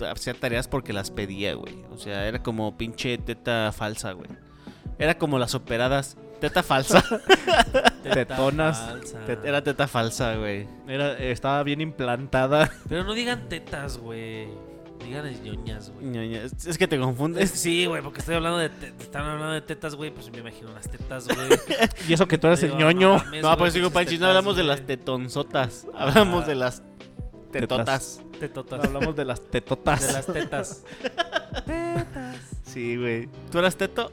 hacía 0.10 0.34
tareas 0.34 0.68
porque 0.68 0.94
las 0.94 1.12
pedía, 1.12 1.54
güey. 1.56 1.76
O 1.92 1.98
sea, 1.98 2.28
era 2.28 2.42
como 2.44 2.78
pinche 2.78 3.18
teta 3.18 3.72
falsa, 3.72 4.12
güey. 4.14 4.30
Era 5.00 5.18
como 5.18 5.40
las 5.40 5.56
operadas. 5.56 6.18
Teta 6.40 6.64
falsa. 6.64 7.04
Teta 8.04 8.16
tetonas. 8.26 8.80
falsa. 8.80 9.26
Tet- 9.26 9.46
era 9.46 9.64
teta 9.64 9.88
falsa, 9.88 10.36
güey. 10.36 10.68
Era, 10.88 11.18
estaba 11.20 11.64
bien 11.64 11.82
implantada. 11.82 12.72
Pero 12.90 13.04
no 13.04 13.14
digan 13.14 13.48
tetas, 13.50 13.98
güey. 13.98 14.48
Digan 15.04 15.26
ñoñas, 15.44 15.90
güey. 15.92 16.06
Ñoña, 16.06 16.42
Es 16.44 16.78
que 16.78 16.88
te 16.88 16.96
Es 16.96 17.02
confundes. 17.02 17.50
sí, 17.50 17.86
güey, 17.88 18.02
porque 18.04 18.20
estoy 18.20 18.36
hablando 18.36 18.60
de 18.60 18.70
están 19.00 19.24
hablando 19.26 19.54
de 19.54 19.62
tetas, 19.62 19.96
güey, 19.96 20.12
pues 20.12 20.32
me 20.32 20.38
imagino 20.40 20.72
las 20.74 20.90
tetas, 20.90 21.28
güey. 21.28 21.50
Y 22.08 22.14
eso 22.14 22.28
que 22.28 22.38
tú 22.38 22.48
eres 22.48 22.62
el 22.64 22.78
ñoño. 22.78 23.18
mames, 23.18 23.42
No, 23.42 23.58
eso 23.58 23.74
digo, 23.74 23.90
Panchis, 23.90 24.20
no 24.20 24.28
tetas, 24.28 24.38
hablamos 24.38 24.56
de 24.58 24.64
las 24.64 24.82
tetonzotas. 24.86 25.88
Hablamos 25.96 26.44
Ah. 26.44 26.48
de 26.48 26.56
las 26.56 26.84
tetotas. 27.52 28.22
Tetotas. 28.40 28.84
Hablamos 28.86 29.16
de 29.16 29.26
las 29.26 29.42
tetotas. 29.42 30.08
De 30.08 30.14
las 30.14 30.26
tetas. 30.34 30.84
Sí, 32.66 32.96
güey. 32.96 33.28
¿Tú 33.52 33.60
eras 33.60 33.76
teto? 33.76 34.12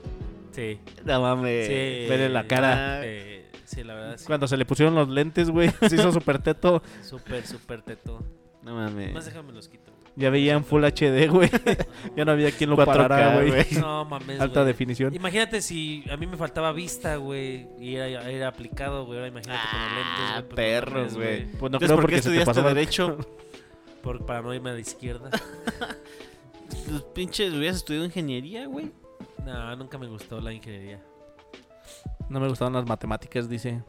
Sí. 0.53 0.81
No 1.05 1.21
mames. 1.21 1.67
Sí. 1.67 1.73
Vele 2.09 2.29
la 2.29 2.47
cara. 2.47 2.99
Ah, 2.99 3.01
Eh, 3.05 3.38
sí, 3.69 3.85
la 3.85 3.95
verdad, 3.95 4.17
sí. 4.19 4.25
Cuando 4.27 4.49
se 4.49 4.57
le 4.57 4.65
pusieron 4.65 4.95
los 4.95 5.09
lentes, 5.09 5.51
güey, 5.51 5.71
se 5.89 5.95
hizo 5.97 6.13
súper 6.13 6.39
teto. 6.41 6.83
Súper, 7.03 7.47
súper 7.47 7.83
teto. 7.83 8.25
no 8.63 8.75
mames. 8.75 9.13
Más 9.13 9.27
déjame 9.27 9.53
los 9.53 9.69
quito. 9.69 9.93
Ya 10.17 10.31
veían 10.31 10.65
Full 10.65 10.83
HD, 10.85 11.29
güey. 11.31 11.49
ya 12.17 12.25
no 12.25 12.33
había 12.33 12.51
quien 12.51 12.71
lo 12.71 12.77
4K, 12.77 12.85
parara, 12.87 13.41
güey. 13.45 13.67
No 13.79 14.05
mames, 14.05 14.41
Alta 14.41 14.65
definición. 14.65 15.15
Imagínate 15.15 15.63
si 15.63 16.03
a 16.11 16.17
mí 16.17 16.27
me 16.27 16.37
faltaba 16.37 16.73
vista, 16.73 17.17
güey, 17.17 17.69
y 17.79 17.95
era, 17.95 18.29
era 18.29 18.49
aplicado, 18.49 19.05
güey. 19.07 19.19
Ahora 19.19 19.29
imagínate 19.29 19.61
con 19.71 19.81
los 19.81 19.91
lentes, 19.93 20.09
Ah, 20.19 20.33
güey. 20.33 20.43
pues, 20.43 20.51
no 20.51 20.57
perro, 20.57 20.93
mames, 20.99 21.15
güey. 21.15 21.45
Pues 21.47 21.61
no 21.61 21.67
Entonces, 21.67 21.87
creo 21.87 21.97
¿por 21.97 22.07
qué 22.07 22.17
porque 22.17 22.23
se 22.23 22.31
te 22.31 22.39
estudiaste 22.39 22.75
derecho? 22.75 23.19
Por, 24.03 24.25
para 24.25 24.43
no 24.43 24.55
irme 24.55 24.71
a 24.71 24.75
la 24.75 24.79
izquierda. 24.81 25.29
Pues, 26.89 27.03
pinches, 27.15 27.53
hubieras 27.53 27.77
estudiado 27.77 28.07
ingeniería, 28.07 28.67
güey. 28.67 28.93
No, 29.45 29.77
nunca 29.77 29.99
me 29.99 30.07
gustó 30.07 30.41
la 30.41 30.53
ingeniería. 30.53 31.01
No 32.29 32.41
me 32.41 32.49
gustaban 32.49 32.75
las 32.75 32.87
matemáticas, 32.87 33.49
dice. 33.49 33.83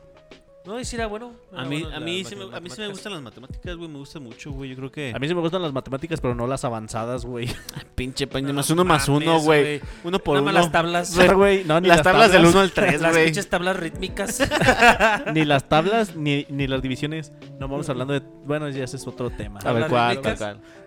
No, 0.66 0.80
y 0.80 0.84
sí 0.86 0.98
era 0.98 1.08
bueno. 1.08 1.32
A 1.54 1.64
mí, 1.64 1.82
bueno 1.82 1.96
a 1.96 2.00
mí, 2.00 2.24
sí 2.26 2.36
me, 2.36 2.44
a 2.56 2.60
mí 2.60 2.70
sí 2.70 2.82
me 2.82 2.90
gustan 2.90 3.14
las 3.14 3.22
matemáticas, 3.22 3.76
güey. 3.78 3.90
Me 3.90 3.98
gustan 3.98 4.24
mucho, 4.24 4.52
güey. 4.52 4.70
Yo 4.70 4.76
creo 4.76 4.92
que. 4.92 5.14
A 5.16 5.18
mí 5.18 5.28
sí 5.28 5.34
me 5.34 5.40
gustan 5.42 5.62
las 5.62 5.72
matemáticas, 5.72 6.20
pero 6.20 6.36
no 6.36 6.46
las 6.48 6.66
avanzadas, 6.66 7.26
güey. 7.26 7.50
Pinche 7.96 8.28
paño, 8.28 8.50
No 8.50 8.54
más 8.56 8.70
uno 8.70 8.84
más 8.84 9.08
uno, 9.08 9.40
güey. 9.40 9.82
Uno 10.04 10.20
por 10.20 10.36
Nada 10.36 10.44
uno. 10.44 10.54
más 10.54 10.54
las 10.54 10.72
tablas. 10.72 11.18
Güey, 11.40 11.64
no, 11.64 11.80
ni 11.80 11.88
las, 11.88 12.04
tablas, 12.04 12.32
del 12.32 12.46
1 12.46 12.60
al 12.60 12.72
3, 12.72 13.02
las 13.02 13.18
pinches 13.18 13.50
tablas 13.50 13.78
rítmicas. 13.78 14.48
Ni 15.34 15.46
las 15.46 15.68
tablas, 15.70 16.16
ni, 16.16 16.46
ni 16.50 16.68
las 16.68 16.82
divisiones. 16.82 17.32
No 17.60 17.68
vamos 17.68 17.90
hablando 17.90 18.14
de. 18.14 18.20
Bueno, 18.46 18.68
ya 18.70 18.84
ese 18.84 18.98
es 18.98 19.08
otro 19.08 19.30
tema. 19.30 19.60
A 19.64 19.72
ver, 19.72 19.88
cuál? 19.88 20.22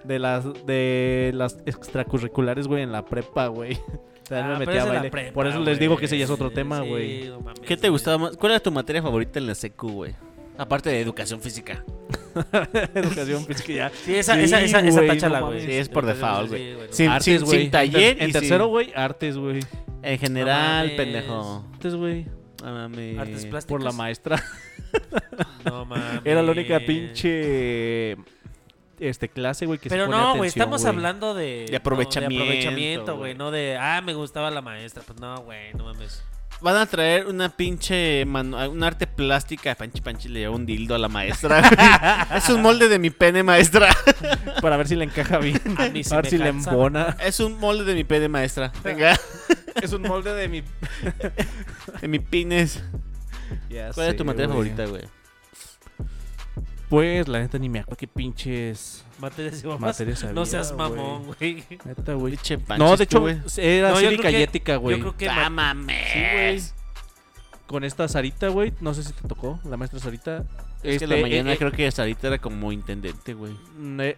De 0.05 0.19
las, 0.19 0.45
de 0.67 1.33
las 1.35 1.57
extracurriculares, 1.65 2.69
güey, 2.69 2.83
en 2.83 2.93
la 2.93 3.05
prepa, 3.05 3.47
güey. 3.47 3.81
Ah, 4.41 4.59
me 4.59 4.79
a 4.79 4.85
baile. 4.85 5.11
prepa, 5.11 5.33
Por 5.33 5.47
eso 5.47 5.61
les 5.61 5.79
digo 5.79 5.97
que 5.97 6.07
ese 6.07 6.17
ya 6.19 6.25
es 6.25 6.31
otro 6.31 6.51
tema, 6.51 6.83
Sí, 6.83 6.89
güey. 6.89 7.25
no 7.29 7.45
¿Qué 7.67 7.77
te 7.77 7.89
gustaba 7.89 8.19
más? 8.19 8.37
¿Cuál 8.37 8.53
era 8.53 8.61
tu 8.61 8.71
materia 8.73 9.03
favorita 9.03 9.39
en 9.39 9.47
la 9.47 9.55
secu, 9.55 9.91
güey? 9.91 10.15
Aparte 10.59 10.91
de 10.91 11.01
educación 11.01 11.41
física. 11.41 11.85
Educación 12.95 13.45
física 13.47 13.73
ya. 13.73 13.91
Sí, 14.05 14.15
esa, 14.15 14.35
Sí, 14.35 14.41
esa, 14.43 14.61
esa, 14.63 14.81
esa 14.81 14.97
güey, 14.97 15.09
táchala. 15.09 15.43
Sí, 15.61 15.73
es 15.73 15.89
por 15.89 16.07
default, 16.07 16.49
güey. 16.51 16.73
no 16.75 16.79
Sin- 16.91 17.09
Artes, 17.11 17.43
güey. 17.43 17.61
sin 17.63 17.71
taller 17.71 18.17
En, 18.21 18.29
y 18.29 18.33
tercero, 18.33 18.65
sin- 18.65 18.71
güey, 18.71 18.93
artes, 18.95 19.37
güey. 19.37 19.61
En 20.03 20.19
general, 20.19 20.93
pendejo. 20.97 21.65
Artes, 21.73 21.95
güey. 21.95 22.27
Artes 23.19 23.47
plásticas. 23.47 23.65
Por 23.67 23.83
la 23.83 23.93
maestra. 23.93 24.43
No 25.65 25.87
mames. 25.87 26.21
Era 26.25 26.43
la 26.43 26.53
única 26.53 26.79
pinche. 26.81 28.17
Este 29.03 29.29
clase, 29.29 29.67
güey, 29.67 29.81
que 29.81 29.89
se 29.89 29.97
Pero 29.97 30.07
ponía 30.07 30.21
no, 30.21 30.37
güey, 30.37 30.49
estamos 30.49 30.85
hablando 30.85 31.35
de... 31.35 31.67
De 31.69 31.77
aprovechamiento, 31.77 32.39
no, 32.39 32.45
de 32.45 32.59
aprovechamiento, 32.59 33.17
güey. 33.17 33.35
No 33.35 33.51
de, 33.51 33.77
ah, 33.77 34.01
me 34.01 34.15
gustaba 34.15 34.49
la 34.53 34.63
maestra. 34.63 35.03
Pues 35.05 35.19
no, 35.19 35.43
güey, 35.43 35.75
no 35.75 35.85
mames. 35.85 36.23
Van 36.61 36.77
a 36.77 36.87
traer 36.87 37.27
una 37.27 37.49
pinche 37.49 38.25
manu- 38.25 38.71
un 38.71 38.85
arte 38.85 39.09
plástica. 39.09 39.75
Panchi 39.75 40.01
Panchi 40.01 40.29
le 40.29 40.41
lleva 40.41 40.55
un 40.55 40.65
dildo 40.65 40.95
a 40.95 40.99
la 40.99 41.09
maestra. 41.09 42.29
es 42.37 42.49
un 42.49 42.63
molde 42.63 42.89
de 42.89 43.01
mi 43.01 43.11
pene, 43.11 43.43
maestra. 43.43 43.89
Para 44.63 44.77
ver 44.77 44.87
si 44.87 44.95
le 44.95 45.03
encaja 45.03 45.39
bien. 45.39 45.61
A 45.77 45.89
mí 45.89 46.03
a 46.09 46.17
ver 46.17 46.27
si 46.27 46.39
le 46.39 46.51
embona. 46.51 47.17
Es 47.21 47.41
un 47.41 47.59
molde 47.59 47.83
de 47.83 47.97
mi 47.97 48.05
pene, 48.05 48.29
maestra. 48.29 48.71
Venga, 48.85 49.19
es 49.83 49.93
un 49.93 50.03
molde 50.03 50.33
de 50.35 50.47
mi. 50.47 50.63
de 52.01 52.07
mi 52.07 52.21
pines. 52.21 52.81
¿Cuál 53.95 54.11
es 54.11 54.17
tu 54.17 54.25
materia 54.25 54.49
favorita, 54.49 54.87
güey? 54.87 55.03
Pues, 56.93 57.27
la 57.27 57.39
neta, 57.39 57.59
ni 57.59 57.71
me 57.71 57.79
acuerdo 57.79 57.97
qué 57.97 58.07
pinches 58.07 59.03
Materias 59.19 59.65
y 59.65 59.67
mamás. 59.67 59.81
materias 59.81 60.25
había. 60.25 60.35
No 60.35 60.45
seas 60.45 60.77
mamón, 60.77 61.23
güey. 61.25 61.65
Neta, 61.87 62.13
güey. 62.13 62.35
Pinche 62.35 62.59
No, 62.77 62.91
de 62.91 62.97
tú, 62.99 63.03
hecho, 63.05 63.21
güey. 63.21 63.39
era 63.57 63.93
No, 63.93 63.95
yo 64.03 64.11
cívica 64.11 64.29
creo 64.29 64.41
y 64.41 64.43
ética, 64.43 64.77
güey. 64.77 64.97
Yo 64.99 65.01
creo 65.01 65.17
que... 65.17 65.27
Ah, 65.31 65.49
mames. 65.49 66.13
Sí, 66.13 66.21
güey. 66.21 66.63
Con 67.67 67.85
esta 67.85 68.07
Sarita, 68.09 68.49
güey. 68.49 68.75
No 68.83 68.93
sé 68.93 69.05
si 69.05 69.15
te 69.15 69.27
tocó, 69.27 69.59
la 69.65 69.79
maestra 69.79 70.01
Sarita. 70.01 70.45
Es 70.83 70.89
que 70.89 70.95
Este, 70.95 71.05
en 71.05 71.11
la 71.11 71.17
mañana 71.19 71.51
eh, 71.51 71.55
eh, 71.55 71.59
creo 71.59 71.71
que 71.71 71.87
hasta 71.87 72.03
ahorita 72.03 72.27
era 72.27 72.39
como 72.39 72.73
intendente, 72.73 73.35
güey. 73.35 73.53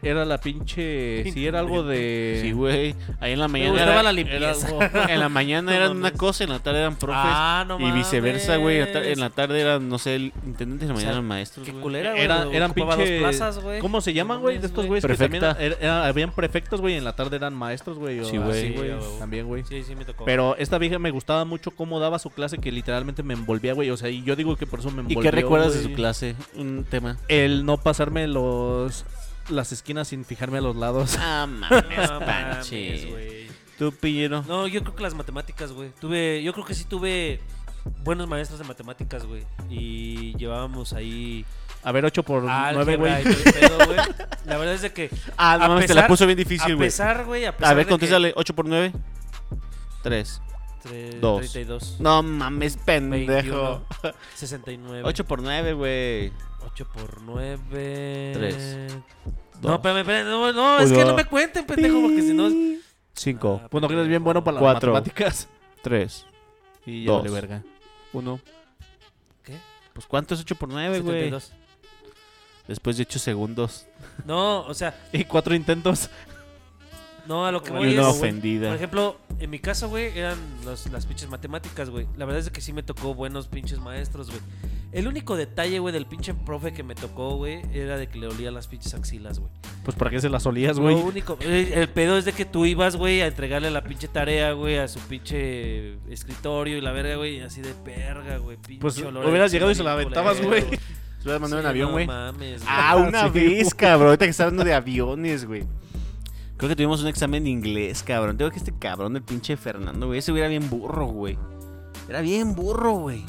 Era 0.02 0.24
la 0.24 0.38
pinche. 0.38 1.30
Sí, 1.30 1.46
era 1.46 1.58
algo 1.60 1.82
de. 1.82 2.38
Sí, 2.40 2.52
güey. 2.52 2.94
Ahí 3.20 3.32
en 3.32 3.38
la 3.40 3.48
mañana. 3.48 3.82
era- 3.82 3.94
la 3.94 4.00
era 4.00 4.12
limpieza. 4.12 4.66
algo- 4.68 4.80
en 5.08 5.20
la 5.20 5.28
mañana 5.28 5.70
No 5.70 5.76
eran 5.76 5.96
una 5.96 6.10
cosa, 6.12 6.44
en 6.44 6.50
la 6.50 6.58
tarde 6.60 6.80
eran 6.80 6.96
profes. 6.96 7.20
Ah, 7.22 7.64
no 7.68 7.78
y 7.80 7.90
viceversa, 7.92 8.56
güey. 8.56 8.78
En 8.80 9.20
la 9.20 9.30
tarde 9.30 9.60
eran, 9.60 9.88
no 9.88 9.98
sé, 9.98 10.14
el 10.16 10.32
intendente 10.46 10.84
y 10.84 10.88
en 10.88 10.88
la 10.88 10.94
O 10.94 10.96
sea, 10.96 11.06
mañana 11.06 11.10
eran 11.12 11.24
maestros, 11.26 11.66
Qué 11.66 11.72
culera, 11.72 12.10
güey. 12.12 12.22
Era- 12.22 12.46
eran 12.50 12.72
pinche. 12.72 12.96
dos 12.96 13.20
plazas, 13.20 13.58
güey. 13.62 13.80
¿Cómo 13.80 14.00
se 14.00 14.12
llaman, 14.14 14.40
güey? 14.40 14.58
De 14.58 14.66
estos 14.66 14.86
güey. 14.86 15.00
güeyes 15.00 15.04
que 15.06 15.16
también 15.16 15.44
era- 15.44 15.76
era- 15.80 16.06
habían 16.06 16.32
prefectos, 16.32 16.80
güey. 16.80 16.94
y 16.94 16.96
En 16.96 17.04
la 17.04 17.14
tarde 17.16 17.36
eran 17.36 17.54
maestros, 17.54 17.98
güey. 17.98 18.24
Sí, 18.24 18.38
güey. 18.38 18.74
También, 19.18 19.46
güey. 19.46 19.64
Sí, 19.68 19.82
sí 19.82 19.94
me 19.94 20.04
tocó. 20.06 20.24
Pero 20.24 20.56
esta 20.58 20.78
vieja 20.78 20.98
me 20.98 21.10
gustaba 21.10 21.44
mucho 21.44 21.70
cómo 21.72 22.00
daba 22.00 22.18
su 22.18 22.30
clase, 22.30 22.58
que 22.58 22.72
literalmente 22.72 23.22
me 23.22 23.34
envolvía, 23.34 23.74
güey. 23.74 23.90
O 23.90 23.96
sea, 23.96 24.08
y 24.08 24.22
yo 24.22 24.34
digo 24.36 24.56
que 24.56 24.66
por 24.66 24.78
eso 24.80 24.90
me 24.90 24.98
¿Y 25.02 25.06
envolvió. 25.06 25.22
qué 25.22 25.30
recuerdas 25.30 25.74
de 25.74 25.82
su 25.82 25.92
clase? 25.92 26.34
Un 26.56 26.84
tema. 26.88 27.16
El 27.28 27.64
no 27.66 27.76
pasarme 27.78 28.26
los 28.26 29.04
las 29.48 29.72
esquinas 29.72 30.08
sin 30.08 30.24
fijarme 30.24 30.58
a 30.58 30.60
los 30.62 30.76
lados. 30.76 31.16
Ah, 31.20 31.46
mames, 31.48 31.82
No 32.10 32.20
mames, 32.20 32.26
Panchi. 32.26 33.06
güey. 33.10 33.46
Tú, 33.78 33.92
Piñero. 33.92 34.42
No, 34.46 34.66
yo 34.68 34.80
creo 34.82 34.94
que 34.94 35.02
las 35.02 35.14
matemáticas, 35.14 35.72
güey. 35.72 35.90
Tuve, 36.00 36.42
yo 36.42 36.52
creo 36.52 36.64
que 36.64 36.74
sí 36.74 36.84
tuve 36.84 37.40
buenos 38.04 38.28
maestros 38.28 38.58
de 38.60 38.64
matemáticas, 38.64 39.26
güey. 39.26 39.42
Y 39.68 40.34
llevábamos 40.36 40.92
ahí 40.92 41.44
A 41.82 41.90
ver, 41.92 42.04
8 42.04 42.22
por 42.22 42.42
9, 42.44 42.54
álgebra 42.78 43.20
güey. 43.20 43.96
La 44.46 44.56
verdad 44.56 44.74
es 44.74 44.82
de 44.82 44.92
que 44.92 45.10
Ah, 45.36 45.56
no 45.58 45.64
A 45.64 45.68
mames, 45.68 45.86
te 45.88 45.94
la 45.94 46.02
pesar- 46.02 46.08
puso 46.08 46.26
bien 46.26 46.38
a 46.38 46.40
difícil, 46.40 46.76
güey. 46.76 46.86
pesar, 46.88 47.24
güey, 47.24 47.44
a 47.46 47.56
pesar 47.56 47.72
A 47.72 47.74
ver, 47.74 47.86
contéstale. 47.88 48.32
8 48.36 48.54
por 48.54 48.66
9. 48.66 48.92
3. 50.02 50.40
Que 50.84 51.10
tre- 51.10 51.20
Dos. 51.20 51.38
32, 51.40 51.96
No 52.00 52.22
mames, 52.22 52.76
pendejo. 52.76 53.82
21, 54.02 54.14
69. 54.34 55.02
8 55.04 55.24
por 55.24 55.42
9, 55.42 55.72
güey. 55.72 56.32
8 56.66 56.86
por 56.92 57.20
9. 57.22 58.30
Tres, 58.34 58.96
No, 59.60 59.60
dos, 59.60 59.74
espérame, 59.74 59.98
espérame. 60.00 60.24
No, 60.28 60.52
no, 60.52 60.78
es 60.80 60.92
que 60.92 61.04
no 61.04 61.14
me 61.14 61.24
cuenten, 61.24 61.66
pendejo, 61.66 62.00
porque 62.00 62.22
si 62.22 62.32
no. 62.34 62.48
5, 63.14 63.60
Ah, 63.64 63.68
Bueno, 63.70 63.86
que 63.88 63.94
eres 63.94 64.08
bien 64.08 64.24
bueno 64.24 64.42
para 64.42 64.54
las 64.56 64.62
Cuatro. 64.62 64.92
matemáticas. 64.92 65.48
3, 65.82 66.26
Y 66.86 67.04
ya 67.04 67.12
vale 67.12 67.30
verga. 67.30 67.62
1. 68.12 68.40
¿Qué? 69.44 69.58
Pues 69.92 70.06
¿cuánto 70.06 70.34
es 70.34 70.40
8 70.40 70.54
por 70.56 70.68
9, 70.68 71.00
güey? 71.00 71.16
72. 71.30 71.52
Después 72.66 72.96
de 72.96 73.02
8 73.02 73.18
segundos. 73.18 73.86
No, 74.24 74.62
o 74.62 74.72
sea, 74.74 74.98
Y 75.12 75.24
cuatro 75.24 75.54
intentos. 75.54 76.08
No, 77.26 77.46
a 77.46 77.52
lo 77.52 77.62
que 77.62 77.70
voy 77.70 77.92
una 77.92 78.02
es. 78.02 78.06
ofendida. 78.08 78.68
Por 78.68 78.76
ejemplo, 78.76 79.16
en 79.38 79.50
mi 79.50 79.58
caso, 79.58 79.88
güey, 79.88 80.16
eran 80.16 80.38
los- 80.64 80.86
las 80.90 81.06
pinches 81.06 81.28
matemáticas, 81.28 81.90
güey. 81.90 82.06
La 82.16 82.24
verdad 82.24 82.40
es 82.42 82.50
que 82.50 82.60
sí 82.60 82.72
me 82.72 82.82
tocó 82.82 83.14
buenos 83.14 83.48
pinches 83.48 83.78
maestros, 83.78 84.28
güey. 84.28 84.40
El 84.92 85.08
único 85.08 85.36
detalle, 85.36 85.80
güey, 85.80 85.92
del 85.92 86.06
pinche 86.06 86.34
profe 86.34 86.72
que 86.72 86.84
me 86.84 86.94
tocó, 86.94 87.34
güey, 87.36 87.62
era 87.72 87.96
de 87.96 88.06
que 88.06 88.16
le 88.18 88.28
olía 88.28 88.52
las 88.52 88.68
pinches 88.68 88.94
axilas, 88.94 89.40
güey. 89.40 89.50
Pues 89.84 89.96
para 89.96 90.10
qué 90.10 90.20
se 90.20 90.28
las 90.28 90.46
olías, 90.46 90.76
Lo 90.76 90.84
güey. 90.84 90.94
único. 90.94 91.36
El, 91.40 91.88
pedo 91.88 92.16
es 92.16 92.24
de 92.24 92.32
que 92.32 92.44
tú 92.44 92.64
ibas, 92.64 92.94
güey, 92.94 93.20
a 93.20 93.26
entregarle 93.26 93.70
la 93.72 93.82
pinche 93.82 94.06
tarea, 94.06 94.52
güey, 94.52 94.78
a 94.78 94.86
su 94.86 95.00
pinche 95.00 95.94
escritorio 96.08 96.78
y 96.78 96.80
la 96.80 96.92
verga, 96.92 97.16
güey, 97.16 97.40
así 97.40 97.60
de 97.60 97.74
perga, 97.74 98.36
güey. 98.38 98.56
pinche 98.56 98.80
Pues 98.80 98.98
hubieras 98.98 99.50
llegado 99.50 99.72
y 99.72 99.74
se 99.74 99.82
la 99.82 99.92
aventabas, 99.94 100.40
güey. 100.40 100.62
Se 101.24 101.30
lo 101.30 101.40
mandado 101.40 101.62
en 101.62 101.64
Sí, 101.64 101.70
avión, 101.70 101.86
no 101.88 101.92
güey. 101.94 102.06
mames, 102.06 102.60
güey. 102.62 102.68
Ah, 102.68 102.96
una 102.96 103.22
Sí, 103.32 103.38
vez, 103.40 103.64
güey. 103.64 103.76
cabrón. 103.78 104.08
Ahorita 104.08 104.26
que 104.26 104.30
está 104.30 104.44
hablando 104.44 104.62
de 104.62 104.74
aviones, 104.74 105.46
güey. 105.46 105.64
Creo 106.56 106.68
que 106.68 106.76
tuvimos 106.76 107.00
un 107.02 107.08
examen 107.08 107.44
de 107.44 107.50
inglés, 107.50 108.02
cabrón. 108.02 108.36
Tengo 108.36 108.50
que 108.50 108.58
este 108.58 108.72
cabrón, 108.78 109.16
el 109.16 109.22
pinche 109.22 109.56
Fernando, 109.56 110.06
güey. 110.06 110.20
Ese 110.20 110.30
güey 110.30 110.40
era 110.42 110.48
bien 110.48 110.68
burro, 110.70 111.06
güey. 111.06 111.36
Era 112.08 112.20
bien 112.20 112.54
burro, 112.54 112.92
güey. 112.92 113.24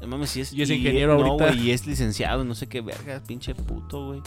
No 0.00 0.06
mames, 0.08 0.30
si 0.30 0.40
es. 0.40 0.52
Y 0.52 0.62
es 0.62 0.70
ingeniero 0.70 1.16
no, 1.18 1.24
ahorita. 1.32 1.52
güey, 1.52 1.68
y 1.68 1.70
es 1.72 1.86
licenciado, 1.86 2.44
no 2.44 2.54
sé 2.54 2.66
qué 2.68 2.80
verga, 2.80 3.20
pinche 3.26 3.54
puto, 3.54 4.06
güey. 4.06 4.22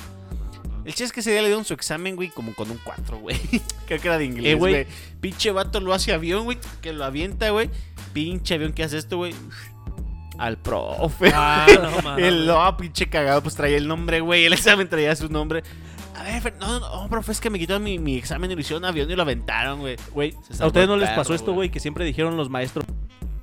El 0.84 0.94
chiste 0.94 1.04
es 1.06 1.12
que 1.12 1.20
ese 1.20 1.32
día 1.32 1.42
le 1.42 1.48
dieron 1.48 1.64
su 1.66 1.74
examen, 1.74 2.16
güey, 2.16 2.30
como 2.30 2.54
con 2.56 2.72
un 2.72 2.80
4, 2.84 3.20
güey. 3.20 3.38
Creo 3.88 4.00
que 4.02 4.08
era 4.08 4.18
de 4.18 4.26
inglés, 4.26 4.54
Eh, 4.54 4.56
güey. 4.56 4.74
güey. 4.74 4.88
Pinche 5.20 5.52
vato 5.52 5.80
lo 5.80 5.94
hace 5.94 6.12
avión, 6.14 6.46
güey, 6.46 6.58
que 6.82 6.92
lo 6.94 7.06
avienta, 7.06 7.50
güey. 7.52 7.70
Pinche 8.14 8.56
avión 8.56 8.74
que 8.74 8.84
hace 8.84 8.98
esto, 8.98 9.18
güey. 9.18 9.34
Al 10.38 10.58
profe. 10.58 11.32
Ah, 11.36 11.68
no 11.82 12.02
mames. 12.04 12.26
El 12.26 12.48
no, 12.48 12.78
pinche 12.78 13.10
cagado, 13.10 13.44
pues 13.44 13.54
traía 13.56 13.78
el 13.78 13.88
nombre, 13.88 14.22
güey. 14.22 14.46
El 14.46 14.54
examen 14.54 14.89
traía 14.89 15.16
su 15.16 15.30
nombre. 15.30 15.62
A 16.22 16.24
ver, 16.24 16.41
Fer- 16.41 16.53
no, 16.59 16.80
no, 16.80 17.09
profe, 17.09 17.32
es 17.32 17.41
que 17.41 17.49
me 17.49 17.59
quitaron 17.59 17.84
mi, 17.84 17.99
mi 17.99 18.15
examen 18.17 18.49
y 18.51 18.55
lo 18.55 18.61
hicieron 18.61 18.86
avión 18.86 19.09
y 19.11 19.15
lo 19.15 19.22
aventaron, 19.22 19.80
güey. 19.80 19.97
A 20.59 20.67
ustedes 20.67 20.88
no 20.88 20.95
les 20.97 21.09
perro, 21.09 21.22
pasó 21.22 21.34
esto, 21.34 21.53
güey. 21.53 21.69
que 21.69 21.80
siempre 21.80 22.05
dijeron 22.05 22.38
los 22.38 22.49
maestros. 22.49 22.86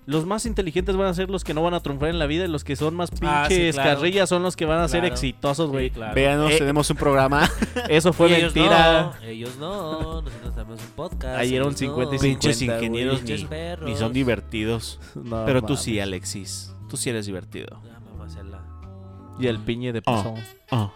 Los 0.06 0.24
más 0.24 0.46
inteligentes 0.46 0.96
van 0.96 1.08
a 1.08 1.12
ser 1.12 1.28
los 1.28 1.44
que 1.44 1.52
no 1.52 1.62
van 1.62 1.74
a 1.74 1.80
triunfar 1.80 2.08
en 2.08 2.18
la 2.18 2.24
vida 2.24 2.46
y 2.46 2.48
los 2.48 2.64
que 2.64 2.76
son 2.76 2.94
más 2.96 3.10
Ah, 3.20 3.44
sí, 3.46 3.54
pinches 3.56 3.74
claro. 3.74 3.96
carrillas 3.98 4.26
son 4.30 4.42
los 4.42 4.56
que 4.56 4.64
van 4.64 4.78
a 4.80 4.88
ser 4.88 5.00
Claro. 5.00 5.14
exitosos, 5.14 5.70
güey. 5.70 5.88
Sí, 5.88 5.94
claro. 5.96 6.14
Véanos, 6.14 6.50
Eh, 6.52 6.56
tenemos 6.58 6.88
un 6.88 6.96
programa. 6.96 7.46
Eso 7.90 8.14
fue 8.14 8.34
ellos 8.38 8.54
mentira. 8.54 9.12
no, 9.20 9.26
ellos 9.26 9.56
no, 9.58 10.22
nosotros 10.22 10.54
tenemos 10.54 10.80
un 10.80 10.90
podcast. 10.96 11.38
Ahí 11.38 11.54
eran 11.54 11.66
ellos 11.68 11.78
50 11.78 12.14
y 12.14 12.16
no. 12.16 12.22
50, 12.22 12.22
Pinches 12.22 12.62
ingenieros 12.62 13.22
ni, 13.22 13.44
perros. 13.44 13.90
ni 13.90 13.96
son 13.96 14.14
divertidos. 14.14 14.98
No 15.14 15.44
Pero 15.44 15.60
tú 15.60 15.76
sí, 15.76 16.00
Alexis. 16.00 16.74
Tú 16.88 16.96
sí 16.96 17.10
eres 17.10 17.26
divertido. 17.26 17.82
Ya, 17.84 18.00
mamacela. 18.00 18.62
Y 19.38 19.46
el 19.46 19.58
piñe 19.58 19.92
de 19.92 19.98
Oh. 19.98 20.02
paso. 20.04 20.34
Ah, 20.70 20.90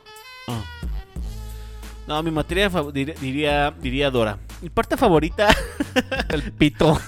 ah. 0.48 0.62
No, 2.06 2.22
mi 2.22 2.30
materia 2.30 2.68
dir- 2.70 3.14
diría, 3.18 3.70
diría 3.80 4.10
Dora. 4.10 4.38
Mi 4.60 4.68
parte 4.70 4.96
favorita, 4.96 5.48
El 6.28 6.52
pito. 6.52 6.98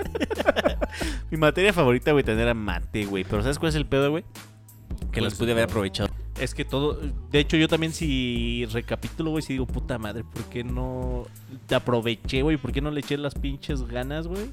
mi 1.30 1.36
materia 1.38 1.72
favorita, 1.72 2.12
güey, 2.12 2.24
tener 2.24 2.48
a 2.48 2.54
mate, 2.54 3.04
güey. 3.04 3.24
Pero 3.24 3.42
¿sabes 3.42 3.58
cuál 3.58 3.70
es 3.70 3.74
el 3.74 3.86
pedo, 3.86 4.10
güey? 4.10 4.24
Que 5.12 5.20
las 5.20 5.32
Pues, 5.32 5.38
pude 5.40 5.52
haber 5.52 5.64
aprovechado. 5.64 6.08
Es 6.40 6.54
que 6.54 6.64
todo. 6.64 7.00
De 7.30 7.38
hecho, 7.40 7.56
yo 7.56 7.66
también, 7.68 7.92
si 7.92 8.66
recapitulo, 8.70 9.30
güey, 9.30 9.42
si 9.42 9.54
digo, 9.54 9.66
puta 9.66 9.98
madre, 9.98 10.22
¿por 10.24 10.44
qué 10.44 10.62
no 10.64 11.26
te 11.66 11.74
aproveché, 11.74 12.42
güey? 12.42 12.56
¿Por 12.58 12.72
qué 12.72 12.80
no 12.80 12.90
le 12.90 13.00
eché 13.00 13.16
las 13.16 13.34
pinches 13.34 13.82
ganas, 13.86 14.26
güey? 14.28 14.50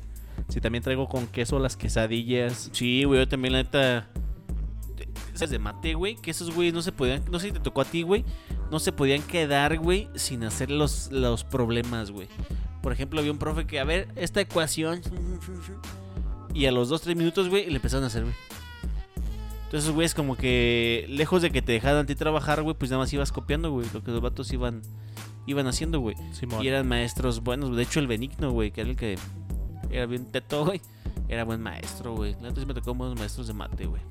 Si 0.49 0.62
también 0.62 0.84
traigo 0.84 1.08
con 1.08 1.28
queso 1.28 1.60
las 1.60 1.76
quesadillas. 1.78 2.70
Sí, 2.72 3.04
güey, 3.04 3.20
yo 3.22 3.28
también, 3.28 3.54
la 3.54 3.64
neta. 3.64 4.08
¿Sabes 5.34 5.49
de 5.49 5.59
mate, 5.59 5.95
güey? 5.95 6.15
Que 6.15 6.31
esos 6.31 6.53
güeyes 6.53 6.73
no 6.73 6.81
se 6.81 6.91
podían. 6.91 7.23
No 7.31 7.39
sé 7.39 7.47
si 7.47 7.53
te 7.53 7.59
tocó 7.59 7.81
a 7.81 7.86
ti, 7.86 8.03
güey. 8.03 8.23
No 8.71 8.79
se 8.79 8.91
podían 8.91 9.21
quedar, 9.23 9.77
güey, 9.79 10.09
sin 10.15 10.43
hacer 10.43 10.69
los, 10.69 11.11
los 11.11 11.43
problemas, 11.43 12.11
güey. 12.11 12.27
Por 12.81 12.91
ejemplo, 12.91 13.19
había 13.19 13.31
un 13.31 13.39
profe 13.39 13.65
que, 13.65 13.79
a 13.79 13.84
ver, 13.84 14.09
esta 14.15 14.41
ecuación. 14.41 15.01
Y 16.53 16.65
a 16.67 16.71
los 16.71 16.91
2-3 16.91 17.15
minutos, 17.15 17.49
güey, 17.49 17.67
le 17.69 17.77
empezaron 17.77 18.03
a 18.03 18.07
hacer, 18.07 18.23
güey. 18.23 18.36
Entonces, 19.65 19.89
güey, 19.89 20.05
es 20.05 20.13
como 20.13 20.38
que 20.38 21.07
lejos 21.09 21.41
de 21.41 21.49
que 21.49 21.63
te 21.63 21.71
dejaran 21.71 22.03
a 22.03 22.05
ti 22.05 22.13
trabajar, 22.13 22.61
güey, 22.61 22.75
pues 22.75 22.91
nada 22.91 23.01
más 23.01 23.11
ibas 23.11 23.31
copiando, 23.31 23.71
güey, 23.71 23.88
lo 23.91 24.03
que 24.03 24.11
los 24.11 24.21
vatos 24.21 24.53
iban, 24.53 24.84
iban 25.47 25.65
haciendo, 25.65 25.99
güey. 25.99 26.15
Y 26.61 26.67
eran 26.67 26.88
maestros 26.88 27.41
buenos. 27.41 27.75
De 27.75 27.81
hecho, 27.81 27.99
el 27.99 28.05
Benigno, 28.05 28.51
güey, 28.51 28.69
que 28.69 28.81
era 28.81 28.89
el 28.91 28.95
que 28.95 29.17
era 29.89 30.05
bien 30.05 30.31
teto, 30.31 30.63
güey, 30.63 30.79
era 31.27 31.43
buen 31.43 31.59
maestro, 31.59 32.15
güey. 32.15 32.36
Antes 32.43 32.67
me 32.67 32.75
tocó 32.75 32.93
buenos 32.93 33.17
maestros 33.17 33.47
de 33.47 33.53
mate, 33.53 33.88
güey. 33.88 34.01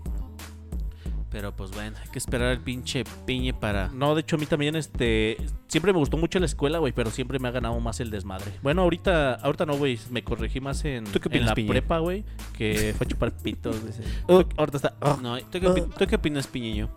Pero 1.32 1.56
pues 1.56 1.70
bueno, 1.70 1.96
hay 2.00 2.08
que 2.10 2.18
esperar 2.18 2.52
el 2.52 2.60
pinche 2.60 3.04
piñe 3.26 3.54
para. 3.54 3.88
No, 3.88 4.14
de 4.14 4.20
hecho 4.20 4.36
a 4.36 4.38
mí 4.38 4.44
también 4.44 4.76
este 4.76 5.38
siempre 5.66 5.92
me 5.94 5.98
gustó 5.98 6.18
mucho 6.18 6.38
la 6.38 6.44
escuela, 6.44 6.78
güey, 6.78 6.92
pero 6.92 7.10
siempre 7.10 7.38
me 7.38 7.48
ha 7.48 7.50
ganado 7.50 7.80
más 7.80 8.00
el 8.00 8.10
desmadre. 8.10 8.52
Bueno, 8.62 8.82
ahorita 8.82 9.36
ahorita 9.36 9.64
no, 9.64 9.76
güey, 9.78 9.98
me 10.10 10.22
corregí 10.22 10.60
más 10.60 10.84
en, 10.84 11.04
¿Tú 11.04 11.18
qué 11.20 11.28
en 11.28 11.32
opinas, 11.32 11.46
la 11.46 11.54
Piñe? 11.54 11.68
prepa, 11.70 11.98
güey, 12.00 12.24
que 12.56 12.94
fue 12.98 13.06
a 13.06 13.08
chupar 13.08 13.32
pitos. 13.32 13.76
güey. 13.80 14.46
Ahorita 14.58 14.76
está. 14.76 14.94
No, 15.22 15.38
¿tú 15.38 15.58
qué, 15.58 15.62
opi- 15.68 15.94
tú 15.96 16.06
qué 16.06 16.16
opinas, 16.16 16.46
piñeño? 16.46 16.90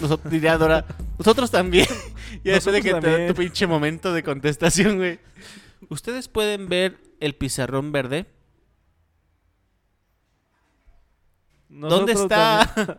Nosotros, 0.00 0.32
diría 0.32 0.58
Dora, 0.58 0.84
nosotros 1.18 1.50
también. 1.50 1.86
ya 2.44 2.54
después 2.54 2.74
de 2.74 2.82
que 2.82 2.88
te 2.90 2.94
da 2.94 3.00
también. 3.00 3.28
tu 3.28 3.34
pinche 3.34 3.66
momento 3.66 4.12
de 4.12 4.22
contestación, 4.22 4.96
güey. 4.96 5.20
Ustedes 5.88 6.28
pueden 6.28 6.68
ver 6.68 6.96
el 7.20 7.34
pizarrón 7.34 7.92
verde. 7.92 8.26
¿Dónde 11.72 12.12
está? 12.12 12.98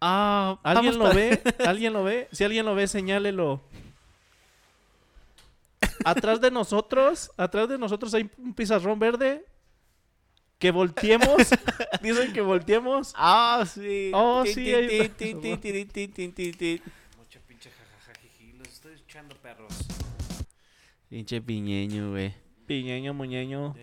ah, 0.00 0.58
¿Alguien 0.62 0.98
lo 0.98 1.04
para- 1.04 1.14
ve? 1.14 1.42
¿Alguien 1.66 1.92
lo 1.92 2.04
ve? 2.04 2.28
Si 2.32 2.44
alguien 2.44 2.64
lo 2.64 2.74
ve, 2.74 2.86
señálelo. 2.86 3.60
Atrás 6.04 6.40
de 6.40 6.50
nosotros, 6.50 7.32
atrás 7.36 7.68
de 7.68 7.78
nosotros 7.78 8.14
hay 8.14 8.30
un 8.38 8.54
pizarrón 8.54 8.98
verde. 8.98 9.44
Que 10.58 10.70
volteemos. 10.72 11.36
Dicen 12.02 12.32
que 12.32 12.40
volteemos. 12.40 13.12
Ah, 13.16 13.64
sí. 13.72 14.10
Oh, 14.12 14.44
sí. 14.44 14.72
Mucho 17.16 17.40
pinche 17.46 17.70
jajajajiji. 17.70 18.52
Los 18.58 18.68
estoy 18.68 18.94
escuchando, 18.94 19.36
perros. 19.36 19.72
Pinche 21.08 21.40
piñeño, 21.40 22.10
güey. 22.10 22.34
Piñeño, 22.66 23.14
muñeño. 23.14 23.74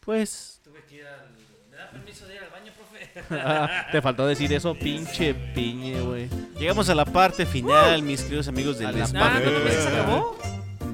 Pues 0.00 0.59
Tuve 0.80 0.88
que 0.88 0.96
ir 0.96 1.06
al. 1.06 1.30
¿Me 1.70 1.76
da 1.76 1.90
permiso 1.90 2.26
de 2.26 2.34
ir 2.34 2.40
al 2.42 2.50
baño, 2.50 2.72
profe? 2.76 3.40
Ah, 3.46 3.86
te 3.92 4.02
faltó 4.02 4.26
decir 4.26 4.52
eso, 4.52 4.74
pinche 4.74 5.34
piñe, 5.34 6.00
güey. 6.00 6.28
llegamos 6.58 6.88
a 6.88 6.94
la 6.94 7.04
parte 7.04 7.46
final, 7.46 8.02
mis 8.02 8.22
queridos 8.22 8.48
amigos 8.48 8.78
del 8.78 8.88
Ah, 8.88 8.92
¿no. 8.92 9.06
¿Se 9.06 9.88
acabó? 9.88 10.38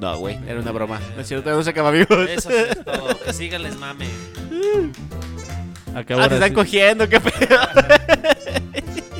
No, 0.00 0.18
güey, 0.18 0.38
era 0.46 0.60
una 0.60 0.72
broma. 0.72 1.00
No 1.14 1.22
es 1.22 1.28
cierto, 1.28 1.50
no 1.50 1.62
se 1.62 1.70
acaba, 1.70 1.88
amigos. 1.88 2.28
Eso 2.28 2.50
es 2.50 2.84
todo. 2.84 3.18
Que 3.24 3.32
sigan 3.32 3.62
les 3.62 3.76
mame. 3.76 4.06
Acabo 5.94 6.20
Ah, 6.20 6.28
te 6.28 6.34
están 6.34 6.52
cogiendo, 6.52 7.08
qué 7.08 7.18
pedo. 7.20 7.58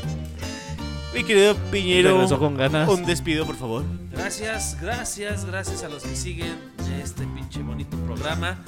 Mi 1.16 1.24
querido 1.24 1.55
Piñero, 1.70 2.28
con 2.38 2.59
ganas. 2.59 2.86
un 2.90 3.06
despido, 3.06 3.47
por 3.47 3.56
favor. 3.56 3.84
Gracias, 4.12 4.76
gracias, 4.78 5.47
gracias 5.47 5.82
a 5.82 5.88
los 5.88 6.02
que 6.02 6.14
siguen 6.14 6.59
este 7.02 7.26
pinche 7.28 7.62
bonito 7.62 7.97
programa. 8.05 8.59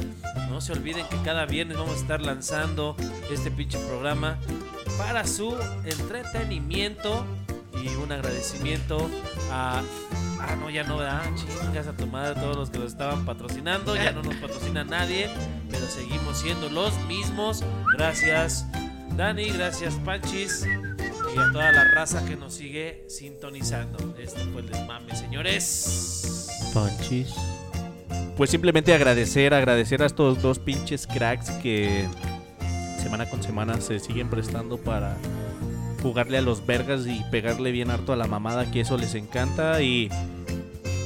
No 0.49 0.62
se 0.62 0.73
olviden 0.73 1.05
que 1.11 1.19
cada 1.19 1.45
viernes 1.45 1.77
vamos 1.77 1.99
a 1.99 2.01
estar 2.01 2.23
lanzando 2.23 2.97
este 3.31 3.51
pinche 3.51 3.77
programa 3.81 4.39
para 4.97 5.27
su 5.27 5.55
entretenimiento 5.85 7.27
y 7.85 7.89
un 7.97 8.12
agradecimiento 8.12 9.11
a... 9.53 9.83
Ah, 10.41 10.57
no, 10.59 10.70
ya 10.70 10.85
no, 10.85 10.97
¿verdad? 10.97 11.25
Chingas 11.37 11.87
a 11.87 11.93
tu 11.93 12.07
madre 12.07 12.31
a 12.31 12.43
todos 12.43 12.57
los 12.57 12.70
que 12.70 12.79
lo 12.79 12.87
estaban 12.87 13.27
patrocinando. 13.27 13.95
Ya 13.95 14.12
no 14.12 14.23
nos 14.23 14.37
patrocina 14.37 14.85
nadie, 14.85 15.29
pero 15.70 15.87
seguimos 15.87 16.39
siendo 16.39 16.70
los 16.70 16.99
mismos. 17.01 17.62
Gracias, 17.95 18.65
Dani, 19.19 19.51
gracias, 19.51 19.97
Panchis. 19.97 20.65
Y 21.39 21.40
a 21.40 21.52
toda 21.52 21.70
la 21.70 21.85
raza 21.85 22.24
que 22.24 22.35
nos 22.35 22.55
sigue 22.55 23.05
sintonizando. 23.06 24.16
Esto 24.19 24.40
fue 24.52 24.62
el 24.62 24.70
desmame, 24.70 25.15
señores. 25.15 26.48
Panchis. 26.74 27.32
Pues 28.36 28.51
simplemente 28.51 28.93
agradecer, 28.93 29.55
agradecer 29.55 30.02
a 30.02 30.06
estos 30.06 30.43
dos 30.43 30.59
pinches 30.59 31.06
cracks 31.06 31.51
que 31.62 32.09
semana 33.01 33.31
con 33.31 33.40
semana 33.40 33.81
se 33.81 34.01
siguen 34.01 34.28
prestando 34.28 34.78
para 34.78 35.16
jugarle 36.02 36.39
a 36.39 36.43
los 36.43 36.66
vergas 36.66 37.06
y 37.06 37.23
pegarle 37.31 37.70
bien 37.70 37.90
harto 37.90 38.12
a 38.12 38.16
la 38.16 38.27
mamada, 38.27 38.69
que 38.73 38.81
eso 38.81 38.97
les 38.97 39.15
encanta. 39.15 39.81
Y 39.81 40.10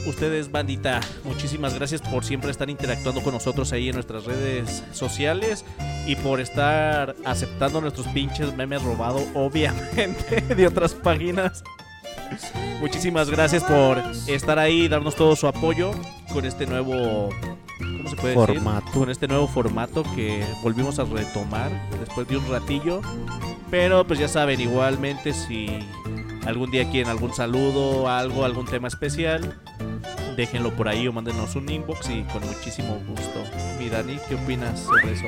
ustedes, 0.07 0.51
bandita, 0.51 1.01
muchísimas 1.25 1.75
gracias 1.75 2.01
por 2.03 2.25
siempre 2.25 2.51
estar 2.51 2.69
interactuando 2.69 3.23
con 3.23 3.35
nosotros 3.35 3.73
ahí 3.73 3.89
en 3.89 3.95
nuestras 3.95 4.25
redes 4.25 4.83
sociales 4.93 5.65
y 6.07 6.17
por 6.17 6.41
estar 6.41 7.15
aceptando 7.25 7.81
nuestros 7.81 8.07
pinches 8.09 8.55
memes 8.55 8.83
robados, 8.83 9.25
obviamente, 9.35 10.41
de 10.41 10.67
otras 10.67 10.95
páginas. 10.95 11.63
Muchísimas 12.81 13.31
gracias 13.31 13.63
por 13.63 14.03
estar 14.27 14.59
ahí 14.59 14.83
y 14.83 14.89
darnos 14.89 15.15
todo 15.15 15.37
su 15.37 15.47
apoyo 15.47 15.93
con 16.33 16.45
este 16.45 16.67
nuevo 16.67 17.29
¿cómo 17.79 18.11
se 18.11 18.17
puede 18.17 18.35
decir? 18.35 18.55
Formato. 18.57 18.91
Con 18.93 19.11
este 19.11 19.29
nuevo 19.29 19.47
formato 19.47 20.03
que 20.15 20.45
volvimos 20.63 20.99
a 20.99 21.05
retomar 21.05 21.71
después 21.99 22.27
de 22.29 22.37
un 22.39 22.49
ratillo. 22.49 23.01
Pero 23.71 24.07
pues 24.07 24.19
ya 24.19 24.29
saben, 24.29 24.61
igualmente 24.61 25.33
si 25.33 25.79
algún 26.47 26.71
día 26.71 26.89
quieren 26.91 27.11
algún 27.11 27.35
saludo, 27.35 28.09
algo, 28.09 28.45
algún 28.45 28.67
tema 28.67 28.89
especial, 28.89 29.59
déjenlo 30.37 30.75
por 30.75 30.89
ahí 30.89 31.07
o 31.09 31.13
mándenos 31.13 31.55
un 31.57 31.69
inbox 31.69 32.11
y 32.11 32.23
con 32.25 32.47
muchísimo 32.47 33.01
gusto. 33.07 33.45
Mi 33.79 33.89
Dani, 33.89 34.19
¿qué 34.29 34.35
opinas 34.35 34.81
sobre 34.81 35.13
eso? 35.13 35.27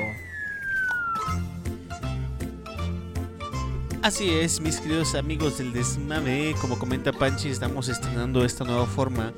Así 4.05 4.29
es, 4.29 4.61
mis 4.61 4.79
queridos 4.79 5.15
amigos 5.15 5.57
del 5.57 5.73
desmame. 5.73 6.53
Como 6.61 6.77
comenta 6.77 7.11
Panchi, 7.11 7.49
estamos 7.49 7.89
estrenando 7.89 8.45
esta 8.45 8.63
nueva 8.63 8.85
forma 8.85 9.33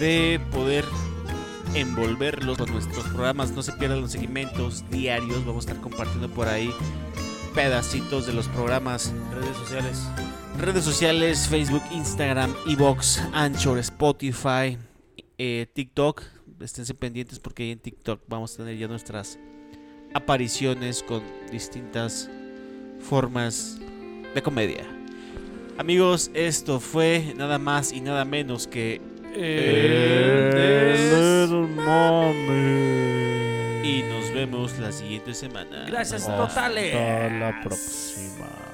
de 0.00 0.40
poder 0.50 0.84
envolverlos 1.74 2.58
con 2.58 2.72
nuestros 2.72 3.04
programas. 3.06 3.52
No 3.52 3.62
se 3.62 3.70
pierdan 3.72 4.00
los 4.00 4.10
segmentos 4.10 4.84
diarios. 4.90 5.44
Vamos 5.44 5.66
a 5.66 5.70
estar 5.70 5.80
compartiendo 5.80 6.28
por 6.28 6.48
ahí 6.48 6.72
pedacitos 7.54 8.26
de 8.26 8.32
los 8.32 8.48
programas. 8.48 9.12
Redes 9.32 9.56
sociales. 9.58 10.08
Redes 10.58 10.84
sociales, 10.84 11.48
Facebook, 11.48 11.82
Instagram, 11.90 12.54
Evox, 12.66 13.20
Anchor, 13.32 13.78
Spotify, 13.78 14.78
eh, 15.36 15.66
TikTok. 15.72 16.22
Esténse 16.60 16.94
pendientes 16.94 17.38
porque 17.38 17.64
ahí 17.64 17.72
en 17.72 17.78
TikTok 17.78 18.22
vamos 18.28 18.54
a 18.54 18.58
tener 18.58 18.78
ya 18.78 18.88
nuestras 18.88 19.38
apariciones 20.14 21.02
con 21.02 21.22
distintas 21.50 22.30
formas 23.00 23.78
de 24.34 24.42
comedia. 24.42 24.84
Amigos, 25.76 26.30
esto 26.34 26.78
fue 26.80 27.34
nada 27.36 27.58
más 27.58 27.92
y 27.92 28.00
nada 28.00 28.24
menos 28.24 28.66
que 28.68 29.00
y 33.82 34.02
nos 34.08 34.32
vemos 34.32 34.78
la 34.78 34.92
siguiente 34.92 35.34
semana. 35.34 35.84
Gracias 35.88 36.22
Hasta 36.22 36.36
totales. 36.36 36.94
la 36.94 37.60
próxima. 37.62 38.73